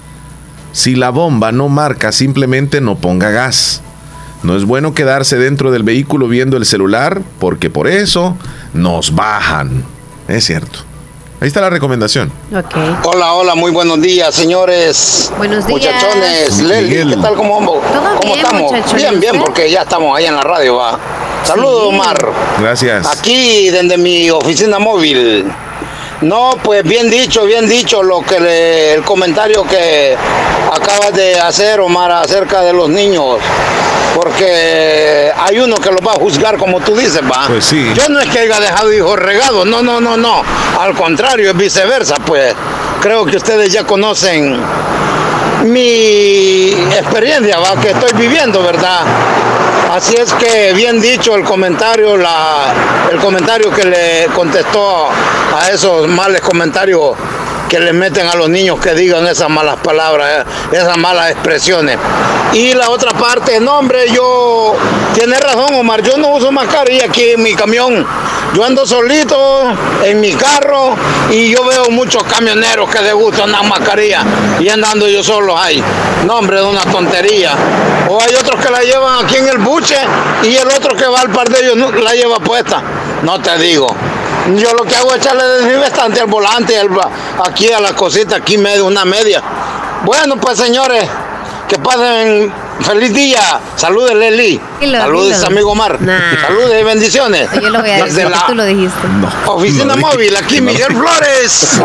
Si 0.71 0.95
la 0.95 1.11
bomba 1.11 1.51
no 1.51 1.69
marca, 1.69 2.11
simplemente 2.11 2.81
no 2.81 2.95
ponga 2.95 3.29
gas. 3.29 3.81
No 4.41 4.57
es 4.57 4.65
bueno 4.65 4.93
quedarse 4.93 5.37
dentro 5.37 5.71
del 5.71 5.83
vehículo 5.83 6.27
viendo 6.27 6.57
el 6.57 6.65
celular 6.65 7.21
porque 7.39 7.69
por 7.69 7.87
eso 7.87 8.35
nos 8.73 9.13
bajan. 9.13 9.85
Es 10.27 10.45
cierto. 10.45 10.79
Ahí 11.39 11.47
está 11.47 11.61
la 11.61 11.69
recomendación. 11.69 12.31
Hola, 13.03 13.33
hola, 13.33 13.53
muy 13.53 13.71
buenos 13.71 14.01
días, 14.01 14.33
señores. 14.33 15.31
Buenos 15.37 15.67
días. 15.67 15.79
Muchachones, 15.79 16.61
Leli, 16.61 16.89
¿qué 16.89 17.17
tal? 17.17 17.35
¿Cómo, 17.35 17.59
¿Cómo 17.59 18.35
estamos? 18.35 18.93
Bien, 18.95 19.19
bien, 19.19 19.37
porque 19.39 19.69
ya 19.69 19.81
estamos 19.81 20.17
ahí 20.17 20.25
en 20.25 20.35
la 20.35 20.41
radio, 20.41 20.77
va. 20.77 20.99
Saludos, 21.43 21.87
Omar. 21.87 22.17
Gracias. 22.59 23.05
Aquí, 23.05 23.69
desde 23.69 23.97
mi 23.97 24.29
oficina 24.29 24.79
móvil. 24.79 25.45
No, 26.21 26.51
pues 26.63 26.83
bien 26.83 27.09
dicho, 27.09 27.43
bien 27.43 27.67
dicho 27.67 28.01
lo 28.01 28.21
que 28.21 28.93
el 28.93 29.03
comentario 29.03 29.63
que 29.65 30.15
acabas 30.71 31.13
de 31.13 31.37
hacer, 31.37 31.81
Omar, 31.81 32.11
acerca 32.11 32.61
de 32.61 32.71
los 32.71 32.89
niños. 32.89 33.39
Porque 34.15 35.33
hay 35.35 35.59
uno 35.59 35.75
que 35.77 35.89
los 35.91 35.99
va 35.99 36.11
a 36.11 36.19
juzgar 36.19 36.57
como 36.57 36.79
tú 36.79 36.95
dices, 36.95 37.21
va. 37.23 37.47
Pues 37.47 37.65
sí. 37.65 37.91
Yo 37.93 38.07
no 38.09 38.19
es 38.19 38.29
que 38.29 38.39
haya 38.39 38.59
dejado 38.59 38.93
hijos 38.93 39.19
regados, 39.19 39.65
no, 39.65 39.81
no, 39.81 39.99
no, 39.99 40.15
no. 40.15 40.43
Al 40.79 40.93
contrario, 40.95 41.49
es 41.49 41.57
viceversa, 41.57 42.15
pues. 42.25 42.53
Creo 43.01 43.25
que 43.25 43.35
ustedes 43.35 43.73
ya 43.73 43.83
conocen 43.83 44.61
mi 45.63 46.69
experiencia, 46.95 47.57
va, 47.59 47.79
que 47.81 47.89
estoy 47.89 48.13
viviendo, 48.13 48.63
¿verdad? 48.63 49.01
Así 49.93 50.15
es 50.15 50.33
que 50.33 50.73
bien 50.73 50.99
dicho 50.99 51.35
el 51.35 51.43
comentario, 51.43 52.17
la, 52.17 52.73
el 53.11 53.19
comentario 53.19 53.69
que 53.69 53.85
le 53.85 54.27
contestó 54.33 55.09
a 55.55 55.69
esos 55.69 56.07
males 56.07 56.41
comentarios 56.41 57.15
que 57.69 57.79
le 57.79 57.93
meten 57.93 58.25
a 58.25 58.33
los 58.33 58.49
niños 58.49 58.79
que 58.79 58.95
digan 58.95 59.27
esas 59.27 59.51
malas 59.51 59.77
palabras, 59.83 60.47
eh, 60.71 60.77
esas 60.77 60.97
malas 60.97 61.29
expresiones. 61.29 61.99
Y 62.53 62.73
la 62.73 62.89
otra 62.89 63.11
parte, 63.11 63.59
no 63.59 63.77
hombre, 63.77 64.09
yo, 64.11 64.75
tiene 65.13 65.39
razón 65.39 65.75
Omar, 65.75 66.01
yo 66.01 66.17
no 66.17 66.29
uso 66.29 66.51
mascarilla 66.51 67.05
aquí 67.05 67.29
en 67.29 67.43
mi 67.43 67.53
camión. 67.53 68.03
Yo 68.53 68.63
ando 68.63 68.85
solito 68.85 69.63
en 70.03 70.21
mi 70.21 70.31
carro 70.33 70.95
y 71.31 71.49
yo 71.49 71.65
veo 71.65 71.89
muchos 71.89 72.23
camioneros 72.23 72.87
que 72.87 73.01
les 73.01 73.13
gustan 73.15 73.51
la 73.51 73.63
mascarilla 73.63 74.23
y 74.59 74.69
andando 74.69 75.07
yo 75.07 75.23
solo 75.23 75.57
ahí. 75.57 75.83
No 76.27 76.35
hombre, 76.35 76.59
es 76.59 76.63
una 76.63 76.81
tontería. 76.81 77.53
O 78.09 78.21
hay 78.21 78.35
otros 78.35 78.63
que 78.63 78.71
la 78.71 78.81
llevan 78.81 79.25
aquí 79.25 79.37
en 79.37 79.47
el 79.49 79.57
buche 79.57 79.97
y 80.43 80.55
el 80.55 80.67
otro 80.67 80.95
que 80.95 81.07
va 81.07 81.21
al 81.21 81.31
par 81.31 81.49
de 81.49 81.65
ellos 81.65 81.93
la 82.03 82.13
lleva 82.13 82.39
puesta. 82.39 82.83
No 83.23 83.41
te 83.41 83.57
digo. 83.57 83.87
Yo 84.55 84.73
lo 84.73 84.83
que 84.83 84.95
hago 84.97 85.15
es 85.15 85.17
echarle 85.17 85.43
desinfectante 85.45 86.19
al 86.19 86.27
volante, 86.27 86.79
aquí 87.43 87.71
a 87.71 87.79
la 87.79 87.95
cosita, 87.95 88.35
aquí 88.35 88.57
medio, 88.57 88.85
una 88.85 89.05
media. 89.05 89.41
Bueno, 90.03 90.35
pues 90.35 90.59
señores, 90.59 91.09
que 91.67 91.79
pasen 91.79 92.53
feliz 92.83 93.13
día. 93.13 93.39
Saludes, 93.75 94.15
Leli. 94.15 94.59
Saludes, 94.79 95.43
amigo 95.43 95.71
Omar. 95.71 95.99
Saludes 95.99 96.81
y 96.81 96.83
bendiciones. 96.83 97.49
Yo 97.61 97.69
lo 97.69 97.81
voy 97.81 97.89
a 97.89 98.05
decir, 98.05 98.29
la 98.29 98.45
tú 98.47 98.55
lo 98.55 98.65
dijiste. 98.65 99.07
Oficina 99.47 99.95
móvil, 99.95 100.35
aquí 100.35 100.61
Miguel 100.61 100.93
Flores. 100.93 101.81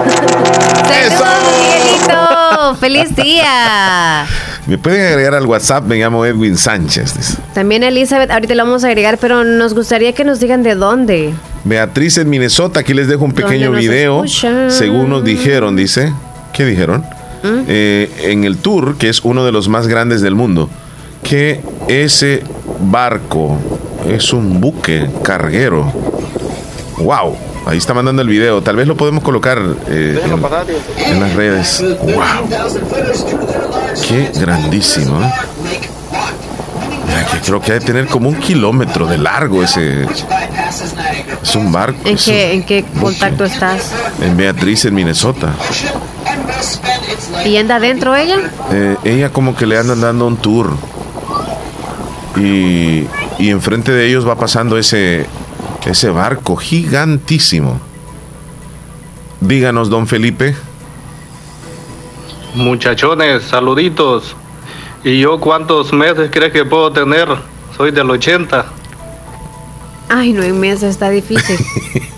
¡Eso! 1.07 1.25
Miguelito! 1.61 2.77
¡Feliz 2.81 3.15
día! 3.15 4.27
Me 4.67 4.77
pueden 4.77 5.07
agregar 5.07 5.35
al 5.35 5.47
WhatsApp, 5.47 5.85
me 5.85 5.97
llamo 5.97 6.27
Edwin 6.27 6.59
Sánchez. 6.59 7.39
También 7.55 7.83
Elizabeth, 7.83 8.31
ahorita 8.31 8.55
lo 8.55 8.65
vamos 8.65 8.85
a 8.85 8.89
agregar, 8.89 9.17
pero 9.19 9.43
nos 9.43 9.73
gustaría 9.73 10.13
que 10.13 10.25
nos 10.25 10.41
digan 10.41 10.63
de 10.63 10.75
dónde. 10.75 11.33
Beatriz 11.65 12.19
en 12.19 12.29
Minnesota, 12.29 12.81
aquí 12.81 12.93
les 12.93 13.09
dejo 13.09 13.25
un 13.25 13.33
pequeño 13.33 13.73
video. 13.73 14.25
Según 14.69 15.09
nos 15.09 15.25
dijeron, 15.25 15.75
dice. 15.75 16.13
¿Qué 16.53 16.65
dijeron? 16.65 17.05
¿Mm? 17.43 17.65
Eh, 17.69 18.11
en 18.25 18.45
el 18.45 18.59
tour, 18.59 18.99
que 18.99 19.09
es 19.09 19.21
uno 19.23 19.45
de 19.45 19.53
los 19.53 19.69
más 19.69 19.87
grandes 19.87 20.21
del 20.23 20.35
mundo, 20.35 20.69
que 21.29 21.61
ese 21.89 22.43
barco 22.81 23.59
es 24.07 24.33
un 24.33 24.61
buque 24.61 25.11
carguero. 25.23 25.93
¡Wow! 26.99 27.37
Ahí 27.67 27.77
está 27.77 27.93
mandando 27.93 28.23
el 28.23 28.29
video. 28.29 28.63
Tal 28.63 28.77
vez 28.77 28.87
lo 28.87 28.97
podemos 28.97 29.23
colocar 29.23 29.59
eh, 29.89 30.23
en, 30.25 31.21
las 31.21 31.35
redes. 31.35 31.85
¡Wow! 32.01 32.49
¡Qué 34.07 34.31
grandísimo! 34.41 35.21
¿eh? 35.23 35.33
que 37.31 37.41
creo 37.41 37.61
que 37.61 37.73
hay 37.73 37.79
que 37.81 37.85
tener 37.85 38.07
como 38.07 38.31
un 38.31 38.37
kilómetro 38.37 39.07
de 39.07 39.19
largo 39.19 39.63
ese. 39.63 40.07
Es 41.43 41.55
un 41.55 41.71
barco. 41.71 41.99
¿En, 42.07 42.17
qué, 42.17 42.55
¿en 42.55 42.63
qué 42.63 42.87
contacto 42.99 43.45
estás? 43.45 43.93
En 44.23 44.35
Beatriz, 44.35 44.87
en 44.87 44.95
Minnesota. 44.95 45.53
¿Y 47.45 47.59
anda 47.59 47.77
adentro 47.77 48.17
ella? 48.17 48.39
Eh, 48.73 48.97
ella 49.05 49.31
como 49.31 49.55
que 49.55 49.67
le 49.67 49.77
andan 49.77 50.01
dando 50.01 50.27
un 50.27 50.39
tour. 50.39 50.73
Y, 52.39 53.07
y 53.39 53.51
enfrente 53.51 53.93
de 53.93 54.09
ellos 54.09 54.27
va 54.27 54.37
pasando 54.37 54.79
ese, 54.79 55.27
ese 55.87 56.11
barco 56.11 56.57
gigantísimo. 56.57 57.81
Díganos, 59.41 59.89
don 59.89 60.07
Felipe. 60.07 60.57
Muchachones, 62.55 63.45
saluditos. 63.45 64.37
¿Y 65.05 65.21
yo 65.21 65.39
cuántos 65.39 65.93
meses 65.93 66.31
crees 66.33 66.53
que 66.53 66.65
puedo 66.65 66.93
tener? 66.93 67.29
Soy 67.77 67.93
del 67.93 68.11
80. 68.11 68.67
Ay, 70.09 70.33
nueve 70.33 70.53
meses 70.53 70.91
está 70.91 71.11
difícil. 71.11 71.57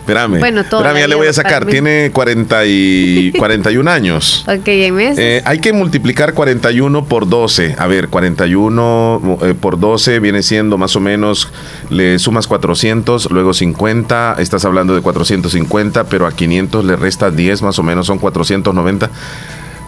Espérame. 0.00 0.38
Bueno, 0.38 0.60
Espérame, 0.60 0.98
ya 0.98 1.08
le 1.08 1.14
voy 1.14 1.26
a 1.26 1.32
sacar. 1.32 1.66
Tiene 1.66 2.10
40 2.12 2.66
y 2.66 3.32
41 3.38 3.90
años. 3.90 4.44
ok, 4.46 4.66
meses. 4.92 5.18
Eh, 5.18 5.42
hay 5.44 5.58
que 5.58 5.72
multiplicar 5.72 6.34
41 6.34 7.04
por 7.04 7.28
12. 7.28 7.76
A 7.78 7.86
ver, 7.86 8.08
41 8.08 9.38
eh, 9.42 9.54
por 9.58 9.78
12 9.78 10.20
viene 10.20 10.42
siendo 10.42 10.78
más 10.78 10.96
o 10.96 11.00
menos, 11.00 11.48
le 11.90 12.18
sumas 12.18 12.46
400, 12.46 13.30
luego 13.30 13.52
50, 13.52 14.36
estás 14.38 14.64
hablando 14.64 14.94
de 14.94 15.02
450, 15.02 16.04
pero 16.04 16.26
a 16.26 16.32
500 16.32 16.84
le 16.84 16.96
resta 16.96 17.30
10, 17.30 17.62
más 17.62 17.78
o 17.78 17.82
menos 17.82 18.06
son 18.06 18.18
490. 18.18 19.10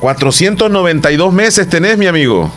492 0.00 1.32
meses 1.32 1.68
tenés, 1.68 1.96
mi 1.96 2.06
amigo. 2.06 2.52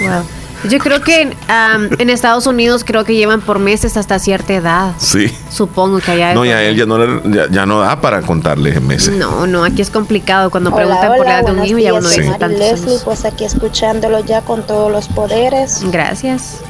Wow. 0.00 0.24
Yo 0.68 0.78
creo 0.78 1.00
que 1.00 1.34
en 1.98 2.10
Estados 2.10 2.46
Unidos 2.46 2.84
creo 2.84 3.04
que 3.04 3.14
llevan 3.14 3.40
por 3.40 3.58
meses 3.58 3.96
hasta 3.96 4.18
cierta 4.18 4.54
edad. 4.54 4.92
Sí. 4.98 5.32
Supongo 5.50 5.98
que 6.00 6.12
allá. 6.12 6.34
No, 6.34 6.44
ya 6.44 6.62
él 6.62 6.76
ya 6.76 6.86
no, 6.86 7.22
ya, 7.50 7.66
no 7.66 7.80
da 7.80 8.00
para 8.00 8.22
contarles 8.22 8.76
en 8.76 8.86
meses. 8.86 9.16
No, 9.16 9.46
no, 9.46 9.64
aquí 9.64 9.82
es 9.82 9.90
complicado. 9.90 10.50
Cuando 10.50 10.74
preguntan 10.74 11.16
por 11.16 11.26
la 11.26 11.40
edad 11.40 11.46
de 11.46 11.52
un 11.52 11.64
hijo 11.64 11.78
ya 11.78 11.94
uno 11.94 12.08
dice 12.08 12.34
tantos 12.38 12.58
Leslie, 12.58 12.98
pues 13.04 13.24
aquí 13.24 13.44
escuchándolo 13.44 14.20
ya 14.20 14.42
con 14.42 14.66
todos 14.66 14.90
los 14.90 15.08
poderes. 15.08 15.82
Gracias. 15.90 16.60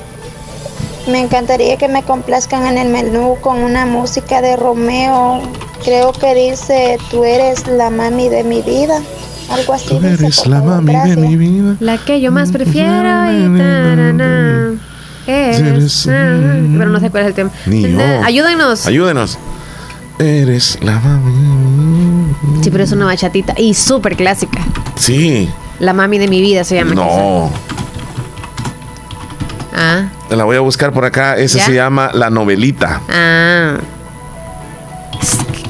Me 1.06 1.20
encantaría 1.20 1.76
que 1.76 1.86
me 1.86 2.02
complazcan 2.02 2.66
en 2.66 2.78
el 2.78 2.88
menú 2.88 3.36
con 3.40 3.62
una 3.62 3.86
música 3.86 4.42
de 4.42 4.56
Romeo. 4.56 5.40
Creo 5.84 6.10
que 6.12 6.34
dice, 6.34 6.98
tú 7.10 7.22
eres 7.22 7.68
la 7.68 7.90
mami 7.90 8.28
de 8.28 8.42
mi 8.42 8.60
vida. 8.62 9.00
Algo 9.50 9.74
así. 9.74 9.88
Tú 9.88 10.00
eres 10.04 10.46
la 10.46 10.62
mami 10.62 10.94
de 10.94 11.16
mi 11.16 11.36
vida. 11.36 11.76
La 11.80 11.98
que 11.98 12.20
yo 12.20 12.32
más 12.32 12.50
prefiero. 12.50 12.88
Eres, 15.26 16.02
pero 16.06 16.88
no 16.88 17.00
sé 17.00 17.10
cuál 17.10 17.24
es 17.24 17.28
el 17.28 17.34
tema. 17.34 17.50
Ayúdenos. 18.24 18.86
Ayúdenos. 18.86 19.38
Eres 20.18 20.78
la 20.82 20.98
mami. 20.98 22.34
Sí, 22.62 22.70
pero 22.70 22.84
es 22.84 22.92
una 22.92 23.06
bachatita 23.06 23.54
y 23.56 23.74
súper 23.74 24.16
clásica. 24.16 24.60
Sí. 24.96 25.48
La 25.78 25.92
mami 25.92 26.18
de 26.18 26.28
mi 26.28 26.40
vida 26.40 26.64
se 26.64 26.76
llama. 26.76 26.94
No. 26.94 27.50
Ah. 29.74 30.08
La 30.30 30.44
voy 30.44 30.56
a 30.56 30.60
buscar 30.60 30.92
por 30.92 31.04
acá. 31.04 31.36
Esa 31.36 31.60
se 31.60 31.74
llama 31.74 32.10
La 32.14 32.30
Novelita. 32.30 33.02
Ah 33.08 33.76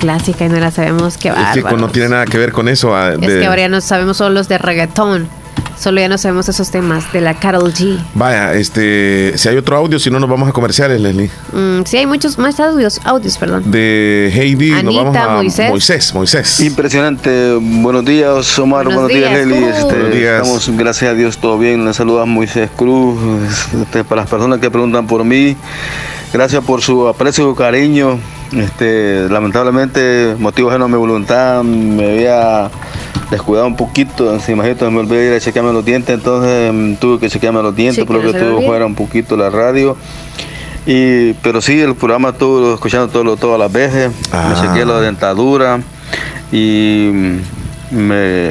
clásica 0.06 0.44
y 0.44 0.48
no 0.48 0.60
la 0.60 0.70
sabemos 0.70 1.16
qué 1.18 1.32
va. 1.32 1.52
Es 1.52 1.64
que 1.64 1.76
no 1.76 1.88
tiene 1.88 2.10
nada 2.10 2.26
que 2.26 2.38
ver 2.38 2.52
con 2.52 2.68
eso. 2.68 2.94
Ah, 2.94 3.14
es 3.14 3.18
que 3.18 3.44
ahora 3.44 3.62
ya 3.62 3.68
no 3.68 3.80
sabemos 3.80 4.18
solo 4.18 4.36
los 4.36 4.48
de 4.48 4.56
reggaetón. 4.56 5.28
Solo 5.76 6.00
ya 6.00 6.08
no 6.08 6.16
sabemos 6.16 6.48
esos 6.48 6.70
temas 6.70 7.12
de 7.12 7.20
la 7.20 7.34
Carol 7.34 7.74
G. 7.74 7.98
Vaya, 8.14 8.54
este, 8.54 9.36
si 9.36 9.48
hay 9.48 9.56
otro 9.56 9.76
audio, 9.76 9.98
si 9.98 10.08
no 10.10 10.20
nos 10.20 10.30
vamos 10.30 10.48
a 10.48 10.52
comerciales, 10.52 11.00
Leslie. 11.00 11.28
Mm, 11.52 11.82
sí, 11.84 11.96
hay 11.96 12.06
muchos 12.06 12.38
más 12.38 12.58
audios, 12.60 13.00
audios, 13.04 13.36
perdón. 13.36 13.68
De 13.70 14.32
Heidi, 14.32 14.70
nos 14.84 14.94
vamos 14.94 15.16
a 15.16 15.28
Moisés. 15.28 16.14
Moisés, 16.14 16.60
Impresionante. 16.60 17.58
Buenos 17.60 18.04
días, 18.04 18.58
Omar. 18.60 18.86
Buenos, 18.86 19.08
días, 19.08 19.32
Leslie. 19.32 19.68
Este, 19.68 20.36
estamos, 20.36 20.70
gracias 20.76 21.10
a 21.10 21.14
Dios, 21.14 21.36
todo 21.38 21.58
bien. 21.58 21.84
Le 21.84 21.92
saluda 21.92 22.24
Moisés 22.26 22.70
Cruz. 22.76 23.18
Este, 23.82 24.04
para 24.04 24.22
las 24.22 24.30
personas 24.30 24.60
que 24.60 24.70
preguntan 24.70 25.06
por 25.08 25.24
mí, 25.24 25.56
gracias 26.32 26.64
por 26.64 26.80
su 26.80 27.08
aprecio 27.08 27.50
y 27.50 27.54
cariño. 27.54 28.20
Este, 28.52 29.28
lamentablemente, 29.28 30.36
motivo 30.38 30.70
de 30.70 30.78
mi 30.78 30.96
voluntad, 30.96 31.62
me 31.62 32.12
había 32.12 32.70
descuidado 33.30 33.66
un 33.66 33.76
poquito, 33.76 34.38
si 34.40 34.52
imagínate, 34.52 34.88
me 34.88 35.00
olvidé 35.00 35.28
ir 35.28 35.32
a 35.32 35.40
chequearme 35.40 35.72
los 35.72 35.84
dientes, 35.84 36.14
entonces 36.14 36.72
mm, 36.72 36.94
tuve 36.94 37.18
que 37.18 37.28
chequearme 37.28 37.62
los 37.62 37.74
dientes, 37.74 38.04
pero 38.06 38.20
que 38.20 38.28
estuve 38.28 38.64
fuera 38.64 38.86
un 38.86 38.94
poquito 38.94 39.36
la 39.36 39.50
radio. 39.50 39.96
Y, 40.86 41.32
pero 41.34 41.60
sí, 41.60 41.80
el 41.80 41.96
programa 41.96 42.28
estuve 42.28 42.74
escuchando 42.74 43.08
todo, 43.08 43.36
todas 43.36 43.58
las 43.58 43.72
veces, 43.72 44.10
me 44.10 44.38
ah. 44.38 44.62
chequeé 44.62 44.84
la 44.84 45.00
dentadura 45.00 45.80
y 46.52 47.10
me, 47.90 48.50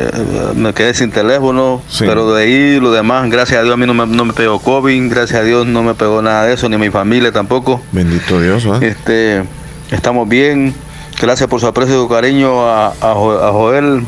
me 0.55 0.73
quedé 0.73 0.93
sin 0.93 1.11
teléfono, 1.11 1.81
pero 1.99 2.34
de 2.34 2.43
ahí 2.43 2.80
lo 2.80 2.91
demás, 2.91 3.30
gracias 3.30 3.59
a 3.59 3.63
Dios 3.63 3.73
a 3.73 3.77
mí 3.77 3.85
no 3.85 3.93
me, 3.93 4.05
no 4.05 4.26
me 4.26 4.34
pegó 4.34 4.59
COVID, 4.59 5.09
gracias 5.09 5.39
a 5.39 5.43
Dios 5.43 5.65
no 5.65 5.84
me 5.84 5.93
pegó 5.93 6.22
nada 6.22 6.45
de 6.45 6.53
eso, 6.53 6.67
ni 6.67 6.77
mi 6.77 6.89
familia 6.89 7.31
tampoco. 7.31 7.81
Bendito 7.93 8.41
Dios, 8.41 8.65
¿eh? 8.65 8.80
Este, 8.81 9.43
estamos 9.91 10.27
bien, 10.27 10.73
gracias 11.21 11.49
por 11.49 11.59
su 11.59 11.67
aprecio 11.67 11.95
y 11.95 11.99
su 11.99 12.09
cariño 12.09 12.67
a, 12.67 12.87
a 12.87 13.13
Joel, 13.13 14.05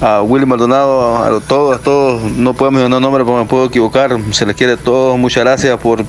a 0.00 0.22
Willy 0.22 0.46
Maldonado, 0.46 1.16
a 1.16 1.40
todos, 1.40 1.76
a 1.76 1.82
todos, 1.82 2.22
no 2.22 2.54
puedo 2.54 2.70
mencionar 2.70 3.00
nombres 3.00 3.24
porque 3.24 3.42
me 3.42 3.48
puedo 3.48 3.66
equivocar, 3.66 4.16
se 4.32 4.46
les 4.46 4.56
quiere 4.56 4.74
a 4.74 4.76
todos, 4.76 5.18
muchas 5.18 5.44
gracias 5.44 5.78
por 5.78 6.04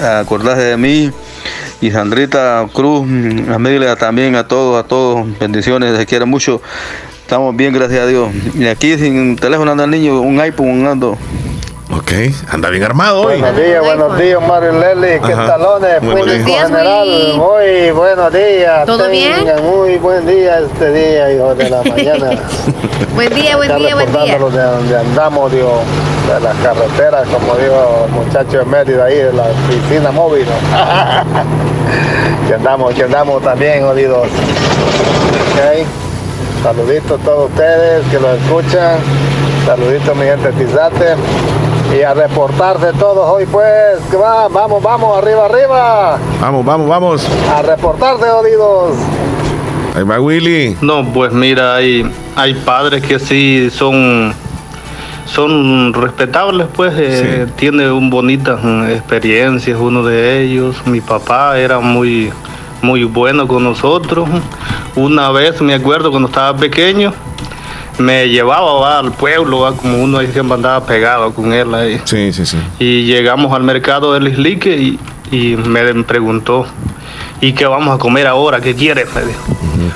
acordarse 0.00 0.62
de 0.62 0.76
mí. 0.76 1.10
Y 1.80 1.92
Sandrita 1.92 2.66
Cruz, 2.72 3.02
a 3.02 3.58
Miguel 3.58 3.86
también, 3.98 4.34
a 4.34 4.48
todos, 4.48 4.84
a 4.84 4.86
todos, 4.86 5.26
bendiciones, 5.38 5.96
se 5.96 6.06
quiere 6.06 6.24
mucho. 6.24 6.60
Estamos 7.22 7.54
bien, 7.54 7.72
gracias 7.72 8.00
a 8.00 8.06
Dios. 8.06 8.30
Y 8.54 8.66
aquí 8.66 8.98
sin 8.98 9.36
teléfono 9.36 9.70
anda 9.70 9.84
el 9.84 9.90
niño, 9.90 10.20
un 10.20 10.40
iPhone, 10.40 10.70
un 10.70 10.86
ando. 10.86 11.18
Ok, 11.90 12.12
anda 12.50 12.68
bien 12.68 12.84
armado 12.84 13.22
hoy. 13.22 13.40
Buenos 13.40 13.56
días, 13.56 13.82
buenos 13.82 14.18
días, 14.18 14.38
Mario 14.46 14.72
Lely. 14.72 15.20
¿Qué 15.20 15.32
talones? 15.32 16.02
Muy 16.02 16.14
buenos 16.16 16.44
días, 16.44 16.68
general. 16.68 17.08
Muy 17.36 17.90
buenos 17.92 18.30
días. 18.32 18.84
¿Todo 18.84 19.08
bien? 19.08 19.46
Muy 19.62 19.96
buen 19.96 20.26
día 20.26 20.58
este 20.58 20.92
día, 20.92 21.32
hijo 21.32 21.54
de 21.54 21.70
la 21.70 21.82
mañana. 21.82 22.30
buen 23.14 23.34
día, 23.34 23.56
buen 23.56 23.74
día, 23.78 23.94
buen 23.94 24.12
día. 24.12 24.38
de 24.38 24.38
donde 24.38 24.98
andamos, 24.98 25.50
digo, 25.50 25.80
de 26.26 26.40
las 26.40 26.56
carreteras, 26.58 27.26
como 27.28 27.54
dijo 27.54 28.04
el 28.04 28.12
muchacho 28.12 28.58
de 28.58 28.64
Mérida 28.66 29.04
ahí, 29.06 29.16
de 29.16 29.32
la 29.32 29.46
piscina 29.70 30.10
móvil. 30.10 30.44
que 32.48 32.54
andamos, 32.54 32.92
que 32.92 33.04
andamos 33.04 33.42
también, 33.42 33.82
jodidos. 33.82 34.26
Ok. 34.26 35.86
Saluditos 36.62 37.18
a 37.18 37.24
todos 37.24 37.50
ustedes 37.50 38.04
que 38.10 38.20
lo 38.20 38.34
escuchan. 38.34 38.98
Saluditos 39.64 40.14
mi 40.16 40.24
gente 40.24 40.52
Tizate 40.52 41.16
y 41.96 42.02
a 42.02 42.14
reportarse 42.14 42.92
todos 42.98 43.30
hoy 43.30 43.46
pues, 43.46 43.98
que 44.10 44.16
va, 44.16 44.48
vamos, 44.48 44.82
vamos, 44.82 45.18
arriba, 45.18 45.46
arriba. 45.46 46.18
Vamos, 46.40 46.64
vamos, 46.64 46.88
vamos. 46.88 47.28
A 47.54 47.62
reportarse, 47.62 48.26
jodidos. 48.28 48.96
Ahí 49.94 50.02
va 50.02 50.20
Willy. 50.20 50.76
No, 50.80 51.04
pues 51.12 51.32
mira, 51.32 51.76
hay, 51.76 52.10
hay 52.36 52.54
padres 52.54 53.02
que 53.02 53.18
sí 53.18 53.70
son 53.70 54.34
son 55.24 55.92
respetables, 55.92 56.68
pues, 56.74 56.94
eh, 56.96 57.46
tiene 57.56 57.90
un 57.90 58.08
bonitas 58.08 58.62
mm, 58.62 58.84
experiencias 58.90 59.78
uno 59.78 60.02
de 60.02 60.42
ellos. 60.42 60.76
Mi 60.86 61.00
papá 61.00 61.58
era 61.58 61.80
muy, 61.80 62.32
muy 62.80 63.04
bueno 63.04 63.46
con 63.46 63.64
nosotros. 63.64 64.28
Una 64.96 65.30
vez 65.30 65.60
me 65.60 65.74
acuerdo 65.74 66.10
cuando 66.10 66.28
estaba 66.28 66.58
pequeño, 66.58 67.12
me 67.98 68.28
llevaba 68.28 68.98
al 68.98 69.12
pueblo, 69.12 69.74
como 69.76 70.02
uno 70.02 70.18
ahí 70.18 70.28
siempre 70.32 70.54
andaba 70.54 70.84
pegado 70.86 71.32
con 71.34 71.52
él 71.52 71.74
ahí. 71.74 72.00
Sí, 72.04 72.32
sí, 72.32 72.46
sí. 72.46 72.58
Y 72.78 73.04
llegamos 73.04 73.52
al 73.52 73.62
mercado 73.62 74.12
del 74.12 74.28
Islique 74.28 74.76
y, 74.76 74.98
y 75.30 75.56
me 75.56 76.04
preguntó, 76.04 76.66
¿y 77.40 77.52
qué 77.52 77.66
vamos 77.66 77.94
a 77.94 77.98
comer 77.98 78.26
ahora? 78.26 78.60
¿Qué 78.60 78.74
quieres? 78.74 79.08
Me 79.14 79.22
dijo. 79.22 79.40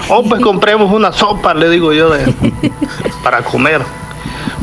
Oh, 0.09 0.23
pues 0.23 0.41
compremos 0.41 0.93
una 0.93 1.13
sopa, 1.13 1.55
le 1.55 1.69
digo 1.69 1.93
yo, 1.93 2.11
de, 2.11 2.33
para 3.25 3.43
comer. 3.43 3.83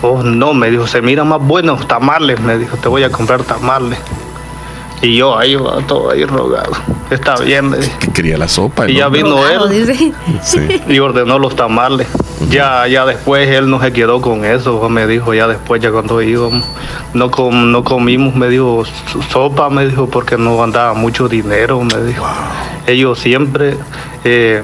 Oh, 0.02 0.24
no, 0.24 0.54
me 0.54 0.72
dijo, 0.72 0.88
se 0.88 1.02
mira 1.02 1.24
más 1.24 1.42
buenos 1.42 1.88
tamales, 1.88 2.40
me 2.40 2.58
dijo, 2.58 2.78
te 2.78 2.88
voy 2.88 3.04
a 3.04 3.12
comprar 3.12 3.44
tamales. 3.44 4.00
Y 5.02 5.16
yo 5.16 5.38
ahí 5.38 5.56
va 5.56 5.78
todo 5.88 6.12
ahí 6.12 6.26
rogado. 6.26 6.74
Está 7.10 7.36
bien, 7.38 7.70
me 7.70 7.78
dijo. 7.78 7.98
quería 8.14 8.38
la 8.38 8.48
sopa. 8.48 8.90
Y 8.90 8.96
ya 8.96 9.08
vino 9.08 9.48
él 9.48 10.14
y 10.88 11.00
ordenó 11.00 11.40
los 11.40 11.56
tamales. 11.56 12.08
Ya, 12.50 12.88
ya 12.88 13.06
después 13.06 13.50
él 13.50 13.70
no 13.70 13.82
se 13.82 13.92
quedó 13.92 14.22
con 14.22 14.46
eso, 14.46 14.88
me 14.90 15.06
dijo, 15.06 15.34
ya 15.34 15.48
después, 15.48 15.82
ya 15.82 15.92
cuando 15.92 16.22
íbamos, 16.22 16.64
no, 17.14 17.30
no 17.52 17.84
comimos, 17.84 18.34
me 18.34 18.48
dijo, 18.48 18.84
sopa, 19.32 19.70
me 19.70 19.86
dijo, 19.88 20.08
porque 20.08 20.38
no 20.38 20.64
andaba 20.64 20.94
mucho 20.94 21.28
dinero, 21.28 21.82
me 21.82 22.02
dijo. 22.04 22.26
Ellos 22.88 23.20
siempre 23.20 23.76
eh, 24.24 24.64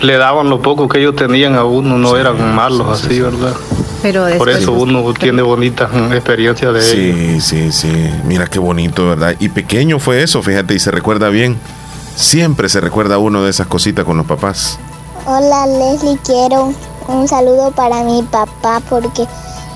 le 0.00 0.16
daban 0.16 0.50
lo 0.50 0.60
poco 0.60 0.88
que 0.88 0.98
ellos 0.98 1.14
tenían 1.14 1.54
a 1.54 1.64
uno, 1.64 1.96
no 1.96 2.16
eran 2.16 2.54
malos 2.54 2.88
así, 2.88 3.20
¿verdad? 3.20 3.54
Pero 4.02 4.26
Por 4.36 4.48
eso 4.48 4.72
uno 4.72 5.14
tiene 5.14 5.42
bonitas 5.42 5.88
experiencias 6.12 6.74
de 6.74 6.82
Sí, 6.82 7.40
sí, 7.40 7.70
sí. 7.70 8.10
Mira 8.26 8.48
qué 8.48 8.58
bonito, 8.58 9.08
¿verdad? 9.08 9.36
Y 9.38 9.48
pequeño 9.48 10.00
fue 10.00 10.24
eso, 10.24 10.42
fíjate, 10.42 10.74
y 10.74 10.80
se 10.80 10.90
recuerda 10.90 11.28
bien. 11.28 11.56
Siempre 12.16 12.68
se 12.68 12.80
recuerda 12.80 13.18
uno 13.18 13.44
de 13.44 13.50
esas 13.50 13.68
cositas 13.68 14.04
con 14.04 14.16
los 14.16 14.26
papás. 14.26 14.80
Hola 15.24 15.68
Leslie, 15.68 16.18
quiero 16.24 16.72
un 17.06 17.28
saludo 17.28 17.70
para 17.70 18.02
mi 18.02 18.22
papá 18.24 18.82
porque 18.90 19.24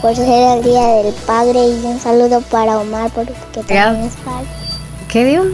por 0.02 0.16
ser 0.16 0.58
el 0.58 0.64
día 0.64 0.86
del 0.86 1.14
padre 1.14 1.68
y 1.68 1.84
un 1.84 2.00
saludo 2.00 2.40
para 2.40 2.78
Omar 2.78 3.12
porque 3.14 3.32
también 3.54 4.06
es 4.06 4.16
padre. 4.16 4.46
¿Qué 5.08 5.24
dio? 5.24 5.44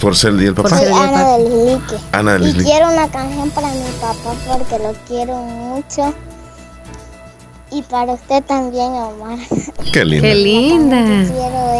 Por 0.00 0.14
ser 0.14 0.30
el 0.30 0.38
día 0.38 0.46
del 0.46 0.54
papá. 0.54 0.68
Soy 0.68 0.86
Ana 0.86 1.36
del 1.36 1.66
Lique. 1.66 1.96
Ana 2.12 2.32
del 2.34 2.60
Y 2.60 2.64
quiero 2.64 2.92
una 2.92 3.08
canción 3.08 3.50
para 3.50 3.68
mi 3.68 3.90
papá 4.00 4.32
porque 4.46 4.78
lo 4.78 4.92
quiero 5.08 5.34
mucho. 5.38 6.14
Y 7.72 7.82
para 7.82 8.12
usted 8.12 8.44
también, 8.44 8.92
Omar. 8.92 9.38
Qué 9.92 10.04
linda. 10.04 10.28
Qué 10.28 10.34
linda. 10.36 11.32
Quiero 11.32 11.72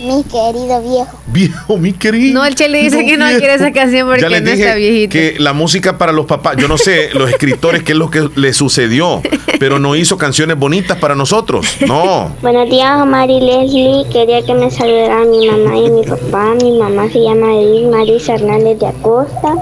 mi 0.00 0.24
querido 0.24 0.82
viejo. 0.82 1.18
Viejo, 1.26 1.76
mi 1.76 1.92
querido. 1.92 2.40
No, 2.40 2.44
el 2.44 2.54
Che 2.54 2.68
le 2.68 2.82
dice 2.82 3.04
que 3.04 3.16
no 3.16 3.26
quiere 3.26 3.54
esa 3.54 3.72
canción 3.72 4.08
porque 4.08 4.22
no 4.22 4.50
está 4.50 4.74
viejito. 4.74 5.12
Que 5.12 5.36
la 5.38 5.52
música 5.52 5.98
para 5.98 6.12
los 6.12 6.26
papás, 6.26 6.56
yo 6.56 6.68
no 6.68 6.78
sé, 6.78 7.10
los 7.14 7.30
escritores, 7.30 7.82
qué 7.82 7.92
es 7.92 7.98
lo 7.98 8.10
que 8.10 8.28
le 8.34 8.52
sucedió, 8.52 9.22
pero 9.58 9.78
no 9.78 9.94
hizo 9.96 10.16
canciones 10.16 10.58
bonitas 10.58 10.98
para 10.98 11.14
nosotros. 11.14 11.66
No. 11.86 12.34
Buenos 12.42 12.68
días, 12.70 13.00
Omar 13.02 13.30
y 13.30 13.40
Leslie. 13.40 14.06
Quería 14.10 14.42
que 14.42 14.54
me 14.54 14.70
saludara 14.70 15.24
mi 15.24 15.46
mamá 15.46 15.76
y 15.76 15.90
mi 15.90 16.04
papá. 16.04 16.54
Mi 16.54 16.78
mamá 16.78 17.08
se 17.10 17.20
llama 17.20 17.54
Edith 17.54 17.88
Marisa 17.88 18.34
Hernández 18.34 18.78
de 18.78 18.86
Acosta. 18.86 19.54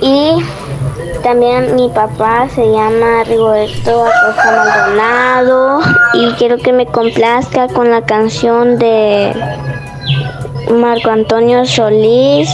Y 0.00 0.42
también 1.22 1.74
mi 1.76 1.88
papá 1.88 2.48
se 2.54 2.64
llama 2.64 3.24
Rigoberto 3.24 4.04
Acosta 4.04 4.64
Maldonado 4.64 5.80
y 6.14 6.32
quiero 6.32 6.58
que 6.58 6.72
me 6.72 6.86
complazca 6.86 7.68
con 7.68 7.90
la 7.90 8.02
canción 8.02 8.78
de 8.78 9.32
Marco 10.70 11.10
Antonio 11.10 11.64
Solís, 11.64 12.50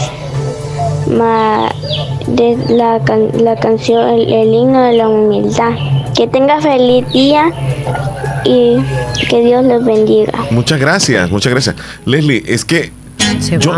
de 2.27 2.57
la, 2.69 3.01
la 3.39 3.55
canción 3.55 4.07
el, 4.09 4.53
himno 4.53 4.83
de 4.83 4.93
la 4.93 5.09
humildad. 5.09 5.71
Que 6.15 6.27
tenga 6.27 6.59
feliz 6.59 7.07
día 7.11 7.51
y 8.43 8.77
que 9.29 9.41
Dios 9.41 9.63
los 9.65 9.85
bendiga. 9.85 10.33
Muchas 10.49 10.79
gracias, 10.79 11.29
muchas 11.29 11.51
gracias. 11.51 11.75
Leslie, 12.05 12.43
es 12.47 12.65
que 12.65 12.91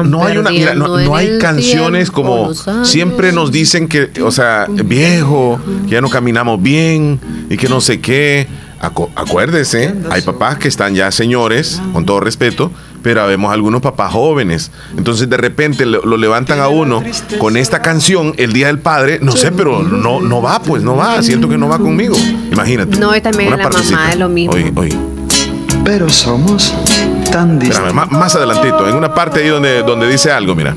no 0.06 0.26
hay 0.26 0.38
una, 0.38 0.74
no, 0.74 1.16
hay 1.16 1.38
canciones 1.40 2.11
como 2.11 2.53
siempre 2.84 3.32
nos 3.32 3.52
dicen 3.52 3.88
que, 3.88 4.10
o 4.24 4.32
sea, 4.32 4.68
viejo, 4.70 5.60
que 5.86 5.91
ya 5.91 6.02
no 6.02 6.10
caminamos 6.10 6.61
bien 6.61 7.20
y 7.49 7.57
que 7.57 7.68
no 7.68 7.82
sé 7.82 7.99
qué. 7.99 8.48
acuérdese, 8.80 9.94
hay 10.10 10.22
papás 10.22 10.57
que 10.57 10.68
están 10.68 10.95
ya 10.95 11.11
señores, 11.11 11.82
con 11.94 12.06
todo 12.06 12.20
respeto, 12.20 12.72
pero 13.02 13.26
vemos 13.28 13.52
algunos 13.52 13.82
papás 13.82 14.14
jóvenes. 14.14 14.72
Entonces 14.98 15.30
de 15.30 15.38
repente 15.38 15.86
lo, 15.86 16.18
levantan 16.18 16.60
a 16.60 16.68
uno 16.68 17.03
con 17.38 17.57
esta 17.57 17.82
canción, 17.82 18.34
el 18.38 18.53
Día 18.53 18.68
del 18.68 18.80
Padre, 18.80 19.20
no 19.22 19.34
sé, 19.34 19.52
pero 19.52 19.84
no, 19.84 20.22
no 20.22 20.41
va, 20.41 20.61
pues 20.61 20.84
no 20.84 20.95
va, 20.95 21.22
siento 21.24 21.49
que 21.49 21.57
no 21.57 21.68
va 21.68 21.80
conmigo. 21.80 22.16
Imagínate. 22.52 22.98
No, 22.98 23.16
y 23.16 23.22
también 23.22 23.52
la 23.52 23.70
mamá 23.70 24.11
es 24.11 24.18
lo 24.20 24.30
mismo. 24.30 24.53
Pero 25.84 26.10
somos 26.10 26.74
tan 27.31 27.60
más, 27.93 28.35
adelantito, 28.35 28.88
en 28.88 28.95
una 28.95 29.14
parte 29.14 29.41
ahí 29.41 29.47
donde, 29.47 29.84
donde 29.84 30.07
dice 30.07 30.31
algo, 30.31 30.56
mira. 30.56 30.76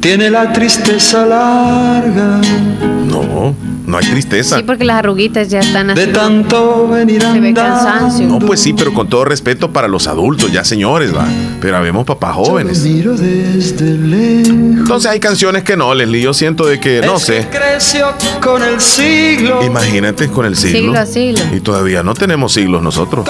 Tiene 0.00 0.30
la 0.30 0.52
tristeza 0.52 1.24
larga. 1.24 2.40
No, 3.92 3.98
hay 3.98 4.06
tristeza. 4.06 4.56
Sí, 4.56 4.62
porque 4.62 4.84
las 4.84 5.00
arruguitas 5.00 5.50
ya 5.50 5.60
están 5.60 5.90
así. 5.90 6.00
De 6.00 6.06
tanto 6.06 6.88
venir 6.88 7.20
Se 7.20 7.40
ve 7.40 7.52
cansancio. 7.52 8.26
No, 8.26 8.38
pues 8.38 8.60
sí, 8.60 8.72
pero 8.72 8.94
con 8.94 9.06
todo 9.06 9.26
respeto 9.26 9.70
para 9.70 9.86
los 9.86 10.06
adultos, 10.06 10.50
ya 10.50 10.64
señores, 10.64 11.14
va. 11.14 11.26
Pero 11.60 11.76
habemos 11.76 12.06
papás 12.06 12.36
jóvenes. 12.36 12.82
Entonces 12.86 13.76
hay 15.10 15.20
canciones 15.20 15.62
que 15.62 15.76
no, 15.76 15.94
Leslie. 15.94 16.22
Yo 16.22 16.32
siento 16.32 16.64
de 16.64 16.80
que, 16.80 17.02
no 17.04 17.18
sé. 17.18 17.46
con 18.40 18.62
el 18.62 18.80
siglo. 18.80 19.62
Imagínate 19.62 20.28
con 20.28 20.46
el 20.46 20.56
siglo. 20.56 20.78
Siglo 20.78 20.98
a 20.98 21.04
siglo. 21.04 21.40
Y 21.54 21.60
todavía 21.60 22.02
no 22.02 22.14
tenemos 22.14 22.54
siglos 22.54 22.82
nosotros. 22.82 23.28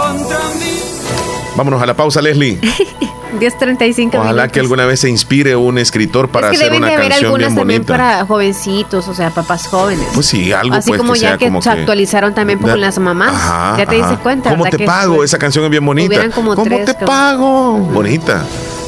Vámonos 1.57 1.83
a 1.83 1.87
la 1.87 1.97
pausa, 1.97 2.23
Leslie. 2.23 2.61
10.35 3.41 4.19
Ojalá 4.19 4.49
que 4.49 4.61
alguna 4.61 4.85
vez 4.87 5.01
se 5.01 5.09
inspire 5.09 5.57
un 5.57 5.79
escritor 5.79 6.29
para 6.29 6.51
es 6.51 6.59
que 6.59 6.65
hacer 6.67 6.77
una 6.77 6.87
de 6.89 6.95
haber 6.95 7.09
canción 7.09 7.27
algunas 7.27 7.49
bien 7.49 7.59
también 7.59 7.81
bonita. 7.83 7.93
para 7.95 8.27
jovencitos, 8.27 9.09
o 9.09 9.15
sea, 9.15 9.31
papás 9.31 9.67
jóvenes. 9.69 10.07
Pues 10.15 10.27
sí, 10.27 10.53
algo 10.53 10.75
Así 10.77 10.89
pues, 10.91 10.99
como 11.01 11.13
que 11.15 11.19
ya 11.21 11.29
sea 11.31 11.39
que 11.39 11.47
como 11.47 11.63
se 11.63 11.71
que- 11.71 11.81
actualizaron 11.81 12.35
también 12.35 12.59
con 12.59 12.81
las 12.81 12.99
mamás. 12.99 13.35
Ajá, 13.35 13.75
ya 13.79 13.87
te 13.87 13.97
diste 13.97 14.17
cuenta. 14.17 14.51
¿Cómo 14.51 14.65
te 14.65 14.77
que 14.77 14.85
pago? 14.87 15.17
fue- 15.17 15.25
Esa 15.25 15.39
canción 15.39 15.65
es 15.65 15.71
bien 15.71 15.85
bonita. 15.85 16.31
Como 16.31 16.55
¿Cómo 16.55 16.65
tres, 16.65 16.87
te 16.87 16.95
como- 16.95 17.07
pago? 17.07 17.79
Bonita. 17.79 18.45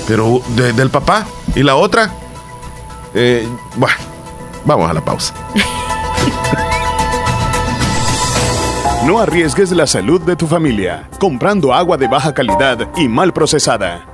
Pero 0.07 0.41
de- 0.57 0.73
del 0.73 0.91
papá. 0.91 1.25
¿Y 1.55 1.63
la 1.63 1.77
otra? 1.77 2.11
Eh, 3.15 3.49
bueno, 3.77 3.97
vamos 4.65 4.91
a 4.91 4.93
la 4.95 5.01
pausa. 5.05 5.33
No 9.07 9.19
arriesgues 9.21 9.71
la 9.73 9.87
salud 9.87 10.23
de 10.23 10.35
tu 10.35 10.47
familia 10.47 11.11
comprando 11.19 11.75
agua 11.75 11.99
de 11.99 12.09
baja 12.09 12.33
calidad 12.33 12.89
y 12.97 13.07
mal 13.07 13.35
procesada. 13.35 14.14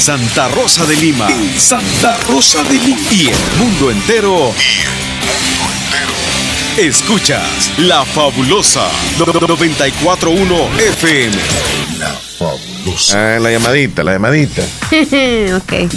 Santa 0.00 0.48
Rosa 0.48 0.86
de 0.86 0.96
Lima. 0.96 1.28
Santa 1.58 2.16
Rosa 2.26 2.64
de 2.64 2.72
Lima. 2.72 2.98
Y 3.10 3.28
el 3.28 3.58
mundo 3.58 3.90
entero. 3.90 4.50
Escuchas 6.78 7.70
La 7.76 8.02
Fabulosa 8.06 8.88
941 9.18 10.68
FM. 10.78 11.36
Ah, 13.14 13.38
la 13.38 13.50
llamadita, 13.50 14.02
la 14.02 14.12
llamadita. 14.12 14.62
ok. 15.56 15.92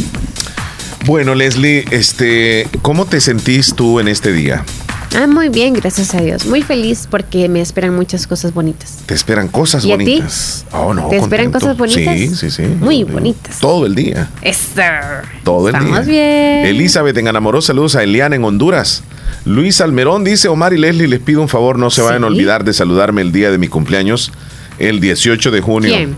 Bueno, 1.06 1.34
Leslie, 1.34 1.86
este, 1.90 2.68
¿cómo 2.82 3.06
te 3.06 3.22
sentís 3.22 3.74
tú 3.74 4.02
en 4.02 4.10
este 4.10 4.34
día? 4.34 4.66
Ah, 5.16 5.28
muy 5.28 5.50
bien, 5.50 5.74
gracias 5.76 6.16
a 6.16 6.22
Dios. 6.22 6.46
Muy 6.48 6.64
feliz 6.64 7.08
porque 7.10 7.48
me 7.48 7.62
esperan 7.62 7.96
muchas 7.96 8.26
cosas 8.26 8.54
bonitas. 8.54 9.00
¿Te 9.06 9.14
esperan 9.14 9.48
cosas 9.48 9.86
¿Y 9.86 9.92
a 9.92 9.98
ti? 9.98 10.06
bonitas? 10.06 10.66
Oh, 10.72 10.94
no, 10.94 11.08
¿Te 11.08 11.18
esperan 11.18 11.52
cosas 11.52 11.78
bonitas? 11.78 12.16
Sí, 12.18 12.36
sí, 12.36 12.50
sí. 12.50 12.64
Muy 12.64 13.04
bonitas. 13.04 13.60
Todo 13.60 13.86
el 13.86 13.94
día. 13.94 14.30
Eso. 14.42 14.82
Todo 15.44 15.70
el 15.70 15.76
Estamos 15.76 16.06
día. 16.08 16.14
bien. 16.16 16.66
Elizabeth 16.66 17.16
en 17.18 17.28
Anamoró, 17.28 17.62
saludos 17.62 17.96
a 17.96 18.02
Eliana 18.04 18.36
en 18.36 18.44
Honduras. 18.44 19.04
Luis 19.46 19.82
Almerón 19.82 20.24
dice, 20.24 20.48
Omar 20.48 20.74
y 20.74 20.78
Leslie, 20.80 21.08
les 21.08 21.20
pido 21.20 21.42
un 21.42 21.50
favor, 21.50 21.78
no 21.78 21.90
se 21.92 22.02
vayan 22.02 22.24
a 22.24 22.28
olvidar 22.28 22.64
de 22.64 22.74
saludarme 22.74 23.22
el 23.22 23.32
día 23.32 23.52
de 23.52 23.58
mi 23.60 23.68
cumpleaños, 23.68 24.32
el 24.80 25.00
18 25.00 25.52
de 25.52 25.62
junio. 25.62 25.94
¿Quién? 25.96 26.16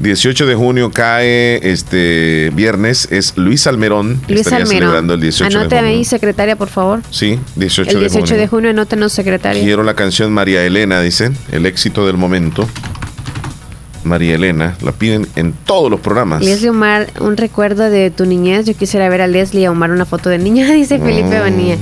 18 0.00 0.46
de 0.46 0.54
junio 0.54 0.90
cae 0.92 1.58
este 1.68 2.50
viernes, 2.54 3.08
es 3.10 3.36
Luis 3.36 3.66
Almerón, 3.66 4.20
Luis 4.28 4.40
estaría 4.40 4.58
Almerón. 4.64 4.78
celebrando 4.80 5.14
el 5.14 5.20
18 5.20 5.50
de 5.50 5.58
Anótame 5.58 5.80
junio. 5.82 5.96
ahí, 5.96 6.04
secretaria, 6.04 6.54
por 6.56 6.68
favor. 6.68 7.00
Sí, 7.10 7.38
18 7.56 7.90
el 7.90 7.94
de 7.96 8.00
18 8.02 8.26
junio. 8.26 8.40
de 8.40 8.46
junio, 8.48 8.70
anótenos, 8.70 9.12
secretaria. 9.12 9.62
Quiero 9.62 9.82
la 9.82 9.94
canción 9.94 10.32
María 10.32 10.64
Elena, 10.64 11.00
dicen, 11.00 11.36
el 11.50 11.66
éxito 11.66 12.06
del 12.06 12.16
momento. 12.16 12.68
María 14.04 14.34
Elena, 14.36 14.76
la 14.82 14.92
piden 14.92 15.26
en 15.36 15.52
todos 15.52 15.90
los 15.90 16.00
programas. 16.00 16.42
Leslie 16.42 16.70
Omar, 16.70 17.08
un 17.20 17.36
recuerdo 17.36 17.90
de 17.90 18.10
tu 18.10 18.26
niñez. 18.26 18.66
Yo 18.66 18.74
quisiera 18.74 19.08
ver 19.08 19.20
a 19.22 19.26
Leslie 19.26 19.62
y 19.62 19.64
a 19.66 19.70
Omar 19.70 19.90
una 19.90 20.04
foto 20.04 20.28
de 20.30 20.38
niña, 20.38 20.66
dice 20.72 20.98
Felipe 20.98 21.38
Mm. 21.38 21.40
Vanilla. 21.40 21.76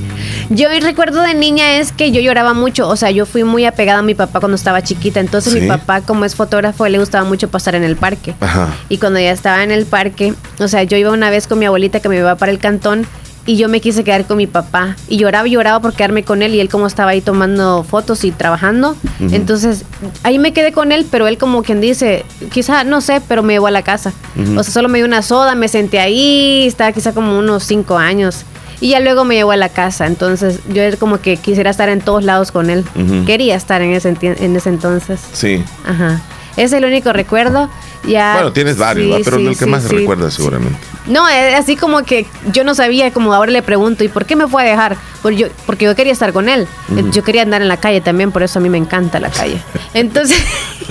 Yo 0.49 0.69
el 0.69 0.81
recuerdo 0.81 1.21
de 1.21 1.33
niña 1.33 1.77
es 1.77 1.91
que 1.91 2.11
yo 2.11 2.21
lloraba 2.21 2.53
mucho, 2.53 2.87
o 2.87 2.95
sea, 2.95 3.11
yo 3.11 3.25
fui 3.25 3.43
muy 3.43 3.65
apegada 3.65 3.99
a 3.99 4.03
mi 4.03 4.15
papá 4.15 4.39
cuando 4.39 4.55
estaba 4.55 4.81
chiquita, 4.81 5.19
entonces 5.19 5.53
Sí. 5.53 5.61
mi 5.61 5.67
papá 5.67 6.01
como 6.01 6.25
es 6.25 6.35
fotógrafo 6.35 6.87
le 6.87 6.99
gustaba 6.99 7.23
mucho 7.27 7.49
pasar 7.49 7.75
en 7.75 7.83
el 7.83 7.95
parque. 7.95 8.33
Ajá. 8.39 8.67
Y 8.89 8.97
cuando 8.97 9.19
ya 9.19 9.31
estaba 9.31 9.63
en 9.63 9.71
el 9.71 9.85
parque, 9.85 10.33
o 10.59 10.67
sea, 10.67 10.83
yo 10.83 10.97
iba 10.97 11.11
una 11.11 11.29
vez 11.29 11.47
con 11.47 11.59
mi 11.59 11.65
abuelita 11.65 11.99
que 11.99 12.09
me 12.09 12.17
iba 12.17 12.35
para 12.35 12.51
el 12.51 12.59
cantón 12.59 13.05
y 13.47 13.55
yo 13.55 13.69
me 13.69 13.81
quise 13.81 14.03
quedar 14.03 14.25
con 14.25 14.37
mi 14.37 14.45
papá 14.45 14.95
y 15.07 15.17
lloraba 15.17 15.47
y 15.47 15.51
lloraba 15.51 15.79
por 15.79 15.93
quedarme 15.93 16.23
con 16.23 16.43
él 16.43 16.53
y 16.53 16.59
él 16.59 16.67
como 16.67 16.85
estaba 16.85 17.11
ahí 17.11 17.21
tomando 17.21 17.83
fotos 17.83 18.25
y 18.25 18.31
trabajando. 18.31 18.95
Entonces, 19.19 19.85
ahí 20.23 20.37
me 20.37 20.51
quedé 20.51 20.73
con 20.73 20.91
él, 20.91 21.07
pero 21.09 21.27
él 21.27 21.37
como 21.37 21.63
quien 21.63 21.79
dice, 21.79 22.25
quizá, 22.51 22.83
no 22.83 22.99
sé, 22.99 23.21
pero 23.25 23.43
me 23.43 23.53
llevó 23.53 23.67
a 23.67 23.71
la 23.71 23.83
casa. 23.83 24.11
O 24.57 24.63
sea, 24.63 24.73
solo 24.73 24.89
me 24.89 24.99
dio 24.99 25.07
una 25.07 25.21
soda, 25.21 25.55
me 25.55 25.69
senté 25.69 25.99
ahí, 25.99 26.67
estaba 26.67 26.91
quizá 26.91 27.13
como 27.13 27.39
unos 27.39 27.63
cinco 27.63 27.97
años. 27.97 28.43
Y 28.81 28.89
ya 28.89 28.99
luego 28.99 29.23
me 29.23 29.35
llevó 29.35 29.51
a 29.51 29.57
la 29.57 29.69
casa. 29.69 30.05
Entonces 30.07 30.59
yo 30.71 30.81
era 30.81 30.97
como 30.97 31.21
que 31.21 31.37
quisiera 31.37 31.71
estar 31.71 31.87
en 31.87 32.01
todos 32.01 32.25
lados 32.25 32.51
con 32.51 32.69
él. 32.69 32.83
Quería 33.25 33.55
estar 33.55 33.81
en 33.81 33.93
ese, 33.93 34.13
en 34.21 34.55
ese 34.57 34.69
entonces. 34.69 35.21
Sí. 35.31 35.63
Ajá. 35.85 36.21
Es 36.57 36.73
el 36.73 36.83
único 36.83 37.13
recuerdo. 37.13 37.69
Ya, 38.05 38.33
bueno, 38.33 38.51
tienes 38.51 38.77
varios, 38.77 39.21
pero 39.23 39.37
el 39.37 39.57
que 39.57 39.65
más 39.65 39.83
se 39.83 39.89
recuerda 39.89 40.29
seguramente. 40.31 40.79
No, 41.07 41.27
es 41.27 41.55
así 41.55 41.75
como 41.75 42.03
que 42.03 42.25
yo 42.51 42.63
no 42.63 42.75
sabía, 42.75 43.11
como 43.11 43.33
ahora 43.33 43.51
le 43.51 43.61
pregunto, 43.61 44.03
¿y 44.03 44.09
por 44.09 44.25
qué 44.25 44.35
me 44.35 44.47
fue 44.47 44.63
a 44.63 44.65
dejar? 44.65 44.97
Porque 45.21 45.37
yo, 45.37 45.47
porque 45.65 45.85
yo 45.85 45.95
quería 45.95 46.13
estar 46.13 46.33
con 46.33 46.49
él. 46.49 46.67
Yo 47.11 47.23
quería 47.23 47.41
andar 47.41 47.61
en 47.61 47.67
la 47.67 47.77
calle 47.77 48.01
también, 48.01 48.31
por 48.31 48.43
eso 48.43 48.59
a 48.59 48.61
mí 48.61 48.69
me 48.69 48.77
encanta 48.77 49.19
la 49.19 49.29
calle. 49.29 49.61
Entonces, 49.93 50.37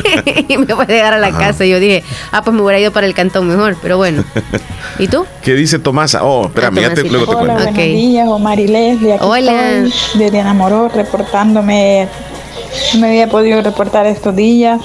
me 0.48 0.74
fue 0.74 0.84
a 0.84 0.86
dejar 0.86 1.14
a 1.14 1.18
la 1.18 1.32
casa 1.32 1.64
y 1.64 1.70
yo 1.70 1.80
dije, 1.80 2.02
ah, 2.32 2.42
pues 2.42 2.54
me 2.54 2.62
hubiera 2.62 2.80
ido 2.80 2.92
para 2.92 3.06
el 3.06 3.14
cantón 3.14 3.46
mejor, 3.46 3.76
pero 3.82 3.98
bueno. 3.98 4.24
¿Y 4.98 5.08
tú? 5.08 5.26
¿Qué 5.42 5.54
dice 5.54 5.78
Tomasa? 5.78 6.24
Oh, 6.24 6.46
espérame, 6.46 6.80
ya 6.80 6.94
te, 6.94 7.02
luego 7.04 7.26
te 7.26 7.34
Hola, 7.34 7.54
buenos 7.54 7.74
días, 7.74 8.28
Omar 8.28 8.58
y 8.58 8.68
Leslie. 8.68 9.14
Aquí 9.14 9.24
Hola. 9.24 9.86
Estoy 9.86 10.20
de 10.20 10.30
Diana 10.30 10.54
Moró, 10.54 10.88
reportándome. 10.88 12.08
No 12.94 13.00
me 13.00 13.08
había 13.08 13.28
podido 13.28 13.60
reportar 13.62 14.06
estos 14.06 14.34
días 14.34 14.80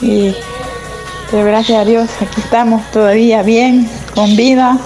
y 0.00 0.34
pero 1.30 1.44
gracias 1.44 1.78
a 1.78 1.84
Dios 1.84 2.08
aquí 2.20 2.40
estamos 2.40 2.82
todavía 2.90 3.42
bien, 3.42 3.88
con 4.14 4.34
vida. 4.36 4.78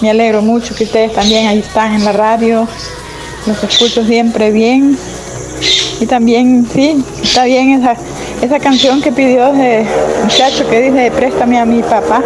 Me 0.00 0.10
alegro 0.10 0.42
mucho 0.42 0.74
que 0.74 0.84
ustedes 0.84 1.12
también 1.12 1.48
ahí 1.48 1.58
están 1.58 1.94
en 1.94 2.04
la 2.04 2.12
radio. 2.12 2.68
Los 3.46 3.64
escucho 3.64 4.04
siempre 4.04 4.50
bien. 4.50 4.96
Y 6.00 6.06
también, 6.06 6.66
sí, 6.72 7.02
está 7.22 7.44
bien 7.44 7.70
esa, 7.70 7.96
esa 8.42 8.60
canción 8.60 9.00
que 9.00 9.10
pidió 9.10 9.46
ese 9.48 9.86
muchacho 10.22 10.68
que 10.68 10.82
dice 10.82 11.10
préstame 11.10 11.58
a 11.58 11.64
mi 11.64 11.82
papá. 11.82 12.22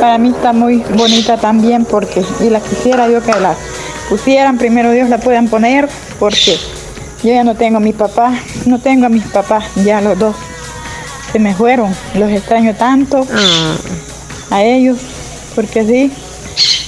Para 0.00 0.18
mí 0.18 0.28
está 0.28 0.52
muy 0.52 0.84
bonita 0.94 1.36
también 1.38 1.84
porque, 1.84 2.22
y 2.40 2.50
la 2.50 2.60
quisiera 2.60 3.08
yo 3.08 3.22
que 3.22 3.32
la 3.32 3.54
pusieran, 4.08 4.58
primero 4.58 4.90
Dios 4.90 5.08
la 5.08 5.18
puedan 5.18 5.48
poner 5.48 5.88
porque 6.18 6.56
yo 7.22 7.32
ya 7.32 7.44
no 7.44 7.54
tengo 7.54 7.78
a 7.78 7.80
mi 7.80 7.92
papá, 7.92 8.34
no 8.66 8.78
tengo 8.78 9.06
a 9.06 9.08
mis 9.08 9.24
papás, 9.24 9.64
ya 9.76 10.00
los 10.00 10.18
dos 10.18 10.34
se 11.32 11.38
me 11.38 11.54
fueron. 11.54 11.94
Los 12.14 12.30
extraño 12.30 12.74
tanto 12.74 13.26
ah. 13.32 13.74
a 14.50 14.62
ellos, 14.62 14.98
porque 15.54 15.84
sí, 15.84 16.12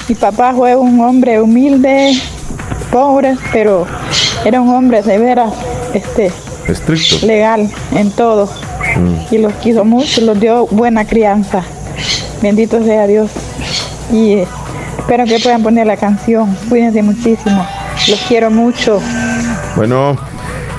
mi 0.09 0.15
papá 0.15 0.53
fue 0.55 0.77
un 0.77 1.01
hombre 1.01 1.41
humilde, 1.41 2.13
pobre, 2.93 3.37
pero 3.53 3.87
era 4.45 4.61
un 4.61 4.69
hombre 4.69 5.03
de 5.03 5.19
veras, 5.19 5.53
este, 5.95 6.31
estricto, 6.69 7.27
legal 7.27 7.71
en 7.93 8.11
todo. 8.11 8.49
Mm. 8.97 9.35
Y 9.35 9.39
los 9.39 9.53
quiso 9.55 9.85
mucho, 9.85 10.21
los 10.21 10.39
dio 10.39 10.67
buena 10.67 11.07
crianza. 11.07 11.63
Bendito 12.43 12.85
sea 12.85 13.07
Dios. 13.07 13.31
Y 14.13 14.45
espero 14.99 15.25
que 15.25 15.39
puedan 15.41 15.63
poner 15.63 15.87
la 15.87 15.97
canción. 15.97 16.55
Cuídense 16.69 17.03
muchísimo. 17.03 17.67
Los 18.09 18.21
quiero 18.29 18.51
mucho. 18.51 19.01
Bueno, 19.77 20.19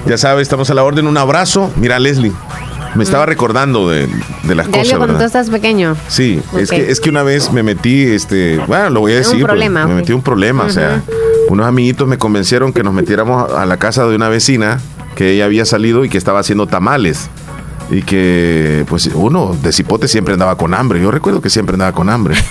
ya 0.05 0.17
sabes, 0.17 0.43
estamos 0.43 0.69
a 0.69 0.73
la 0.75 0.83
orden. 0.83 1.07
Un 1.07 1.17
abrazo. 1.17 1.71
Mira, 1.75 1.97
Leslie. 1.97 2.31
Me 2.95 3.03
estaba 3.03 3.25
recordando 3.25 3.89
de, 3.89 4.07
las 4.47 4.67
cosas. 4.67 4.97
cuando 4.97 5.17
tú 5.17 5.23
estás 5.23 5.49
pequeño. 5.49 5.95
Sí, 6.07 6.41
es, 6.57 6.69
que, 6.69 6.91
es 6.91 6.99
que 6.99 7.09
una 7.09 7.23
vez 7.23 7.51
me 7.51 7.63
metí, 7.63 8.03
este, 8.03 8.57
bueno, 8.67 8.89
lo 8.89 8.99
voy 9.01 9.13
a 9.13 9.15
decir. 9.17 9.35
Un 9.35 9.43
problema. 9.43 9.85
Me 9.87 9.95
metí 9.95 10.13
un 10.13 10.21
problema, 10.21 10.63
o 10.63 10.69
sea, 10.69 11.01
unos 11.49 11.65
amiguitos 11.65 12.07
me 12.07 12.17
convencieron 12.17 12.73
que 12.73 12.83
nos 12.83 12.93
metiéramos 12.93 13.51
a 13.51 13.65
la 13.65 13.77
casa 13.77 14.05
de 14.05 14.15
una 14.15 14.29
vecina 14.29 14.79
que 15.15 15.31
ella 15.31 15.45
había 15.45 15.65
salido 15.65 16.05
y 16.05 16.09
que 16.09 16.17
estaba 16.17 16.39
haciendo 16.39 16.67
tamales 16.67 17.29
y 17.89 18.01
que 18.01 18.85
pues 18.87 19.09
uno 19.13 19.55
de 19.61 19.71
cipote 19.71 20.07
siempre 20.07 20.33
andaba 20.33 20.57
con 20.57 20.73
hambre. 20.73 21.01
Yo 21.01 21.11
recuerdo 21.11 21.41
que 21.41 21.49
siempre 21.49 21.75
andaba 21.75 21.91
con 21.91 22.09
hambre. 22.09 22.35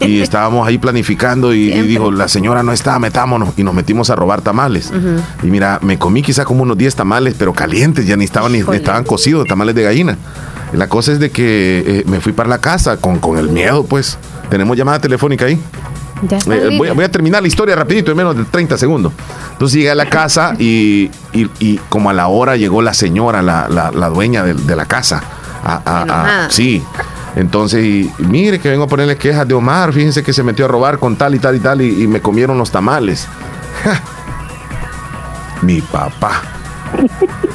Y 0.00 0.20
estábamos 0.20 0.66
ahí 0.66 0.76
planificando 0.76 1.54
y, 1.54 1.70
dijo, 1.70 2.10
la 2.10 2.26
señora 2.26 2.64
no 2.64 2.72
está, 2.72 2.98
metámonos. 2.98 3.50
Y 3.56 3.62
nos 3.62 3.74
metimos 3.74 4.10
a 4.10 4.16
robar 4.16 4.40
tamales. 4.40 4.92
Y 5.40 5.46
mira, 5.46 5.78
me 5.82 5.98
comí 5.98 6.20
quizá 6.20 6.44
como 6.44 6.64
unos 6.64 6.76
10 6.76 6.96
tamales, 6.96 7.36
pero 7.38 7.52
calientes, 7.52 8.04
ya 8.04 8.16
ni 8.16 8.24
estaban, 8.24 8.50
ni, 8.50 8.58
estaban 8.58 9.04
cocidos, 9.04 9.46
tamales 9.46 9.76
de 9.76 9.84
gallina. 9.84 10.18
La 10.72 10.88
cosa 10.88 11.12
es 11.12 11.20
de 11.20 11.30
que 11.30 11.84
eh, 11.86 12.04
me 12.06 12.20
fui 12.20 12.32
para 12.32 12.48
la 12.48 12.58
casa 12.58 12.96
con, 12.96 13.20
con 13.20 13.38
el 13.38 13.50
miedo, 13.50 13.84
pues. 13.84 14.18
Tenemos 14.50 14.76
llamada 14.76 14.98
telefónica 14.98 15.44
ahí. 15.44 15.60
Eh, 16.50 16.76
voy, 16.76 17.04
a 17.04 17.10
terminar 17.10 17.42
la 17.42 17.48
historia 17.48 17.76
rapidito, 17.76 18.10
en 18.10 18.16
menos 18.16 18.36
de 18.36 18.44
30 18.44 18.76
segundos. 18.78 19.12
Entonces 19.52 19.76
llegué 19.76 19.90
a 19.90 19.94
la 19.94 20.08
casa 20.08 20.54
y, 20.58 21.10
como 21.88 22.10
a 22.10 22.12
la 22.12 22.28
hora 22.28 22.56
llegó 22.56 22.82
la 22.82 22.94
señora, 22.94 23.42
la, 23.42 24.08
dueña 24.10 24.42
de, 24.44 24.76
la 24.76 24.86
casa. 24.86 25.22
sí. 26.50 26.82
Entonces, 27.36 28.08
mire 28.18 28.58
que 28.58 28.68
vengo 28.68 28.84
a 28.84 28.86
ponerle 28.88 29.16
quejas 29.16 29.46
de 29.46 29.54
Omar, 29.54 29.92
fíjense 29.92 30.24
que 30.24 30.32
se 30.32 30.42
metió 30.42 30.64
a 30.64 30.68
robar 30.68 30.98
con 30.98 31.14
tal 31.14 31.34
y 31.36 31.38
tal 31.38 31.54
y 31.54 31.60
tal 31.60 31.82
y, 31.82 32.06
me 32.08 32.20
comieron 32.20 32.58
los 32.58 32.70
tamales. 32.70 33.28
Mi 35.62 35.80
papá. 35.80 36.42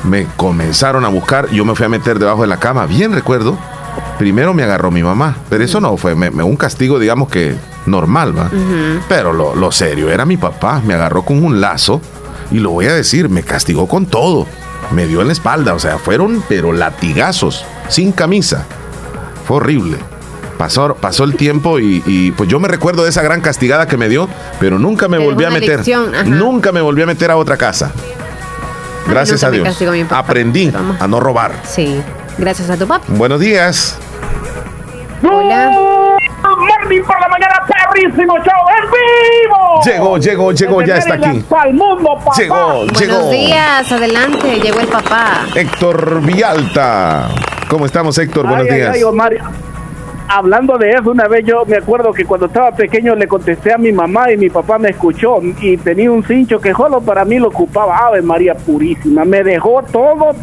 Me 0.03 0.27
comenzaron 0.37 1.03
a 1.05 1.07
buscar, 1.07 1.49
yo 1.49 1.65
me 1.65 1.75
fui 1.75 1.85
a 1.85 1.89
meter 1.89 2.19
debajo 2.19 2.43
de 2.43 2.47
la 2.47 2.57
cama, 2.57 2.85
bien 2.85 3.11
recuerdo. 3.11 3.57
Primero 4.19 4.53
me 4.53 4.63
agarró 4.63 4.91
mi 4.91 5.03
mamá, 5.03 5.35
pero 5.49 5.63
eso 5.63 5.81
no 5.81 5.97
fue 5.97 6.13
un 6.13 6.55
castigo, 6.55 6.99
digamos 6.99 7.29
que 7.29 7.55
normal, 7.85 8.37
¿va? 8.37 8.49
Pero 9.07 9.33
lo, 9.33 9.71
serio 9.71 10.09
era 10.09 10.25
mi 10.25 10.37
papá, 10.37 10.81
me 10.85 10.93
agarró 10.93 11.23
con 11.23 11.43
un 11.43 11.61
lazo 11.61 12.01
y 12.51 12.59
lo 12.59 12.71
voy 12.71 12.85
a 12.85 12.93
decir, 12.93 13.29
me 13.29 13.43
castigó 13.43 13.87
con 13.87 14.05
todo. 14.05 14.47
Me 14.91 15.07
dio 15.07 15.21
en 15.21 15.27
la 15.27 15.33
espalda, 15.33 15.73
o 15.73 15.79
sea, 15.79 15.97
fueron 15.97 16.43
pero 16.47 16.71
latigazos, 16.71 17.65
sin 17.89 18.11
camisa. 18.11 18.65
Fue 19.47 19.57
horrible. 19.57 19.97
Pasó, 20.57 20.95
pasó 20.95 21.23
el 21.23 21.35
tiempo 21.35 21.79
y, 21.79 22.33
pues 22.37 22.47
yo 22.47 22.59
me 22.59 22.67
recuerdo 22.67 23.03
de 23.03 23.09
esa 23.09 23.21
gran 23.21 23.41
castigada 23.41 23.87
que 23.87 23.97
me 23.97 24.07
dio, 24.07 24.29
pero 24.59 24.77
nunca 24.77 25.07
me 25.07 25.17
volví 25.17 25.43
a 25.43 25.49
meter. 25.49 25.81
Nunca 26.25 26.71
me 26.71 26.81
volví 26.81 27.01
a 27.01 27.05
meter 27.05 27.31
a 27.31 27.37
otra 27.37 27.57
casa. 27.57 27.91
Gracias 29.07 29.43
a 29.43 29.51
Dios. 29.51 29.67
Aprendí 30.11 30.71
a 30.99 31.07
no 31.07 31.19
robar. 31.19 31.53
Sí, 31.65 32.01
gracias 32.37 32.69
a 32.69 32.77
tu 32.77 32.87
papá. 32.87 33.03
Buenos 33.07 33.39
días. 33.39 33.97
Hola 35.23 36.19
morning 36.49 37.01
por 37.03 37.19
la 37.19 37.27
mañana, 37.27 37.63
perrísimo 37.67 38.35
show 38.37 38.61
en 38.77 38.91
vivo. 38.91 39.81
Llegó, 39.85 40.17
llegó, 40.17 40.51
llegó, 40.51 40.81
ya 40.81 40.97
está 40.97 41.15
aquí. 41.15 41.43
Al 41.49 41.73
mundo, 41.73 42.19
papá. 42.23 42.31
Llegó, 42.37 42.75
Buenos 42.77 42.99
llegó. 42.99 43.29
días, 43.29 43.91
adelante, 43.91 44.59
llegó 44.59 44.79
el 44.79 44.87
papá. 44.87 45.45
Héctor 45.55 46.21
Vialta. 46.21 47.29
¿Cómo 47.69 47.85
estamos, 47.85 48.17
Héctor? 48.17 48.47
Buenos 48.47 48.67
días. 48.67 48.97
Hablando 50.27 50.77
de 50.77 50.91
eso, 50.91 51.11
una 51.11 51.27
vez 51.27 51.45
yo 51.45 51.63
me 51.65 51.77
acuerdo 51.77 52.11
que 52.13 52.25
cuando 52.25 52.47
estaba 52.47 52.71
pequeño 52.71 53.13
le 53.13 53.27
contesté 53.27 53.73
a 53.73 53.77
mi 53.77 53.91
mamá 53.91 54.31
y 54.31 54.37
mi 54.37 54.49
papá 54.49 54.79
me 54.79 54.89
escuchó 54.89 55.39
y 55.61 55.77
tenía 55.77 56.11
un 56.11 56.23
cincho 56.23 56.59
que 56.59 56.73
solo 56.73 57.01
para 57.01 57.25
mí 57.25 57.37
lo 57.39 57.49
ocupaba. 57.49 57.97
Ave 58.07 58.21
María 58.21 58.55
Purísima. 58.55 59.25
Me 59.25 59.43
dejó 59.43 59.83
todo 59.91 60.33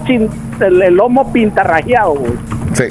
el, 0.61 0.95
lomo 0.95 1.33
pintarrajeado. 1.33 2.15
Sí. 2.75 2.85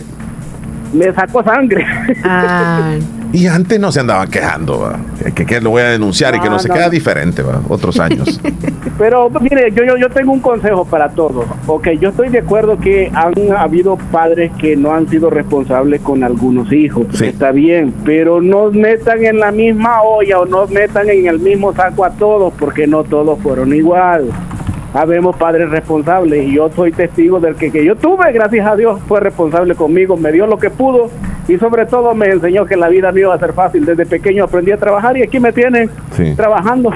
Me 0.93 1.13
sacó 1.13 1.43
sangre. 1.43 1.85
Y 3.31 3.45
antes 3.45 3.79
no 3.79 3.91
se 3.91 3.99
andaban 3.99 4.27
quejando, 4.29 4.91
Que, 5.35 5.61
lo 5.61 5.69
voy 5.69 5.83
a 5.83 5.89
denunciar 5.89 6.35
y 6.35 6.39
que 6.39 6.49
no, 6.49 6.57
se 6.57 6.67
queda 6.67 6.89
diferente, 6.89 7.43
otros 7.67 7.99
años. 7.99 8.41
Pero 8.97 9.29
mire, 9.39 9.71
yo, 9.71 9.83
yo, 9.83 9.97
yo 9.97 10.09
tengo 10.09 10.31
un 10.31 10.39
consejo 10.39 10.83
para 10.83 11.09
todos. 11.09 11.45
Ok, 11.67 11.89
yo 12.01 12.09
estoy 12.09 12.29
de 12.29 12.39
acuerdo 12.39 12.79
que 12.79 13.11
han 13.13 13.33
habido 13.55 13.97
padres 14.11 14.51
que 14.57 14.75
no 14.75 14.93
han 14.93 15.07
sido 15.07 15.29
responsables 15.29 16.01
con 16.01 16.23
algunos 16.23 16.71
hijos. 16.73 17.21
Está 17.21 17.51
bien, 17.51 17.93
pero 18.03 18.41
no 18.41 18.71
metan 18.71 19.23
en 19.23 19.39
la 19.39 19.51
misma 19.51 20.01
olla 20.01 20.39
o 20.39 20.45
no 20.45 20.65
metan 20.67 21.07
en 21.09 21.27
el 21.27 21.39
mismo 21.39 21.73
saco 21.73 22.05
a 22.05 22.09
todos 22.11 22.53
porque 22.57 22.87
no 22.87 23.03
todos 23.03 23.39
fueron 23.39 23.73
iguales 23.73 24.33
habemos 24.93 25.35
padres 25.35 25.69
responsables 25.69 26.47
y 26.47 26.55
yo 26.55 26.69
soy 26.75 26.91
testigo 26.91 27.39
del 27.39 27.55
que, 27.55 27.71
que 27.71 27.85
yo 27.85 27.95
tuve, 27.95 28.31
gracias 28.31 28.65
a 28.65 28.75
Dios, 28.75 28.99
fue 29.07 29.19
responsable 29.19 29.75
conmigo, 29.75 30.17
me 30.17 30.31
dio 30.31 30.47
lo 30.47 30.57
que 30.57 30.69
pudo 30.69 31.09
y 31.49 31.57
sobre 31.57 31.85
todo 31.87 32.13
me 32.13 32.27
enseñó 32.27 32.65
que 32.65 32.77
la 32.77 32.89
vida 32.89 33.11
no 33.11 33.19
iba 33.19 33.33
a 33.33 33.39
ser 33.39 33.53
fácil. 33.53 33.83
Desde 33.83 34.05
pequeño 34.05 34.43
aprendí 34.43 34.71
a 34.71 34.77
trabajar 34.77 35.17
y 35.17 35.23
aquí 35.23 35.39
me 35.39 35.51
tienen 35.51 35.89
trabajando. 36.35 36.91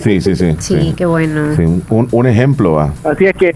Sí, 0.00 0.20
sí, 0.20 0.34
sí. 0.34 0.56
Sí, 0.58 0.94
qué 0.96 1.06
bueno. 1.06 1.54
un, 1.90 2.26
ejemplo 2.26 2.72
va. 2.72 2.92
Así 3.04 3.26
es 3.26 3.34
que, 3.34 3.54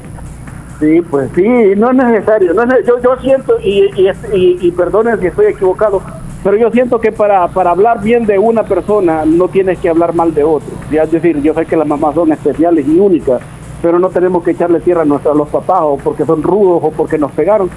sí, 0.79 1.01
pues 1.11 1.31
sí, 1.35 1.47
no 1.77 1.91
es 1.91 1.97
necesario. 1.97 2.55
No 2.55 2.65
yo, 2.87 3.03
yo 3.03 3.17
siento, 3.21 3.59
y, 3.63 3.91
y, 3.97 4.59
y, 4.61 4.71
perdonen 4.73 5.19
si 5.21 5.27
estoy 5.27 5.47
equivocado, 5.47 6.03
pero 6.45 6.57
yo 6.57 6.71
siento 6.71 7.01
que 7.01 7.11
para, 7.11 7.49
para 7.49 7.71
hablar 7.71 8.01
bien 8.03 8.25
de 8.27 8.39
una 8.39 8.63
persona 8.63 9.25
no 9.25 9.49
tienes 9.49 9.79
que 9.79 9.89
hablar 9.89 10.15
mal 10.15 10.33
de 10.33 10.45
otro. 10.45 10.69
Es 10.91 11.11
decir, 11.11 11.43
yo 11.43 11.55
sé 11.55 11.67
que 11.67 11.77
las 11.77 11.87
mamás 11.87 12.15
son 12.15 12.31
especiales 12.31 12.87
y 12.87 12.99
únicas, 12.99 13.41
pero 13.83 13.99
no 13.99 14.09
tenemos 14.09 14.43
que 14.43 14.53
echarle 14.53 14.81
tierra 14.81 15.03
a, 15.03 15.05
nuestros, 15.05 15.37
los 15.37 15.49
papás 15.49 15.81
o 15.83 15.97
porque 15.97 16.25
son 16.25 16.43
rudos 16.43 16.81
o 16.83 16.91
porque 16.91 17.19
nos 17.19 17.33
pegaron. 17.33 17.71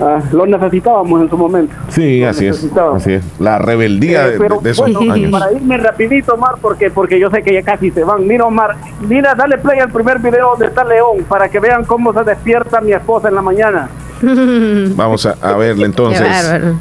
Ah, 0.00 0.20
lo 0.30 0.46
necesitábamos 0.46 1.22
en 1.22 1.28
su 1.28 1.36
momento. 1.36 1.74
Sí, 1.88 2.22
así 2.22 2.46
es, 2.46 2.70
así 2.94 3.14
es. 3.14 3.24
La 3.40 3.58
rebeldía 3.58 4.28
eh, 4.28 4.38
de, 4.62 4.70
esos 4.70 4.86
años. 4.86 5.32
Para 5.32 5.52
irme 5.52 5.76
rapidito, 5.76 6.34
Omar, 6.34 6.54
porque, 6.62 6.90
porque 6.90 7.18
yo 7.18 7.30
sé 7.30 7.42
que 7.42 7.52
ya 7.52 7.62
casi 7.62 7.90
se 7.90 8.04
van. 8.04 8.24
Mira, 8.24 8.44
Omar, 8.44 8.76
mira, 9.00 9.34
dale 9.34 9.58
play 9.58 9.80
al 9.80 9.90
primer 9.90 10.20
video 10.20 10.50
donde 10.50 10.66
está 10.66 10.84
León 10.84 11.24
para 11.28 11.48
que 11.48 11.58
vean 11.58 11.84
cómo 11.84 12.12
se 12.12 12.22
despierta 12.22 12.80
mi 12.80 12.92
esposa 12.92 13.28
en 13.28 13.34
la 13.34 13.42
mañana. 13.42 13.88
Vamos 14.96 15.26
a, 15.26 15.34
a 15.42 15.56
verle 15.56 15.86
entonces 15.86 16.28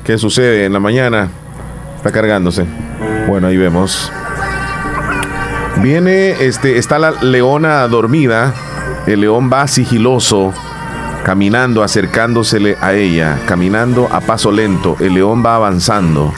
qué 0.04 0.20
sucede 0.20 0.66
en 0.66 0.74
la 0.74 0.80
mañana. 0.80 1.30
Está 1.96 2.12
cargándose. 2.12 2.66
Bueno, 3.28 3.48
ahí 3.48 3.58
vemos. 3.58 4.12
Viene, 5.82 6.32
este, 6.46 6.78
está 6.78 6.98
la 6.98 7.12
leona 7.12 7.88
dormida. 7.88 8.54
El 9.06 9.22
león 9.22 9.50
va 9.52 9.68
sigiloso, 9.68 10.54
caminando, 11.24 11.84
acercándosele 11.84 12.78
a 12.82 12.94
ella, 12.94 13.40
caminando 13.46 14.08
a 14.12 14.22
paso 14.22 14.52
lento. 14.52 14.98
El 15.00 15.14
león 15.14 15.44
va 15.46 15.56
avanzando. 15.56 16.34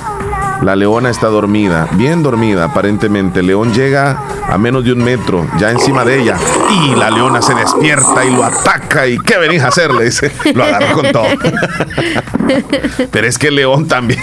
La 0.61 0.76
leona 0.76 1.10
está 1.10 1.27
dormida, 1.27 1.88
bien 1.94 2.22
dormida 2.22 2.65
aparentemente. 2.65 3.40
El 3.40 3.48
león 3.48 3.73
llega 3.73 4.22
a 4.48 4.57
menos 4.57 4.84
de 4.84 4.91
un 4.91 5.03
metro, 5.03 5.48
ya 5.57 5.72
encima 5.72 6.03
de 6.03 6.22
ella. 6.22 6.38
Y 6.84 6.95
la 6.95 7.10
leona 7.10 7.41
se 7.41 7.56
despierta 7.56 8.26
y 8.26 8.36
lo 8.36 8.44
ataca. 8.44 9.07
¿Y 9.07 9.18
qué 9.19 9.38
venís 9.38 9.61
a 9.64 9.69
hacer? 9.69 9.94
Le 9.94 10.06
dice. 10.06 10.31
Lo 10.53 10.65
agarró 10.65 10.94
con 10.95 11.11
todo. 11.11 11.23
Pero 13.11 13.27
es 13.27 13.38
que 13.38 13.48
el 13.48 13.56
león 13.56 13.88
también. 13.88 14.19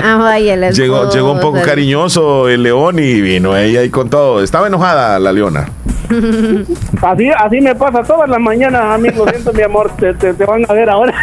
Ah, 0.00 0.16
vaya, 0.16 0.70
llegó, 0.70 1.10
llegó 1.10 1.32
un 1.32 1.40
poco 1.40 1.60
cariñoso 1.62 2.48
el 2.48 2.62
león 2.62 2.98
y 2.98 3.20
vino 3.20 3.56
ella 3.56 3.82
y 3.82 3.90
con 3.90 4.08
todo. 4.10 4.42
Estaba 4.42 4.68
enojada 4.68 5.18
la 5.18 5.32
leona. 5.32 5.66
Así, 7.02 7.30
así 7.30 7.60
me 7.60 7.74
pasa 7.74 8.02
todas 8.02 8.28
las 8.28 8.40
mañanas, 8.40 8.82
a 8.82 8.98
mí, 8.98 9.08
lo 9.10 9.26
siento, 9.28 9.52
mi 9.52 9.62
amor, 9.62 9.90
te, 9.96 10.32
van 10.44 10.64
a 10.68 10.72
ver 10.72 10.90
ahora. 10.90 11.14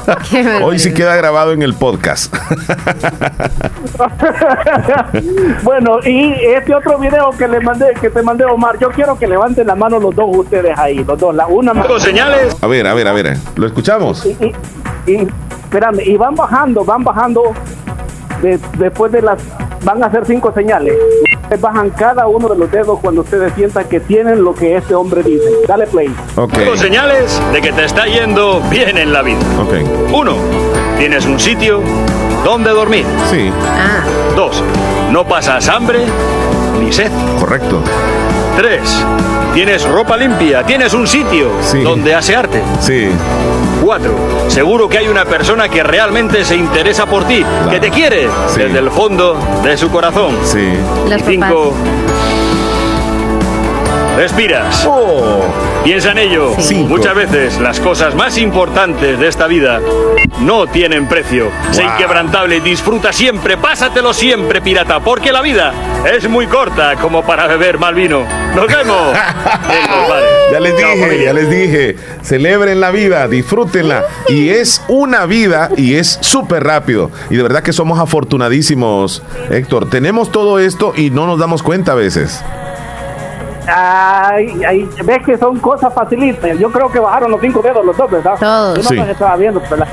Hoy 0.62 0.78
sí 0.78 0.92
queda 0.92 1.16
grabado 1.16 1.52
en 1.52 1.62
el 1.62 1.74
podcast. 1.74 2.32
bueno, 5.62 5.98
y 6.04 6.32
este 6.32 6.74
otro 6.74 6.98
video 6.98 7.30
que 7.36 7.48
le 7.48 7.60
mandé, 7.60 7.86
que 8.00 8.10
te 8.10 8.22
mandé 8.22 8.44
Omar, 8.44 8.78
yo 8.78 8.90
quiero 8.90 9.18
que 9.18 9.26
levanten 9.26 9.66
la 9.66 9.74
mano 9.74 9.98
los 9.98 10.14
dos 10.14 10.36
ustedes 10.36 10.78
ahí, 10.78 11.04
los 11.04 11.18
dos, 11.18 11.34
la 11.34 11.46
una 11.46 11.74
mano. 11.74 11.98
señales? 11.98 12.56
A 12.60 12.66
ver, 12.66 12.86
a 12.86 12.94
ver, 12.94 13.08
a 13.08 13.12
ver, 13.12 13.36
¿lo 13.56 13.66
escuchamos? 13.66 14.26
Y, 14.26 14.52
y, 15.10 15.28
espérame, 15.64 16.00
y 16.04 16.16
van 16.16 16.34
bajando, 16.34 16.84
van 16.84 17.04
bajando 17.04 17.54
después 18.78 19.12
de 19.12 19.22
las 19.22 19.42
van 19.84 20.02
a 20.02 20.06
hacer 20.06 20.24
cinco 20.26 20.52
señales. 20.52 20.94
Ustedes 21.50 21.62
bajan 21.62 21.90
cada 21.90 22.28
uno 22.28 22.48
de 22.48 22.56
los 22.56 22.70
dedos 22.70 23.00
cuando 23.00 23.22
ustedes 23.22 23.52
sientan 23.54 23.88
que 23.88 23.98
tienen 23.98 24.44
lo 24.44 24.54
que 24.54 24.76
este 24.76 24.94
hombre 24.94 25.20
dice. 25.24 25.50
Dale 25.66 25.88
play. 25.88 26.14
Cinco 26.36 26.76
señales 26.76 27.42
de 27.52 27.60
que 27.60 27.72
te 27.72 27.86
está 27.86 28.06
yendo 28.06 28.62
bien 28.70 28.96
en 28.96 29.12
la 29.12 29.22
vida. 29.22 29.40
Okay. 29.66 29.84
Uno, 30.12 30.36
tienes 30.96 31.26
un 31.26 31.40
sitio 31.40 31.82
donde 32.44 32.70
dormir. 32.70 33.04
Sí. 33.32 33.50
Ah. 33.68 34.04
Dos, 34.36 34.62
no 35.10 35.26
pasas 35.26 35.68
hambre 35.68 36.04
ni 36.80 36.92
sed. 36.92 37.10
Correcto. 37.40 37.82
Tres, 38.56 39.04
tienes 39.52 39.84
ropa 39.88 40.16
limpia, 40.16 40.62
tienes 40.62 40.94
un 40.94 41.08
sitio 41.08 41.48
donde 41.82 42.14
asearte. 42.14 42.62
Sí. 42.80 43.08
Cuatro, 43.82 44.14
seguro 44.48 44.88
que 44.88 44.98
hay 44.98 45.08
una 45.08 45.24
persona 45.24 45.68
que 45.68 45.82
realmente 45.82 46.44
se 46.44 46.54
interesa 46.56 47.06
por 47.06 47.24
ti, 47.24 47.44
que 47.70 47.80
te 47.80 47.90
quiere 47.90 48.28
desde 48.56 48.78
el 48.78 48.90
fondo 48.90 49.38
de 49.62 49.76
su 49.76 49.90
corazón. 49.90 50.36
Sí. 50.44 50.68
y 51.28 52.39
respiras. 54.16 54.86
Oh. 54.86 55.44
Piensa 55.84 56.12
en 56.12 56.18
ello. 56.18 56.54
Muchas 56.88 57.14
veces 57.14 57.58
las 57.58 57.80
cosas 57.80 58.14
más 58.14 58.36
importantes 58.36 59.18
de 59.18 59.28
esta 59.28 59.46
vida 59.46 59.80
no 60.40 60.66
tienen 60.66 61.06
precio. 61.06 61.50
Sé 61.70 61.84
inquebrantable, 61.84 62.60
disfruta 62.60 63.12
siempre, 63.12 63.56
pásatelo 63.56 64.12
siempre, 64.12 64.60
pirata, 64.60 65.00
porque 65.00 65.32
la 65.32 65.40
vida 65.40 65.72
es 66.04 66.28
muy 66.28 66.46
corta 66.46 66.96
como 66.96 67.22
para 67.22 67.46
beber 67.46 67.78
mal 67.78 67.94
vino. 67.94 68.24
Nos 68.54 68.66
vemos. 68.66 69.12
ya 70.52 70.60
les 70.60 70.76
dije, 70.76 71.24
ya 71.24 71.32
les 71.32 71.50
dije, 71.50 71.96
celebren 72.22 72.80
la 72.80 72.90
vida, 72.90 73.26
disfrútenla. 73.28 74.04
Y 74.28 74.50
es 74.50 74.82
una 74.88 75.24
vida 75.26 75.70
y 75.76 75.94
es 75.94 76.18
súper 76.20 76.64
rápido. 76.64 77.10
Y 77.30 77.36
de 77.36 77.42
verdad 77.42 77.62
que 77.62 77.72
somos 77.72 77.98
afortunadísimos, 77.98 79.22
Héctor. 79.50 79.88
Tenemos 79.88 80.30
todo 80.30 80.58
esto 80.58 80.92
y 80.96 81.10
no 81.10 81.26
nos 81.26 81.38
damos 81.38 81.62
cuenta 81.62 81.92
a 81.92 81.94
veces. 81.94 82.42
Ay, 83.66 84.62
ay, 84.66 84.88
ves 85.04 85.22
que 85.24 85.36
son 85.36 85.58
cosas 85.58 85.92
facilitas. 85.92 86.58
Yo 86.58 86.70
creo 86.70 86.90
que 86.90 86.98
bajaron 86.98 87.30
los 87.30 87.40
cinco 87.40 87.60
dedos 87.62 87.84
los 87.84 87.96
dos, 87.96 88.10
¿verdad? 88.10 88.36
Todos. 88.38 88.88
Yo 88.88 89.04
no 89.04 89.10
estaba 89.10 89.36
viendo, 89.36 89.62
pero 89.68 89.84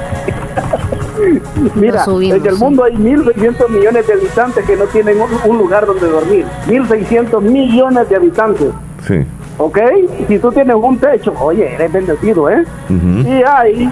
Mira, 1.75 2.03
en 2.05 2.45
el 2.45 2.55
mundo 2.55 2.83
hay 2.83 2.93
1.600 2.93 3.69
millones 3.69 4.07
de 4.07 4.13
habitantes 4.13 4.65
que 4.65 4.75
no 4.75 4.85
tienen 4.85 5.17
un, 5.45 5.57
lugar 5.57 5.85
donde 5.85 6.07
dormir. 6.07 6.45
1.600 6.67 7.41
millones 7.41 8.09
de 8.09 8.15
habitantes. 8.15 8.71
Sí. 9.05 9.25
¿Ok? 9.57 9.79
Si 10.27 10.39
tú 10.39 10.51
tienes 10.51 10.75
un 10.75 10.97
techo, 10.99 11.33
oye, 11.39 11.73
eres 11.73 11.91
bendecido, 11.91 12.49
¿eh? 12.49 12.63
Y 12.89 13.43
hay 13.43 13.91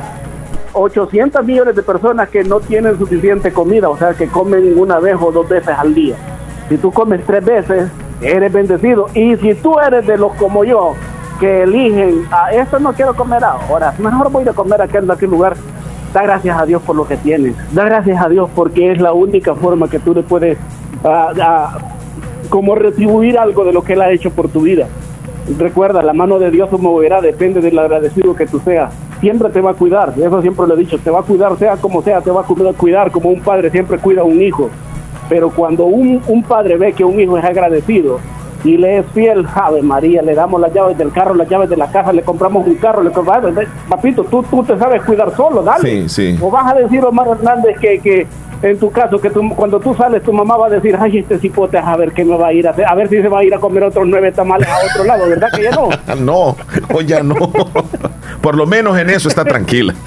800 0.73 1.43
millones 1.43 1.76
de 1.76 1.81
personas 1.81 2.30
que 2.30 2.43
no 2.43 2.60
tienen 2.60 2.97
suficiente 2.97 3.52
comida, 3.52 3.89
o 3.89 3.97
sea, 3.97 4.14
que 4.14 4.27
comen 4.27 4.77
una 4.77 4.99
vez 4.99 5.15
o 5.19 5.31
dos 5.31 5.49
veces 5.49 5.76
al 5.76 5.93
día. 5.93 6.15
Si 6.69 6.77
tú 6.77 6.91
comes 6.91 7.22
tres 7.26 7.43
veces, 7.43 7.89
eres 8.22 8.52
bendecido. 8.52 9.08
Y 9.14 9.36
si 9.38 9.54
tú 9.56 9.80
eres 9.80 10.06
de 10.08 10.18
los 10.18 10.34
como 10.34 10.64
yo, 10.64 10.94
que 11.40 11.64
eligen, 11.64 12.26
a 12.32 12.46
ah, 12.46 12.54
esto 12.54 12.80
no 12.80 12.94
quiero 12.94 13.14
comer 13.14 13.44
ahora, 13.44 13.94
mejor 13.98 14.32
voy 14.32 14.48
a 14.48 14.54
comer 14.54 14.82
aquel, 14.82 15.10
aquel 15.10 15.30
lugar, 15.30 15.56
da 16.14 16.24
gracias 16.24 16.58
a 16.58 16.66
Dios 16.66 16.82
por 16.82 16.96
lo 16.96 17.06
que 17.08 17.18
tienes, 17.18 17.56
da 17.74 17.84
gracias 17.84 18.24
a 18.24 18.30
Dios 18.30 18.50
porque 18.56 18.92
es 18.92 19.02
la 19.02 19.12
única 19.12 19.54
forma 19.54 19.90
que 19.90 20.00
tú 20.00 20.14
le 20.14 20.24
puedes 20.24 20.58
uh, 21.04 22.50
como 22.50 22.76
retribuir 22.76 23.38
algo 23.38 23.66
de 23.66 23.74
lo 23.74 23.84
que 23.84 23.94
Él 23.94 24.02
ha 24.02 24.12
hecho 24.12 24.32
por 24.32 24.48
tu 24.48 24.62
vida. 24.62 24.88
Recuerda, 25.58 26.02
la 26.02 26.14
mano 26.14 26.40
de 26.40 26.50
Dios 26.52 26.70
se 26.70 26.78
moverá, 26.78 27.22
depende 27.22 27.62
del 27.62 27.78
agradecido 27.78 28.36
que 28.36 28.48
tú 28.48 28.60
seas. 28.62 28.94
Siempre 29.20 29.50
te 29.50 29.62
va 29.62 29.72
a 29.72 29.74
cuidar, 29.74 30.14
eso 30.18 30.42
siempre 30.42 30.68
lo 30.68 30.76
he 30.76 30.78
dicho, 30.78 30.98
te 30.98 31.12
va 31.12 31.20
a 31.20 31.24
cuidar, 31.24 31.58
sea 31.58 31.78
como 31.78 32.02
sea, 32.02 32.22
te 32.22 32.32
va 32.32 32.42
a 32.42 32.74
cuidar 32.74 33.12
como 33.12 33.30
un 33.30 33.42
padre 33.42 33.70
siempre 33.70 33.98
cuida 33.98 34.22
a 34.22 34.24
un 34.24 34.42
hijo. 34.42 34.70
Pero 35.30 35.49
cuando 35.49 35.85
un, 35.85 36.22
un 36.27 36.43
padre 36.43 36.77
ve 36.77 36.93
que 36.93 37.03
un 37.03 37.19
hijo 37.19 37.38
es 37.38 37.45
agradecido 37.45 38.19
y 38.64 38.77
le 38.77 38.99
es 38.99 39.06
fiel, 39.14 39.45
Ave 39.53 39.81
María, 39.81 40.22
le 40.22 40.34
damos 40.34 40.60
las 40.60 40.73
llaves 40.73 40.97
del 40.97 41.11
carro, 41.11 41.35
las 41.35 41.47
llaves 41.47 41.69
de 41.69 41.77
la 41.77 41.88
casa, 41.91 42.11
le 42.11 42.23
compramos 42.23 42.65
un 42.65 42.76
carro, 42.76 43.03
le 43.03 43.11
compramos, 43.11 43.53
papito, 43.88 44.23
tú, 44.23 44.43
tú 44.43 44.64
te 44.64 44.77
sabes 44.77 45.03
cuidar 45.03 45.35
solo, 45.35 45.61
dale. 45.61 46.07
Sí, 46.07 46.10
sí. 46.10 46.39
O 46.41 46.49
vas 46.49 46.72
a 46.72 46.76
decir, 46.76 47.03
Omar 47.03 47.27
Hernández, 47.27 47.77
que, 47.80 47.99
que 47.99 48.27
en 48.61 48.80
tu 48.80 48.91
caso, 48.91 49.19
que 49.19 49.30
tú, 49.30 49.48
cuando 49.56 49.80
tú 49.80 49.94
sales, 49.94 50.23
tu 50.23 50.34
mamá 50.34 50.57
va 50.57 50.68
a 50.68 50.69
decir, 50.69 50.95
ay, 50.99 51.19
este 51.19 51.40
cipote, 51.40 51.77
a 51.77 51.95
ver 51.98 52.11
qué 52.11 52.23
me 52.23 52.38
va 52.38 52.48
a 52.48 52.53
ir 52.53 52.68
a 52.68 52.72
hacer, 52.72 52.86
a 52.86 52.95
ver 52.95 53.10
si 53.10 53.22
se 53.22 53.27
va 53.27 53.40
a 53.40 53.44
ir 53.44 53.53
a 53.53 53.60
comer 53.60 53.84
otros 53.84 54.07
nueve 54.07 54.32
tamales 54.32 54.68
a 54.68 54.77
otro 54.91 55.03
lado, 55.03 55.30
¿verdad 55.30 55.49
que 55.53 55.64
ya 55.64 55.72
no? 55.72 55.90
no, 56.19 56.56
o 56.94 57.02
ya 57.02 57.22
no. 57.22 57.36
Por 58.41 58.56
lo 58.56 58.65
menos 58.65 58.98
en 58.98 59.10
eso 59.10 59.30
está 59.30 59.44
tranquila. 59.44 59.94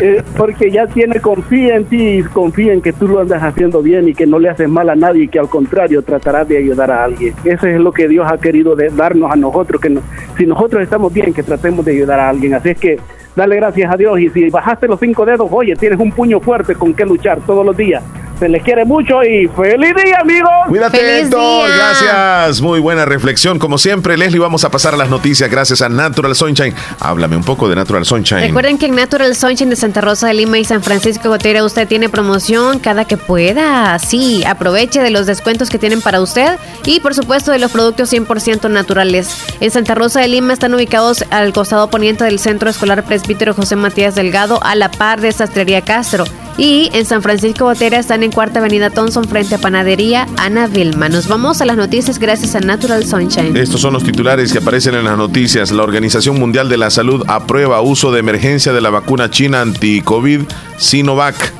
Eh, 0.00 0.22
porque 0.36 0.72
ya 0.72 0.88
tiene, 0.88 1.20
confía 1.20 1.76
en 1.76 1.84
ti 1.84 2.18
y 2.18 2.22
confía 2.24 2.72
en 2.72 2.82
que 2.82 2.92
tú 2.92 3.06
lo 3.06 3.20
andas 3.20 3.42
haciendo 3.42 3.80
bien 3.80 4.08
y 4.08 4.14
que 4.14 4.26
no 4.26 4.40
le 4.40 4.48
haces 4.48 4.68
mal 4.68 4.90
a 4.90 4.96
nadie 4.96 5.24
y 5.24 5.28
que 5.28 5.38
al 5.38 5.48
contrario 5.48 6.02
tratarás 6.02 6.48
de 6.48 6.58
ayudar 6.58 6.90
a 6.90 7.04
alguien. 7.04 7.32
Eso 7.44 7.68
es 7.68 7.78
lo 7.78 7.92
que 7.92 8.08
Dios 8.08 8.26
ha 8.28 8.38
querido 8.38 8.74
darnos 8.74 9.30
a 9.30 9.36
nosotros, 9.36 9.80
que 9.80 9.96
si 10.36 10.46
nosotros 10.46 10.82
estamos 10.82 11.12
bien, 11.12 11.32
que 11.32 11.44
tratemos 11.44 11.84
de 11.84 11.92
ayudar 11.92 12.18
a 12.18 12.28
alguien. 12.28 12.54
Así 12.54 12.70
es 12.70 12.78
que 12.78 12.98
dale 13.34 13.56
gracias 13.56 13.92
a 13.92 13.96
Dios 13.96 14.18
y 14.20 14.28
si 14.30 14.50
bajaste 14.50 14.86
los 14.86 15.00
cinco 15.00 15.24
dedos, 15.26 15.48
oye, 15.50 15.74
tienes 15.76 15.98
un 15.98 16.12
puño 16.12 16.40
fuerte 16.40 16.74
con 16.74 16.94
que 16.94 17.04
luchar 17.04 17.40
todos 17.40 17.64
los 17.64 17.76
días. 17.76 18.02
Se 18.38 18.48
les 18.48 18.62
quiere 18.64 18.84
mucho 18.84 19.22
y 19.22 19.46
feliz 19.48 19.94
día, 20.04 20.18
amigos. 20.20 20.50
Cuídate, 20.68 21.20
Héctor. 21.20 21.70
Gracias. 21.70 22.60
Muy 22.60 22.80
buena 22.80 23.04
reflexión. 23.04 23.60
Como 23.60 23.78
siempre, 23.78 24.16
Leslie, 24.16 24.40
vamos 24.40 24.64
a 24.64 24.70
pasar 24.70 24.94
a 24.94 24.96
las 24.96 25.08
noticias 25.08 25.48
gracias 25.48 25.82
a 25.82 25.88
Natural 25.88 26.34
Sunshine. 26.34 26.74
Háblame 26.98 27.36
un 27.36 27.44
poco 27.44 27.68
de 27.68 27.76
Natural 27.76 28.04
Sunshine. 28.04 28.40
Recuerden 28.40 28.76
que 28.76 28.86
en 28.86 28.96
Natural 28.96 29.36
Sunshine 29.36 29.70
de 29.70 29.76
Santa 29.76 30.00
Rosa 30.00 30.26
de 30.26 30.34
Lima 30.34 30.58
y 30.58 30.64
San 30.64 30.82
Francisco 30.82 31.28
Gotera 31.28 31.62
usted 31.64 31.86
tiene 31.86 32.08
promoción 32.08 32.80
cada 32.80 33.04
que 33.04 33.16
pueda. 33.16 33.96
Sí, 34.00 34.42
aproveche 34.44 35.00
de 35.00 35.10
los 35.10 35.26
descuentos 35.26 35.70
que 35.70 35.78
tienen 35.78 36.00
para 36.00 36.20
usted 36.20 36.58
y, 36.84 36.98
por 36.98 37.14
supuesto, 37.14 37.52
de 37.52 37.60
los 37.60 37.70
productos 37.70 38.12
100% 38.12 38.68
naturales. 38.68 39.28
En 39.60 39.70
Santa 39.70 39.94
Rosa 39.94 40.20
de 40.20 40.28
Lima 40.28 40.52
están 40.52 40.74
ubicados 40.74 41.24
al 41.30 41.52
costado 41.52 41.88
poniente 41.88 42.24
del 42.24 42.40
Centro 42.40 42.68
Escolar 42.68 43.04
Presbítero 43.04 43.54
José 43.54 43.76
Matías 43.76 44.16
Delgado, 44.16 44.58
a 44.64 44.74
la 44.74 44.90
par 44.90 45.20
de 45.20 45.30
Sastrería 45.30 45.82
Castro. 45.82 46.24
Y 46.56 46.90
en 46.92 47.04
San 47.04 47.22
Francisco 47.22 47.64
Botera 47.64 47.98
están 47.98 48.22
en 48.24 48.32
Cuarta 48.32 48.58
Avenida 48.58 48.90
Thompson 48.90 49.24
frente 49.24 49.54
a 49.54 49.58
Panadería 49.58 50.26
Ana 50.38 50.66
Vilma. 50.66 51.08
Nos 51.08 51.28
vamos 51.28 51.60
a 51.60 51.64
las 51.64 51.76
noticias 51.76 52.18
gracias 52.18 52.54
a 52.54 52.60
Natural 52.60 53.04
Sunshine. 53.04 53.56
Estos 53.56 53.80
son 53.80 53.92
los 53.92 54.02
titulares 54.02 54.50
que 54.50 54.58
aparecen 54.58 54.94
en 54.94 55.04
las 55.04 55.16
noticias. 55.18 55.70
La 55.70 55.82
Organización 55.82 56.40
Mundial 56.40 56.68
de 56.68 56.78
la 56.78 56.90
Salud 56.90 57.22
aprueba 57.28 57.80
uso 57.82 58.12
de 58.12 58.20
emergencia 58.20 58.72
de 58.72 58.80
la 58.80 58.90
vacuna 58.90 59.30
china 59.30 59.60
anti-COVID 59.60 60.42
Sinovac. 60.78 61.52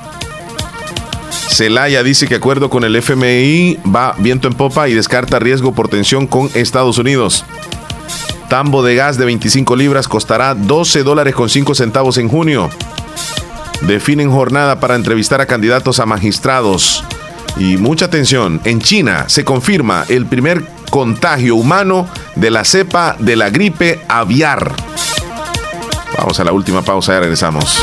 Celaya 1.51 2.03
dice 2.03 2.27
que 2.27 2.37
acuerdo 2.37 2.71
con 2.71 2.83
el 2.83 2.97
FMI 2.97 3.79
va 3.95 4.15
viento 4.19 4.49
en 4.49 4.55
popa 4.55 4.89
y 4.89 4.95
descarta 4.95 5.39
riesgo 5.39 5.73
por 5.73 5.89
tensión 5.89 6.27
con 6.27 6.51
Estados 6.55 6.99
Unidos. 6.99 7.45
Tambo 8.49 8.83
de 8.83 8.95
gas 8.95 9.19
de 9.19 9.27
25 9.27 9.77
libras 9.77 10.09
costará 10.09 10.55
12 10.55 11.03
dólares 11.03 11.35
con 11.35 11.49
5 11.49 11.75
centavos 11.75 12.19
en 12.19 12.29
junio 12.29 12.71
definen 13.87 14.31
jornada 14.31 14.81
para 14.81 14.95
entrevistar 14.95 15.41
a 15.41 15.47
candidatos 15.47 16.01
a 16.01 16.07
magistrados. 16.07 17.05
Y 17.57 17.77
mucha 17.77 18.07
atención, 18.07 18.61
en 18.65 18.81
China 18.81 19.25
se 19.29 19.45
confirma 19.45 20.05
el 20.09 20.27
primer 20.27 20.65
contagio 20.91 21.57
humano 21.57 22.09
de 22.35 22.51
la 22.51 22.65
cepa 22.65 23.17
de 23.19 23.37
la 23.37 23.51
gripe 23.51 24.01
aviar. 24.09 24.73
Vamos 26.19 26.39
a 26.41 26.45
la 26.45 26.53
última 26.53 26.83
pausa 26.83 27.17
y 27.17 27.21
regresamos. 27.21 27.83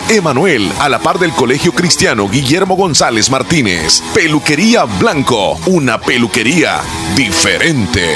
Emanuel, 0.09 0.71
a 0.79 0.89
la 0.89 0.99
par 0.99 1.19
del 1.19 1.31
Colegio 1.31 1.73
Cristiano 1.73 2.27
Guillermo 2.29 2.75
González 2.75 3.29
Martínez. 3.29 4.01
Peluquería 4.13 4.85
Blanco, 4.85 5.59
una 5.67 5.99
peluquería 5.99 6.81
diferente. 7.15 8.15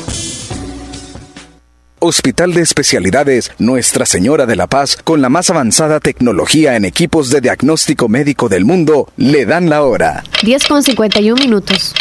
Hospital 2.03 2.55
de 2.55 2.61
Especialidades 2.61 3.51
Nuestra 3.59 4.07
Señora 4.07 4.47
de 4.47 4.55
la 4.55 4.65
Paz, 4.65 4.97
con 5.03 5.21
la 5.21 5.29
más 5.29 5.51
avanzada 5.51 5.99
tecnología 5.99 6.75
en 6.75 6.83
equipos 6.83 7.29
de 7.29 7.41
diagnóstico 7.41 8.09
médico 8.09 8.49
del 8.49 8.65
mundo, 8.65 9.11
le 9.17 9.45
dan 9.45 9.69
la 9.69 9.83
hora. 9.83 10.23
10 10.41 10.67
con 10.67 10.81
51 10.81 11.39
minutos. 11.39 11.93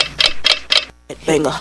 Venga. 1.26 1.60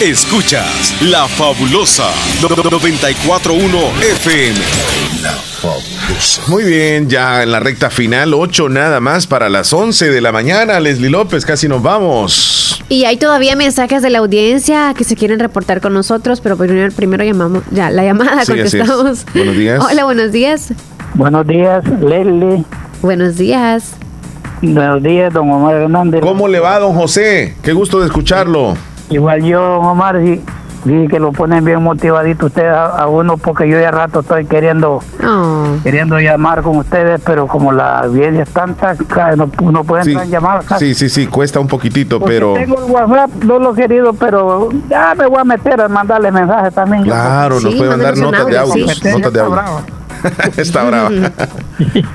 Escuchas 0.00 0.94
La 1.02 1.28
Fabulosa 1.28 2.08
941 2.40 3.78
FM. 4.00 4.58
La 5.22 5.32
Fabulosa. 5.32 6.42
Muy 6.48 6.64
bien, 6.64 7.10
ya 7.10 7.42
en 7.42 7.52
la 7.52 7.60
recta 7.60 7.90
final, 7.90 8.32
8 8.32 8.70
nada 8.70 9.00
más 9.00 9.26
para 9.26 9.50
las 9.50 9.74
11 9.74 10.10
de 10.10 10.20
la 10.22 10.32
mañana. 10.32 10.80
Leslie 10.80 11.10
López, 11.10 11.44
casi 11.44 11.68
nos 11.68 11.82
vamos. 11.82 12.82
Y 12.88 13.04
hay 13.04 13.18
todavía 13.18 13.56
mensajes 13.56 14.00
de 14.00 14.08
la 14.08 14.20
audiencia 14.20 14.94
que 14.96 15.04
se 15.04 15.16
quieren 15.16 15.38
reportar 15.38 15.82
con 15.82 15.92
nosotros, 15.92 16.40
pero 16.40 16.56
primero, 16.56 16.90
primero 16.92 17.22
llamamos 17.22 17.62
ya 17.70 17.90
la 17.90 18.02
llamada, 18.02 18.46
contestamos. 18.46 19.26
Buenos 19.34 19.56
días. 19.56 19.84
Hola, 19.84 20.04
buenos 20.04 20.32
días. 20.32 20.72
Buenos 21.12 21.46
días, 21.46 21.84
Leslie. 22.00 22.64
Buenos 23.02 23.36
días. 23.36 23.92
Buenos 24.62 25.02
días, 25.02 25.32
don 25.32 25.50
Omar 25.50 25.74
Hernández. 25.74 26.20
¿Cómo 26.20 26.46
le 26.46 26.60
va, 26.60 26.78
don 26.78 26.94
José? 26.94 27.56
Qué 27.62 27.72
gusto 27.72 28.00
de 28.00 28.06
escucharlo. 28.06 28.74
Igual 29.08 29.42
yo, 29.42 29.58
don 29.58 29.86
Omar, 29.86 30.20
sí, 30.22 31.08
que 31.08 31.18
lo 31.18 31.32
ponen 31.32 31.64
bien 31.64 31.82
motivadito 31.82 32.46
ustedes 32.46 32.70
a, 32.70 33.06
uno 33.06 33.38
porque 33.38 33.66
yo 33.68 33.80
ya 33.80 33.90
rato 33.90 34.20
estoy 34.20 34.44
queriendo 34.44 35.02
oh. 35.26 35.76
queriendo 35.82 36.18
llamar 36.20 36.60
con 36.62 36.76
ustedes, 36.76 37.22
pero 37.24 37.46
como 37.46 37.72
la 37.72 38.00
audiencia 38.00 38.42
es 38.42 38.50
tanta, 38.50 38.94
no, 39.34 39.50
no 39.70 39.84
pueden 39.84 40.04
sí, 40.04 40.30
llamar. 40.30 40.62
Sí, 40.78 40.94
sí, 40.94 41.08
sí, 41.08 41.26
cuesta 41.26 41.58
un 41.58 41.66
poquitito, 41.66 42.20
pero... 42.20 42.52
Tengo 42.52 42.84
el 42.84 42.90
WhatsApp, 42.90 43.30
no 43.44 43.58
lo 43.58 43.72
he 43.72 43.76
querido, 43.76 44.12
pero 44.12 44.68
ya 44.90 45.14
me 45.16 45.26
voy 45.26 45.38
a 45.40 45.44
meter 45.44 45.80
a 45.80 45.88
mandarle 45.88 46.30
mensajes 46.30 46.74
también. 46.74 47.04
Claro, 47.04 47.60
nos 47.60 47.74
pueden 47.74 47.88
mandar 47.88 48.16
notas 48.18 48.46
de 48.46 48.58
audio. 48.58 48.86
Notas 48.86 49.32
de 49.32 49.40
audio. 49.40 49.99
Está 50.56 50.84
brava. 50.84 51.10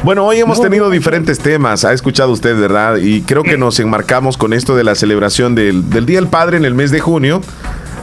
bueno, 0.04 0.26
hoy 0.26 0.40
hemos 0.40 0.62
tenido 0.62 0.90
diferentes 0.90 1.40
temas, 1.40 1.86
ha 1.86 1.94
escuchado 1.94 2.32
usted, 2.32 2.60
¿verdad? 2.60 2.98
Y 2.98 3.22
creo 3.22 3.44
que 3.44 3.58
nos 3.58 3.80
enmarcamos 3.80 4.38
con 4.38 4.54
esto 4.54 4.76
de 4.76 4.84
la 4.84 4.96
celebración 4.96 5.56
del, 5.56 5.90
Día 6.06 6.20
del 6.20 6.28
Padre 6.28 6.58
en 6.58 6.66
el 6.66 6.74
mes 6.74 6.92
de 6.92 7.00
junio 7.00 7.42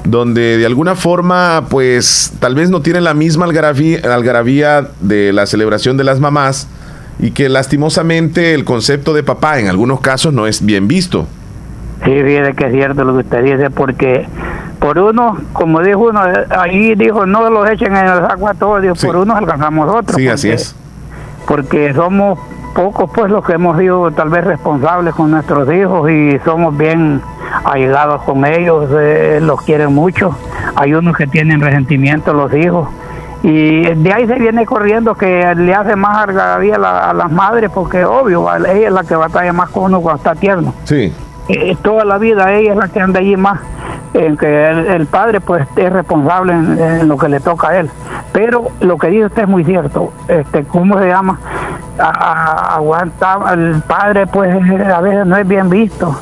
donde 0.05 0.59
de 0.59 0.67
alguna 0.67 0.97
forma, 0.97 1.67
pues 1.71 2.33
tal 2.41 2.57
vez 2.57 2.71
no 2.71 2.83
tiene 2.83 3.01
la 3.01 3.15
misma 3.15 3.45
algarabía, 3.45 4.01
algarabía, 4.13 4.89
de 5.01 5.33
la 5.33 5.47
celebración 5.47 5.97
de 5.97 6.03
las 6.03 6.19
mamás 6.19 6.67
y 7.21 7.31
que 7.31 7.49
lastimosamente 7.49 8.53
el 8.53 8.65
concepto 8.65 9.15
de 9.15 9.23
papá 9.23 9.61
en 9.61 9.69
algunos 9.69 10.01
casos 10.01 10.33
no 10.33 10.49
es 10.49 10.65
bien 10.67 10.89
visto. 10.89 11.29
Sí, 12.05 12.11
fíjate 12.11 12.55
que 12.55 12.67
es 12.67 12.73
cierto 12.73 13.05
lo 13.05 13.13
que 13.13 13.21
usted 13.21 13.45
dice, 13.45 13.71
porque 13.71 14.27
por 14.83 14.99
uno, 14.99 15.37
como 15.53 15.81
dijo 15.81 16.01
uno, 16.01 16.21
ahí 16.59 16.97
dijo, 16.97 17.25
no 17.25 17.49
los 17.49 17.71
echen 17.71 17.97
en 17.97 18.05
el 18.05 18.21
saco 18.27 18.49
a 18.49 18.55
todos, 18.55 19.01
por 19.01 19.15
uno 19.15 19.37
alcanzamos 19.37 19.89
otros. 19.89 20.17
Sí, 20.17 20.27
así 20.27 20.51
es. 20.51 20.75
Porque 21.47 21.95
somos 21.95 22.41
pocos 22.75 23.09
pues 23.15 23.31
los 23.31 23.45
que 23.45 23.53
hemos 23.53 23.79
sido 23.79 24.11
tal 24.11 24.29
vez 24.29 24.45
responsables 24.45 25.15
con 25.15 25.31
nuestros 25.31 25.73
hijos 25.73 26.11
y 26.11 26.37
somos 26.45 26.77
bien 26.77 27.23
allegados 27.65 28.23
con 28.23 28.45
ellos, 28.45 28.91
eh, 28.99 29.39
los 29.41 29.63
quieren 29.63 29.95
mucho. 29.95 30.37
Hay 30.75 30.95
unos 30.95 31.17
que 31.17 31.29
tienen 31.29 31.61
resentimiento 31.61 32.33
los 32.33 32.53
hijos. 32.53 32.89
Y 33.45 33.83
de 33.83 34.13
ahí 34.13 34.27
se 34.27 34.35
viene 34.35 34.67
corriendo 34.67 35.15
que 35.15 35.55
le 35.55 35.75
hace 35.75 35.95
más 35.95 36.29
algarabía 36.29 36.77
a, 36.77 37.11
a 37.11 37.15
las 37.15 37.31
madres 37.31 37.71
porque 37.73 38.05
obvio, 38.05 38.53
ella 38.57 38.89
es 38.89 38.93
la 38.93 39.05
que 39.05 39.15
batalla 39.15 39.53
más 39.53 39.71
con 39.71 39.85
uno 39.85 40.01
cuando 40.01 40.19
está 40.19 40.35
tierno. 40.35 40.75
Sí. 40.85 41.13
Eh, 41.49 41.77
toda 41.83 42.05
la 42.05 42.19
vida 42.19 42.53
ella 42.53 42.73
es 42.73 42.77
la 42.77 42.89
que 42.89 43.01
anda 43.01 43.21
allí 43.21 43.37
más 43.37 43.61
en 44.15 44.37
que 44.37 44.69
el, 44.69 45.07
padre 45.07 45.41
pues 45.41 45.67
es 45.77 45.93
responsable 45.93 46.53
en, 46.53 47.09
lo 47.09 47.17
que 47.17 47.29
le 47.29 47.41
toca 47.41 47.69
a 47.69 47.79
él. 47.79 47.91
Pero 48.33 48.69
lo 48.81 48.99
que 48.99 49.09
dice 49.09 49.27
usted 49.27 49.43
es 49.43 49.49
muy 49.49 49.65
cierto. 49.65 50.13
Este, 50.29 50.65
¿Cómo 50.65 50.99
se 50.99 51.09
llama? 51.09 51.39
aguanta, 51.99 53.39
el 53.53 53.83
padre 53.87 54.27
pues 54.27 54.51
a 54.51 55.01
veces 55.01 55.27
no 55.27 55.37
es 55.37 55.47
bien 55.47 55.69
visto. 55.69 56.19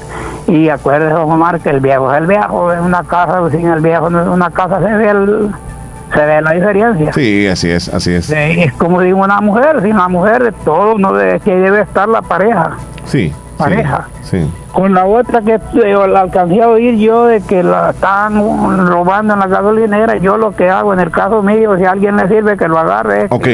Y 0.46 0.68
acuérdese, 0.68 1.14
don 1.14 1.30
Omar, 1.30 1.60
que 1.60 1.70
el 1.70 1.80
viejo 1.80 2.12
es 2.12 2.20
el 2.20 2.26
viejo, 2.26 2.72
en 2.72 2.80
una 2.80 3.04
casa, 3.04 3.48
sin 3.50 3.68
el 3.68 3.80
viejo, 3.80 4.08
en 4.08 4.16
una 4.16 4.50
casa 4.50 4.80
se 4.80 4.92
ve 4.92 5.10
el, 5.10 5.50
se 6.12 6.26
ve 6.26 6.42
la 6.42 6.50
diferencia. 6.50 7.12
Sí, 7.12 7.46
así 7.46 7.70
es, 7.70 7.88
así 7.88 8.12
es. 8.12 8.28
Es 8.30 8.72
como 8.72 9.00
digo 9.00 9.20
una 9.20 9.40
mujer, 9.40 9.80
sin 9.80 9.96
la 9.96 10.08
mujer 10.08 10.52
todo 10.64 10.98
no 10.98 11.12
debe, 11.12 11.38
que 11.38 11.54
debe 11.54 11.82
estar 11.82 12.08
la 12.08 12.22
pareja. 12.22 12.72
Sí 13.04 13.32
pareja. 13.60 14.08
Con 14.72 14.94
la 14.94 15.04
otra 15.06 15.40
que 15.42 15.54
eh, 15.54 16.08
la 16.08 16.20
alcancé 16.20 16.62
a 16.62 16.68
oír 16.68 16.96
yo 16.96 17.26
de 17.26 17.40
que 17.40 17.62
la 17.62 17.90
están 17.90 18.36
robando 18.86 19.34
en 19.34 19.40
la 19.40 19.46
gasolinera, 19.46 20.16
yo 20.16 20.36
lo 20.36 20.54
que 20.54 20.70
hago 20.70 20.92
en 20.92 21.00
el 21.00 21.10
caso 21.10 21.42
mío, 21.42 21.76
si 21.76 21.84
a 21.84 21.92
alguien 21.92 22.16
le 22.16 22.28
sirve 22.28 22.56
que 22.56 22.68
lo 22.68 22.78
agarre. 22.78 23.26
ok, 23.30 23.48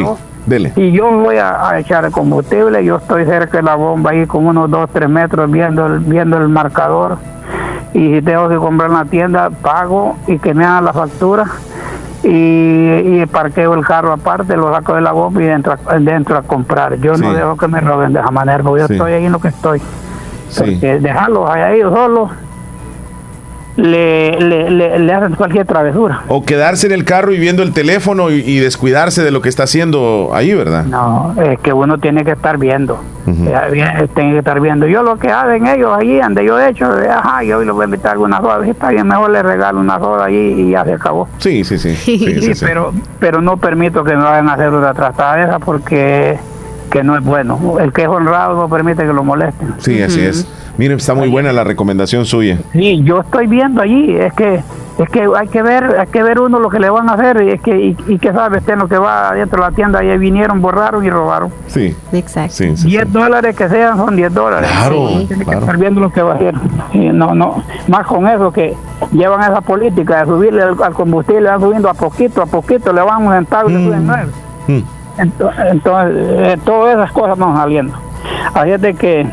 dele. 0.47 0.73
Y 0.77 0.93
yo 0.93 1.11
voy 1.11 1.37
a, 1.37 1.79
echar 1.79 2.05
el 2.05 2.13
combustible, 2.13 2.85
yo 2.85 2.97
estoy 2.97 3.25
cerca 3.25 3.59
de 3.59 3.63
la 3.63 3.75
bomba 3.75 4.11
ahí 4.11 4.27
con 4.27 4.47
unos 4.47 4.71
2, 4.71 4.91
3 4.93 5.09
metros 5.09 5.51
viendo 5.51 5.87
el, 5.87 6.01
viendo 6.01 6.39
el 6.39 6.49
marcador. 6.49 7.19
Y 7.93 8.15
si 8.15 8.23
tengo 8.23 8.49
que 8.49 8.57
comprar 8.57 8.91
en 8.91 8.97
la 8.97 9.05
tienda, 9.07 9.51
pago 9.51 10.17
y 10.27 10.39
que 10.39 10.53
me 10.53 10.65
hagan 10.65 10.85
la 10.85 10.93
factura 10.93 11.47
y, 12.29 13.27
parqueo 13.27 13.75
el 13.75 13.85
carro 13.85 14.13
aparte, 14.13 14.57
lo 14.57 14.73
saco 14.73 14.95
de 14.95 15.01
la 15.01 15.13
bomba 15.13 15.43
y 15.43 15.47
dentro, 15.47 15.77
dentro 16.01 16.37
a 16.37 16.43
comprar. 16.43 16.99
Yo 16.99 17.17
no 17.17 17.33
dejo 17.33 17.57
que 17.57 17.69
me 17.69 17.81
roben 17.81 18.13
de 18.13 18.21
esa 18.21 18.31
manera, 18.31 18.63
porque 18.63 18.81
yo 18.81 18.87
estoy 18.87 19.13
ahí 19.13 19.27
en 19.27 19.33
lo 19.33 19.41
que 19.41 19.49
estoy. 19.49 19.81
Porque 20.57 20.99
dejarlos 21.01 21.51
ahí 21.51 21.81
solos 21.83 22.31
le, 23.77 24.41
le, 24.41 24.99
le, 24.99 25.13
hacen 25.13 25.35
cualquier 25.35 25.67
travesura. 25.67 26.23
O 26.29 26.45
quedarse 26.45 26.87
en 26.87 26.93
el 26.93 27.05
carro 27.05 27.33
y 27.33 27.39
viendo 27.39 27.63
el 27.63 27.73
teléfono 27.73 28.31
y, 28.31 28.57
descuidarse 28.59 29.23
de 29.23 29.31
lo 29.31 29.43
que 29.43 29.49
está 29.49 29.65
haciendo 29.65 30.31
ahí, 30.33 30.55
¿verdad? 30.55 30.85
No, 30.85 31.35
es 31.41 31.59
que 31.61 31.73
uno 31.73 31.99
tiene 31.99 32.25
que 32.25 32.33
estar 32.33 32.59
viendo. 32.59 32.99
Eh, 33.27 34.09
tiene 34.15 34.33
que 34.33 34.39
estar 34.39 34.61
viendo. 34.61 34.87
Yo 34.87 35.03
lo 35.03 35.19
que 35.19 35.29
hacen 35.29 35.67
ellos 35.67 35.93
allí, 35.97 36.19
donde 36.19 36.45
yo 36.45 36.59
he 36.59 36.71
hecho, 36.71 36.87
ajá, 36.87 37.43
yo 37.43 37.59
hoy 37.59 37.67
les 37.67 37.75
voy 37.75 37.83
a 37.83 37.85
invitar 37.87 38.13
alguna 38.13 38.39
soda. 38.39 38.65
Si 38.65 38.71
está 38.71 38.89
bien, 38.89 39.07
mejor 39.07 39.31
le 39.31 39.43
regalo 39.43 39.81
una 39.81 39.99
soda 39.99 40.25
allí 40.27 40.37
y 40.37 40.71
ya 40.71 40.85
se 40.85 40.95
acabó. 40.95 41.29
Sí, 41.39 41.65
sí, 41.65 41.79
sí. 41.79 41.95
sí, 41.95 42.53
pero, 42.61 42.93
pero 43.21 43.43
no 43.43 43.57
permito 43.59 44.05
que 44.05 44.17
me 44.17 44.23
vayan 44.23 44.49
a 44.49 44.55
hacer 44.55 44.71
una 44.71 44.95
trastada 44.95 45.43
esa 45.43 45.59
porque 45.59 46.39
que 46.91 47.03
no 47.03 47.17
es 47.17 47.25
bueno. 47.25 47.77
El 47.81 47.93
que 47.93 48.03
es 48.03 48.09
honrado 48.09 48.57
no 48.57 48.69
permite 48.69 49.05
que 49.05 49.13
lo 49.13 49.25
molesten. 49.25 49.75
Sí, 49.79 50.01
así 50.03 50.21
es. 50.21 50.47
Miren, 50.79 50.99
está 50.99 51.15
muy 51.15 51.29
buena 51.29 51.53
la 51.53 51.65
recomendación 51.65 52.27
suya. 52.27 52.59
Sí, 52.73 53.03
yo 53.03 53.21
estoy 53.21 53.47
viendo 53.47 53.81
allí, 53.81 54.15
es 54.15 54.33
que 54.35 54.63
es 54.99 55.11
que 55.11 55.29
hay 55.37 55.49
que 55.49 55.63
ver, 55.63 55.97
hay 55.99 56.07
que 56.07 56.23
ver 56.23 56.41
uno 56.41 56.59
lo 56.59 56.71
que 56.71 56.79
le 56.79 56.89
van 56.89 57.11
a 57.11 57.13
hacer 57.13 57.43
y 57.43 57.51
es 57.51 57.61
que 57.61 57.95
y, 58.07 58.19
que 58.19 58.33
sabe 58.33 58.59
usted 58.59 58.79
lo 58.79 58.89
que 58.89 58.97
va 58.97 59.33
dentro 59.35 59.63
de 59.63 59.71
la 59.71 59.75
tienda 59.75 60.03
y 60.03 60.17
vinieron, 60.17 60.63
borraron 60.63 61.05
y 61.05 61.11
robaron. 61.11 61.51
Sí. 61.67 61.95
Exacto. 62.13 62.65
10 62.65 63.13
dólares 63.13 63.55
que 63.55 63.69
sean 63.69 63.99
son 63.99 64.17
10 64.17 64.33
dólares. 64.33 64.71
Claro, 64.71 65.09
Tiene 65.29 65.45
que 65.45 65.55
estar 65.55 65.77
viendo 65.77 66.01
lo 66.01 66.11
que 66.11 66.23
va 66.23 66.33
a 66.33 66.37
hacer. 66.37 66.55
no, 66.95 67.35
no, 67.35 67.63
más 67.89 68.07
con 68.07 68.27
eso 68.27 68.51
que 68.51 68.75
llevan 69.13 69.43
esa 69.43 69.61
política 69.61 70.21
de 70.21 70.27
subirle 70.27 70.63
al, 70.63 70.95
combustible, 70.95 71.43
le 71.43 71.49
van 71.51 71.61
subiendo 71.61 71.91
a 71.91 71.95
poquito, 71.95 72.41
a 72.41 72.47
poquito, 72.47 72.93
le 72.93 73.03
van 73.03 73.27
un 73.27 73.35
centavo 73.35 73.69
y 73.69 73.75
le 73.75 73.85
suben 73.85 74.03
mm. 74.03 74.07
nueve. 74.07 74.33
Mm. 74.69 74.83
Entonces, 75.19 76.17
eh, 76.17 76.59
todas 76.65 76.97
esas 76.97 77.13
cosas 77.13 77.39
van 77.39 77.55
saliendo. 77.55 77.95
Así 78.55 78.71
es 78.71 78.81
de 78.81 78.95
que 78.95 79.27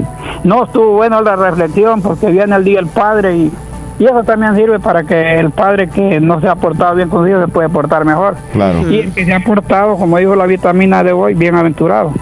no 0.44 0.66
estuvo 0.66 0.94
bueno 0.94 1.22
la 1.22 1.36
reflexión 1.36 2.02
porque 2.02 2.28
viene 2.28 2.56
el 2.56 2.64
día 2.64 2.78
del 2.78 2.88
padre 2.88 3.36
y, 3.36 3.52
y 4.00 4.06
eso 4.06 4.24
también 4.24 4.56
sirve 4.56 4.80
para 4.80 5.04
que 5.04 5.40
el 5.40 5.52
padre 5.52 5.88
que 5.88 6.20
no 6.20 6.42
se 6.42 6.48
ha 6.48 6.56
portado 6.56 6.96
bien 6.96 7.10
con 7.10 7.26
Dios 7.26 7.44
se 7.44 7.52
puede 7.52 7.70
portar 7.70 8.06
mejor. 8.06 8.36
Claro. 8.52 8.90
Y 8.90 9.00
el 9.00 9.14
que 9.14 9.26
se 9.26 9.34
ha 9.34 9.40
portado, 9.40 9.98
como 9.98 10.18
dijo 10.18 10.36
la 10.36 10.46
vitamina 10.46 11.04
de 11.04 11.14
hoy, 11.14 11.34
bienaventurado. 11.34 12.14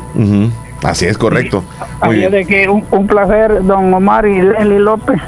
Así 0.84 1.06
es 1.06 1.18
correcto. 1.18 1.64
Así 2.00 2.24
es 2.24 2.32
de 2.32 2.46
que 2.46 2.68
un, 2.68 3.08
placer, 3.08 3.64
don 3.64 3.94
Omar 3.94 4.26
y 4.26 4.42
Leslie 4.42 4.80
López. 4.80 5.20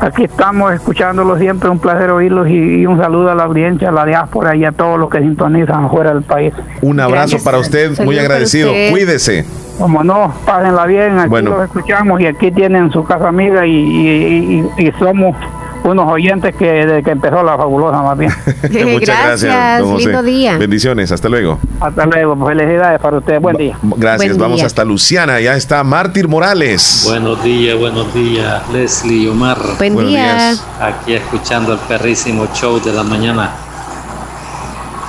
Aquí 0.00 0.24
estamos 0.24 0.72
escuchándolo 0.72 1.36
siempre, 1.38 1.68
un 1.68 1.78
placer 1.80 2.10
oírlos 2.10 2.48
y, 2.48 2.86
un 2.86 2.98
saludo 2.98 3.30
a 3.30 3.34
la 3.34 3.44
audiencia, 3.44 3.88
a 3.88 3.92
la 3.92 4.04
diáspora 4.04 4.54
y 4.54 4.64
a 4.64 4.72
todos 4.72 4.98
los 4.98 5.10
que 5.10 5.20
sintonizan 5.20 5.90
fuera 5.90 6.14
del 6.14 6.22
país. 6.22 6.52
Un 6.82 7.00
abrazo 7.00 7.38
para 7.42 7.58
usted, 7.58 7.98
muy 8.04 8.18
agradecido. 8.18 8.70
Cuídese. 8.90 9.44
Como 9.78 10.02
no, 10.02 10.34
pásenla 10.44 10.86
bien, 10.86 11.18
aquí 11.18 11.42
los 11.42 11.64
escuchamos 11.64 12.20
y 12.20 12.26
aquí 12.26 12.50
tienen 12.50 12.90
su 12.90 13.04
casa 13.04 13.28
amiga 13.28 13.66
y, 13.66 14.64
y 14.76 14.92
somos 14.98 15.36
unos 15.84 16.10
oyentes 16.10 16.54
que 16.54 16.66
desde 16.66 17.02
que 17.02 17.10
empezó 17.10 17.42
la 17.42 17.56
fabulosa 17.56 18.02
más 18.02 18.18
bien. 18.18 18.32
Muchas 18.92 19.24
gracias. 19.24 19.82
lindo 19.82 20.22
día. 20.22 20.58
Bendiciones, 20.58 21.12
hasta 21.12 21.28
luego. 21.28 21.58
Hasta 21.80 22.06
luego, 22.06 22.46
felicidades 22.46 23.00
para 23.00 23.18
ustedes, 23.18 23.40
buen 23.40 23.56
día. 23.56 23.78
Gracias, 23.82 24.36
vamos 24.36 24.62
hasta 24.62 24.84
Luciana, 24.84 25.40
ya 25.40 25.54
está 25.54 25.82
Mártir 25.84 26.28
Morales. 26.28 27.04
Buenos 27.06 27.42
días, 27.42 27.78
buenos 27.78 28.12
días, 28.14 28.62
Leslie 28.72 29.24
y 29.24 29.28
Omar. 29.28 29.58
Buen 29.78 29.94
buenos 29.94 30.12
Días. 30.12 30.64
Aquí 30.80 31.14
escuchando 31.14 31.72
el 31.72 31.78
perrísimo 31.80 32.46
show 32.54 32.80
de 32.80 32.92
la 32.92 33.02
mañana. 33.02 33.50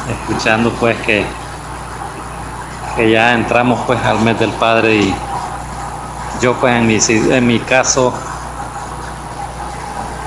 Escuchando 0.09 0.71
pues 0.79 0.97
que, 1.05 1.23
que 2.95 3.11
ya 3.11 3.33
entramos 3.33 3.79
pues 3.85 3.99
al 4.03 4.19
mes 4.21 4.39
del 4.39 4.49
padre 4.51 4.95
y 4.95 5.13
yo 6.41 6.53
pues 6.55 6.73
en 6.73 6.87
mi, 6.87 6.97
en 7.35 7.47
mi 7.47 7.59
caso 7.59 8.13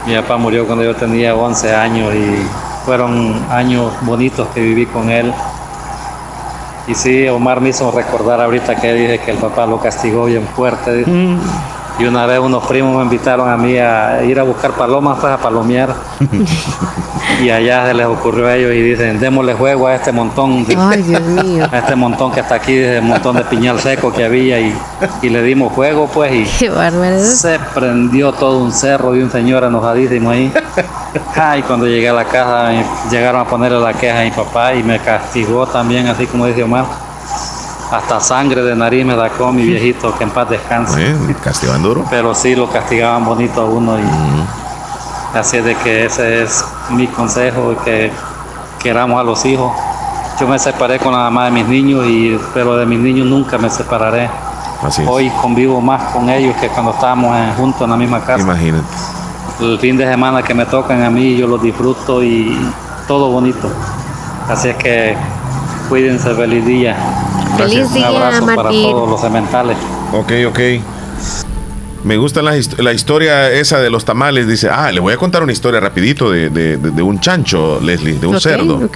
mi 0.06 0.16
papá 0.16 0.36
murió 0.36 0.66
cuando 0.66 0.84
yo 0.84 0.94
tenía 0.96 1.34
11 1.34 1.74
años 1.74 2.14
y 2.14 2.46
fueron 2.84 3.40
años 3.50 3.92
bonitos 4.02 4.48
que 4.48 4.60
viví 4.60 4.86
con 4.86 5.10
él. 5.10 5.32
Y 6.88 6.94
sí, 6.94 7.28
Omar 7.28 7.60
me 7.60 7.68
hizo 7.68 7.90
recordar 7.92 8.40
ahorita 8.40 8.74
que 8.76 8.92
dije 8.92 9.20
que 9.20 9.30
el 9.30 9.38
papá 9.38 9.66
lo 9.66 9.78
castigó 9.78 10.24
bien 10.24 10.46
fuerte. 10.56 11.04
Y 11.98 12.04
una 12.04 12.26
vez 12.26 12.38
unos 12.38 12.64
primos 12.66 12.96
me 12.96 13.02
invitaron 13.02 13.48
a 13.48 13.56
mí 13.56 13.76
a 13.78 14.22
ir 14.24 14.38
a 14.38 14.42
buscar 14.42 14.72
palomas, 14.72 15.18
pues 15.20 15.32
a 15.32 15.38
palomear. 15.38 15.94
y 17.42 17.50
allá 17.50 17.86
se 17.86 17.94
les 17.94 18.06
ocurrió 18.06 18.46
a 18.46 18.56
ellos 18.56 18.72
y 18.72 18.82
dicen, 18.82 19.20
démosle 19.20 19.54
juego 19.54 19.86
a 19.86 19.94
este 19.94 20.10
montón. 20.10 20.66
A 21.70 21.78
este 21.78 21.96
montón 21.96 22.32
que 22.32 22.40
está 22.40 22.56
aquí, 22.56 22.76
el 22.76 23.02
montón 23.02 23.36
de 23.36 23.44
piñal 23.44 23.78
seco 23.78 24.12
que 24.12 24.24
había. 24.24 24.60
Y, 24.60 24.74
le 25.22 25.42
dimos 25.42 25.72
juego, 25.72 26.08
pues. 26.12 26.32
Y 26.32 26.46
se 26.46 27.58
prendió 27.74 28.32
todo 28.32 28.58
un 28.58 28.72
cerro 28.72 29.14
y 29.14 29.22
un 29.22 29.30
señor 29.30 29.64
enojadísimo 29.64 30.30
ahí. 30.30 30.52
Ay, 31.36 31.62
cuando 31.62 31.86
llegué 31.86 32.08
a 32.08 32.14
la 32.14 32.24
casa, 32.24 32.70
llegaron 33.10 33.42
a 33.42 33.44
ponerle 33.44 33.80
la 33.80 33.92
queja 33.92 34.20
a 34.20 34.24
mi 34.24 34.30
papá 34.30 34.74
y 34.74 34.82
me 34.82 34.98
castigó 34.98 35.66
también, 35.66 36.06
así 36.06 36.26
como 36.26 36.46
dice 36.46 36.62
Omar 36.62 37.11
hasta 37.92 38.20
sangre 38.20 38.62
de 38.62 38.74
nariz 38.74 39.04
me 39.04 39.14
sacó 39.14 39.52
mi 39.52 39.64
viejito, 39.64 40.16
que 40.16 40.24
en 40.24 40.30
paz 40.30 40.48
descanse. 40.48 41.14
castigaban 41.42 41.82
duro. 41.82 42.04
Pero 42.08 42.34
sí 42.34 42.56
lo 42.56 42.68
castigaban 42.70 43.24
bonito 43.24 43.60
a 43.60 43.64
uno 43.66 43.98
y 43.98 45.38
así 45.38 45.58
es 45.58 45.64
de 45.64 45.74
que 45.76 46.06
ese 46.06 46.42
es 46.42 46.64
mi 46.90 47.06
consejo, 47.06 47.74
que 47.84 48.10
queramos 48.78 49.20
a 49.20 49.22
los 49.22 49.44
hijos. 49.44 49.72
Yo 50.40 50.48
me 50.48 50.58
separé 50.58 50.98
con 50.98 51.12
la 51.12 51.18
mamá 51.18 51.44
de 51.44 51.50
mis 51.50 51.68
niños, 51.68 52.06
y, 52.06 52.38
pero 52.54 52.76
de 52.76 52.86
mis 52.86 52.98
niños 52.98 53.26
nunca 53.26 53.58
me 53.58 53.68
separaré. 53.68 54.28
Hoy 55.06 55.30
convivo 55.40 55.80
más 55.80 56.12
con 56.12 56.28
ellos 56.28 56.56
que 56.56 56.68
cuando 56.68 56.92
estábamos 56.92 57.36
juntos 57.56 57.82
en 57.82 57.90
la 57.90 57.96
misma 57.96 58.20
casa. 58.20 58.42
Imagínate. 58.42 58.86
El 59.60 59.78
fin 59.78 59.96
de 59.96 60.08
semana 60.08 60.42
que 60.42 60.54
me 60.54 60.64
tocan 60.64 61.02
a 61.02 61.10
mí, 61.10 61.36
yo 61.36 61.46
los 61.46 61.62
disfruto 61.62 62.22
y 62.22 62.58
todo 63.06 63.30
bonito. 63.30 63.70
Así 64.48 64.70
es 64.70 64.76
que 64.76 65.16
cuídense, 65.88 66.34
feliz 66.34 66.64
día. 66.64 66.96
Feliz 67.56 67.92
día, 67.92 68.10
Un 68.40 68.54
para 68.54 68.70
todos 68.70 69.08
los 69.10 69.20
sementales. 69.20 69.76
Ok, 70.12 70.32
ok. 70.48 70.60
Me 72.04 72.16
gusta 72.16 72.42
la, 72.42 72.56
historia 72.56 73.50
esa 73.52 73.78
de 73.78 73.88
los 73.88 74.04
tamales. 74.04 74.48
Dice, 74.48 74.68
ah, 74.68 74.90
le 74.90 75.00
voy 75.00 75.12
a 75.12 75.16
contar 75.16 75.42
una 75.42 75.52
historia 75.52 75.78
rapidito 75.80 76.30
de, 76.30 77.02
un 77.02 77.20
chancho, 77.20 77.80
Leslie, 77.80 78.18
de 78.18 78.26
un 78.26 78.40
cerdo. 78.40 78.90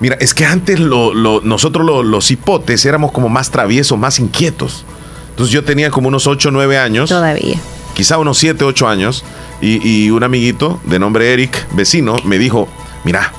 Mira, 0.00 0.16
es 0.20 0.32
que 0.32 0.46
antes 0.46 0.78
nosotros 0.78 2.04
los 2.04 2.30
hipotes 2.30 2.84
éramos 2.84 3.10
como 3.10 3.28
más 3.28 3.50
traviesos, 3.50 3.98
más 3.98 4.20
inquietos. 4.20 4.84
Entonces 5.30 5.52
yo 5.52 5.64
tenía 5.64 5.90
como 5.90 6.08
unos 6.08 6.26
8 6.26 6.48
o 6.48 6.52
9 6.52 6.78
años. 6.78 7.08
Todavía. 7.08 7.58
Quizá 7.94 8.18
unos 8.18 8.38
7, 8.38 8.64
8 8.64 8.88
años. 8.88 9.24
Y, 9.60 9.80
y 9.88 10.10
un 10.10 10.22
amiguito 10.22 10.80
de 10.84 11.00
nombre 11.00 11.32
Eric, 11.32 11.66
vecino, 11.72 12.16
me 12.24 12.38
dijo, 12.38 12.68
mira, 13.02 13.32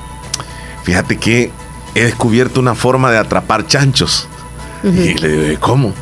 fíjate 0.82 1.16
que 1.16 1.50
he 1.94 2.04
descubierto 2.04 2.60
una 2.60 2.74
forma 2.74 3.10
de 3.10 3.16
atrapar 3.16 3.66
chanchos. 3.66 4.28
Y 4.82 5.14
le 5.14 5.28
digo, 5.28 5.60
¿cómo? 5.60 5.92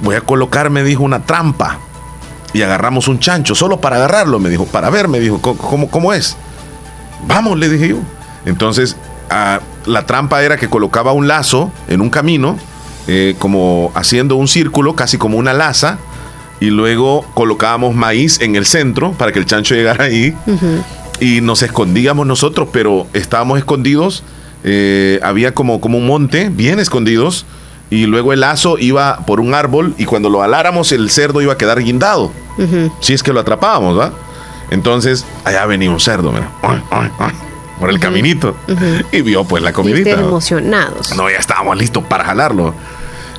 Voy 0.00 0.14
a 0.14 0.20
colocar, 0.20 0.70
me 0.70 0.82
dijo, 0.82 1.02
una 1.02 1.24
trampa. 1.24 1.78
Y 2.52 2.62
agarramos 2.62 3.08
un 3.08 3.18
chancho, 3.18 3.54
solo 3.54 3.80
para 3.80 3.96
agarrarlo, 3.96 4.38
me 4.38 4.48
dijo, 4.48 4.66
para 4.66 4.90
ver, 4.90 5.08
me 5.08 5.20
dijo, 5.20 5.40
¿cómo, 5.40 5.90
cómo 5.90 6.12
es? 6.12 6.36
Vamos, 7.26 7.58
le 7.58 7.68
dije 7.68 7.88
yo. 7.88 7.98
Entonces, 8.44 8.96
ah, 9.30 9.60
la 9.84 10.06
trampa 10.06 10.42
era 10.42 10.56
que 10.56 10.68
colocaba 10.68 11.12
un 11.12 11.28
lazo 11.28 11.70
en 11.88 12.00
un 12.00 12.10
camino, 12.10 12.56
eh, 13.08 13.34
como 13.38 13.92
haciendo 13.94 14.36
un 14.36 14.48
círculo, 14.48 14.94
casi 14.94 15.18
como 15.18 15.38
una 15.38 15.52
laza, 15.52 15.98
y 16.60 16.66
luego 16.66 17.26
colocábamos 17.34 17.94
maíz 17.94 18.40
en 18.40 18.56
el 18.56 18.64
centro 18.64 19.12
para 19.12 19.32
que 19.32 19.38
el 19.38 19.46
chancho 19.46 19.74
llegara 19.74 20.04
ahí. 20.04 20.34
Y 21.20 21.40
nos 21.40 21.62
escondíamos 21.62 22.26
nosotros, 22.26 22.68
pero 22.72 23.06
estábamos 23.12 23.58
escondidos. 23.58 24.22
Eh, 24.64 25.20
había 25.22 25.52
como, 25.52 25.80
como 25.80 25.98
un 25.98 26.06
monte, 26.06 26.48
bien 26.48 26.78
escondidos 26.78 27.44
y 27.90 28.06
luego 28.06 28.32
el 28.32 28.40
lazo 28.40 28.78
iba 28.78 29.18
por 29.26 29.40
un 29.40 29.54
árbol 29.54 29.94
y 29.98 30.04
cuando 30.04 30.28
lo 30.28 30.42
aláramos 30.42 30.92
el 30.92 31.10
cerdo 31.10 31.40
iba 31.40 31.52
a 31.52 31.58
quedar 31.58 31.82
guindado. 31.82 32.32
Si 33.00 33.12
es 33.12 33.22
que 33.22 33.32
lo 33.32 33.40
atrapábamos, 33.40 33.98
¿va? 33.98 34.12
Entonces, 34.70 35.24
allá 35.44 35.66
venía 35.66 35.90
un 35.90 36.00
cerdo, 36.00 36.32
mira, 36.32 36.50
por 37.78 37.90
el 37.90 38.00
caminito 38.00 38.56
y 39.12 39.20
vio 39.20 39.44
pues 39.44 39.62
la 39.62 39.72
comidita. 39.72 40.10
emocionados. 40.12 41.14
No, 41.14 41.30
ya 41.30 41.36
estábamos 41.36 41.76
listos 41.76 42.04
para 42.04 42.24
jalarlo. 42.24 42.74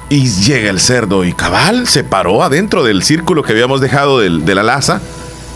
Y 0.10 0.30
llega 0.30 0.70
el 0.70 0.80
cerdo 0.80 1.26
y 1.26 1.34
cabal 1.34 1.86
se 1.86 2.06
paró 2.06 2.42
adentro 2.42 2.84
del 2.84 3.04
círculo 3.04 3.44
que 3.44 3.52
habíamos 3.52 3.82
dejado 3.82 4.20
de 4.20 4.56
la 4.56 4.64
laza 4.64 5.02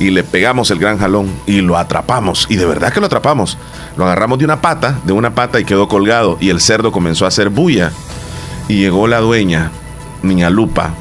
y 0.01 0.09
le 0.09 0.23
pegamos 0.23 0.71
el 0.71 0.79
gran 0.79 0.97
jalón 0.97 1.31
y 1.45 1.61
lo 1.61 1.77
atrapamos. 1.77 2.47
Y 2.49 2.55
de 2.55 2.65
verdad 2.65 2.91
que 2.91 2.99
lo 2.99 3.05
atrapamos. 3.05 3.57
Lo 3.97 4.05
agarramos 4.05 4.39
de 4.39 4.45
una 4.45 4.59
pata, 4.59 4.99
de 5.03 5.13
una 5.13 5.35
pata 5.35 5.59
y 5.59 5.65
quedó 5.65 5.87
colgado. 5.87 6.37
Y 6.39 6.49
el 6.49 6.59
cerdo 6.59 6.91
comenzó 6.91 7.25
a 7.25 7.27
hacer 7.27 7.49
bulla. 7.49 7.91
Y 8.71 8.77
llegó 8.77 9.05
la 9.05 9.19
dueña, 9.19 9.69
niña 10.23 10.49
Lupa, 10.49 10.93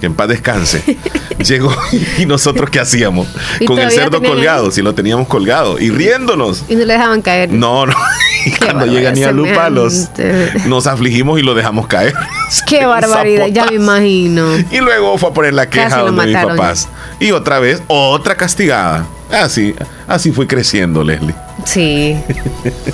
que 0.00 0.06
en 0.06 0.14
paz 0.14 0.28
descanse, 0.28 0.96
llegó 1.38 1.76
y 2.16 2.24
nosotros 2.24 2.70
qué 2.70 2.80
hacíamos 2.80 3.28
con 3.66 3.78
el 3.78 3.90
cerdo 3.90 4.22
colgado, 4.22 4.70
si 4.70 4.80
lo 4.80 4.94
teníamos 4.94 5.28
colgado 5.28 5.78
y 5.78 5.90
riéndonos. 5.90 6.64
Y 6.70 6.74
no 6.74 6.86
le 6.86 6.94
dejaban 6.94 7.20
caer. 7.20 7.52
No, 7.52 7.84
no. 7.84 7.92
Y 8.46 8.52
cuando 8.52 8.86
llega 8.86 9.10
ni 9.10 9.24
a 9.24 9.32
Lupa 9.32 9.68
nos 9.68 10.86
afligimos 10.86 11.38
y 11.38 11.42
lo 11.42 11.54
dejamos 11.54 11.86
caer. 11.86 12.14
Qué 12.66 12.86
barbaridad, 12.86 13.48
ya 13.48 13.66
me 13.66 13.74
imagino. 13.74 14.56
Y 14.70 14.78
luego 14.78 15.18
fue 15.18 15.28
a 15.28 15.32
poner 15.34 15.52
la 15.52 15.68
queja 15.68 15.98
donde 15.98 16.24
mis 16.28 16.34
papás. 16.34 16.88
Y 17.20 17.32
otra 17.32 17.58
vez, 17.58 17.82
otra 17.88 18.36
castigada. 18.36 19.06
Así, 19.30 19.74
así 20.06 20.32
fue 20.32 20.46
creciendo, 20.46 21.04
Leslie. 21.04 21.34
Sí. 21.68 22.16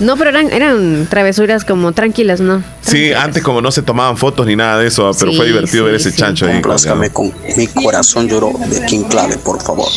No, 0.01 0.17
pero 0.17 0.31
eran, 0.31 0.53
eran 0.53 1.07
travesuras 1.09 1.65
como 1.65 1.93
tranquilas, 1.93 2.41
¿no? 2.41 2.65
Sí, 2.81 3.13
antes 3.13 3.43
como 3.43 3.61
no 3.61 3.71
se 3.71 3.83
tomaban 3.83 4.17
fotos 4.17 4.47
ni 4.47 4.57
nada 4.57 4.81
de 4.81 4.89
eso, 4.89 5.13
pero 5.19 5.33
fue 5.33 5.47
divertido 5.47 5.85
ver 5.85 5.95
ese 5.95 6.13
chancho 6.13 6.47
ahí. 6.47 6.61
con 7.13 7.33
Mi 7.57 7.67
corazón 7.69 8.29
lloró 8.29 8.53
de 8.69 8.85
King 8.87 9.05
Clave, 9.05 9.39
por 9.39 9.63
favor. 9.63 9.89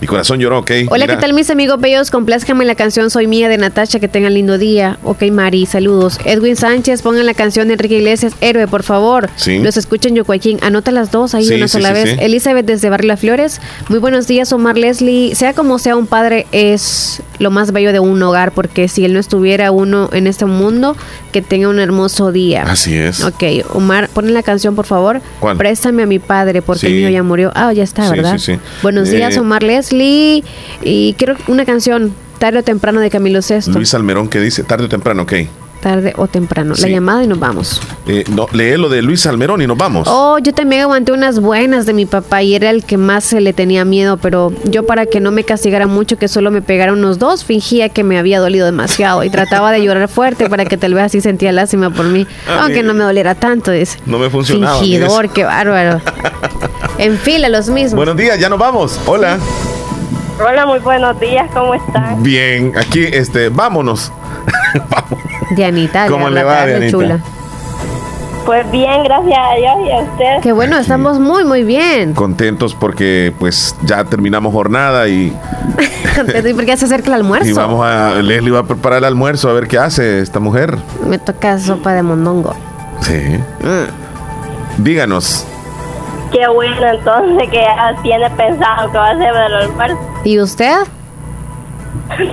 Mi 0.00 0.06
corazón 0.06 0.38
lloró, 0.38 0.60
ok. 0.60 0.70
Hola, 0.90 1.08
¿qué 1.08 1.16
tal 1.16 1.32
mis 1.32 1.50
amigos 1.50 1.80
bellos? 1.80 2.12
Complázcame 2.12 2.64
la 2.64 2.76
canción 2.76 3.10
Soy 3.10 3.26
Mía 3.26 3.48
de 3.48 3.58
Natasha, 3.58 3.98
que 3.98 4.06
tengan 4.06 4.32
lindo 4.32 4.56
día. 4.56 4.96
Ok, 5.02 5.24
Mari, 5.32 5.66
saludos. 5.66 6.20
Edwin 6.24 6.54
Sánchez, 6.54 7.02
pongan 7.02 7.26
la 7.26 7.34
canción 7.34 7.66
de 7.66 7.74
Enrique 7.74 7.96
Iglesias, 7.96 8.34
Héroe, 8.40 8.68
por 8.68 8.84
favor. 8.84 9.28
Sí. 9.34 9.58
Los 9.58 9.76
escuchen 9.76 10.14
Yocuayquín. 10.14 10.58
Anota 10.62 10.92
las 10.92 11.10
dos 11.10 11.34
ahí 11.34 11.48
una 11.52 11.66
sola 11.66 11.92
vez. 11.92 12.16
Elizabeth 12.20 12.64
desde 12.64 12.90
Barrio 12.90 13.08
Las 13.08 13.20
Flores. 13.20 13.60
Muy 13.88 13.98
buenos 13.98 14.28
días, 14.28 14.52
Omar 14.52 14.78
Leslie. 14.78 15.34
Sea 15.34 15.52
como 15.52 15.80
sea, 15.80 15.96
un 15.96 16.06
padre 16.06 16.46
es 16.52 17.20
lo 17.40 17.50
más 17.50 17.72
bello 17.72 17.92
de 17.92 17.98
un 18.00 18.22
hogar, 18.22 18.52
porque 18.52 18.88
si 18.88 19.04
él 19.04 19.14
no 19.14 19.20
estuviera 19.20 19.72
uno 19.72 20.10
en 20.12 20.28
este 20.28 20.44
mundo, 20.44 20.96
que 21.32 21.42
tenga 21.42 21.68
un 21.68 21.80
hermoso 21.80 22.30
día. 22.30 22.62
Así 22.62 22.96
es. 22.96 23.24
Ok, 23.24 23.42
Omar, 23.72 24.08
ponen 24.08 24.34
la 24.34 24.42
canción, 24.44 24.76
por 24.76 24.86
favor. 24.86 25.20
¿Cuál? 25.40 25.56
Préstame 25.56 26.04
a 26.04 26.06
mi 26.06 26.18
padre, 26.20 26.62
porque 26.62 26.86
el 26.86 26.94
mío 26.94 27.08
ya 27.10 27.22
murió. 27.24 27.50
Ah, 27.54 27.72
ya 27.72 27.82
está, 27.82 28.08
¿verdad? 28.10 28.38
Buenos 28.82 29.10
días, 29.10 29.36
eh, 29.36 29.40
Omar 29.40 29.62
Leslie. 29.62 29.87
Y 29.92 31.14
quiero 31.16 31.36
una 31.46 31.64
canción, 31.64 32.14
tarde 32.38 32.60
o 32.60 32.62
temprano, 32.62 33.00
de 33.00 33.10
Camilo 33.10 33.42
Sesto. 33.42 33.72
Luis 33.72 33.94
Almerón, 33.94 34.28
que 34.28 34.40
dice? 34.40 34.64
Tarde 34.64 34.86
o 34.86 34.88
temprano, 34.88 35.22
ok. 35.22 35.32
Tarde 35.80 36.12
o 36.16 36.26
temprano. 36.26 36.74
La 36.76 36.88
llamada 36.88 37.22
y 37.22 37.28
nos 37.28 37.38
vamos. 37.38 37.80
Eh, 38.08 38.24
no, 38.30 38.48
lee 38.52 38.76
lo 38.76 38.88
de 38.88 39.00
Luis 39.00 39.26
Almerón 39.26 39.62
y 39.62 39.66
nos 39.68 39.78
vamos. 39.78 40.08
Oh, 40.10 40.38
yo 40.38 40.52
también 40.52 40.82
aguanté 40.82 41.12
unas 41.12 41.38
buenas 41.38 41.86
de 41.86 41.92
mi 41.92 42.04
papá 42.04 42.42
y 42.42 42.56
era 42.56 42.70
el 42.70 42.84
que 42.84 42.96
más 42.96 43.22
se 43.24 43.40
le 43.40 43.52
tenía 43.52 43.84
miedo, 43.84 44.16
pero 44.16 44.52
yo 44.64 44.86
para 44.86 45.06
que 45.06 45.20
no 45.20 45.30
me 45.30 45.44
castigara 45.44 45.86
mucho, 45.86 46.18
que 46.18 46.26
solo 46.26 46.50
me 46.50 46.62
pegara 46.62 46.92
unos 46.92 47.20
dos, 47.20 47.44
fingía 47.44 47.90
que 47.90 48.02
me 48.02 48.18
había 48.18 48.40
dolido 48.40 48.66
demasiado 48.66 49.22
y 49.22 49.30
trataba 49.30 49.70
de 49.70 49.84
llorar 49.84 50.08
fuerte 50.08 50.48
para 50.48 50.64
que 50.64 50.76
tal 50.76 50.94
vez 50.94 51.04
así 51.04 51.20
sentía 51.20 51.52
lástima 51.52 51.90
por 51.90 52.06
mí, 52.06 52.26
aunque 52.60 52.82
no 52.82 52.92
me 52.92 53.04
doliera 53.04 53.36
tanto, 53.36 53.70
dice. 53.70 53.98
No 54.04 54.18
me 54.18 54.30
funcionaba. 54.30 54.80
Fingidor, 54.80 55.30
qué 55.30 55.44
bárbaro. 55.44 56.00
en 56.98 57.16
fila 57.18 57.48
los 57.48 57.68
mismos. 57.68 57.94
Buenos 57.94 58.16
días, 58.16 58.38
ya 58.40 58.48
nos 58.48 58.58
vamos. 58.58 58.98
Hola. 59.06 59.38
Hola, 60.40 60.66
muy 60.66 60.78
buenos 60.78 61.18
días, 61.18 61.50
¿cómo 61.52 61.74
están? 61.74 62.22
Bien, 62.22 62.72
aquí, 62.78 63.04
este, 63.04 63.48
vámonos. 63.48 64.12
Vamos. 64.88 65.18
Dianita, 65.56 66.06
¿cómo 66.06 66.30
le 66.30 66.44
va, 66.44 66.64
Dianita? 66.64 66.90
Chula. 66.92 67.18
Pues 68.46 68.70
bien, 68.70 69.02
gracias 69.02 69.36
a 69.36 69.56
Dios 69.56 69.74
y 69.84 69.90
a 69.90 69.98
usted. 69.98 70.40
Qué 70.42 70.52
bueno, 70.52 70.78
estamos 70.78 71.18
muy, 71.18 71.44
muy 71.44 71.64
bien. 71.64 72.14
Contentos 72.14 72.74
porque 72.74 73.34
pues 73.38 73.74
ya 73.82 74.04
terminamos 74.04 74.52
jornada 74.52 75.08
y... 75.08 75.36
Contentos 76.16 76.52
porque 76.52 76.66
ya 76.66 76.76
se 76.76 76.84
acerca 76.84 77.08
el 77.08 77.14
almuerzo. 77.14 77.48
Y 77.50 77.52
vamos 77.52 77.84
a... 77.84 78.14
Leslie 78.22 78.52
va 78.52 78.60
a 78.60 78.64
preparar 78.64 79.00
el 79.00 79.04
almuerzo 79.06 79.50
a 79.50 79.54
ver 79.54 79.66
qué 79.66 79.78
hace 79.78 80.20
esta 80.20 80.38
mujer. 80.38 80.78
Me 81.04 81.18
toca 81.18 81.58
sopa 81.58 81.92
de 81.94 82.02
mondongo. 82.02 82.54
Sí. 83.00 83.38
Mm. 83.60 84.82
Díganos, 84.84 85.46
Qué 86.32 86.46
bueno, 86.48 86.86
entonces 86.86 87.48
que 87.50 87.62
ya 87.62 87.96
tiene 88.02 88.30
pensado 88.30 88.90
que 88.90 88.98
va 88.98 89.08
a 89.08 89.10
hacer 89.12 89.28
el 89.28 89.54
almuerzo. 89.54 89.98
¿Y 90.24 90.40
usted? 90.40 90.76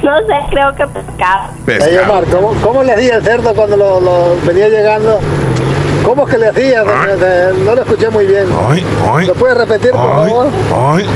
No 0.03 0.17
sé, 0.17 0.33
creo 0.49 0.73
que 0.75 0.87
pescado. 0.87 1.49
Hey, 1.67 1.97
Omar, 2.03 2.23
¿cómo, 2.25 2.53
¿cómo, 2.61 2.83
le 2.83 2.93
hacía 2.93 3.17
el 3.17 3.23
cerdo 3.23 3.53
cuando 3.53 3.77
lo, 3.77 4.35
venía 4.45 4.69
llegando? 4.69 5.19
¿Cómo 6.03 6.27
es 6.27 6.33
que 6.33 6.37
le 6.39 6.47
hacía? 6.47 6.83
No 6.83 7.75
lo 7.75 7.81
escuché 7.81 8.09
muy 8.09 8.25
bien. 8.25 8.45
Ay, 8.69 8.85
ay, 9.11 9.27
¿Lo 9.27 9.33
puedes 9.33 9.57
repetir, 9.57 9.91
por 9.91 10.27
favor? 10.27 10.47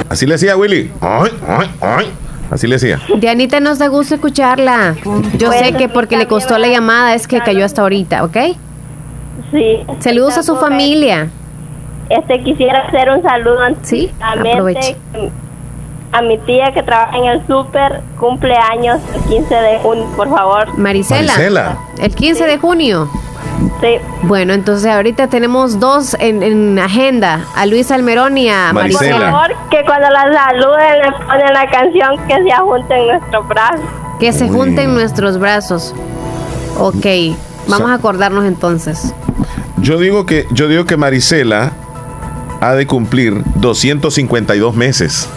Así 0.09 0.25
le 0.25 0.33
decía 0.33 0.57
Willy. 0.57 0.91
Ay, 1.01 1.31
ay, 1.47 1.71
ay. 1.81 2.11
Así 2.51 2.67
le 2.67 2.75
decía. 2.75 2.99
Dianita, 3.17 3.59
nos 3.59 3.77
da 3.79 3.87
gusto 3.87 4.15
escucharla. 4.15 4.95
Yo 5.37 5.51
sé 5.51 5.73
que 5.73 5.87
porque 5.87 6.17
le 6.17 6.27
costó 6.27 6.57
la 6.57 6.67
llamada 6.67 7.13
es 7.13 7.27
que 7.27 7.39
cayó 7.39 7.63
hasta 7.63 7.83
ahorita, 7.83 8.23
¿ok? 8.23 8.37
Sí. 9.51 9.79
Saludos 9.99 10.37
a 10.37 10.43
su 10.43 10.55
familia. 10.57 11.29
Este 12.09 12.41
quisiera 12.43 12.79
hacer 12.87 13.09
un 13.09 13.21
saludo 13.21 13.59
sí, 13.83 14.11
a 16.11 16.21
mi 16.21 16.37
tía 16.39 16.71
que 16.73 16.81
trabaja 16.81 17.17
en 17.17 17.25
el 17.25 17.47
súper, 17.47 18.01
cumpleaños 18.19 18.99
el 19.13 19.21
15 19.29 19.55
de 19.55 19.79
junio, 19.79 20.05
por 20.15 20.29
favor. 20.29 20.77
Marisela. 20.77 21.33
Marisela. 21.33 21.77
El 21.99 22.15
15 22.15 22.47
de 22.47 22.57
junio. 22.57 23.09
Sí. 23.81 23.97
Bueno, 24.23 24.53
entonces 24.53 24.91
ahorita 24.91 25.27
tenemos 25.27 25.79
dos 25.79 26.15
en, 26.19 26.79
agenda, 26.79 27.45
a 27.55 27.65
Luis 27.65 27.91
Almerón 27.91 28.37
y 28.37 28.49
a 28.49 28.73
Marisela. 28.73 29.17
Por 29.17 29.31
favor, 29.31 29.69
que 29.69 29.83
cuando 29.85 30.09
la 30.09 30.33
saluden 30.33 30.99
le 30.99 31.11
ponen 31.11 31.53
la 31.53 31.69
canción 31.69 32.17
que 32.27 32.43
se 32.43 32.55
junten 32.57 33.07
nuestros 33.07 33.47
brazos. 33.47 33.85
Que 34.19 34.33
se 34.33 34.49
junten 34.49 34.93
nuestros 34.93 35.39
brazos. 35.39 35.93
Ok, 36.79 37.05
vamos 37.67 37.91
a 37.91 37.93
acordarnos 37.93 38.45
entonces. 38.45 39.13
Yo 39.77 39.97
digo 39.97 40.25
que 40.25 40.45
yo 40.51 40.67
digo 40.67 40.85
que 40.85 40.97
Marisela 40.97 41.71
ha 42.61 42.75
de 42.75 42.87
cumplir 42.87 43.41
252 43.55 44.75
meses. 44.75 45.27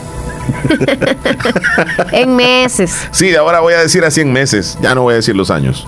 en 2.12 2.36
meses. 2.36 3.08
Sí, 3.10 3.34
ahora 3.34 3.60
voy 3.60 3.72
a 3.74 3.80
decir 3.80 4.04
así 4.04 4.20
en 4.20 4.32
meses. 4.32 4.78
Ya 4.80 4.94
no 4.94 5.02
voy 5.02 5.12
a 5.12 5.16
decir 5.16 5.36
los 5.36 5.50
años. 5.50 5.86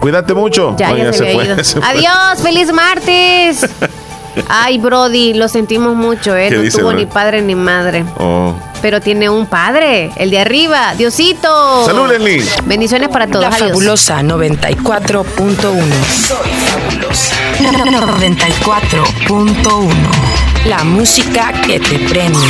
Cuídate 0.00 0.34
mucho. 0.34 0.74
Ya, 0.76 0.88
se, 1.12 1.32
fue, 1.32 1.56
Adiós, 1.82 2.42
feliz 2.42 2.72
martes. 2.72 3.66
Ay, 4.48 4.78
Brody, 4.78 5.34
lo 5.34 5.46
sentimos 5.48 5.94
mucho, 5.94 6.36
¿eh? 6.36 6.50
No 6.50 6.68
tuvo 6.68 6.92
ni 6.92 7.06
padre 7.06 7.40
ni 7.40 7.54
madre. 7.54 8.04
Oh. 8.18 8.52
Pero 8.82 9.00
tiene 9.00 9.30
un 9.30 9.46
padre, 9.46 10.10
el 10.16 10.30
de 10.30 10.40
arriba, 10.40 10.96
Diosito. 10.96 11.86
Salud, 11.86 12.08
Leslie. 12.08 12.42
Bendiciones 12.64 13.08
para 13.08 13.28
todos. 13.28 13.44
La 13.44 13.52
fabulosa 13.52 14.22
94.1. 14.22 15.24
Soy 16.04 16.50
fabulosa. 16.66 17.36
94.1. 17.60 20.23
La 20.66 20.82
música 20.82 21.52
que 21.66 21.78
te 21.78 21.98
premie. 22.08 22.48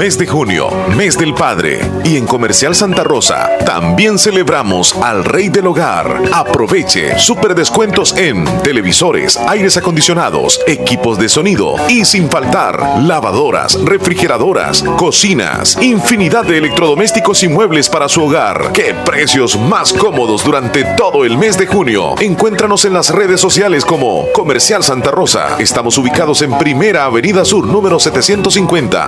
Mes 0.00 0.16
de 0.16 0.26
junio, 0.26 0.70
mes 0.96 1.18
del 1.18 1.34
padre. 1.34 1.78
Y 2.04 2.16
en 2.16 2.26
Comercial 2.26 2.74
Santa 2.74 3.04
Rosa 3.04 3.50
también 3.66 4.18
celebramos 4.18 4.94
al 4.94 5.26
rey 5.26 5.50
del 5.50 5.66
hogar. 5.66 6.22
Aproveche 6.32 7.18
super 7.18 7.54
descuentos 7.54 8.16
en 8.16 8.46
televisores, 8.62 9.36
aires 9.36 9.76
acondicionados, 9.76 10.58
equipos 10.66 11.18
de 11.18 11.28
sonido 11.28 11.74
y 11.90 12.06
sin 12.06 12.30
faltar 12.30 13.02
lavadoras, 13.02 13.78
refrigeradoras, 13.84 14.82
cocinas, 14.96 15.76
infinidad 15.82 16.46
de 16.46 16.56
electrodomésticos 16.56 17.42
y 17.42 17.48
muebles 17.48 17.90
para 17.90 18.08
su 18.08 18.24
hogar. 18.24 18.72
¡Qué 18.72 18.94
precios 19.04 19.58
más 19.58 19.92
cómodos 19.92 20.42
durante 20.44 20.82
todo 20.96 21.26
el 21.26 21.36
mes 21.36 21.58
de 21.58 21.66
junio! 21.66 22.14
Encuéntranos 22.18 22.86
en 22.86 22.94
las 22.94 23.10
redes 23.10 23.38
sociales 23.38 23.84
como 23.84 24.32
Comercial 24.32 24.82
Santa 24.82 25.10
Rosa. 25.10 25.58
Estamos 25.58 25.98
ubicados 25.98 26.40
en 26.40 26.56
Primera 26.56 27.04
Avenida 27.04 27.44
Sur, 27.44 27.66
número 27.66 28.00
700 28.00 28.58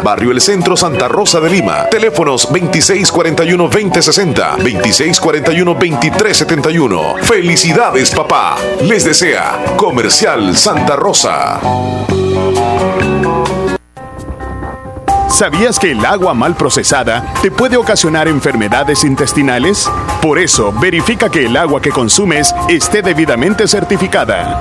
Barrio 0.04 0.32
El 0.32 0.42
Centro, 0.42 0.76
Santa 0.82 1.06
Rosa 1.06 1.38
de 1.38 1.48
Lima. 1.48 1.86
Teléfonos 1.88 2.50
2641-2060, 2.50 4.56
2641-2371. 4.56 7.20
Felicidades, 7.20 8.10
papá. 8.10 8.56
Les 8.80 9.04
desea 9.04 9.62
Comercial 9.76 10.56
Santa 10.56 10.96
Rosa. 10.96 11.60
¿Sabías 15.28 15.78
que 15.78 15.92
el 15.92 16.04
agua 16.04 16.34
mal 16.34 16.56
procesada 16.56 17.32
te 17.40 17.52
puede 17.52 17.76
ocasionar 17.76 18.26
enfermedades 18.26 19.04
intestinales? 19.04 19.88
Por 20.20 20.40
eso, 20.40 20.72
verifica 20.72 21.30
que 21.30 21.46
el 21.46 21.56
agua 21.56 21.80
que 21.80 21.90
consumes 21.90 22.52
esté 22.68 23.02
debidamente 23.02 23.68
certificada. 23.68 24.60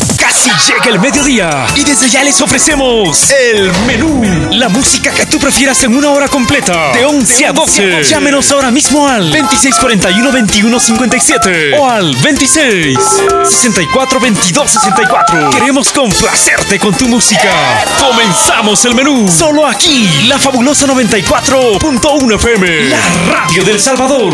Si 0.33 0.49
llega 0.71 0.85
el 0.85 0.99
mediodía 0.99 1.65
y 1.75 1.83
desde 1.83 2.09
ya 2.09 2.23
les 2.23 2.41
ofrecemos 2.41 3.29
el 3.31 3.71
menú. 3.85 4.21
La 4.51 4.69
música 4.69 5.11
que 5.11 5.25
tú 5.25 5.37
prefieras 5.39 5.83
en 5.83 5.95
una 5.95 6.09
hora 6.09 6.27
completa, 6.27 6.91
de 6.93 7.05
11 7.05 7.45
a 7.47 7.53
12. 7.53 8.03
Llámenos 8.03 8.51
ahora 8.51 8.69
mismo 8.71 9.07
al 9.07 9.31
2641-2157 9.33 11.77
o 11.77 11.89
al 11.89 12.13
26 12.15 12.97
64 13.43 14.19
22 14.19 14.71
64. 14.71 15.49
Queremos 15.51 15.91
complacerte 15.91 16.79
con 16.79 16.93
tu 16.95 17.07
música. 17.07 17.51
Comenzamos 17.99 18.83
el 18.85 18.95
menú. 18.95 19.27
Solo 19.27 19.67
aquí, 19.67 20.09
la 20.27 20.39
fabulosa 20.39 20.87
94.1 20.87 22.35
FM, 22.35 22.89
la 22.89 22.99
radio 23.29 23.63
del 23.63 23.79
Salvador. 23.79 24.33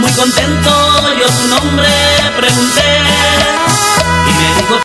Muy 0.00 0.12
contento 0.12 0.70
yo 1.18 1.28
su 1.28 1.48
nombre 1.48 1.88
pregunté 2.36 2.82